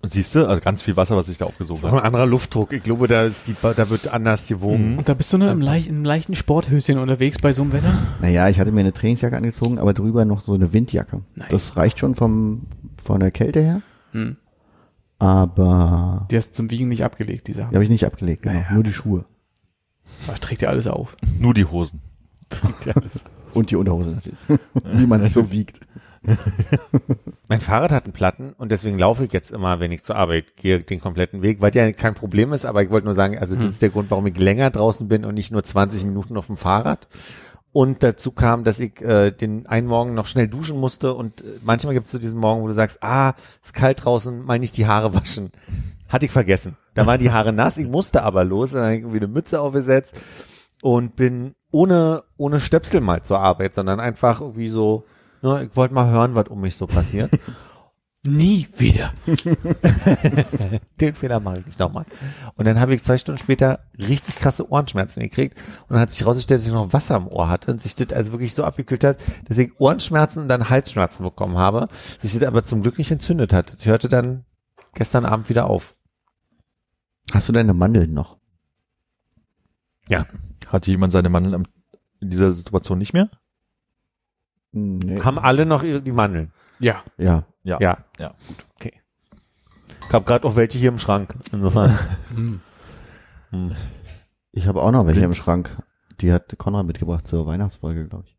Und 0.00 0.08
siehst 0.10 0.34
du, 0.34 0.46
also 0.48 0.62
ganz 0.62 0.80
viel 0.80 0.96
Wasser, 0.96 1.16
was 1.18 1.26
sich 1.26 1.36
da 1.36 1.44
aufgesogen 1.44 1.82
Das 1.82 1.84
ist 1.90 1.92
auch 1.92 1.96
hat. 1.98 2.02
ein 2.04 2.06
anderer 2.06 2.24
Luftdruck. 2.26 2.72
Ich 2.72 2.82
glaube, 2.82 3.08
da 3.08 3.24
ist 3.24 3.46
die, 3.48 3.54
da 3.60 3.90
wird 3.90 4.08
anders 4.08 4.48
gewogen. 4.48 4.96
Und 4.96 5.06
da 5.08 5.12
bist 5.12 5.32
du 5.34 5.38
nur 5.38 5.50
im, 5.50 5.60
leicht, 5.60 5.88
im 5.88 6.02
leichten 6.02 6.34
Sporthöschen 6.34 6.96
unterwegs 6.98 7.36
bei 7.42 7.52
so 7.52 7.60
einem 7.62 7.72
Wetter? 7.74 7.92
naja, 8.22 8.48
ich 8.48 8.58
hatte 8.58 8.72
mir 8.72 8.80
eine 8.80 8.94
Trainingsjacke 8.94 9.36
angezogen, 9.36 9.78
aber 9.78 9.92
drüber 9.92 10.24
noch 10.24 10.42
so 10.44 10.54
eine 10.54 10.72
Windjacke. 10.72 11.20
Nice. 11.34 11.48
Das 11.50 11.76
reicht 11.76 11.98
schon 11.98 12.14
vom, 12.14 12.62
von 12.96 13.20
der 13.20 13.32
Kälte 13.32 13.60
her, 13.60 13.82
Hm. 14.12 14.36
aber 15.18 16.26
Die 16.30 16.36
hast 16.36 16.50
du 16.50 16.54
zum 16.54 16.70
Wiegen 16.70 16.88
nicht 16.88 17.04
abgelegt, 17.04 17.48
die 17.48 17.52
Sachen. 17.52 17.70
die 17.70 17.76
habe 17.76 17.84
ich 17.84 17.90
nicht 17.90 18.06
abgelegt, 18.06 18.42
genau. 18.42 18.54
Naja. 18.54 18.72
Nur 18.72 18.82
die 18.82 18.92
Schuhe. 18.92 19.24
Aber 20.28 20.38
trägt 20.38 20.62
ja 20.62 20.68
alles 20.68 20.86
auf. 20.86 21.16
Nur 21.38 21.54
die 21.54 21.64
Hosen. 21.64 22.00
Und 23.54 23.70
die 23.70 23.76
Unterhose 23.76 24.10
natürlich. 24.10 24.38
Wie 24.84 25.06
man 25.06 25.20
es 25.20 25.34
so 25.34 25.50
wiegt. 25.50 25.80
Mein 27.48 27.60
Fahrrad 27.60 27.92
hat 27.92 28.04
einen 28.04 28.12
Platten 28.12 28.54
und 28.56 28.72
deswegen 28.72 28.98
laufe 28.98 29.24
ich 29.24 29.32
jetzt 29.32 29.52
immer, 29.52 29.80
wenn 29.80 29.92
ich 29.92 30.02
zur 30.02 30.16
Arbeit 30.16 30.56
gehe, 30.56 30.80
den 30.80 31.00
kompletten 31.00 31.42
Weg, 31.42 31.60
weil 31.60 31.74
ja 31.74 31.90
kein 31.92 32.14
Problem 32.14 32.52
ist, 32.52 32.64
aber 32.64 32.82
ich 32.82 32.90
wollte 32.90 33.06
nur 33.06 33.14
sagen, 33.14 33.38
also 33.38 33.54
das 33.54 33.66
ist 33.66 33.82
der 33.82 33.90
Grund, 33.90 34.10
warum 34.10 34.26
ich 34.26 34.38
länger 34.38 34.70
draußen 34.70 35.06
bin 35.06 35.24
und 35.24 35.34
nicht 35.34 35.50
nur 35.50 35.62
20 35.62 36.04
Minuten 36.04 36.36
auf 36.36 36.46
dem 36.46 36.56
Fahrrad. 36.56 37.08
Und 37.72 38.04
dazu 38.04 38.30
kam, 38.30 38.62
dass 38.62 38.78
ich 38.78 39.02
äh, 39.02 39.32
den 39.32 39.66
einen 39.66 39.88
Morgen 39.88 40.14
noch 40.14 40.26
schnell 40.26 40.46
duschen 40.46 40.78
musste 40.78 41.12
und 41.12 41.42
äh, 41.42 41.58
manchmal 41.62 41.94
gibt 41.94 42.06
es 42.06 42.12
so 42.12 42.18
diesen 42.18 42.38
Morgen, 42.38 42.62
wo 42.62 42.68
du 42.68 42.72
sagst, 42.72 43.02
ah, 43.02 43.34
ist 43.62 43.74
kalt 43.74 44.04
draußen, 44.04 44.44
mal 44.44 44.60
nicht 44.60 44.76
die 44.76 44.86
Haare 44.86 45.12
waschen. 45.12 45.50
Hatte 46.08 46.26
ich 46.26 46.32
vergessen. 46.32 46.76
Da 46.94 47.04
waren 47.06 47.18
die 47.18 47.32
Haare 47.32 47.52
nass, 47.52 47.76
ich 47.76 47.88
musste 47.88 48.22
aber 48.22 48.44
los, 48.44 48.70
dann 48.70 48.84
habe 48.84 48.94
ich 48.94 49.00
irgendwie 49.00 49.18
eine 49.18 49.26
Mütze 49.26 49.60
aufgesetzt 49.60 50.14
und 50.82 51.16
bin 51.16 51.54
ohne, 51.74 52.22
ohne 52.36 52.60
Stöpsel 52.60 53.00
mal 53.00 53.22
zur 53.22 53.40
Arbeit, 53.40 53.74
sondern 53.74 53.98
einfach 53.98 54.40
irgendwie 54.40 54.68
so, 54.68 55.04
ne, 55.42 55.64
ich 55.68 55.76
wollte 55.76 55.92
mal 55.92 56.08
hören, 56.08 56.36
was 56.36 56.46
um 56.46 56.60
mich 56.60 56.76
so 56.76 56.86
passiert. 56.86 57.32
Nie 58.26 58.66
wieder. 58.78 59.12
Den 61.00 61.14
Fehler 61.14 61.40
mache 61.40 61.58
ich 61.58 61.66
nicht 61.66 61.78
nochmal. 61.78 62.06
Und 62.56 62.64
dann 62.64 62.80
habe 62.80 62.94
ich 62.94 63.04
zwei 63.04 63.18
Stunden 63.18 63.38
später 63.38 63.80
richtig 63.98 64.36
krasse 64.36 64.70
Ohrenschmerzen 64.70 65.20
gekriegt 65.20 65.58
und 65.82 65.90
dann 65.90 66.00
hat 66.00 66.10
sich 66.10 66.22
herausgestellt, 66.22 66.60
dass 66.60 66.66
ich 66.66 66.72
noch 66.72 66.94
Wasser 66.94 67.16
im 67.16 67.26
Ohr 67.26 67.50
hatte 67.50 67.72
und 67.72 67.82
sich 67.82 67.96
das 67.96 68.14
also 68.14 68.32
wirklich 68.32 68.54
so 68.54 68.64
abgekühlt 68.64 69.04
hat, 69.04 69.18
dass 69.46 69.58
ich 69.58 69.78
Ohrenschmerzen 69.78 70.44
und 70.44 70.48
dann 70.48 70.70
Halsschmerzen 70.70 71.22
bekommen 71.22 71.58
habe, 71.58 71.88
sich 72.18 72.32
das 72.32 72.44
aber 72.44 72.64
zum 72.64 72.80
Glück 72.80 72.96
nicht 72.96 73.10
entzündet 73.10 73.52
hat. 73.52 73.76
Ich 73.78 73.84
hörte 73.84 74.08
dann 74.08 74.46
gestern 74.94 75.26
Abend 75.26 75.50
wieder 75.50 75.66
auf. 75.66 75.96
Hast 77.32 77.50
du 77.50 77.52
deine 77.52 77.74
Mandeln 77.74 78.14
noch? 78.14 78.38
Ja. 80.08 80.24
Hat 80.68 80.86
jemand 80.86 81.12
seine 81.12 81.28
Mandeln 81.28 81.66
in 82.20 82.30
dieser 82.30 82.52
Situation 82.52 82.98
nicht 82.98 83.12
mehr? 83.12 83.28
Nee. 84.72 85.20
Haben 85.20 85.38
alle 85.38 85.66
noch 85.66 85.82
ihre, 85.82 86.02
die 86.02 86.12
Mandeln? 86.12 86.52
Ja. 86.80 87.02
Ja. 87.16 87.44
Ja. 87.62 87.78
Ja. 87.80 88.04
Ja, 88.18 88.34
gut. 88.48 88.64
Okay. 88.74 88.92
Ich 90.06 90.12
habe 90.12 90.24
gerade 90.24 90.46
auch 90.46 90.56
welche 90.56 90.78
hier 90.78 90.88
im 90.90 90.98
Schrank. 90.98 91.34
Insofern. 91.52 91.98
Hm. 92.34 92.60
Hm. 93.50 93.70
Ich 94.50 94.66
habe 94.66 94.82
auch 94.82 94.90
noch 94.90 95.06
welche 95.06 95.20
im 95.20 95.34
Schrank. 95.34 95.80
Die 96.20 96.32
hat 96.32 96.58
Konrad 96.58 96.86
mitgebracht 96.86 97.24
zur 97.28 97.46
Weihnachtsfolge, 97.46 98.08
glaube 98.08 98.24
ich. 98.26 98.36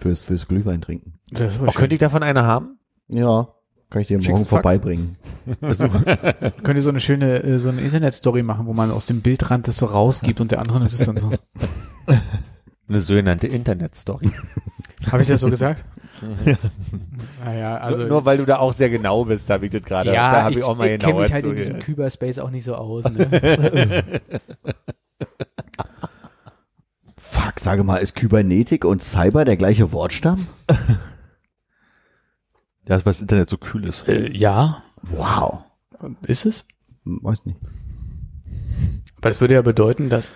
Fürs, 0.00 0.22
fürs 0.22 0.46
Glühwein 0.46 0.80
trinken. 0.80 1.18
Das 1.30 1.56
ist 1.56 1.60
Oh, 1.60 1.66
könnte 1.72 1.96
ich 1.96 2.00
davon 2.00 2.22
eine 2.22 2.44
haben? 2.44 2.78
Ja. 3.08 3.48
Kann 3.90 4.02
ich 4.02 4.08
dir 4.08 4.18
morgen 4.18 4.38
Fax? 4.38 4.48
vorbeibringen. 4.48 5.16
Könnt 6.62 6.76
ihr 6.76 6.82
so 6.82 6.88
eine 6.88 7.00
schöne, 7.00 7.42
äh, 7.42 7.58
so 7.58 7.68
eine 7.68 7.80
Internetstory 7.82 8.42
machen, 8.42 8.66
wo 8.66 8.72
man 8.72 8.90
aus 8.90 9.06
dem 9.06 9.20
Bildrand 9.20 9.68
das 9.68 9.76
so 9.76 9.86
rausgibt 9.86 10.40
und 10.40 10.50
der 10.50 10.58
andere 10.58 10.80
nimmt 10.80 10.92
es 10.92 11.04
dann 11.04 11.18
so. 11.18 11.30
Eine 12.88 13.00
sogenannte 13.00 13.48
Internetstory. 13.48 14.30
Habe 15.10 15.22
ich 15.22 15.28
das 15.28 15.40
so 15.40 15.50
gesagt? 15.50 15.84
naja, 17.44 17.78
also. 17.78 17.98
nur, 17.98 18.08
nur 18.08 18.24
weil 18.24 18.38
du 18.38 18.44
da 18.44 18.58
auch 18.58 18.72
sehr 18.72 18.90
genau 18.90 19.24
bist, 19.24 19.50
habe 19.50 19.64
ich 19.64 19.72
das 19.72 19.82
gerade. 19.82 20.12
ja, 20.12 20.32
da 20.32 20.42
habe 20.42 20.52
ich, 20.52 20.58
ich 20.58 20.64
auch 20.64 20.76
mal 20.76 20.86
ich 20.86 21.00
kenne 21.00 21.12
genauer 21.12 21.22
mich 21.22 21.32
halt 21.32 21.44
in 21.46 21.56
diesem. 21.56 21.78
Kyberspace 21.80 22.38
auch 22.38 22.50
nicht 22.50 22.62
so 22.62 22.76
aus. 22.76 23.04
Ne? 23.06 24.20
Fuck, 27.18 27.58
sage 27.58 27.82
mal, 27.82 27.96
ist 27.96 28.14
Kybernetik 28.14 28.84
und 28.84 29.02
Cyber 29.02 29.44
der 29.44 29.56
gleiche 29.56 29.90
Wortstamm? 29.90 30.46
Ja, 32.88 32.94
weil 32.96 33.00
das 33.04 33.20
Internet 33.20 33.50
so 33.50 33.58
kühl 33.58 33.84
ist. 33.88 34.08
äh, 34.08 34.30
ja, 34.32 34.82
Wow. 35.02 35.60
ist 36.22 36.46
es? 36.46 36.64
Weiß 37.04 37.44
nicht. 37.44 37.58
Weil 39.22 39.30
das 39.32 39.40
würde 39.40 39.54
ja 39.54 39.62
bedeuten, 39.62 40.08
dass 40.10 40.34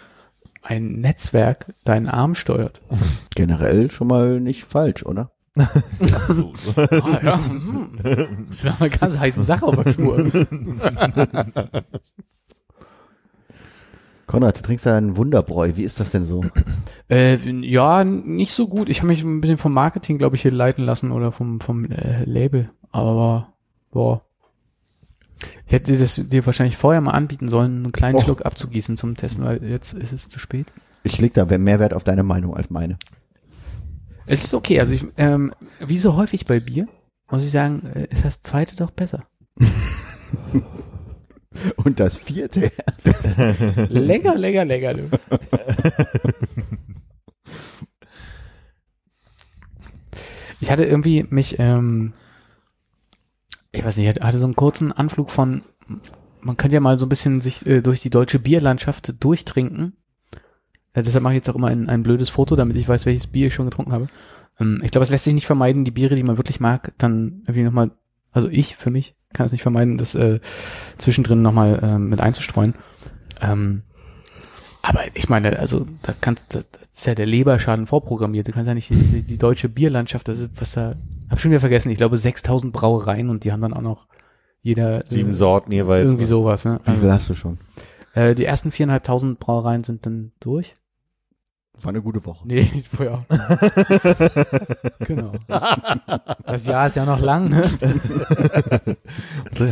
ein 0.62 1.00
Netzwerk 1.00 1.66
deinen 1.84 2.08
Arm 2.08 2.34
steuert. 2.34 2.80
Generell 3.34 3.90
schon 3.90 4.06
mal 4.08 4.40
nicht 4.40 4.64
falsch, 4.64 5.04
oder? 5.04 5.32
So, 6.28 6.52
so. 6.56 6.72
Ah, 6.76 7.20
ja. 7.22 7.44
hm. 7.44 7.98
Das 8.48 8.58
ist 8.64 8.80
eine 8.80 8.90
ganz 8.90 9.18
heiße 9.18 9.44
Sache 9.44 9.66
auf 9.66 9.82
der 9.82 9.92
Spur. 9.92 10.30
Konrad, 14.30 14.58
du 14.58 14.62
trinkst 14.62 14.86
ja 14.86 14.96
einen 14.96 15.16
Wunderbräu. 15.16 15.72
Wie 15.74 15.82
ist 15.82 15.98
das 15.98 16.10
denn 16.10 16.24
so? 16.24 16.42
Äh, 17.08 17.38
ja, 17.66 18.04
nicht 18.04 18.52
so 18.52 18.68
gut. 18.68 18.88
Ich 18.88 18.98
habe 18.98 19.08
mich 19.08 19.24
ein 19.24 19.40
bisschen 19.40 19.58
vom 19.58 19.72
Marketing, 19.72 20.16
glaube 20.16 20.36
ich, 20.36 20.42
hier 20.42 20.52
leiten 20.52 20.84
lassen 20.84 21.10
oder 21.10 21.32
vom, 21.32 21.60
vom 21.60 21.86
äh, 21.86 22.22
Label. 22.22 22.70
Aber, 22.92 23.52
boah. 23.90 24.22
Ich 25.66 25.72
hätte 25.72 25.98
das 25.98 26.14
dir 26.14 26.46
wahrscheinlich 26.46 26.76
vorher 26.76 27.00
mal 27.00 27.10
anbieten 27.10 27.48
sollen, 27.48 27.82
einen 27.82 27.90
kleinen 27.90 28.14
Och. 28.14 28.22
Schluck 28.22 28.46
abzugießen 28.46 28.96
zum 28.96 29.16
Testen, 29.16 29.44
weil 29.44 29.64
jetzt 29.64 29.94
ist 29.94 30.12
es 30.12 30.28
zu 30.28 30.38
spät. 30.38 30.68
Ich 31.02 31.20
leg 31.20 31.34
da 31.34 31.46
mehr 31.46 31.80
Wert 31.80 31.94
auf 31.94 32.04
deine 32.04 32.22
Meinung 32.22 32.54
als 32.56 32.70
meine. 32.70 32.96
Es 34.26 34.44
ist 34.44 34.54
okay, 34.54 34.78
also 34.78 34.92
ich, 34.92 35.04
ähm, 35.16 35.52
wie 35.84 35.98
so 35.98 36.14
häufig 36.14 36.46
bei 36.46 36.60
Bier, 36.60 36.86
muss 37.28 37.44
ich 37.44 37.50
sagen, 37.50 37.82
äh, 37.92 38.06
ist 38.08 38.24
das 38.24 38.42
zweite 38.42 38.76
doch 38.76 38.92
besser. 38.92 39.24
Und 41.76 42.00
das 42.00 42.16
vierte. 42.16 42.72
Lecker, 43.88 44.36
lecker, 44.36 44.64
lecker, 44.64 44.94
du. 44.94 45.10
Ich 50.60 50.70
hatte 50.70 50.84
irgendwie 50.84 51.26
mich, 51.30 51.58
ähm, 51.58 52.12
ich 53.72 53.84
weiß 53.84 53.96
nicht, 53.96 54.16
ich 54.16 54.22
hatte 54.22 54.38
so 54.38 54.44
einen 54.44 54.56
kurzen 54.56 54.92
Anflug 54.92 55.30
von, 55.30 55.62
man 56.40 56.56
könnte 56.56 56.74
ja 56.74 56.80
mal 56.80 56.98
so 56.98 57.06
ein 57.06 57.08
bisschen 57.08 57.40
sich 57.40 57.66
äh, 57.66 57.80
durch 57.80 58.00
die 58.00 58.10
deutsche 58.10 58.38
Bierlandschaft 58.38 59.14
durchtrinken. 59.24 59.96
Äh, 60.92 61.02
deshalb 61.02 61.22
mache 61.22 61.32
ich 61.32 61.38
jetzt 61.38 61.48
auch 61.48 61.56
immer 61.56 61.68
ein, 61.68 61.88
ein 61.88 62.02
blödes 62.02 62.28
Foto, 62.28 62.56
damit 62.56 62.76
ich 62.76 62.88
weiß, 62.88 63.06
welches 63.06 63.26
Bier 63.26 63.46
ich 63.46 63.54
schon 63.54 63.64
getrunken 63.64 63.92
habe. 63.92 64.08
Ähm, 64.58 64.82
ich 64.84 64.90
glaube, 64.90 65.04
es 65.04 65.10
lässt 65.10 65.24
sich 65.24 65.34
nicht 65.34 65.46
vermeiden, 65.46 65.84
die 65.84 65.92
Biere, 65.92 66.14
die 66.14 66.22
man 66.22 66.36
wirklich 66.36 66.60
mag, 66.60 66.92
dann 66.98 67.42
irgendwie 67.42 67.62
nochmal, 67.62 67.90
also 68.32 68.48
ich 68.48 68.76
für 68.76 68.90
mich 68.90 69.14
kann 69.32 69.46
es 69.46 69.52
nicht 69.52 69.62
vermeiden, 69.62 69.98
das 69.98 70.14
äh, 70.14 70.40
zwischendrin 70.98 71.42
nochmal 71.42 71.80
äh, 71.82 71.98
mit 71.98 72.20
einzustreuen. 72.20 72.74
Ähm, 73.40 73.82
aber 74.82 75.02
ich 75.14 75.28
meine, 75.28 75.58
also 75.58 75.86
da 76.02 76.14
kannst 76.20 76.54
das, 76.54 76.66
ist 76.90 77.06
ja 77.06 77.14
der 77.14 77.26
Leberschaden 77.26 77.86
vorprogrammiert. 77.86 78.48
Du 78.48 78.52
kannst 78.52 78.66
ja 78.66 78.74
nicht 78.74 78.90
die, 78.90 78.96
die, 78.96 79.22
die 79.22 79.38
deutsche 79.38 79.68
Bierlandschaft, 79.68 80.26
das 80.28 80.38
ist 80.38 80.50
was 80.56 80.72
da, 80.72 80.96
hab 81.28 81.40
schon 81.40 81.50
wieder 81.50 81.60
vergessen. 81.60 81.90
Ich 81.90 81.98
glaube 81.98 82.16
6000 82.16 82.72
Brauereien 82.72 83.28
und 83.28 83.44
die 83.44 83.52
haben 83.52 83.60
dann 83.60 83.74
auch 83.74 83.82
noch 83.82 84.06
jeder 84.62 85.02
Sieben 85.06 85.30
äh, 85.30 85.34
Sorten 85.34 85.72
jeweils. 85.72 86.06
irgendwie 86.06 86.24
sowas. 86.24 86.64
Ne? 86.64 86.80
Wie 86.84 86.96
viel 86.96 87.12
hast 87.12 87.28
du 87.28 87.34
schon? 87.34 87.58
äh, 88.14 88.34
die 88.34 88.44
ersten 88.44 88.70
viereinhalbtausend 88.70 89.38
Brauereien 89.38 89.84
sind 89.84 90.06
dann 90.06 90.32
durch. 90.40 90.74
War 91.82 91.88
eine 91.90 92.02
gute 92.02 92.24
Woche. 92.26 92.46
Nee, 92.46 92.84
vorher. 92.90 93.24
genau. 95.00 95.32
Das 96.44 96.66
Jahr 96.66 96.88
ist 96.88 96.96
ja 96.96 97.04
noch 97.06 97.20
lang, 97.20 97.48
ne? 97.48 97.62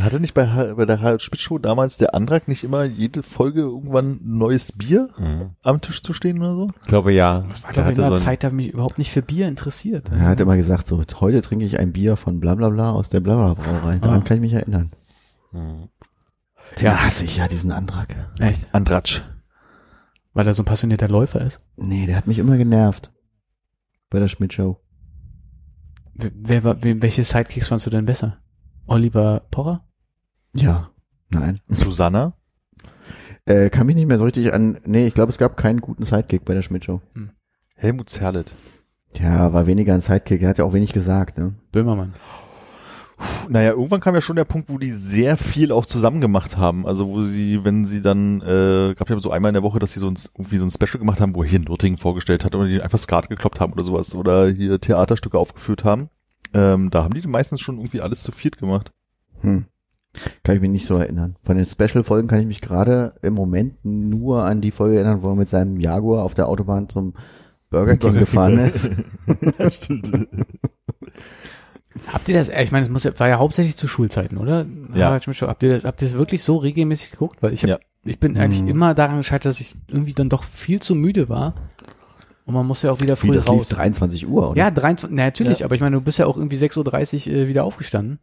Hatte 0.03 0.21
nicht 0.21 0.35
bei, 0.35 0.47
bei 0.75 0.85
der 0.85 1.01
Harald 1.01 1.23
Spitz 1.23 1.41
Show 1.41 1.59
damals 1.59 1.97
der 1.97 2.15
Antrag 2.15 2.47
nicht 2.47 2.63
immer 2.63 2.85
jede 2.85 3.23
Folge 3.25 3.63
irgendwann 3.63 4.13
ein 4.23 4.39
neues 4.39 4.71
Bier 4.73 5.09
Mhm. 5.19 5.51
am 5.63 5.81
Tisch 5.81 6.03
zu 6.03 6.13
stehen 6.13 6.39
oder 6.39 6.55
so? 6.55 6.71
Ich 6.83 6.89
glaube 6.89 7.13
ja. 7.13 7.41
Das 7.49 7.65
war, 7.65 7.73
Der 7.73 7.83
glaube 7.83 7.93
ich, 7.93 7.99
hatte 7.99 8.01
in 8.01 8.01
einer 8.05 8.09
so 8.11 8.15
ein- 8.15 8.21
Zeit, 8.21 8.45
da 8.45 8.51
mich 8.51 8.69
überhaupt 8.73 8.99
nicht 8.99 9.11
für 9.11 9.23
Bier 9.23 9.49
interessiert. 9.49 10.09
Er 10.13 10.27
hat 10.29 10.41
immer 10.41 10.57
gesagt, 10.57 10.87
so, 10.87 11.03
heute 11.21 11.43
trinke 11.43 11.65
ich 11.65 11.79
ein 11.81 11.93
Bier 11.93 12.17
von 12.17 12.39
bla 12.41 12.55
bla 12.55 12.69
bla 12.69 12.91
aus 12.93 13.09
der 13.09 13.21
bla 13.21 13.35
bla 13.35 13.55
Brauerei. 13.55 13.97
Daran 13.99 14.21
Ah. 14.21 14.25
kann 14.25 14.37
ich 14.37 14.43
mich 14.43 14.53
erinnern. 14.53 14.91
Mhm. 15.53 15.89
Den 16.79 16.85
Ja. 16.87 17.05
hasse 17.05 17.25
ich 17.25 17.39
ja, 17.39 17.49
diesen 17.49 17.73
Antrag. 17.73 18.15
Echt? 18.39 18.67
Andratsch. 18.73 19.23
Weil 20.33 20.47
er 20.47 20.55
so 20.55 20.63
ein 20.63 20.67
passionierter 20.67 21.09
Läufer 21.09 21.41
ist. 21.41 21.59
Nee, 21.77 22.07
der 22.07 22.17
hat 22.17 22.27
mich 22.27 22.39
immer 22.39 22.57
genervt. 22.57 23.13
Bei 24.11 24.19
der 24.19 24.29
Schmidt-Show. 24.29 24.81
Wer, 26.15 26.65
wer, 26.65 27.03
welche 27.03 27.25
Sidekicks 27.25 27.69
fandst 27.69 27.87
du 27.87 27.91
denn 27.91 28.07
besser? 28.07 28.39
Oliver 28.87 29.47
Porrer? 29.51 29.87
Ja. 30.55 30.91
Nein. 31.31 31.61
Susanna. 31.69 32.35
Äh, 33.45 33.71
kann 33.71 33.87
mich 33.87 33.97
nicht 33.97 34.07
mehr 34.07 34.19
so 34.19 34.27
richtig 34.27 34.53
an. 34.53 34.79
Nee, 34.85 35.07
ich 35.07 35.15
glaube, 35.15 35.33
es 35.33 35.39
gab 35.39 35.57
keinen 35.57 35.81
guten 35.81 36.05
Sidekick 36.05 36.45
bei 36.45 36.53
der 36.53 36.61
Schmidt-Show. 36.61 37.01
Helmut 37.77 38.11
Zerlett. 38.11 38.53
Tja, 39.15 39.55
war 39.55 39.67
weniger 39.67 39.95
ein 39.95 40.03
Sidekick. 40.03 40.43
Er 40.43 40.51
hat 40.51 40.59
ja 40.59 40.65
auch 40.65 40.75
wenig 40.75 40.93
gesagt, 40.93 41.39
ne? 41.39 41.55
Böhmermann. 41.73 42.13
Naja, 43.49 43.71
irgendwann 43.71 44.01
kam 44.01 44.15
ja 44.15 44.21
schon 44.21 44.37
der 44.37 44.45
Punkt, 44.45 44.69
wo 44.69 44.79
die 44.79 44.93
sehr 44.93 45.37
viel 45.37 45.73
auch 45.73 45.87
zusammen 45.87 46.21
gemacht 46.21 46.57
haben. 46.57 46.87
Also 46.87 47.09
wo 47.09 47.23
sie, 47.23 47.65
wenn 47.65 47.85
sie 47.87 48.01
dann, 48.01 48.41
äh, 48.43 48.95
gab 48.95 49.11
ja 49.11 49.21
so 49.21 49.31
einmal 49.31 49.51
in 49.51 49.55
der 49.55 49.63
Woche, 49.63 49.79
dass 49.79 49.93
sie 49.93 50.01
so 50.01 50.09
ein, 50.09 50.19
irgendwie 50.37 50.59
so 50.59 50.65
ein 50.65 50.71
Special 50.71 50.99
gemacht 50.99 51.21
haben, 51.21 51.35
wo 51.35 51.43
er 51.43 51.49
hier 51.49 51.59
in 51.59 51.65
Nürtingen 51.65 51.99
vorgestellt 51.99 52.45
hat 52.45 52.55
oder 52.55 52.69
die 52.69 52.81
einfach 52.81 52.99
Skat 52.99 53.29
gekloppt 53.29 53.61
haben 53.61 53.73
oder 53.73 53.85
sowas 53.85 54.15
oder 54.15 54.49
hier 54.49 54.81
Theaterstücke 54.81 55.39
aufgeführt 55.39 55.85
haben. 55.85 56.11
Ähm, 56.55 56.91
da 56.91 57.05
haben 57.05 57.15
die 57.15 57.27
meistens 57.27 57.61
schon 57.61 57.77
irgendwie 57.77 58.01
alles 58.01 58.23
zu 58.23 58.33
viert 58.33 58.59
gemacht. 58.59 58.93
Hm. 59.41 59.67
Kann 60.43 60.57
ich 60.57 60.63
mich 60.63 60.71
nicht 60.71 60.87
so 60.87 60.97
erinnern. 60.97 61.37
Von 61.43 61.57
den 61.57 61.67
Special-Folgen 61.67 62.29
kann 62.29 62.41
ich 62.41 62.47
mich 62.47 62.61
gerade 62.61 63.15
im 63.23 63.35
Moment 63.35 63.85
nur 63.85 64.45
an 64.45 64.61
die 64.61 64.71
Folge 64.71 64.97
erinnern, 64.97 65.23
wo 65.23 65.29
er 65.29 65.37
mit 65.37 65.49
seinem 65.49 65.79
Jaguar 65.79 66.25
auf 66.25 66.35
der 66.35 66.49
Autobahn 66.49 66.89
zum 66.89 67.15
Burger 67.71 67.97
King 67.97 68.01
Burger 68.01 68.13
King. 68.13 68.21
gefahren 68.21 68.59
ist. 68.59 69.75
Stimmt. 69.75 70.29
Habt 72.13 72.29
ihr 72.29 72.35
das, 72.37 72.49
äh, 72.49 72.63
ich 72.63 72.73
meine, 72.73 72.85
es 72.85 72.91
muss 72.91 73.05
ja, 73.05 73.19
war 73.19 73.29
ja 73.29 73.39
hauptsächlich 73.39 73.77
zu 73.77 73.89
Schulzeiten, 73.89 74.37
oder? 74.39 74.67
Ja. 74.95 75.07
Harald 75.07 75.25
Schmidt 75.25 75.37
Show. 75.37 75.47
Habt 75.49 75.63
ihr, 75.63 75.75
das- 75.75 75.85
habt 75.85 76.01
ihr 76.03 76.09
das 76.09 76.17
wirklich 76.19 76.43
so 76.43 76.57
regelmäßig 76.57 77.11
geguckt? 77.11 77.43
Weil 77.43 77.53
ich 77.53 77.63
hab, 77.63 77.71
Ja. 77.71 77.79
ich 78.05 78.19
bin 78.19 78.37
eigentlich 78.39 78.63
Mhm. 78.63 78.69
immer 78.69 78.95
daran 78.95 79.17
gescheitert, 79.19 79.47
dass 79.47 79.61
ich 79.61 79.75
irgendwie 79.89 80.15
dann 80.15 80.29
doch 80.29 80.45
viel 80.45 80.81
zu 80.81 80.95
müde 80.95 81.29
war. 81.29 81.55
Und 82.47 82.55
man 82.55 82.67
muss 82.67 82.81
ja 82.83 82.91
auch 82.93 83.01
wieder 83.01 83.15
Wie, 83.23 83.27
früh 83.29 83.35
das 83.35 83.47
lief 83.47 83.59
raus. 83.61 83.69
23 83.69 84.27
Uhr, 84.27 84.51
oder? 84.51 84.59
Ja, 84.59 84.71
23, 84.71 85.15
na, 85.15 85.25
natürlich, 85.25 85.65
aber 85.65 85.75
ich 85.75 85.81
meine, 85.83 85.97
du 85.97 86.01
bist 86.03 86.19
ja 86.19 86.27
auch 86.27 86.37
irgendwie 86.39 86.57
6.30 86.57 87.27
Uhr 87.29 87.35
äh, 87.35 87.49
wieder 87.49 87.65
aufgestanden. 87.65 88.19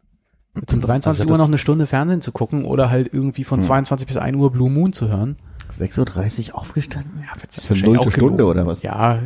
Zum 0.68 0.80
23 0.82 1.08
Also 1.08 1.24
Uhr 1.26 1.30
das- 1.32 1.38
noch 1.40 1.48
eine 1.48 1.58
Stunde 1.58 1.86
Fernsehen 1.86 2.22
zu 2.22 2.32
gucken 2.32 2.66
oder 2.66 2.90
halt 2.90 3.14
irgendwie 3.14 3.44
von 3.44 3.60
Hm. 3.60 3.66
22 3.66 4.08
bis 4.08 4.18
1 4.18 4.36
Uhr 4.38 4.52
Blue 4.52 4.70
Moon 4.72 4.94
zu 4.94 5.10
hören. 5.10 5.36
6.30 5.72 6.54
Uhr 6.54 6.60
aufgestanden? 6.60 7.12
Ja, 7.22 7.34
das 7.46 7.58
ist 7.58 7.66
Für 7.66 7.74
auch 7.74 7.78
Stunde 7.78 8.10
gelogen. 8.10 8.42
oder 8.42 8.66
was? 8.66 8.82
Ja. 8.82 9.22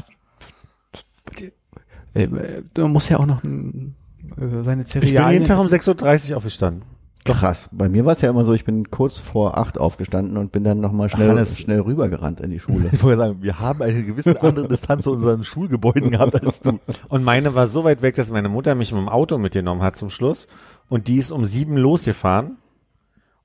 Äh, 2.15 2.23
äh, 2.23 2.49
Man 2.77 2.91
muss 2.91 3.09
ja 3.09 3.19
auch 3.19 3.25
noch 3.25 3.43
mm, 3.43 3.93
äh, 4.39 4.63
seine 4.63 4.83
Ich 4.83 4.93
bin 4.93 5.29
jeden 5.29 5.45
Tag 5.45 5.59
um 5.59 5.67
essen. 5.67 5.79
6.30 5.79 6.31
Uhr 6.31 6.37
aufgestanden. 6.37 6.83
Krass. 7.25 7.69
Bei 7.71 7.89
mir 7.89 8.05
war 8.05 8.13
es 8.13 8.21
ja 8.21 8.29
immer 8.29 8.45
so, 8.45 8.53
ich 8.53 8.63
bin 8.63 8.89
kurz 8.91 9.19
vor 9.19 9.57
acht 9.57 9.77
aufgestanden 9.77 10.37
und 10.37 10.51
bin 10.51 10.63
dann 10.63 10.79
nochmal 10.79 11.09
schnell, 11.09 11.45
schnell 11.45 11.81
rübergerannt 11.81 12.39
in 12.39 12.49
die 12.49 12.59
Schule. 12.59 12.89
Ich 12.91 13.03
wollte 13.03 13.19
sagen, 13.19 13.37
wir 13.41 13.59
haben 13.59 13.81
eine 13.81 14.03
gewisse 14.03 14.41
andere 14.41 14.67
Distanz 14.67 15.03
zu 15.03 15.11
unseren 15.11 15.43
Schulgebäuden 15.43 16.11
gehabt 16.11 16.41
als 16.43 16.61
du. 16.61 16.79
Und 17.09 17.23
meine 17.23 17.55
war 17.55 17.67
so 17.67 17.83
weit 17.83 18.01
weg, 18.01 18.15
dass 18.15 18.31
meine 18.31 18.49
Mutter 18.49 18.73
mich 18.73 18.91
mit 18.91 19.01
dem 19.01 19.09
Auto 19.09 19.37
mitgenommen 19.37 19.81
hat 19.81 19.97
zum 19.97 20.09
Schluss. 20.09 20.47
Und 20.87 21.07
die 21.07 21.17
ist 21.17 21.31
um 21.31 21.45
sieben 21.45 21.77
losgefahren. 21.77 22.57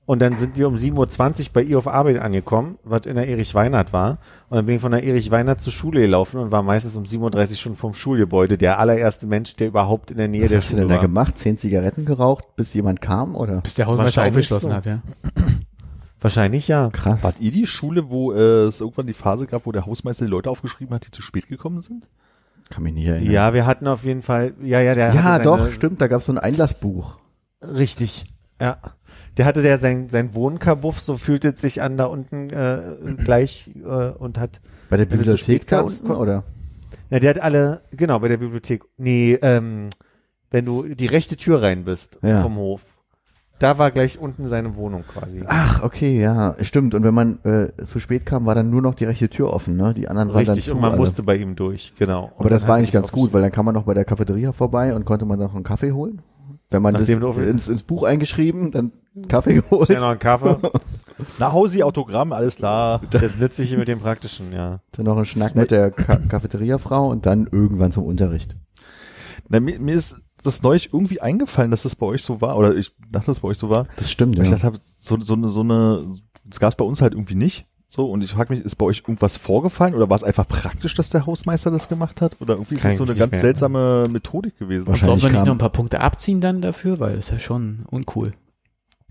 Und 0.07 0.21
dann 0.21 0.37
sind 0.37 0.55
wir 0.55 0.67
um 0.67 0.75
7.20 0.75 1.47
Uhr 1.47 1.53
bei 1.53 1.63
ihr 1.63 1.79
auf 1.79 1.87
Arbeit 1.87 2.19
angekommen, 2.19 2.77
was 2.83 3.07
in 3.07 3.15
der 3.15 3.27
Erich 3.27 3.55
Weinert 3.55 3.91
war. 3.91 4.19
Und 4.49 4.57
dann 4.57 4.65
bin 4.67 4.75
ich 4.75 4.81
von 4.81 4.91
der 4.91 5.03
Erich 5.03 5.31
Weinert 5.31 5.61
zur 5.61 5.73
Schule 5.73 6.01
gelaufen 6.01 6.39
und 6.39 6.51
war 6.51 6.61
meistens 6.61 6.95
um 6.95 7.05
7.30 7.05 7.51
Uhr 7.51 7.57
schon 7.57 7.75
vom 7.75 7.95
Schulgebäude. 7.95 8.57
Der 8.59 8.77
allererste 8.79 9.25
Mensch, 9.25 9.55
der 9.55 9.67
überhaupt 9.67 10.11
in 10.11 10.17
der 10.17 10.27
Nähe 10.27 10.43
Was 10.43 10.49
der 10.49 10.57
hast 10.59 10.65
du 10.65 10.69
Schule 10.73 10.81
denn 10.81 10.89
da 10.89 10.95
war. 10.95 11.01
gemacht? 11.01 11.37
Zehn 11.39 11.57
Zigaretten 11.57 12.05
geraucht, 12.05 12.55
bis 12.55 12.71
jemand 12.75 13.01
kam, 13.01 13.35
oder? 13.35 13.61
Bis 13.61 13.73
der 13.73 13.87
Hausmeister 13.87 14.25
aufgeschlossen 14.25 14.69
so. 14.69 14.75
hat, 14.75 14.85
ja. 14.85 15.01
Wahrscheinlich 16.21 16.67
ja. 16.67 16.89
Krass. 16.91 17.19
Wart 17.23 17.39
ihr 17.39 17.51
die 17.51 17.67
Schule, 17.67 18.09
wo 18.09 18.31
äh, 18.31 18.65
es 18.67 18.81
irgendwann 18.81 19.07
die 19.07 19.13
Phase 19.13 19.47
gab, 19.47 19.65
wo 19.65 19.71
der 19.71 19.85
Hausmeister 19.85 20.25
die 20.25 20.31
Leute 20.31 20.49
aufgeschrieben 20.49 20.93
hat, 20.93 21.05
die 21.07 21.11
zu 21.11 21.21
spät 21.21 21.47
gekommen 21.47 21.81
sind? 21.81 22.07
Kann 22.69 22.83
mich 22.83 22.93
nicht 22.93 23.07
erinnern. 23.07 23.31
Ja, 23.31 23.53
wir 23.53 23.65
hatten 23.67 23.87
auf 23.87 24.03
jeden 24.03 24.21
Fall, 24.23 24.53
ja, 24.63 24.81
ja, 24.81 24.95
der 24.95 25.13
ja 25.13 25.39
doch, 25.39 25.57
seine- 25.59 25.71
stimmt, 25.71 26.01
da 26.01 26.07
gab 26.07 26.21
es 26.21 26.25
so 26.25 26.31
ein 26.31 26.39
Einlassbuch. 26.39 27.17
Richtig, 27.61 28.25
ja. 28.59 28.77
Der 29.37 29.45
hatte 29.45 29.61
ja 29.61 29.77
sein, 29.77 30.09
sein 30.09 30.33
Wohnkabuff, 30.33 30.99
so 30.99 31.17
fühlt 31.17 31.43
es 31.43 31.59
sich 31.61 31.81
an 31.81 31.97
da 31.97 32.05
unten 32.05 32.49
äh, 32.51 32.79
gleich 33.23 33.69
äh, 33.83 34.09
und 34.11 34.37
hat, 34.39 34.61
Bei 34.89 34.97
der 34.97 35.05
Bibliothek 35.05 35.67
da 35.67 35.81
unten, 35.81 36.09
oder? 36.11 36.43
ja, 37.09 37.19
der 37.19 37.31
hat 37.31 37.41
alle, 37.41 37.81
genau, 37.91 38.19
bei 38.19 38.29
der 38.29 38.37
Bibliothek, 38.37 38.83
nee, 38.97 39.37
ähm, 39.41 39.87
wenn 40.51 40.63
du 40.65 40.83
die 40.83 41.07
rechte 41.07 41.35
Tür 41.35 41.61
rein 41.61 41.83
bist 41.83 42.17
Ja. 42.21 42.41
vom 42.41 42.55
Hof, 42.55 42.81
da 43.59 43.77
war 43.77 43.91
gleich 43.91 44.19
unten 44.19 44.47
seine 44.47 44.75
Wohnung 44.75 45.03
quasi. 45.07 45.43
Ach, 45.47 45.81
okay, 45.83 46.19
ja, 46.19 46.55
stimmt. 46.61 46.93
Und 46.93 47.03
wenn 47.03 47.13
man 47.13 47.39
äh, 47.45 47.71
zu 47.83 47.99
spät 48.01 48.25
kam, 48.25 48.45
war 48.45 48.53
dann 48.55 48.69
nur 48.69 48.81
noch 48.81 48.95
die 48.95 49.05
rechte 49.05 49.29
Tür 49.29 49.53
offen, 49.53 49.77
ne? 49.77 49.93
Die 49.93 50.09
anderen 50.09 50.29
waren 50.29 50.43
dann 50.45 50.55
Richtig, 50.55 50.65
zu. 50.65 50.75
und 50.75 50.81
man 50.81 50.91
alle. 50.91 50.99
musste 50.99 51.23
bei 51.23 51.37
ihm 51.37 51.55
durch, 51.55 51.93
genau. 51.97 52.31
Aber 52.37 52.49
das 52.49 52.63
Und 52.63 52.69
war 52.69 52.75
eigentlich 52.77 52.91
ganz 52.91 53.11
gut, 53.13 53.31
weil 53.33 53.41
dann 53.41 53.51
kam 53.51 53.65
man 53.65 53.73
noch 53.73 53.83
bei 53.83 53.93
der 53.93 54.03
Cafeteria 54.03 54.51
vorbei 54.51 54.93
und 54.93 55.05
konnte 55.05 55.25
man 55.25 55.39
noch 55.39 55.55
einen 55.55 55.63
Kaffee 55.63 55.93
holen. 55.93 56.21
Wenn 56.75 56.81
man 56.81 56.93
Nachdem 56.93 57.21
das 57.21 57.37
ins, 57.37 57.67
ins 57.69 57.83
Buch 57.83 58.03
eingeschrieben, 58.03 58.71
dann 58.71 58.91
Kaffee 59.29 59.53
geholt. 59.53 59.85
Schnell 59.85 60.01
noch 60.01 60.09
einen 60.09 60.19
Kaffee. 60.19 60.57
Na, 61.39 61.53
Hausi, 61.53 61.83
Autogramm, 61.83 62.33
alles 62.33 62.57
klar. 62.57 62.99
Das 63.11 63.37
Nützliche 63.37 63.77
mit 63.77 63.87
dem 63.87 63.99
Praktischen, 63.99 64.51
ja. 64.51 64.81
Dann 64.91 65.05
noch 65.05 65.15
einen 65.15 65.25
Schnack 65.25 65.55
mit 65.55 65.71
der 65.71 65.89
Ka 65.89 66.17
Cafeteriafrau 66.17 67.07
und 67.07 67.25
dann 67.25 67.47
irgendwann 67.49 67.93
zum 67.93 68.03
Unterricht. 68.03 68.57
Na, 69.47 69.61
mir, 69.61 69.79
mir 69.79 69.95
ist 69.95 70.15
das 70.43 70.61
neulich 70.63 70.93
irgendwie 70.93 71.21
eingefallen, 71.21 71.71
dass 71.71 71.83
das 71.83 71.95
bei 71.95 72.05
euch 72.07 72.23
so 72.23 72.41
war, 72.41 72.57
oder 72.57 72.75
ich 72.75 72.89
dachte, 72.89 73.11
dass 73.11 73.25
das 73.25 73.39
bei 73.39 73.47
euch 73.47 73.57
so 73.57 73.69
war. 73.69 73.87
Das 73.95 74.11
stimmt, 74.11 74.37
Weil 74.37 74.43
Ich 74.43 74.51
ja. 74.51 74.57
dachte, 74.57 74.81
so, 74.99 75.17
so 75.21 75.33
eine, 75.35 75.47
so 75.47 75.61
eine, 75.61 76.19
das 76.43 76.59
gab 76.59 76.71
es 76.71 76.75
bei 76.75 76.83
uns 76.83 77.01
halt 77.01 77.13
irgendwie 77.13 77.35
nicht. 77.35 77.65
So, 77.95 78.07
und 78.07 78.21
ich 78.21 78.31
frage 78.31 78.53
mich, 78.53 78.65
ist 78.65 78.75
bei 78.75 78.85
euch 78.85 78.99
irgendwas 78.99 79.37
vorgefallen 79.37 79.95
oder 79.95 80.09
war 80.09 80.17
es 80.17 80.23
einfach 80.23 80.45
praktisch, 80.45 80.95
dass 80.95 81.11
der 81.11 81.25
Hausmeister 81.25 81.71
das 81.71 81.87
gemacht 81.87 82.19
hat? 82.19 82.35
Oder 82.41 82.55
irgendwie 82.55 82.75
ist 82.75 82.81
Kann 82.81 82.91
das 82.91 82.97
so 82.97 83.05
eine 83.05 83.15
ganz 83.15 83.31
mehr. 83.31 83.39
seltsame 83.39 84.07
Methodik 84.09 84.59
gewesen? 84.59 84.85
Wahrscheinlich. 84.85 85.21
Sollen 85.21 85.31
wir 85.31 85.39
nicht 85.39 85.45
noch 85.45 85.55
ein 85.55 85.59
paar 85.59 85.69
Punkte 85.69 86.01
abziehen 86.01 86.41
dann 86.41 86.59
dafür? 86.59 86.99
Weil 86.99 87.15
das 87.15 87.27
ist 87.27 87.31
ja 87.31 87.39
schon 87.39 87.85
uncool. 87.89 88.33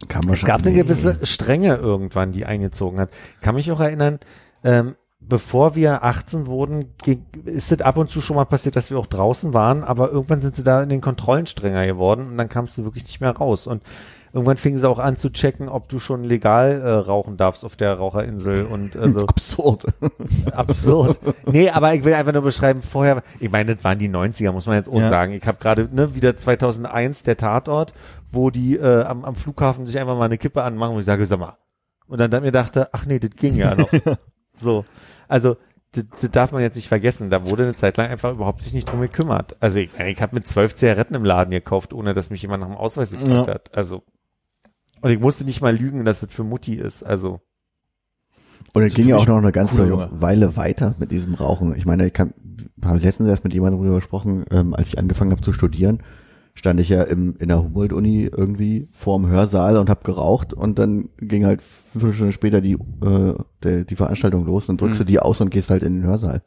Kam 0.09 0.28
Es 0.28 0.44
gab 0.44 0.61
eine 0.61 0.74
gewisse 0.74 1.19
Strenge 1.23 1.77
irgendwann, 1.77 2.32
die 2.32 2.44
eingezogen 2.44 3.01
hat. 3.01 3.09
Kann 3.40 3.55
mich 3.55 3.73
auch 3.73 3.81
erinnern, 3.81 4.19
ähm, 4.65 4.97
bevor 5.19 5.77
wir 5.77 6.05
18 6.05 6.47
wurden, 6.47 6.93
ging, 7.02 7.24
ist 7.47 7.73
es 7.73 7.81
ab 7.81 7.97
und 7.97 8.11
zu 8.11 8.20
schon 8.20 8.36
mal 8.36 8.44
passiert, 8.44 8.77
dass 8.77 8.90
wir 8.90 8.98
auch 8.98 9.06
draußen 9.06 9.55
waren, 9.55 9.82
aber 9.82 10.11
irgendwann 10.11 10.43
sind 10.43 10.56
sie 10.56 10.62
da 10.62 10.82
in 10.82 10.90
den 10.90 11.01
Kontrollen 11.01 11.47
strenger 11.47 11.86
geworden 11.86 12.27
und 12.27 12.36
dann 12.36 12.51
kamst 12.51 12.77
du 12.77 12.85
wirklich 12.85 13.05
nicht 13.05 13.23
mehr 13.23 13.35
raus. 13.35 13.66
Und 13.66 13.82
irgendwann 14.35 14.56
fingen 14.59 14.77
sie 14.77 14.86
auch 14.89 14.98
an 14.98 15.16
zu 15.16 15.31
checken, 15.31 15.69
ob 15.70 15.89
du 15.89 15.98
schon 15.98 16.24
legal 16.24 16.82
äh, 16.82 16.90
rauchen 16.90 17.36
darfst 17.39 17.65
auf 17.65 17.77
der 17.77 17.94
Raucherinsel 17.94 18.65
und 18.66 18.97
also 18.97 19.20
Absurd. 19.27 19.86
absurd. 20.52 21.19
Nee, 21.47 21.70
aber 21.70 21.94
ich 21.94 22.05
will 22.05 22.12
einfach 22.15 22.32
nur 22.32 22.43
beschreiben, 22.43 22.82
vorher, 22.82 23.23
ich 23.40 23.51
meine, 23.51 23.74
das 23.77 23.85
waren 23.85 23.98
die 23.98 24.11
90er, 24.11 24.52
muss 24.52 24.66
man 24.66 24.77
jetzt 24.77 24.89
auch 24.90 25.01
Ja. 25.01 25.09
sagen. 25.09 25.32
Ich 25.32 25.47
habe 25.47 25.59
gerade 25.59 25.89
ne, 25.90 26.15
wieder 26.15 26.36
2001 26.36 27.23
der 27.23 27.36
Tatort, 27.36 27.94
wo 28.31 28.51
die 28.51 28.77
äh, 28.77 29.02
am, 29.05 29.24
am 29.24 29.36
Flughafen 29.36 29.86
sich 29.86 29.98
einfach 29.98 30.16
mal 30.19 30.24
eine 30.27 30.39
Kippe 30.39 30.62
anmachen 30.62 30.94
und 30.94 31.01
ich 31.01 31.06
sage, 31.06 31.24
sag 31.27 31.39
mal. 31.39 31.56
Und 32.06 32.20
dann, 32.20 32.31
dann 32.31 32.43
mir 32.43 32.52
dachte, 32.52 32.90
ach 32.93 33.06
nee, 33.06 33.19
das 33.19 33.31
ging 33.31 33.55
ja 33.55 33.74
noch. 33.74 33.89
so, 34.52 34.85
also 35.28 35.56
das, 35.93 36.05
das 36.20 36.31
darf 36.32 36.51
man 36.52 36.61
jetzt 36.61 36.74
nicht 36.74 36.89
vergessen. 36.89 37.31
Da 37.31 37.47
wurde 37.47 37.62
eine 37.62 37.77
Zeit 37.77 37.97
lang 37.97 38.09
einfach 38.11 38.32
überhaupt 38.32 38.62
sich 38.62 38.74
nicht 38.74 38.90
drum 38.90 39.01
gekümmert. 39.01 39.56
Also 39.61 39.78
ich, 39.78 39.90
ich 39.98 40.20
habe 40.20 40.35
mit 40.35 40.47
zwölf 40.48 40.74
Zigaretten 40.74 41.15
im 41.15 41.24
Laden 41.24 41.52
gekauft, 41.52 41.93
ohne 41.94 42.12
dass 42.15 42.31
mich 42.31 42.43
jemand 42.43 42.62
nach 42.62 42.69
dem 42.69 42.77
Ausweis 42.77 43.12
gefragt 43.12 43.47
Ja. 43.48 43.55
hat. 43.55 43.74
Also 43.77 44.02
und 45.05 45.11
ich 45.11 45.21
musste 45.21 45.45
nicht 45.45 45.61
mal 45.61 45.77
lügen, 45.77 46.07
dass 46.07 46.21
das 46.21 46.33
für 46.33 46.45
Mutti 46.45 46.77
ist. 46.77 47.03
Also 47.03 47.41
Und 48.73 48.85
es 48.85 48.95
ging 48.95 49.07
ja 49.07 49.19
auch 49.19 49.27
noch 49.27 49.37
eine 49.37 49.53
ganze 49.53 49.87
Junge. 49.87 50.09
Weile 50.15 50.57
weiter 50.57 50.95
mit 50.99 51.13
diesem 51.13 51.35
Rauchen. 51.35 51.77
Ich 51.77 51.85
meine, 51.85 52.07
ich 52.07 52.15
kann, 52.15 52.33
habe 52.83 53.01
letztens 53.01 53.29
erst 53.29 53.45
mit 53.45 53.53
jemandem 53.53 53.83
darüber 53.83 53.97
gesprochen, 53.97 54.47
ähm, 54.51 54.73
als 54.73 54.89
ich 54.89 54.99
angefangen 54.99 55.31
habe 55.33 55.43
zu 55.43 55.53
studieren, 55.53 56.03
stand 56.55 56.81
ich 56.81 56.89
ja 56.89 57.03
im, 57.03 57.37
in 57.37 57.49
der 57.49 57.59
Humboldt-Uni 57.59 58.31
irgendwie 58.35 58.89
vorm 58.93 59.27
Hörsaal 59.27 59.77
und 59.77 59.91
habe 59.91 60.05
geraucht 60.05 60.55
und 60.55 60.79
dann 60.79 61.11
ging 61.19 61.45
halt 61.45 61.61
fünf 61.61 62.15
Stunden 62.15 62.33
später 62.33 62.63
die, 62.63 62.73
äh, 62.73 63.35
der, 63.63 63.85
die 63.85 63.97
Veranstaltung 63.97 64.47
los 64.47 64.71
und 64.71 64.81
drückst 64.81 65.01
du 65.01 65.05
die 65.05 65.21
aus 65.21 65.39
und 65.43 65.51
gehst 65.51 65.69
halt 65.69 65.83
in 65.83 66.01
den 66.01 66.05
Hörsaal. 66.05 66.41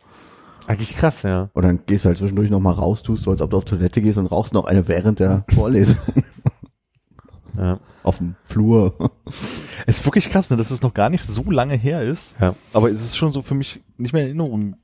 eigentlich 0.66 0.96
krass, 0.96 1.22
ja. 1.22 1.52
Und 1.54 1.62
dann 1.62 1.82
gehst 1.86 2.06
du 2.06 2.08
halt 2.08 2.18
zwischendurch 2.18 2.50
nochmal 2.50 2.74
raus, 2.74 3.04
tust 3.04 3.22
so, 3.22 3.30
als 3.30 3.42
ob 3.42 3.52
du 3.52 3.58
auf 3.58 3.66
Toilette 3.66 4.02
gehst 4.02 4.18
und 4.18 4.26
rauchst 4.26 4.56
noch 4.56 4.66
eine 4.66 4.88
während 4.88 5.20
der 5.20 5.46
Vorlesung 5.54 5.98
ja. 7.58 7.80
auf 8.04 8.18
dem 8.18 8.36
Flur. 8.44 9.12
Es 9.86 10.00
ist 10.00 10.06
wirklich 10.06 10.30
krass, 10.30 10.50
ne, 10.50 10.58
dass 10.58 10.72
es 10.72 10.82
noch 10.82 10.94
gar 10.94 11.10
nicht 11.10 11.24
so 11.24 11.50
lange 11.50 11.76
her 11.76 12.02
ist. 12.02 12.36
Ja. 12.40 12.56
Aber 12.74 12.90
es 12.90 13.02
ist 13.02 13.18
schon 13.18 13.32
so 13.32 13.42
für 13.42 13.56
mich 13.56 13.82
nicht 13.98 14.14
mehr 14.14 14.24
in 14.24 14.28
Erinnerung, 14.30 14.76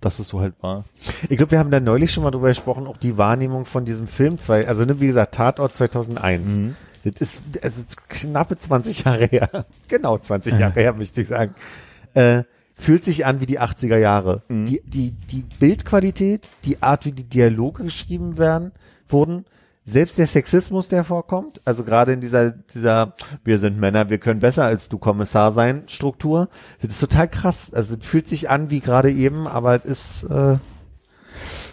dass 0.00 0.18
es 0.18 0.28
so 0.28 0.40
halt 0.40 0.54
war. 0.62 0.84
Ich 1.28 1.36
glaube, 1.36 1.52
wir 1.52 1.58
haben 1.58 1.70
da 1.70 1.80
neulich 1.80 2.12
schon 2.12 2.24
mal 2.24 2.30
drüber 2.30 2.48
gesprochen, 2.48 2.86
auch 2.86 2.96
die 2.96 3.18
Wahrnehmung 3.18 3.66
von 3.66 3.84
diesem 3.84 4.06
Film 4.06 4.38
zwei, 4.38 4.66
also 4.66 4.84
ne, 4.84 5.00
wie 5.00 5.06
gesagt, 5.06 5.34
Tatort 5.34 5.76
2001. 5.76 6.56
Mhm. 6.56 6.76
Das 7.04 7.20
ist, 7.20 7.40
ist 7.56 8.08
knappe 8.08 8.58
20 8.58 9.04
Jahre 9.04 9.26
her. 9.26 9.66
genau 9.88 10.16
20 10.18 10.58
Jahre 10.58 10.80
her, 10.80 10.92
möchte 10.92 11.22
ich 11.22 11.28
sagen. 11.28 11.54
Äh, 12.14 12.44
fühlt 12.74 13.04
sich 13.04 13.26
an 13.26 13.40
wie 13.40 13.46
die 13.46 13.60
80er 13.60 13.98
Jahre. 13.98 14.42
Mhm. 14.48 14.66
Die, 14.66 14.82
die, 14.84 15.10
die 15.12 15.44
Bildqualität, 15.58 16.50
die 16.64 16.82
Art, 16.82 17.04
wie 17.04 17.12
die 17.12 17.28
Dialoge 17.28 17.84
geschrieben 17.84 18.38
werden, 18.38 18.72
wurden, 19.08 19.44
selbst 19.84 20.18
der 20.18 20.26
Sexismus, 20.26 20.88
der 20.88 21.02
vorkommt, 21.04 21.60
also 21.64 21.82
gerade 21.82 22.12
in 22.12 22.20
dieser, 22.20 22.50
dieser, 22.52 23.14
wir 23.44 23.58
sind 23.58 23.78
Männer, 23.80 24.10
wir 24.10 24.18
können 24.18 24.40
besser 24.40 24.64
als 24.64 24.88
du 24.88 24.98
Kommissar 24.98 25.50
sein, 25.52 25.82
Struktur, 25.88 26.48
das 26.80 26.92
ist 26.92 27.00
total 27.00 27.28
krass. 27.28 27.72
Also 27.74 27.96
das 27.96 28.06
fühlt 28.06 28.28
sich 28.28 28.48
an 28.48 28.70
wie 28.70 28.80
gerade 28.80 29.10
eben, 29.10 29.46
aber 29.48 29.74
es 29.74 29.84
ist, 30.22 30.24
äh, 30.30 30.58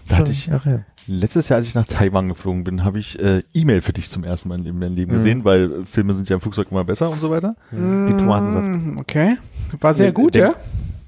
Da 0.08 0.18
hatte 0.18 0.32
ich 0.32 0.48
Jahre 0.48 0.70
her. 0.70 0.86
letztes 1.06 1.50
Jahr, 1.50 1.58
als 1.58 1.68
ich 1.68 1.76
nach 1.76 1.86
Taiwan 1.86 2.30
geflogen 2.30 2.64
bin, 2.64 2.84
habe 2.84 2.98
ich 2.98 3.20
äh, 3.22 3.44
E-Mail 3.54 3.82
für 3.82 3.94
dich 3.94 4.10
zum 4.10 4.24
ersten 4.24 4.50
Mal 4.50 4.66
in 4.66 4.80
meinem 4.80 4.96
Leben 4.96 5.12
gesehen, 5.14 5.46
weil 5.46 5.72
äh, 5.72 5.86
Filme 5.86 6.16
sind 6.16 6.28
ja 6.30 6.36
im 6.36 6.42
Flugzeug 6.42 6.72
immer 6.72 6.84
besser 6.86 7.10
und 7.12 7.20
so 7.20 7.30
weiter. 7.30 7.56
Wie 7.72 8.18
Tomatensaft. 8.18 8.66
Mm, 8.66 8.98
Okay. 9.00 9.38
War 9.82 9.94
sehr 9.94 10.12
gut, 10.12 10.34
Der- 10.34 10.48
ja? 10.48 10.54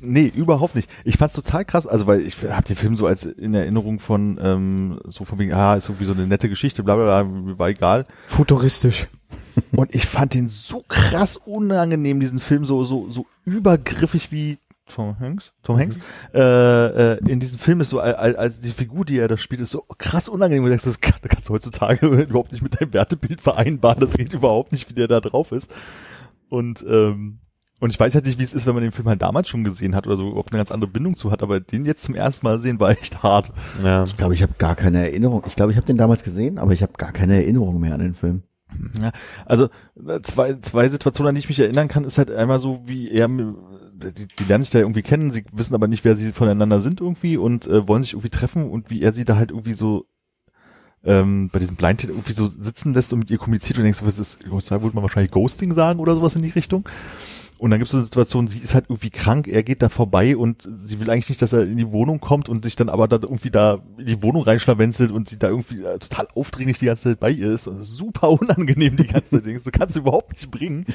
Nee, 0.03 0.31
überhaupt 0.35 0.75
nicht. 0.75 0.89
Ich 1.03 1.17
fand's 1.17 1.35
total 1.35 1.63
krass, 1.63 1.85
also 1.85 2.07
weil 2.07 2.21
ich 2.21 2.35
habe 2.43 2.63
den 2.63 2.75
Film 2.75 2.95
so 2.95 3.05
als 3.05 3.23
in 3.23 3.53
Erinnerung 3.53 3.99
von 3.99 4.39
ähm, 4.41 4.99
so 5.07 5.25
von 5.25 5.37
wegen, 5.37 5.53
ah, 5.53 5.75
ist 5.75 5.89
irgendwie 5.89 6.05
so 6.05 6.13
eine 6.13 6.25
nette 6.25 6.49
Geschichte, 6.49 6.83
bla 6.83 6.95
bla 6.95 7.05
bla, 7.05 7.23
mir 7.23 7.59
war 7.59 7.69
egal. 7.69 8.07
Futuristisch. 8.27 9.07
Und 9.75 9.93
ich 9.93 10.07
fand 10.07 10.33
den 10.33 10.47
so 10.47 10.83
krass 10.87 11.37
unangenehm, 11.37 12.19
diesen 12.19 12.39
Film 12.39 12.65
so 12.65 12.83
so 12.83 13.09
so 13.09 13.27
übergriffig 13.45 14.31
wie 14.31 14.57
Tom 14.91 15.17
Hanks, 15.19 15.53
Tom 15.63 15.77
Hanks, 15.77 15.97
äh, 16.33 16.39
äh, 16.39 17.17
in 17.29 17.39
diesem 17.39 17.59
Film 17.59 17.79
ist 17.79 17.89
so, 17.89 17.99
als, 17.99 18.35
als 18.35 18.59
die 18.59 18.71
Figur, 18.71 19.05
die 19.05 19.19
er 19.19 19.29
da 19.29 19.37
spielt, 19.37 19.61
ist 19.61 19.69
so 19.69 19.85
krass 19.97 20.27
unangenehm. 20.27 20.63
Und 20.63 20.69
du 20.69 20.71
denkst, 20.71 20.83
das 20.83 20.99
kann, 20.99 21.15
das 21.21 21.31
kannst 21.31 21.47
du 21.47 21.53
heutzutage 21.53 22.05
überhaupt 22.29 22.51
nicht 22.51 22.61
mit 22.61 22.79
deinem 22.79 22.91
Wertebild 22.91 23.39
vereinbaren. 23.39 24.01
Das 24.01 24.13
geht 24.13 24.33
überhaupt 24.33 24.73
nicht, 24.73 24.89
wie 24.89 24.93
der 24.93 25.07
da 25.07 25.21
drauf 25.21 25.53
ist. 25.53 25.71
Und 26.49 26.83
ähm, 26.87 27.39
und 27.81 27.89
ich 27.89 27.99
weiß 27.99 28.13
halt 28.13 28.25
nicht, 28.25 28.37
wie 28.37 28.43
es 28.43 28.53
ist, 28.53 28.67
wenn 28.67 28.75
man 28.75 28.83
den 28.83 28.91
Film 28.91 29.09
halt 29.09 29.23
damals 29.23 29.49
schon 29.49 29.63
gesehen 29.63 29.95
hat 29.95 30.05
oder 30.05 30.15
so, 30.15 30.35
ob 30.35 30.51
eine 30.51 30.59
ganz 30.59 30.71
andere 30.71 30.89
Bindung 30.89 31.15
zu 31.15 31.31
hat, 31.31 31.41
aber 31.41 31.59
den 31.59 31.83
jetzt 31.83 32.03
zum 32.03 32.13
ersten 32.13 32.45
Mal 32.45 32.59
sehen 32.59 32.79
war 32.79 32.91
echt 32.91 33.23
hart. 33.23 33.51
Ja. 33.83 34.03
Ich 34.03 34.15
glaube, 34.15 34.35
ich 34.35 34.43
habe 34.43 34.53
gar 34.59 34.75
keine 34.75 34.99
Erinnerung. 34.99 35.43
Ich 35.47 35.55
glaube, 35.55 35.71
ich 35.71 35.77
habe 35.77 35.87
den 35.87 35.97
damals 35.97 36.23
gesehen, 36.23 36.59
aber 36.59 36.73
ich 36.73 36.83
habe 36.83 36.93
gar 36.93 37.11
keine 37.11 37.35
Erinnerung 37.35 37.79
mehr 37.79 37.95
an 37.95 37.99
den 37.99 38.13
Film. 38.13 38.43
Ja, 39.01 39.11
also 39.45 39.69
äh, 40.07 40.21
zwei, 40.21 40.53
zwei 40.61 40.87
Situationen, 40.89 41.29
an 41.29 41.35
die 41.35 41.39
ich 41.39 41.49
mich 41.49 41.59
erinnern 41.59 41.87
kann, 41.87 42.03
ist 42.03 42.19
halt 42.19 42.29
einmal 42.29 42.59
so, 42.59 42.83
wie 42.85 43.09
er, 43.09 43.27
die, 43.27 44.27
die 44.27 44.43
lernen 44.47 44.63
sich 44.63 44.71
da 44.71 44.79
irgendwie 44.79 45.01
kennen, 45.01 45.31
sie 45.31 45.43
wissen 45.51 45.73
aber 45.73 45.87
nicht, 45.87 46.05
wer 46.05 46.15
sie 46.15 46.33
voneinander 46.33 46.81
sind 46.81 47.01
irgendwie 47.01 47.35
und 47.35 47.65
äh, 47.65 47.87
wollen 47.87 48.03
sich 48.03 48.13
irgendwie 48.13 48.29
treffen 48.29 48.69
und 48.69 48.91
wie 48.91 49.01
er 49.01 49.11
sie 49.11 49.25
da 49.25 49.37
halt 49.37 49.49
irgendwie 49.49 49.73
so 49.73 50.05
ähm, 51.03 51.49
bei 51.51 51.57
diesem 51.57 51.77
Blind 51.77 52.03
Date 52.03 52.11
irgendwie 52.11 52.33
so 52.33 52.45
sitzen 52.45 52.93
lässt 52.93 53.11
und 53.11 53.19
mit 53.19 53.31
ihr 53.31 53.39
kommuniziert 53.39 53.79
und 53.79 53.85
denkst, 53.85 53.99
so, 53.99 54.05
was 54.05 54.19
ist, 54.19 54.37
heutzutage 54.51 54.83
würde 54.83 54.95
man 54.95 55.03
wahrscheinlich 55.03 55.31
Ghosting 55.31 55.73
sagen 55.73 55.99
oder 55.99 56.13
sowas 56.15 56.35
in 56.35 56.43
die 56.43 56.49
Richtung. 56.49 56.85
Und 57.61 57.69
dann 57.69 57.79
gibt 57.79 57.89
es 57.89 57.91
so 57.91 57.97
eine 57.99 58.05
Situation, 58.05 58.47
sie 58.47 58.57
ist 58.57 58.73
halt 58.73 58.85
irgendwie 58.89 59.11
krank, 59.11 59.47
er 59.47 59.61
geht 59.61 59.83
da 59.83 59.89
vorbei 59.89 60.35
und 60.35 60.67
sie 60.83 60.99
will 60.99 61.11
eigentlich 61.11 61.29
nicht, 61.29 61.43
dass 61.43 61.53
er 61.53 61.61
in 61.61 61.77
die 61.77 61.91
Wohnung 61.91 62.19
kommt 62.19 62.49
und 62.49 62.65
sich 62.65 62.75
dann 62.75 62.89
aber 62.89 63.07
da 63.07 63.17
irgendwie 63.17 63.51
da 63.51 63.83
in 63.99 64.07
die 64.07 64.23
Wohnung 64.23 64.41
reinschlawenzelt 64.41 65.11
und 65.11 65.29
sie 65.29 65.37
da 65.37 65.49
irgendwie 65.49 65.83
äh, 65.83 65.99
total 65.99 66.27
aufdringlich 66.33 66.79
die 66.79 66.87
ganze 66.87 67.09
Zeit 67.09 67.19
bei 67.19 67.29
ihr 67.29 67.51
ist. 67.53 67.67
Und 67.67 67.83
super 67.83 68.31
unangenehm 68.41 68.97
die 68.97 69.05
ganze 69.05 69.29
Zeit. 69.29 69.45
Denkst, 69.45 69.63
Du 69.63 69.69
kannst 69.69 69.95
du 69.95 69.99
überhaupt 69.99 70.31
nicht 70.31 70.49
bringen. 70.49 70.87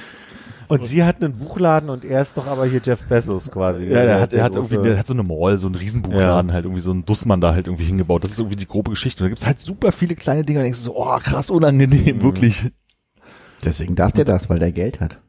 Und 0.66 0.84
sie 0.84 1.04
hat 1.04 1.22
einen 1.22 1.38
Buchladen 1.38 1.88
und 1.88 2.04
er 2.04 2.20
ist 2.20 2.36
doch 2.36 2.48
aber 2.48 2.66
hier 2.66 2.80
Jeff 2.84 3.06
Bezos 3.06 3.48
quasi. 3.52 3.84
Ja, 3.84 4.02
der 4.02 4.20
hat, 4.20 4.32
er 4.32 4.42
hat 4.42 4.56
irgendwie, 4.56 4.82
der 4.82 4.98
hat 4.98 5.06
so 5.06 5.14
eine 5.14 5.22
Mall, 5.22 5.60
so 5.60 5.68
einen 5.68 5.76
Riesenbuchladen 5.76 6.52
halt 6.52 6.64
irgendwie 6.64 6.82
so 6.82 6.90
einen 6.90 7.04
Dussmann 7.04 7.40
da 7.40 7.54
halt 7.54 7.68
irgendwie 7.68 7.84
hingebaut. 7.84 8.24
Das 8.24 8.32
ist 8.32 8.40
irgendwie 8.40 8.56
die 8.56 8.66
grobe 8.66 8.90
Geschichte. 8.90 9.22
Und 9.22 9.26
da 9.26 9.28
gibt's 9.28 9.46
halt 9.46 9.60
super 9.60 9.92
viele 9.92 10.16
kleine 10.16 10.42
Dinge, 10.42 10.58
und 10.58 10.64
denkst 10.64 10.80
du 10.80 10.86
so, 10.86 10.96
oh, 10.96 11.16
krass 11.20 11.48
unangenehm, 11.48 12.24
wirklich. 12.24 12.72
Deswegen 13.64 13.94
darf 13.94 14.10
der 14.10 14.24
das, 14.24 14.50
weil 14.50 14.58
der 14.58 14.72
Geld 14.72 15.00
hat. 15.00 15.20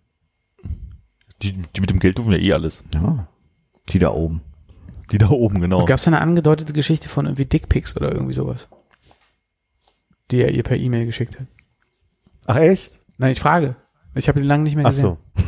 Die, 1.41 1.53
die 1.53 1.81
mit 1.81 1.89
dem 1.89 1.99
Geld 1.99 2.17
dürfen 2.17 2.31
ja 2.31 2.37
eh 2.39 2.53
alles. 2.53 2.83
Ja. 2.93 3.27
Die 3.89 3.99
da 3.99 4.11
oben. 4.11 4.41
Die 5.11 5.17
da 5.17 5.29
oben, 5.29 5.61
genau. 5.61 5.85
Gab 5.85 5.99
es 5.99 6.07
eine 6.07 6.19
angedeutete 6.19 6.73
Geschichte 6.73 7.07
von 7.09 7.25
irgendwie 7.25 7.45
Dickpics 7.45 7.95
oder 7.95 8.11
irgendwie 8.11 8.33
sowas? 8.33 8.67
Die 10.31 10.41
er 10.41 10.51
ihr 10.51 10.63
per 10.63 10.77
E-Mail 10.77 11.05
geschickt 11.05 11.39
hat. 11.39 11.47
Ach 12.45 12.57
echt? 12.57 12.99
Nein, 13.17 13.31
ich 13.31 13.39
frage. 13.39 13.75
Ich 14.15 14.27
habe 14.27 14.39
ihn 14.39 14.45
lange 14.45 14.63
nicht 14.63 14.75
mehr 14.75 14.85
Ach 14.85 14.89
gesehen. 14.89 15.17
so. 15.35 15.43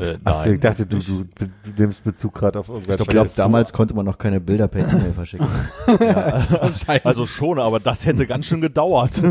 Äh, 0.00 0.18
Ach 0.24 0.34
so, 0.34 0.40
nein. 0.46 0.54
ich 0.54 0.60
dachte, 0.60 0.86
du, 0.86 0.98
du, 0.98 1.22
du 1.22 1.46
nimmst 1.78 2.02
Bezug 2.02 2.34
gerade 2.34 2.58
auf 2.58 2.68
irgendwas. 2.68 2.98
Ich 3.00 3.06
glaube, 3.06 3.30
damals 3.36 3.72
konnte 3.72 3.94
man 3.94 4.04
noch 4.04 4.18
keine 4.18 4.40
Bilder 4.40 4.66
per 4.66 4.80
E-Mail 4.88 5.12
verschicken. 5.12 5.46
Also 7.04 7.26
schon, 7.26 7.60
aber 7.60 7.78
das 7.78 8.04
hätte 8.04 8.26
ganz 8.26 8.46
schön 8.46 8.60
gedauert. 8.60 9.22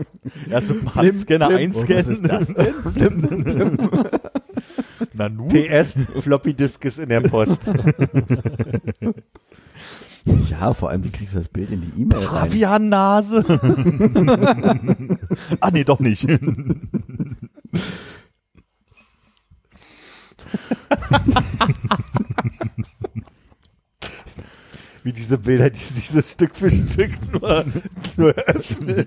Erst 0.50 0.68
mit 0.68 0.82
dem 0.82 0.94
Handscanner 0.94 1.48
blim. 1.48 1.58
einscannen. 1.58 1.96
Was 1.96 2.08
ist 2.08 2.28
das 2.28 2.46
denn? 2.48 2.74
Na 4.24 4.30
nu. 5.28 5.48
PS, 5.48 5.98
Floppy 6.20 6.54
Disk 6.54 6.84
ist 6.84 6.98
in 6.98 7.08
der 7.08 7.20
Post. 7.20 7.70
Ja, 10.48 10.72
vor 10.72 10.90
allem, 10.90 11.02
wie 11.02 11.10
kriegst 11.10 11.34
du 11.34 11.38
das 11.38 11.48
Bild 11.48 11.72
in 11.72 11.80
die 11.80 12.02
E-Mail 12.02 12.24
rein? 12.24 12.48
Pavian-Nase. 12.48 13.44
ah, 15.60 15.70
nee, 15.72 15.82
doch 15.82 15.98
nicht. 15.98 16.28
Wie 25.04 25.12
diese 25.12 25.36
Bilder, 25.38 25.68
die 25.70 25.78
sich 25.78 26.10
so 26.10 26.22
Stück 26.22 26.54
für 26.54 26.70
Stück 26.70 27.10
nur, 27.32 27.64
nur 28.16 28.30
öffnen. 28.34 29.06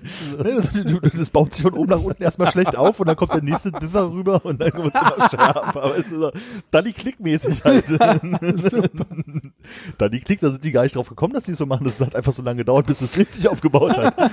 Das, 1.16 1.30
baut 1.30 1.54
sich 1.54 1.62
von 1.62 1.72
oben 1.72 1.88
nach 1.90 2.02
unten 2.02 2.22
erstmal 2.22 2.52
schlecht 2.52 2.76
auf 2.76 3.00
und 3.00 3.06
dann 3.06 3.16
kommt 3.16 3.32
der 3.32 3.42
nächste 3.42 3.72
Differ 3.72 4.12
rüber 4.12 4.44
und 4.44 4.60
dann 4.60 4.72
wird 4.74 4.94
es 4.94 5.00
immer 5.00 5.30
schärfer. 5.30 5.64
Aber 5.64 5.96
es 5.96 6.06
ist 6.06 6.10
so 6.10 6.30
Dalli 6.70 6.92
Klick-mäßig 6.92 7.64
halt. 7.64 7.86
Dalli 9.98 10.20
Klick, 10.20 10.40
da 10.40 10.50
sind 10.50 10.64
die 10.64 10.72
gar 10.72 10.82
nicht 10.82 10.94
drauf 10.96 11.08
gekommen, 11.08 11.32
dass 11.32 11.44
die 11.44 11.52
es 11.52 11.58
so 11.58 11.66
machen. 11.66 11.84
Das 11.84 11.98
hat 12.00 12.14
einfach 12.14 12.32
so 12.32 12.42
lange 12.42 12.58
gedauert, 12.58 12.86
bis 12.86 12.98
das 12.98 13.10
Bild 13.10 13.32
sich 13.32 13.48
aufgebaut 13.48 13.96
hat. 13.96 14.14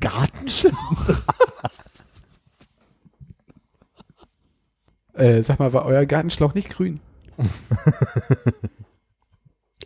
Gartenschlauch. 0.00 1.22
Äh, 5.14 5.42
sag 5.42 5.58
mal, 5.60 5.72
war 5.72 5.84
euer 5.84 6.06
Gartenschlauch 6.06 6.54
nicht 6.54 6.70
grün? 6.70 6.98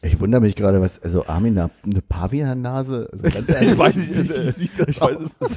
Ich 0.03 0.21
wundere 0.21 0.43
mich 0.43 0.55
gerade, 0.55 0.83
was, 0.83 1.01
also 1.03 1.27
Armin, 1.27 1.59
eine 1.59 1.71
Pavian-Nase? 2.07 3.09
Also 3.11 3.25
äh, 3.55 3.65
ich 3.65 3.79
weiß 3.79 3.97
nicht, 3.97 4.15
wie, 4.15 4.29
wie 4.29 4.51
sieht 4.51 4.79
das 4.79 4.89
ich 4.89 5.01
aus? 5.01 5.13
weiß 5.13 5.31
es. 5.41 5.57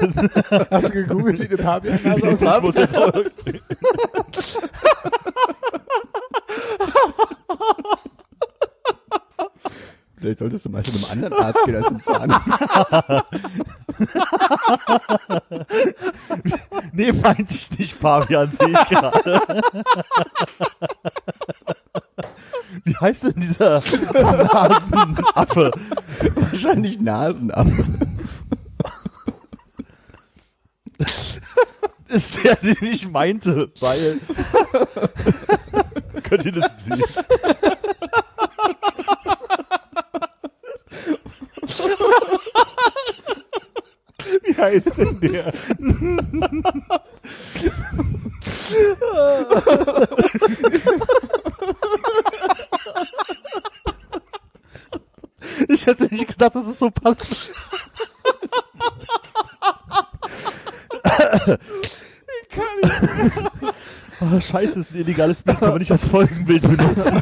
Hast 0.71 0.87
du 0.87 0.91
gegoogelt, 0.93 1.39
wie 1.39 1.47
eine 1.47 1.57
Pavian-Nase 1.57 2.31
aus 2.31 2.41
Ich 2.41 2.61
muss 2.61 2.75
jetzt 2.75 2.95
Vielleicht 10.19 10.39
solltest 10.39 10.65
du 10.65 10.69
mal 10.69 10.84
zu 10.84 10.91
einem 10.91 11.06
anderen 11.11 11.34
Arzt 11.44 11.60
gehen 11.65 11.76
als 11.76 11.88
zum 11.88 12.02
Zahn. 12.02 12.34
Nee, 16.91 17.11
meinte 17.11 17.53
ich 17.53 17.77
nicht, 17.77 17.94
Fabian, 17.94 18.52
sehe 18.52 18.69
ich 18.69 18.89
gerade. 18.89 19.41
Wie 22.84 22.95
heißt 22.95 23.23
denn 23.23 23.34
dieser 23.38 23.81
Nasenaffe? 24.14 25.72
Wahrscheinlich 26.35 26.99
Nasenaffe. 26.99 27.85
Ist 32.07 32.44
der, 32.44 32.56
den 32.56 32.77
ich 32.81 33.07
meinte, 33.07 33.69
weil. 33.80 34.19
Könnt 36.23 36.45
ihr 36.45 36.53
das 36.53 36.85
sehen? 36.85 37.03
Wie 44.43 44.55
heißt 44.57 44.97
denn 44.97 45.19
der? 45.19 45.53
Ich 55.69 55.85
hätte 55.85 56.05
nicht 56.05 56.27
gedacht, 56.27 56.55
dass 56.55 56.65
es 56.65 56.80
so 56.80 56.89
passt. 56.89 57.51
Oh, 64.19 64.39
scheiße, 64.39 64.80
ist 64.80 64.91
ein 64.94 65.02
illegales 65.02 65.44
Bild, 65.44 65.60
kann 65.60 65.69
man 65.69 65.77
nicht 65.77 65.91
als 65.91 66.06
Folgenbild 66.06 66.64
benutzen. 66.64 67.22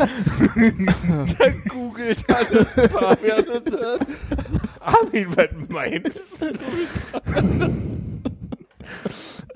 Der 1.40 1.52
googelt 1.68 2.24
alles 2.30 2.70
Fabian 2.70 3.44
und 3.54 3.74
äh, 3.74 4.00
Armin, 4.80 5.28
was 5.36 5.50
meinst 5.70 6.22
du? 6.40 6.54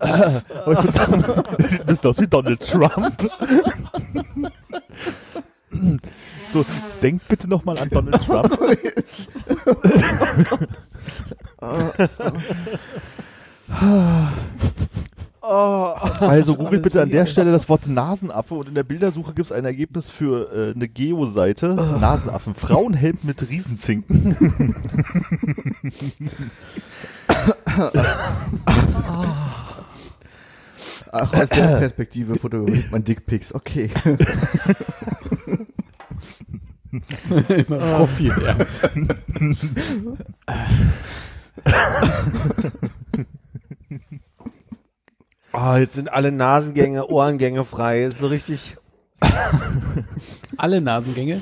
Ich 0.02 0.91
sagen, 0.91 1.24
das 1.57 1.70
sieht 1.70 1.82
ein 1.82 1.88
bisschen 1.88 2.10
aus 2.10 2.20
wie 2.20 2.28
Donald 2.28 2.66
Trump. 2.66 3.30
So, 6.53 6.66
denkt 7.02 7.28
bitte 7.28 7.48
nochmal 7.48 7.78
an 7.80 7.90
Donald 7.90 8.24
Trump. 8.26 8.57
Also 15.49 16.55
googelt 16.55 16.84
bitte 16.84 17.01
an 17.01 17.09
der 17.09 17.26
Stelle 17.26 17.51
das 17.51 17.67
Wort 17.69 17.88
Nasenaffe 17.88 18.53
und 18.55 18.67
in 18.67 18.76
der 18.76 18.84
Bildersuche 18.84 19.34
gibt 19.34 19.47
es 19.47 19.51
ein 19.51 19.65
Ergebnis 19.65 20.11
für 20.11 20.51
äh, 20.51 20.73
eine 20.76 20.88
Geo-Seite. 20.88 21.76
Nasenaffen. 21.99 22.53
Frauenhelm 22.55 23.17
mit 23.23 23.49
Riesenzinken. 23.49 24.35
Ach, 31.11 31.34
aus 31.34 31.49
der 31.49 31.80
Perspektive 31.80 32.35
fotografiert 32.35 32.91
man 32.91 33.03
Dickpics. 33.03 33.53
Okay. 33.53 33.89
Immer 37.49 37.77
Profil, 37.77 38.34
ja. 38.43 38.55
Oh, 45.61 45.76
jetzt 45.76 45.95
sind 45.95 46.14
alle 46.14 46.31
Nasengänge, 46.31 47.10
Ohrengänge 47.10 47.65
frei. 47.65 48.03
Ist 48.06 48.19
so 48.19 48.27
richtig 48.27 48.77
Alle 50.57 50.80
Nasengänge. 50.80 51.41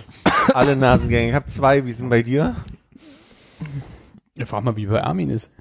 alle 0.53 0.75
Nasengänge. 0.75 1.29
Ich 1.29 1.35
habe 1.35 1.45
zwei. 1.45 1.85
Wie 1.85 1.93
denn 1.93 2.09
bei 2.09 2.23
dir? 2.23 2.55
Ja, 4.37 4.45
frag 4.45 4.63
mal, 4.63 4.75
wie 4.75 4.87
bei 4.87 5.03
Armin 5.03 5.29
ist. 5.29 5.51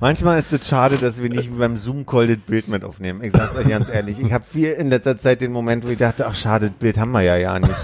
Manchmal 0.00 0.38
ist 0.38 0.52
es 0.52 0.68
schade, 0.68 0.98
dass 0.98 1.20
wir 1.22 1.30
nicht 1.30 1.56
beim 1.56 1.76
Zoom-Call 1.76 2.28
das 2.28 2.38
Bild 2.38 2.68
mit 2.68 2.84
aufnehmen. 2.84 3.24
Ich 3.24 3.32
sag's 3.32 3.54
euch 3.56 3.68
ganz 3.68 3.88
ehrlich. 3.88 4.20
Ich 4.20 4.32
habe 4.32 4.44
viel 4.44 4.72
in 4.72 4.90
letzter 4.90 5.18
Zeit 5.18 5.40
den 5.40 5.52
Moment, 5.52 5.84
wo 5.84 5.88
ich 5.88 5.98
dachte, 5.98 6.26
ach 6.26 6.34
schade, 6.36 6.68
das 6.68 6.76
Bild 6.78 6.98
haben 6.98 7.12
wir 7.12 7.22
ja 7.22 7.36
ja 7.36 7.58
nicht. 7.58 7.74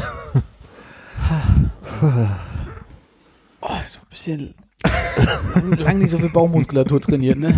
Oh, 3.60 3.68
ist 3.84 3.94
so 3.94 4.00
ein 4.00 4.06
bisschen 4.10 4.54
lang, 5.54 5.78
lang 5.78 5.98
nicht 5.98 6.10
so 6.10 6.18
viel 6.18 6.30
Bauchmuskulatur 6.30 7.00
trainiert, 7.00 7.38
ne? 7.38 7.54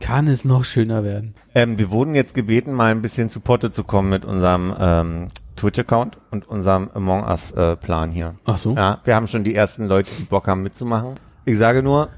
Kann 0.00 0.26
es 0.26 0.44
noch 0.44 0.64
schöner 0.64 1.04
werden? 1.04 1.34
Ähm, 1.54 1.78
wir 1.78 1.90
wurden 1.90 2.14
jetzt 2.14 2.34
gebeten, 2.34 2.72
mal 2.72 2.90
ein 2.90 3.02
bisschen 3.02 3.30
zu 3.30 3.40
Potte 3.40 3.70
zu 3.70 3.84
kommen 3.84 4.08
mit 4.08 4.24
unserem 4.24 4.74
ähm, 4.78 5.28
Twitch-Account 5.56 6.18
und 6.30 6.48
unserem 6.48 6.90
Among 6.94 7.24
Us-Plan 7.24 8.10
hier. 8.10 8.34
Ach 8.44 8.56
so? 8.56 8.74
Ja, 8.74 9.00
wir 9.04 9.14
haben 9.14 9.26
schon 9.26 9.44
die 9.44 9.54
ersten 9.54 9.86
Leute, 9.86 10.10
die 10.18 10.24
Bock 10.24 10.48
haben 10.48 10.62
mitzumachen. 10.62 11.14
Ich 11.44 11.58
sage 11.58 11.82
nur, 11.82 12.08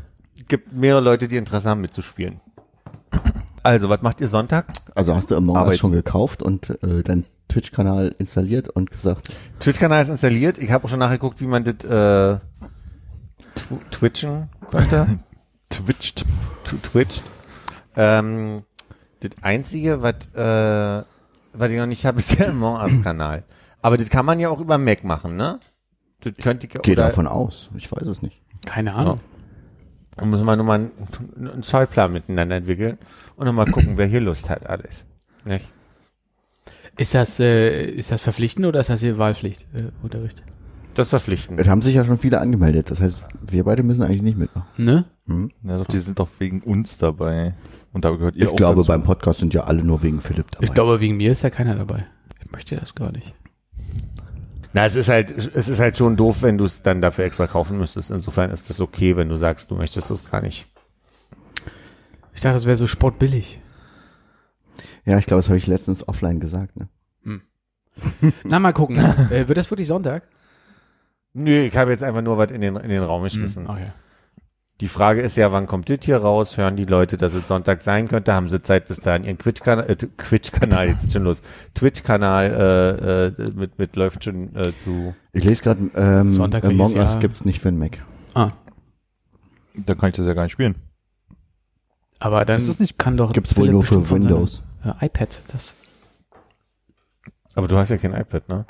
gibt 0.49 0.73
mehrere 0.73 1.01
Leute, 1.01 1.29
die 1.29 1.37
Interesse 1.37 1.69
haben 1.69 1.81
mitzuspielen. 1.81 2.41
Also, 3.63 3.89
was 3.89 4.03
macht 4.03 4.21
ihr 4.21 4.29
Sonntag? 4.29 4.67
Also 4.95 5.15
hast 5.15 5.31
du 5.31 5.37
Among 5.37 5.57
Us 5.57 5.79
schon 5.79 5.93
gekauft 5.93 6.43
und 6.43 6.71
äh, 6.83 7.03
deinen 7.03 7.27
Twitch-Kanal 7.49 8.15
installiert 8.19 8.69
und 8.69 8.91
gesagt, 8.91 9.29
Twitch-Kanal 9.61 10.03
ist 10.03 10.09
installiert. 10.09 10.59
Ich 10.59 10.71
habe 10.71 10.85
auch 10.85 10.89
schon 10.89 10.99
nachgeguckt, 10.99 11.41
wie 11.41 11.47
man 11.47 11.65
das 11.65 11.85
äh, 11.85 12.39
tw 13.55 13.75
twitchen 13.91 14.49
konnte. 14.71 15.19
Twitcht. 15.71 16.25
Tw- 16.65 16.81
Twitcht. 16.83 17.23
Ähm, 17.97 18.63
das 19.21 19.31
Einzige, 19.43 20.03
was 20.03 20.27
äh, 20.35 21.05
was 21.57 21.71
ich 21.71 21.79
noch 21.79 21.87
nicht 21.87 22.05
habe, 22.05 22.19
ist 22.19 22.39
der 22.39 22.51
Among 22.51 22.77
Us-Kanal. 22.81 23.45
Aber 23.83 23.97
das 23.97 24.09
kann 24.11 24.27
man 24.27 24.41
ja 24.41 24.49
auch 24.49 24.61
über 24.61 24.77
Mac 24.79 25.05
machen, 25.05 25.37
ne? 25.37 25.61
Das 26.21 26.33
könnte 26.43 26.67
ich 26.67 26.73
geh 26.83 26.93
oder- 26.93 27.05
davon 27.07 27.27
aus. 27.27 27.69
Ich 27.77 27.91
weiß 27.93 28.03
es 28.09 28.23
nicht. 28.23 28.41
Keine 28.67 28.95
Ahnung. 28.95 29.21
Da 30.17 30.25
müssen 30.25 30.47
wir 30.47 30.57
nur 30.57 30.65
mal 30.65 30.75
einen, 30.75 30.91
einen 31.51 31.63
Zollplan 31.63 32.13
miteinander 32.13 32.57
entwickeln 32.57 32.99
und 33.37 33.47
nochmal 33.47 33.67
gucken, 33.67 33.97
wer 33.97 34.07
hier 34.07 34.21
Lust 34.21 34.49
hat, 34.49 34.67
alles. 34.67 35.07
Nicht? 35.45 35.69
Ist 36.97 37.15
das, 37.15 37.41
äh, 37.41 37.85
ist 37.87 38.11
das 38.13 38.21
verpflichtend 38.21 38.67
oder 38.67 38.81
ist 38.81 38.89
das 38.91 39.01
hier 39.01 39.19
Wahlpflicht, 39.19 39.63
äh, 39.75 39.91
Unterricht? 40.03 40.43
Das 40.95 41.09
ist 41.09 41.11
verpflichtend. 41.11 41.59
Es 41.59 41.67
haben 41.67 41.83
sich 41.83 41.95
ja 41.97 42.05
schon 42.05 42.19
viele 42.19 42.41
angemeldet. 42.41 42.91
Das 42.91 43.01
heißt, 43.01 43.17
wir 43.49 43.65
beide 43.65 43.83
müssen 43.83 44.03
eigentlich 44.03 44.23
nicht 44.23 44.39
mitmachen. 44.39 44.69
Ne? 44.77 45.05
Hm? 45.27 45.49
Ja, 45.65 45.79
doch, 45.79 45.87
die 45.87 45.99
sind 45.99 46.19
doch 46.21 46.29
wegen 46.39 46.61
uns 46.61 46.99
dabei. 46.99 47.55
Und 47.93 48.05
da 48.05 48.11
gehört 48.11 48.37
ihr 48.37 48.45
Ich 48.45 48.49
auch 48.49 48.57
glaube, 48.57 48.83
dazu. 48.83 48.89
beim 48.89 49.03
Podcast 49.03 49.41
sind 49.41 49.53
ja 49.55 49.65
alle 49.65 49.83
nur 49.83 50.03
wegen 50.05 50.21
Philipp 50.21 50.51
dabei. 50.53 50.65
Ich 50.67 50.73
glaube, 50.73 51.01
wegen 51.01 51.17
mir 51.17 51.33
ist 51.33 51.43
ja 51.43 51.51
keiner 51.51 51.75
dabei. 51.75 52.07
Ich 52.45 52.53
möchte 52.53 52.77
das 52.77 52.95
gar 52.95 53.11
nicht. 53.11 53.35
Na, 54.73 54.85
es 54.87 54.95
ist 54.95 55.09
halt, 55.09 55.31
es 55.33 55.69
ist 55.69 55.81
halt 55.81 55.97
schon 55.97 56.17
doof, 56.17 56.43
wenn 56.43 56.59
du 56.59 56.65
es 56.65 56.83
dann 56.83 57.01
dafür 57.01 57.25
extra 57.25 57.47
kaufen 57.49 57.79
müsstest. 57.79 58.11
Insofern 58.13 58.51
ist 58.51 58.71
das 58.71 58.81
okay, 58.81 59.17
wenn 59.17 59.29
du 59.29 59.37
sagst, 59.37 59.71
du 59.73 59.75
möchtest 59.77 60.11
das 60.11 60.29
gar 60.31 60.43
nicht. 60.43 60.67
Ich 62.35 62.41
dachte, 62.41 62.55
das 62.55 62.67
wäre 62.67 62.77
so 62.77 62.87
sportbillig. 62.87 63.61
Ja, 65.05 65.19
ich 65.19 65.27
glaube, 65.27 65.41
das 65.41 65.49
habe 65.49 65.59
ich 65.59 65.67
letztens 65.67 66.07
offline 66.09 66.41
gesagt. 66.41 66.77
Ne? 66.77 66.89
Na, 68.45 68.59
mal 68.59 68.73
gucken. 68.73 68.97
äh, 68.97 69.47
wird 69.47 69.57
das 69.59 69.71
wirklich 69.71 69.87
Sonntag? 69.89 70.25
Nö, 71.33 71.63
ich 71.65 71.77
habe 71.77 71.91
jetzt 71.91 72.03
einfach 72.03 72.23
nur 72.23 72.39
was 72.39 72.51
in 72.51 72.61
den, 72.61 72.77
in 72.77 72.89
den 72.89 73.03
Raum 73.03 73.23
geschmissen. 73.23 73.67
Ach 73.69 73.79
ja. 73.79 73.93
Die 74.81 74.89
Frage 74.89 75.21
ist 75.21 75.37
ja, 75.37 75.53
wann 75.53 75.69
kommt 75.69 75.89
das 75.89 75.99
hier 76.03 76.17
raus? 76.17 76.57
Hören 76.57 76.75
die 76.75 76.85
Leute, 76.85 77.17
dass 77.17 77.33
es 77.35 77.47
Sonntag 77.47 77.81
sein 77.83 78.09
könnte? 78.09 78.33
Haben 78.35 78.49
sie 78.49 78.61
Zeit 78.63 78.89
bis 78.89 78.99
dahin 78.99 79.23
ihren 79.23 79.39
Twitch-Kanal, 79.39 79.89
äh, 79.89 79.95
Twitch-Kanal, 79.97 80.89
jetzt 80.89 81.05
ist 81.05 81.13
schon 81.13 81.23
los, 81.23 81.43
Twitch-Kanal 81.75 83.31
äh, 83.39 83.43
äh, 83.43 83.51
mit, 83.55 83.79
mit 83.79 83.95
läuft 83.95 84.25
schon 84.25 84.55
äh, 84.57 84.73
zu. 84.83 85.15
Ich 85.33 85.45
lese 85.45 85.63
gerade, 85.63 85.91
ähm, 85.95 86.33
Sonntag 86.33 86.65
Among 86.65 86.79
welches 86.89 86.97
Us 86.97 87.13
Jahr? 87.13 87.21
gibt's 87.21 87.45
nicht 87.45 87.61
für 87.61 87.71
den 87.71 87.79
Mac. 87.79 87.99
Ah, 88.35 88.49
Dann 89.77 89.97
kann 89.97 90.09
ich 90.09 90.17
das 90.17 90.27
ja 90.27 90.35
gar 90.35 90.43
nicht 90.45 90.53
spielen. 90.53 90.75
aber 92.19 92.45
dann 92.45 92.59
Ist 92.59 92.69
das 92.69 92.81
nicht- 92.81 92.99
kann 92.99 93.17
doch 93.17 93.33
Gibt's 93.33 93.57
wohl 93.57 93.71
nur 93.71 93.85
für 93.85 94.11
Windows. 94.11 94.63
Äh, 94.85 95.07
iPad 95.07 95.41
das. 95.53 95.75
Aber 97.55 97.69
du 97.69 97.77
hast 97.77 97.89
ja 97.91 97.97
kein 97.97 98.13
iPad, 98.15 98.49
ne? 98.49 98.67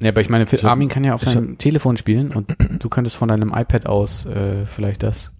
Ja, 0.00 0.10
aber 0.10 0.20
ich 0.20 0.28
meine, 0.28 0.44
hab- 0.46 0.64
Armin 0.64 0.88
kann 0.88 1.04
ja 1.04 1.14
auf 1.14 1.22
ich 1.22 1.28
seinem 1.32 1.58
Telefon 1.58 1.96
spielen 1.96 2.32
und 2.32 2.54
du 2.82 2.88
könntest 2.88 3.16
von 3.16 3.28
deinem 3.28 3.52
iPad 3.54 3.86
aus 3.86 4.26
äh, 4.26 4.66
vielleicht 4.66 5.02
das 5.02 5.32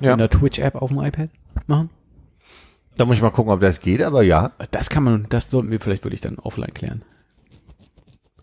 Ja. 0.00 0.12
in 0.12 0.18
der 0.18 0.30
Twitch-App 0.30 0.74
auf 0.74 0.90
dem 0.90 1.00
iPad 1.00 1.30
machen. 1.66 1.90
Da 2.96 3.04
muss 3.06 3.16
ich 3.16 3.22
mal 3.22 3.30
gucken, 3.30 3.52
ob 3.52 3.60
das 3.60 3.80
geht, 3.80 4.02
aber 4.02 4.22
ja. 4.22 4.52
Das 4.70 4.90
kann 4.90 5.02
man, 5.04 5.26
das 5.30 5.50
sollten 5.50 5.70
wir 5.70 5.80
vielleicht 5.80 6.04
wirklich 6.04 6.20
dann 6.20 6.38
offline 6.38 6.72
klären. 6.74 7.02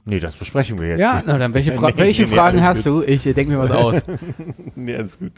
Nee, 0.03 0.19
das 0.19 0.35
besprechen 0.35 0.79
wir 0.79 0.87
jetzt. 0.89 0.99
ja, 0.99 1.17
hier. 1.17 1.23
na, 1.27 1.37
dann 1.37 1.53
welche, 1.53 1.71
Fra 1.75 1.87
Nee, 1.91 1.97
welche 1.97 2.23
nee, 2.23 2.29
nee, 2.29 2.35
Fragen 2.35 2.59
alles 2.59 2.77
hast 2.77 2.85
du? 2.85 3.03
Ich 3.03 3.25
äh, 3.27 3.33
denke 3.33 3.53
mir 3.53 3.59
was 3.59 3.71
aus. 3.71 4.03
Nee, 4.75 4.95
alles 4.95 5.19
gut. 5.19 5.33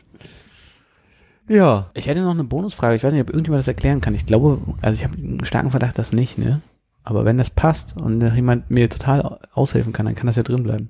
Ja. 1.49 1.90
Ich 1.94 2.07
hätte 2.07 2.22
noch 2.22 2.32
eine 2.32 2.44
Bonusfrage. 2.44 2.95
Ich 2.95 3.03
weiß 3.03 3.14
nicht, 3.14 3.22
ob 3.22 3.30
irgendjemand 3.30 3.60
das 3.60 3.68
erklären 3.68 4.02
kann. 4.02 4.15
Ich 4.15 4.26
glaube, 4.26 4.60
also 4.82 4.95
ich 4.98 5.03
habe 5.03 5.18
einen 5.18 5.44
starken 5.45 5.72
Verdacht, 5.72 5.98
dass 5.98 6.14
nicht, 6.14 6.38
ne? 6.38 6.61
Aber 7.03 7.26
wenn 7.26 7.38
das 7.38 7.49
passt 7.49 7.98
und 7.98 8.22
jemand 8.22 8.72
mir 8.72 8.90
total 8.90 9.40
aushelfen 9.53 9.91
kann, 9.91 10.06
dann 10.06 10.15
kann 10.15 10.28
das 10.28 10.38
ja 10.38 10.44
drin 10.44 10.64
bleiben. 10.64 10.90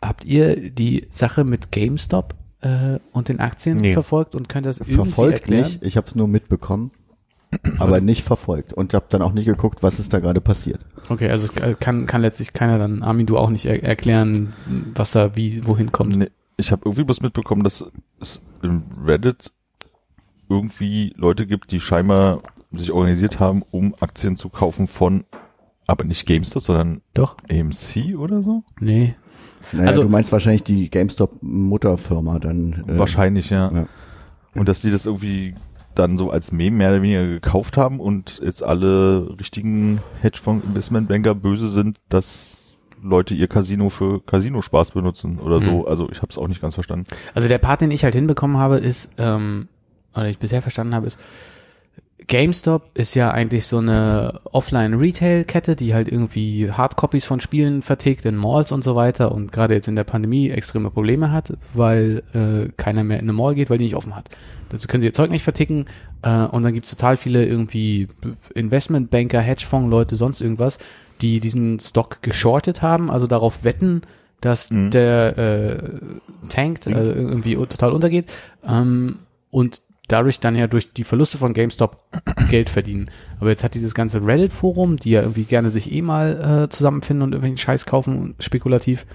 Habt 0.00 0.24
ihr 0.24 0.70
die 0.70 1.06
Sache 1.12 1.44
mit 1.44 1.70
GameStop 1.70 2.34
äh, 2.60 2.98
und 3.12 3.28
den 3.28 3.38
Aktien 3.38 3.76
Nee. 3.76 3.92
verfolgt 3.92 4.34
und 4.34 4.48
könnt 4.48 4.66
das 4.66 4.78
irgendwie 4.78 4.96
Verfolgt 4.96 5.34
erklären? 5.34 5.62
nicht. 5.64 5.82
Ich 5.84 5.96
habe 5.96 6.08
es 6.08 6.16
nur 6.16 6.26
mitbekommen. 6.26 6.90
aber 7.78 8.00
nicht 8.00 8.22
verfolgt 8.24 8.72
und 8.72 8.94
habe 8.94 9.04
dann 9.10 9.20
auch 9.20 9.34
nicht 9.34 9.44
geguckt, 9.44 9.82
was 9.82 10.00
ist 10.00 10.12
da 10.14 10.20
gerade 10.20 10.40
passiert. 10.40 10.80
Okay, 11.10 11.28
also 11.30 11.46
es 11.46 11.78
kann, 11.78 12.06
kann 12.06 12.22
letztlich 12.22 12.54
keiner 12.54 12.78
dann, 12.78 13.02
Armin, 13.02 13.26
du 13.26 13.36
auch 13.36 13.50
nicht 13.50 13.66
er 13.66 13.82
erklären, 13.84 14.54
was 14.94 15.10
da 15.10 15.36
wie, 15.36 15.64
wohin 15.66 15.92
kommt. 15.92 16.16
Nee, 16.16 16.30
ich 16.56 16.70
habe 16.72 16.82
irgendwie 16.84 17.04
bloß 17.04 17.20
mitbekommen, 17.22 17.64
dass 17.64 17.84
es 18.20 18.40
im 18.62 18.82
Reddit 19.04 19.52
irgendwie 20.48 21.12
Leute 21.16 21.46
gibt, 21.46 21.72
die 21.72 21.80
scheinbar 21.80 22.42
sich 22.72 22.92
organisiert 22.92 23.40
haben, 23.40 23.62
um 23.70 23.94
Aktien 24.00 24.36
zu 24.36 24.48
kaufen 24.48 24.86
von, 24.88 25.24
aber 25.86 26.04
nicht 26.04 26.26
GameStop, 26.26 26.62
sondern 26.62 27.00
Doch? 27.14 27.36
AMC 27.50 28.16
oder 28.16 28.42
so? 28.42 28.62
Nee. 28.80 29.14
Naja, 29.72 29.88
Also- 29.88 30.02
du 30.02 30.08
meinst 30.08 30.32
wahrscheinlich 30.32 30.64
die 30.64 30.90
GameStop-Mutterfirma 30.90 32.38
dann. 32.38 32.84
äh, 32.88 32.98
Wahrscheinlich, 32.98 33.50
ja. 33.50 33.70
ja. 33.72 33.86
Und 34.54 34.68
dass 34.68 34.82
die 34.82 34.90
das 34.90 35.06
irgendwie 35.06 35.54
dann 35.94 36.16
so 36.18 36.30
als 36.30 36.52
Meme 36.52 36.76
mehr 36.78 36.90
oder 36.90 37.02
weniger 37.02 37.26
gekauft 37.26 37.76
haben 37.76 38.00
und 38.00 38.40
jetzt 38.42 38.62
alle 38.62 39.36
richtigen 39.38 40.00
Hedgefonds-Investmentbanker 40.22 41.34
böse 41.34 41.68
sind, 41.68 42.00
dass 42.08 42.61
Leute 43.02 43.34
ihr 43.34 43.48
Casino 43.48 43.90
für 43.90 44.20
Casino-Spaß 44.24 44.92
benutzen 44.92 45.38
oder 45.38 45.60
so. 45.60 45.84
Hm. 45.84 45.86
Also 45.86 46.08
ich 46.10 46.18
habe 46.18 46.30
es 46.30 46.38
auch 46.38 46.48
nicht 46.48 46.60
ganz 46.60 46.74
verstanden. 46.74 47.06
Also 47.34 47.48
der 47.48 47.58
Part, 47.58 47.80
den 47.80 47.90
ich 47.90 48.04
halt 48.04 48.14
hinbekommen 48.14 48.56
habe, 48.56 48.78
ist, 48.78 49.12
ähm, 49.18 49.68
oder 50.14 50.28
ich 50.28 50.38
bisher 50.38 50.62
verstanden 50.62 50.94
habe, 50.94 51.06
ist, 51.06 51.18
GameStop 52.26 52.90
ist 52.94 53.14
ja 53.14 53.30
eigentlich 53.30 53.66
so 53.66 53.78
eine 53.78 54.40
Offline-Retail-Kette, 54.44 55.76
die 55.76 55.94
halt 55.94 56.10
irgendwie 56.10 56.70
Hardcopies 56.70 57.24
von 57.24 57.40
Spielen 57.40 57.82
vertickt 57.82 58.24
in 58.24 58.36
Malls 58.36 58.72
und 58.72 58.84
so 58.84 58.94
weiter 58.94 59.32
und 59.32 59.52
gerade 59.52 59.74
jetzt 59.74 59.88
in 59.88 59.96
der 59.96 60.04
Pandemie 60.04 60.50
extreme 60.50 60.90
Probleme 60.90 61.32
hat, 61.32 61.56
weil 61.74 62.22
äh, 62.32 62.70
keiner 62.76 63.04
mehr 63.04 63.18
in 63.18 63.24
eine 63.24 63.32
Mall 63.32 63.54
geht, 63.54 63.70
weil 63.70 63.78
die 63.78 63.84
nicht 63.84 63.96
offen 63.96 64.14
hat. 64.14 64.30
Dazu 64.70 64.88
können 64.88 65.00
sie 65.00 65.08
ihr 65.08 65.12
Zeug 65.12 65.30
nicht 65.30 65.42
verticken 65.42 65.86
äh, 66.22 66.44
und 66.44 66.62
dann 66.62 66.72
gibt's 66.72 66.90
total 66.90 67.16
viele 67.16 67.44
irgendwie 67.44 68.08
Investmentbanker, 68.54 69.40
Hedgefonds-Leute, 69.40 70.16
sonst 70.16 70.40
irgendwas, 70.40 70.78
die 71.22 71.40
diesen 71.40 71.80
Stock 71.80 72.20
geschortet 72.22 72.82
haben, 72.82 73.10
also 73.10 73.26
darauf 73.26 73.64
wetten, 73.64 74.02
dass 74.40 74.70
Mhm. 74.70 74.90
der 74.90 75.38
äh, 75.38 75.78
tankt, 76.48 76.88
also 76.88 77.10
irgendwie 77.10 77.54
total 77.54 77.92
untergeht 77.92 78.26
ähm, 78.66 79.20
und 79.50 79.82
dadurch 80.08 80.40
dann 80.40 80.56
ja 80.56 80.66
durch 80.66 80.92
die 80.92 81.04
Verluste 81.04 81.38
von 81.38 81.54
GameStop 81.54 81.96
Geld 82.50 82.68
verdienen. 82.68 83.10
Aber 83.40 83.50
jetzt 83.50 83.62
hat 83.64 83.74
dieses 83.74 83.94
ganze 83.94 84.26
Reddit-Forum, 84.26 84.96
die 84.96 85.10
ja 85.10 85.22
irgendwie 85.22 85.44
gerne 85.44 85.70
sich 85.70 85.92
eh 85.92 86.02
mal 86.02 86.64
äh, 86.64 86.68
zusammenfinden 86.68 87.22
und 87.22 87.32
irgendwelchen 87.32 87.58
Scheiß 87.58 87.86
kaufen, 87.86 88.34
spekulativ, 88.40 89.06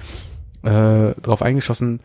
äh, 0.64 1.14
drauf 1.22 1.42
eingeschossen, 1.42 2.00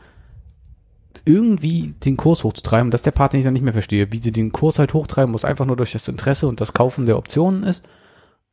irgendwie 1.24 1.94
den 2.04 2.16
Kurs 2.16 2.42
hochzutreiben. 2.42 2.90
Das 2.90 3.00
ist 3.00 3.06
der 3.06 3.12
Part, 3.12 3.32
den 3.32 3.40
ich 3.40 3.44
dann 3.44 3.52
nicht 3.52 3.62
mehr 3.62 3.72
verstehe. 3.72 4.10
Wie 4.12 4.18
sie 4.18 4.32
den 4.32 4.50
Kurs 4.50 4.78
halt 4.80 4.92
hochtreiben 4.94 5.30
muss, 5.30 5.44
einfach 5.44 5.64
nur 5.66 5.76
durch 5.76 5.92
das 5.92 6.08
Interesse 6.08 6.48
und 6.48 6.60
das 6.60 6.72
Kaufen 6.72 7.06
der 7.06 7.16
Optionen 7.16 7.62
ist. 7.62 7.86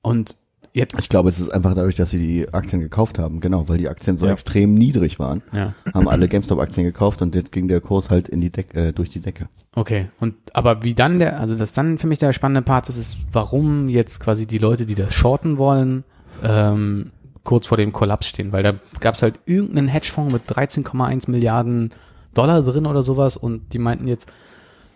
Und 0.02 0.36
jetzt, 0.80 1.00
Ich 1.00 1.10
glaube, 1.10 1.30
es 1.30 1.40
ist 1.40 1.50
einfach 1.50 1.76
dadurch, 1.76 1.96
dass 1.96 2.10
sie 2.10 2.18
die 2.20 2.54
Aktien 2.54 2.82
gekauft 2.82 3.20
haben. 3.20 3.40
Genau, 3.40 3.68
weil 3.70 3.78
die 3.78 3.88
Aktien 3.90 4.18
so 4.18 4.26
Ja. 4.26 4.32
extrem 4.34 4.74
niedrig 4.74 5.20
waren. 5.20 5.42
ja, 5.54 5.74
Haben 5.94 6.08
alle 6.08 6.28
GameStop-Aktien 6.28 6.86
gekauft 6.86 7.22
und 7.22 7.36
jetzt 7.36 7.52
ging 7.52 7.68
der 7.68 7.82
Kurs 7.82 8.10
halt 8.10 8.28
in 8.28 8.42
die 8.42 8.50
Decke, 8.52 8.88
äh, 8.88 8.94
durch 8.94 9.10
die 9.10 9.20
Decke. 9.20 9.48
okay. 9.76 10.08
Und 10.20 10.36
aber 10.54 10.82
wie 10.84 10.94
dann 10.96 11.20
der, 11.20 11.40
also 11.40 11.56
das 11.56 11.74
dann 11.74 11.98
für 12.00 12.08
mich 12.08 12.18
der 12.20 12.34
spannende 12.34 12.62
Part 12.64 12.90
ist, 12.90 12.98
ist, 12.98 13.18
warum 13.32 13.88
jetzt 13.90 14.20
quasi 14.20 14.48
die 14.48 14.58
Leute, 14.58 14.86
die 14.86 14.96
das 14.96 15.14
shorten 15.14 15.58
wollen, 15.58 16.04
ähm, 16.44 17.12
kurz 17.44 17.68
vor 17.68 17.78
dem 17.78 17.92
Kollaps 17.94 18.28
stehen, 18.28 18.52
weil 18.52 18.64
da 18.64 18.74
gab 19.00 19.16
es 19.16 19.22
halt 19.22 19.40
irgendeinen 19.46 19.88
Hedgefonds 19.88 20.34
mit 20.34 20.44
13,1 20.50 21.30
Milliarden 21.32 21.90
Dollar 22.34 22.62
drin 22.62 22.86
oder 22.86 23.02
sowas 23.04 23.38
und 23.38 23.74
die 23.74 23.80
meinten 23.80 24.08
jetzt, 24.08 24.30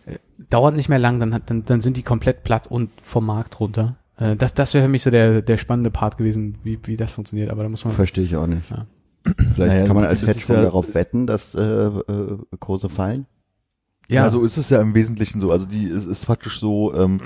äh, 0.05 0.17
dauert 0.49 0.75
nicht 0.75 0.87
mehr 0.89 0.99
lang, 0.99 1.19
dann, 1.19 1.33
hat, 1.33 1.49
dann, 1.49 1.65
dann 1.65 1.81
sind 1.81 1.97
die 1.97 2.03
komplett 2.03 2.43
platt 2.43 2.67
und 2.67 2.89
vom 3.01 3.25
Markt 3.25 3.59
runter. 3.59 3.95
Äh, 4.17 4.35
das 4.35 4.53
das 4.53 4.73
wäre 4.73 4.85
für 4.85 4.89
mich 4.91 5.03
so 5.03 5.09
der, 5.11 5.41
der 5.41 5.57
spannende 5.57 5.89
Part 5.91 6.17
gewesen, 6.17 6.55
wie, 6.63 6.79
wie 6.85 6.97
das 6.97 7.11
funktioniert, 7.11 7.49
aber 7.49 7.63
da 7.63 7.69
muss 7.69 7.83
man. 7.85 7.93
Verstehe 7.93 8.23
ich 8.25 8.35
auch 8.35 8.47
nicht. 8.47 8.69
Ja. 8.69 8.85
Vielleicht 9.25 9.57
Naja, 9.57 9.85
kann 9.87 9.95
man 9.95 10.05
als 10.05 10.21
ist 10.21 10.27
Hedgefonds 10.27 10.49
ja- 10.49 10.61
darauf 10.63 10.93
wetten, 10.95 11.25
dass 11.27 11.55
äh, 11.55 11.61
äh, 11.61 12.37
Kurse 12.59 12.89
fallen. 12.89 13.25
Ja, 14.09 14.29
so 14.29 14.43
ist 14.43 14.57
es 14.57 14.69
ja 14.69 14.81
im 14.81 14.93
Wesentlichen 14.95 15.39
so. 15.39 15.49
Also 15.51 15.65
die 15.65 15.87
es 15.87 16.03
ist 16.05 16.25
praktisch 16.25 16.59
so, 16.59 16.93
ähm, 16.93 17.21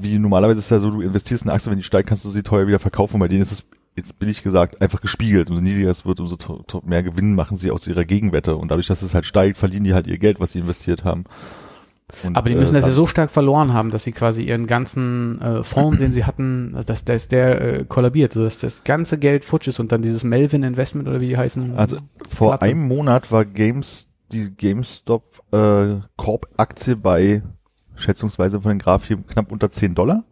wie 0.00 0.18
normalerweise 0.18 0.58
ist 0.60 0.66
es 0.66 0.70
ja 0.70 0.78
so, 0.78 0.90
du 0.90 1.00
investierst 1.00 1.42
in 1.44 1.50
eine 1.50 1.56
Aktie, 1.56 1.70
wenn 1.70 1.78
die 1.78 1.84
steigt, 1.84 2.08
kannst 2.08 2.24
du 2.24 2.30
sie 2.30 2.42
teuer 2.44 2.68
wieder 2.68 2.78
verkaufen. 2.78 3.18
Bei 3.18 3.26
denen 3.26 3.42
ist 3.42 3.50
es 3.50 3.64
jetzt 3.96 4.16
billig 4.20 4.44
gesagt 4.44 4.80
einfach 4.80 5.00
gespiegelt. 5.00 5.50
Umso 5.50 5.60
niedriger 5.60 5.90
es 5.90 6.06
wird, 6.06 6.20
umso 6.20 6.36
to- 6.36 6.62
to- 6.68 6.82
mehr 6.86 7.02
Gewinn 7.02 7.34
machen 7.34 7.56
sie 7.56 7.72
aus 7.72 7.88
ihrer 7.88 8.04
Gegenwette. 8.04 8.54
Und 8.56 8.70
dadurch, 8.70 8.86
dass 8.86 9.02
es 9.02 9.14
halt 9.14 9.26
steigt, 9.26 9.56
verlieren 9.58 9.82
die 9.82 9.92
halt 9.92 10.06
ihr 10.06 10.18
Geld, 10.18 10.38
was 10.38 10.52
sie 10.52 10.60
investiert 10.60 11.02
haben. 11.04 11.24
Und, 12.24 12.36
Aber 12.36 12.48
die 12.48 12.54
müssen 12.54 12.74
äh, 12.74 12.80
das 12.80 12.88
ja 12.88 12.92
so 12.92 13.06
stark 13.06 13.30
verloren 13.30 13.72
haben, 13.72 13.90
dass 13.90 14.04
sie 14.04 14.12
quasi 14.12 14.44
ihren 14.44 14.66
ganzen 14.66 15.40
äh, 15.40 15.64
Fonds, 15.64 15.98
den 15.98 16.12
sie 16.12 16.24
hatten, 16.24 16.76
dass, 16.86 17.04
dass 17.04 17.28
der 17.28 17.60
äh, 17.60 17.84
kollabiert, 17.84 18.32
also 18.32 18.44
dass 18.44 18.58
das 18.58 18.84
ganze 18.84 19.18
Geld 19.18 19.44
futsch 19.44 19.68
ist 19.68 19.80
und 19.80 19.92
dann 19.92 20.02
dieses 20.02 20.24
Melvin 20.24 20.62
Investment 20.62 21.08
oder 21.08 21.20
wie 21.20 21.28
die 21.28 21.36
heißen. 21.36 21.76
Also 21.76 21.98
vor 22.28 22.50
Platze. 22.50 22.70
einem 22.70 22.86
Monat 22.86 23.30
war 23.30 23.44
Games 23.44 24.08
die 24.32 24.50
GameStop 24.50 25.24
äh, 25.52 25.96
Corp 26.16 26.46
Aktie 26.56 26.96
bei 26.96 27.42
schätzungsweise 27.96 28.60
von 28.60 28.78
den 28.78 29.00
hier 29.02 29.16
knapp 29.18 29.52
unter 29.52 29.70
10 29.70 29.94
Dollar 29.94 30.24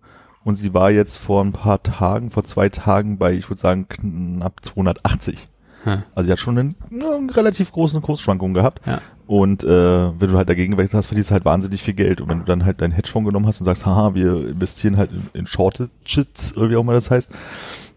und 0.44 0.54
sie 0.54 0.72
war 0.72 0.90
jetzt 0.90 1.16
vor 1.18 1.44
ein 1.44 1.52
paar 1.52 1.82
Tagen, 1.82 2.30
vor 2.30 2.44
zwei 2.44 2.68
Tagen 2.68 3.18
bei, 3.18 3.34
ich 3.34 3.48
würde 3.50 3.60
sagen, 3.60 3.88
knapp 3.88 4.64
280. 4.64 5.48
Hm. 5.84 6.02
Also 6.14 6.26
die 6.26 6.32
hat 6.32 6.38
schon 6.38 6.58
einen, 6.58 6.74
einen 6.90 7.30
relativ 7.30 7.72
großen 7.72 8.00
Kursschwankungen 8.02 8.54
gehabt. 8.54 8.86
Ja. 8.86 9.00
Und 9.28 9.62
äh, 9.62 9.68
wenn 9.68 10.30
du 10.30 10.38
halt 10.38 10.48
dagegen 10.48 10.72
gewechselt 10.72 10.94
hast, 10.94 11.06
verlierst 11.08 11.28
du 11.28 11.34
halt 11.34 11.44
wahnsinnig 11.44 11.82
viel 11.82 11.92
Geld. 11.92 12.22
Und 12.22 12.30
wenn 12.30 12.38
du 12.38 12.44
dann 12.46 12.64
halt 12.64 12.80
deinen 12.80 12.92
Hedgefonds 12.92 13.28
genommen 13.28 13.46
hast 13.46 13.60
und 13.60 13.66
sagst, 13.66 13.84
haha, 13.84 14.14
wir 14.14 14.48
investieren 14.48 14.96
halt 14.96 15.10
in, 15.12 15.40
in 15.40 15.46
Shortages, 15.46 16.56
oder 16.56 16.70
wie 16.70 16.76
auch 16.76 16.80
immer 16.80 16.94
das 16.94 17.10
heißt, 17.10 17.30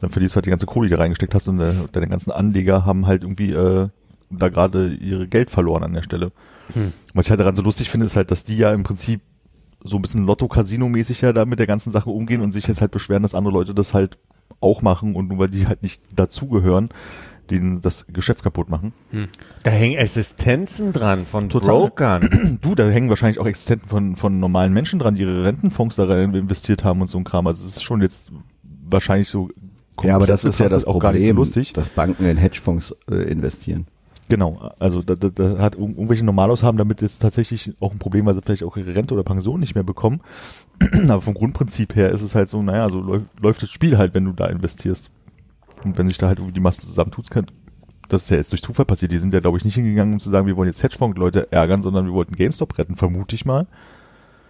dann 0.02 0.10
verlierst 0.10 0.36
du 0.36 0.38
halt 0.38 0.46
die 0.46 0.50
ganze 0.50 0.66
Kohle, 0.66 0.90
die 0.90 0.94
du 0.94 1.00
reingesteckt 1.00 1.34
hast 1.34 1.48
und 1.48 1.62
äh, 1.62 1.72
deine 1.94 2.10
ganzen 2.10 2.32
Anleger 2.32 2.86
haben 2.86 3.08
halt 3.08 3.24
irgendwie 3.24 3.54
äh, 3.54 3.88
da 4.30 4.50
gerade 4.50 4.94
ihre 4.94 5.26
Geld 5.26 5.52
verloren 5.52 5.84
an 5.84 5.94
der 5.94 6.02
Stelle. 6.02 6.34
Hm. 6.74 6.92
Was 7.14 7.28
ich 7.28 7.30
halt 7.30 7.40
daran 7.40 7.56
so 7.56 7.62
lustig 7.62 7.90
finde, 7.90 8.08
ist 8.08 8.18
halt, 8.18 8.30
dass 8.30 8.44
die 8.44 8.58
ja 8.58 8.74
im 8.74 8.84
Prinzip 8.84 9.22
so 9.82 9.96
ein 9.96 10.02
bisschen 10.02 10.26
Lotto-Casino-mäßig 10.26 11.22
ja 11.22 11.32
da 11.32 11.46
mit 11.46 11.60
der 11.60 11.68
ganzen 11.68 11.92
Sache 11.92 12.10
umgehen 12.10 12.42
und 12.42 12.52
sich 12.52 12.68
jetzt 12.68 12.82
halt 12.82 12.92
beschweren, 12.92 13.24
dass 13.24 13.36
andere 13.36 13.54
Leute 13.54 13.74
das 13.74 13.94
halt 13.94 14.18
auch 14.60 14.82
machen 14.82 15.16
und 15.16 15.30
nur 15.30 15.40
weil 15.40 15.48
die 15.48 15.66
halt 15.66 15.82
nicht 15.82 16.02
dazugehören, 16.14 16.90
denen 17.50 17.82
das 17.82 18.06
Geschäft 18.08 18.44
kaputt 18.44 18.70
machen. 18.70 18.94
Da 19.64 19.72
hängen 19.72 19.98
Existenzen 19.98 20.94
dran 20.94 21.26
von 21.26 21.50
Total. 21.50 21.70
Brokern. 21.70 22.58
Du, 22.62 22.76
da 22.76 22.88
hängen 22.90 23.10
wahrscheinlich 23.10 23.40
auch 23.40 23.46
Existenten 23.48 23.88
von, 23.90 24.16
von 24.16 24.40
normalen 24.40 24.72
Menschen 24.74 25.00
dran, 25.00 25.16
die 25.16 25.22
ihre 25.24 25.44
Rentenfonds 25.44 25.96
da 25.96 26.06
rein 26.06 26.34
investiert 26.34 26.84
haben 26.84 27.02
und 27.02 27.08
so 27.08 27.18
ein 27.18 27.24
Kram. 27.24 27.48
Also 27.48 27.66
es 27.66 27.78
ist 27.78 27.84
schon 27.84 28.02
jetzt 28.02 28.32
wahrscheinlich 28.90 29.30
so 29.30 29.50
Ja, 30.04 30.16
aber 30.16 30.28
das 30.28 30.44
ist 30.46 30.60
ja 30.60 30.70
das 30.70 30.84
auch 30.86 30.94
Problem, 30.94 31.02
gar 31.14 31.14
nicht 31.20 31.26
so 31.28 31.34
lustig. 31.34 31.74
dass 31.74 31.90
Banken 31.90 32.26
in 32.26 32.38
Hedgefonds 32.38 32.96
äh, 33.10 33.16
investieren. 33.32 33.88
Genau, 34.30 34.72
also 34.80 35.02
da, 35.02 35.16
da, 35.16 35.28
da 35.30 35.58
hat 35.60 35.76
irg- 35.76 35.90
irgendwelche 35.90 36.24
Normalos 36.24 36.64
haben 36.64 36.78
damit 36.78 37.02
jetzt 37.02 37.20
tatsächlich 37.20 37.74
auch 37.82 37.92
ein 37.92 38.00
Problem, 38.00 38.26
weil 38.26 38.34
sie 38.36 38.42
vielleicht 38.42 38.64
auch 38.64 38.78
ihre 38.78 38.96
Rente 38.96 39.14
oder 39.14 39.24
Pension 39.24 39.60
nicht 39.60 39.76
mehr 39.76 39.84
bekommen. 39.84 40.22
Aber 41.10 41.20
vom 41.22 41.34
Grundprinzip 41.34 41.96
her 41.96 42.12
ist 42.12 42.22
es 42.22 42.34
halt 42.34 42.48
so, 42.48 42.62
naja, 42.62 42.90
so 42.90 43.02
läuft, 43.02 43.26
läuft 43.42 43.62
das 43.64 43.70
Spiel 43.72 43.98
halt, 43.98 44.14
wenn 44.14 44.24
du 44.26 44.32
da 44.32 44.46
investierst. 44.48 45.10
Und 45.84 45.98
wenn 45.98 46.08
sich 46.08 46.18
da 46.18 46.28
halt 46.28 46.40
irgendwie 46.40 46.54
die 46.54 46.60
Masse 46.60 46.82
zusammentut, 46.86 47.30
kann, 47.30 47.48
das 48.10 48.24
ist 48.24 48.30
ja 48.30 48.38
jetzt 48.38 48.52
durch 48.52 48.62
Zufall 48.62 48.86
passiert. 48.86 49.12
Die 49.12 49.18
sind 49.18 49.34
ja, 49.34 49.40
glaube 49.40 49.58
ich, 49.58 49.66
nicht 49.66 49.76
hingegangen, 49.76 50.14
um 50.14 50.20
zu 50.20 50.30
sagen, 50.30 50.46
wir 50.48 50.58
wollen 50.58 50.68
jetzt 50.68 50.84
Hedgefonds-Leute 50.84 51.52
ärgern, 51.52 51.82
sondern 51.82 52.06
wir 52.06 52.14
wollten 52.14 52.36
GameStop 52.36 52.78
retten, 52.78 52.96
vermute 52.96 53.36
ich 53.36 53.46
mal. 53.46 53.68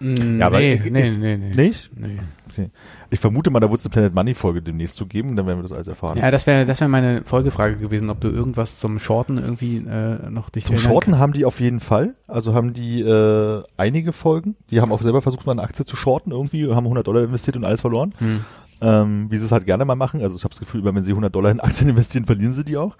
Mm, 0.00 0.40
Ja, 0.40 0.46
aber 0.46 0.58
nee, 0.58 0.74
ist- 0.74 0.90
nee, 0.90 1.10
nee, 1.16 1.36
nee, 1.36 1.54
Nicht? 1.54 1.90
nee. 1.96 2.18
Okay. 2.50 2.68
Ich 3.08 3.18
vermute 3.20 3.48
mal, 3.50 3.60
da 3.60 3.70
wird 3.70 3.78
es 3.80 3.86
eine 3.86 3.92
Planet 3.92 4.14
Money 4.14 4.34
Folge 4.34 4.60
demnächst 4.60 4.96
zu 4.96 5.06
geben, 5.06 5.36
dann 5.36 5.46
werden 5.46 5.58
wir 5.60 5.62
das 5.62 5.72
alles 5.72 5.88
erfahren. 5.88 6.18
Ja, 6.18 6.30
das 6.30 6.46
wäre 6.46 6.66
das 6.66 6.80
wäre 6.80 6.90
meine 6.90 7.22
Folgefrage 7.24 7.76
gewesen, 7.76 8.10
ob 8.10 8.20
du 8.20 8.28
irgendwas 8.28 8.78
zum 8.78 8.98
Shorten 8.98 9.38
irgendwie 9.38 9.76
äh, 9.78 10.28
noch 10.28 10.50
dich 10.50 10.64
Zum 10.64 10.76
Shorten 10.76 11.18
haben 11.18 11.32
die 11.32 11.46
auf 11.46 11.60
jeden 11.60 11.80
Fall. 11.80 12.14
Also 12.26 12.52
haben 12.52 12.74
die 12.74 13.00
äh, 13.00 13.62
einige 13.78 14.12
Folgen. 14.12 14.54
Die 14.70 14.82
haben 14.82 14.92
auch 14.92 15.00
selber 15.00 15.22
versucht, 15.22 15.46
mal 15.46 15.52
eine 15.52 15.62
Aktie 15.62 15.86
zu 15.86 15.96
shorten 15.96 16.30
irgendwie, 16.32 16.66
haben 16.68 16.84
100 16.84 17.06
Dollar 17.06 17.22
investiert 17.24 17.56
und 17.56 17.64
alles 17.64 17.80
verloren. 17.80 18.12
Hm. 18.18 18.40
Ähm, 18.82 19.30
wie 19.30 19.38
sie 19.38 19.44
es 19.44 19.52
halt 19.52 19.64
gerne 19.64 19.84
mal 19.84 19.94
machen. 19.94 20.20
Also 20.22 20.34
ich 20.36 20.42
habe 20.44 20.52
das 20.52 20.58
Gefühl, 20.60 20.80
immer 20.80 20.94
wenn 20.94 21.04
sie 21.04 21.12
100 21.12 21.34
Dollar 21.34 21.50
in 21.50 21.60
Aktien 21.60 21.88
investieren, 21.88 22.26
verlieren 22.26 22.52
sie 22.52 22.64
die 22.64 22.76
auch. 22.76 22.96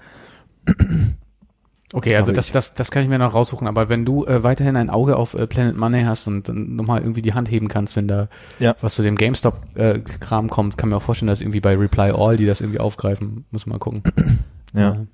Okay, 1.94 2.16
also 2.16 2.30
Aber 2.30 2.36
das, 2.36 2.50
das, 2.50 2.72
das 2.74 2.90
kann 2.90 3.02
ich 3.02 3.08
mir 3.08 3.18
noch 3.18 3.34
raussuchen. 3.34 3.66
Aber 3.66 3.88
wenn 3.90 4.04
du 4.06 4.24
äh, 4.24 4.42
weiterhin 4.42 4.76
ein 4.76 4.88
Auge 4.88 5.16
auf 5.16 5.34
äh, 5.34 5.46
Planet 5.46 5.76
Money 5.76 6.04
hast 6.04 6.26
und 6.26 6.48
dann 6.48 6.74
nochmal 6.76 7.02
irgendwie 7.02 7.20
die 7.20 7.34
Hand 7.34 7.50
heben 7.50 7.68
kannst, 7.68 7.96
wenn 7.96 8.08
da 8.08 8.28
Ja. 8.60 8.74
was 8.80 8.94
zu 8.94 9.02
dem 9.02 9.16
GameStop-Kram 9.16 10.48
kommt, 10.48 10.78
kann 10.78 10.88
mir 10.88 10.96
auch 10.96 11.02
vorstellen, 11.02 11.26
dass 11.28 11.42
irgendwie 11.42 11.60
bei 11.60 11.76
Reply 11.76 12.12
All 12.12 12.36
die 12.36 12.46
das 12.46 12.60
irgendwie 12.62 12.80
aufgreifen. 12.80 13.44
Muss 13.50 13.66
mal 13.66 13.78
gucken. 13.78 14.02
Ja. 14.74 15.04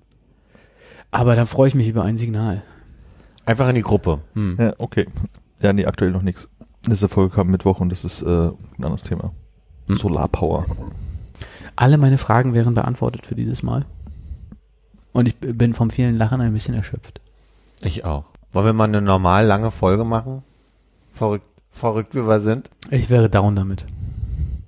Aber 1.11 1.35
dann 1.35 1.49
freue 1.49 1.67
ich 1.67 1.75
mich 1.75 1.89
über 1.89 2.05
ein 2.05 2.17
Signal. 2.17 2.63
Einfach 3.45 3.69
in 3.69 3.75
die 3.75 3.83
Gruppe. 3.83 4.21
Hm. 4.35 4.55
Ja, 4.57 4.73
okay. 4.79 5.07
Ja, 5.61 5.73
nee, 5.73 5.85
aktuell 5.85 6.13
noch 6.13 6.23
nichts. 6.23 6.49
Nächste 6.87 7.09
Folge 7.09 7.35
kam 7.35 7.49
Mittwoch 7.49 7.81
und 7.81 7.89
das 7.91 8.05
ist 8.05 8.23
äh, 8.23 8.27
ein 8.29 8.55
anderes 8.77 9.03
Thema. 9.03 9.33
Hm. 9.89 9.97
Solarpower. 9.97 10.67
Alle 11.77 11.99
meine 11.99 12.19
Fragen 12.19 12.55
wären 12.55 12.75
beantwortet 12.75 13.27
für 13.27 13.35
dieses 13.35 13.63
Mal. 13.63 13.85
Und 15.13 15.29
ich 15.29 15.37
bin 15.37 15.75
vom 15.75 15.91
vielen 15.91 16.17
Lachen 16.17 16.41
ein 16.41 16.53
bisschen 16.53 16.75
erschöpft. 16.75 17.21
Ich 17.83 18.05
auch. 18.05 18.25
Wollen 18.53 18.67
wir 18.67 18.73
mal 18.73 18.85
eine 18.85 19.01
normal 19.01 19.47
lange 19.47 19.71
Folge 19.71 20.05
machen? 20.05 20.43
Verrückt. 21.13 21.47
verrückt 21.71 22.15
wie 22.15 22.27
wir 22.27 22.41
sind. 22.41 22.71
Ich 22.91 23.11
wäre 23.11 23.29
down 23.29 23.57
damit. 23.57 23.85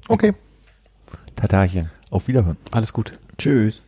Okay. 0.09 0.35
Tatarchen. 1.37 1.91
Auf 2.11 2.29
Wiederhören. 2.29 2.57
Alles 2.73 2.93
gut. 2.93 3.19
Tschüss. 3.39 3.81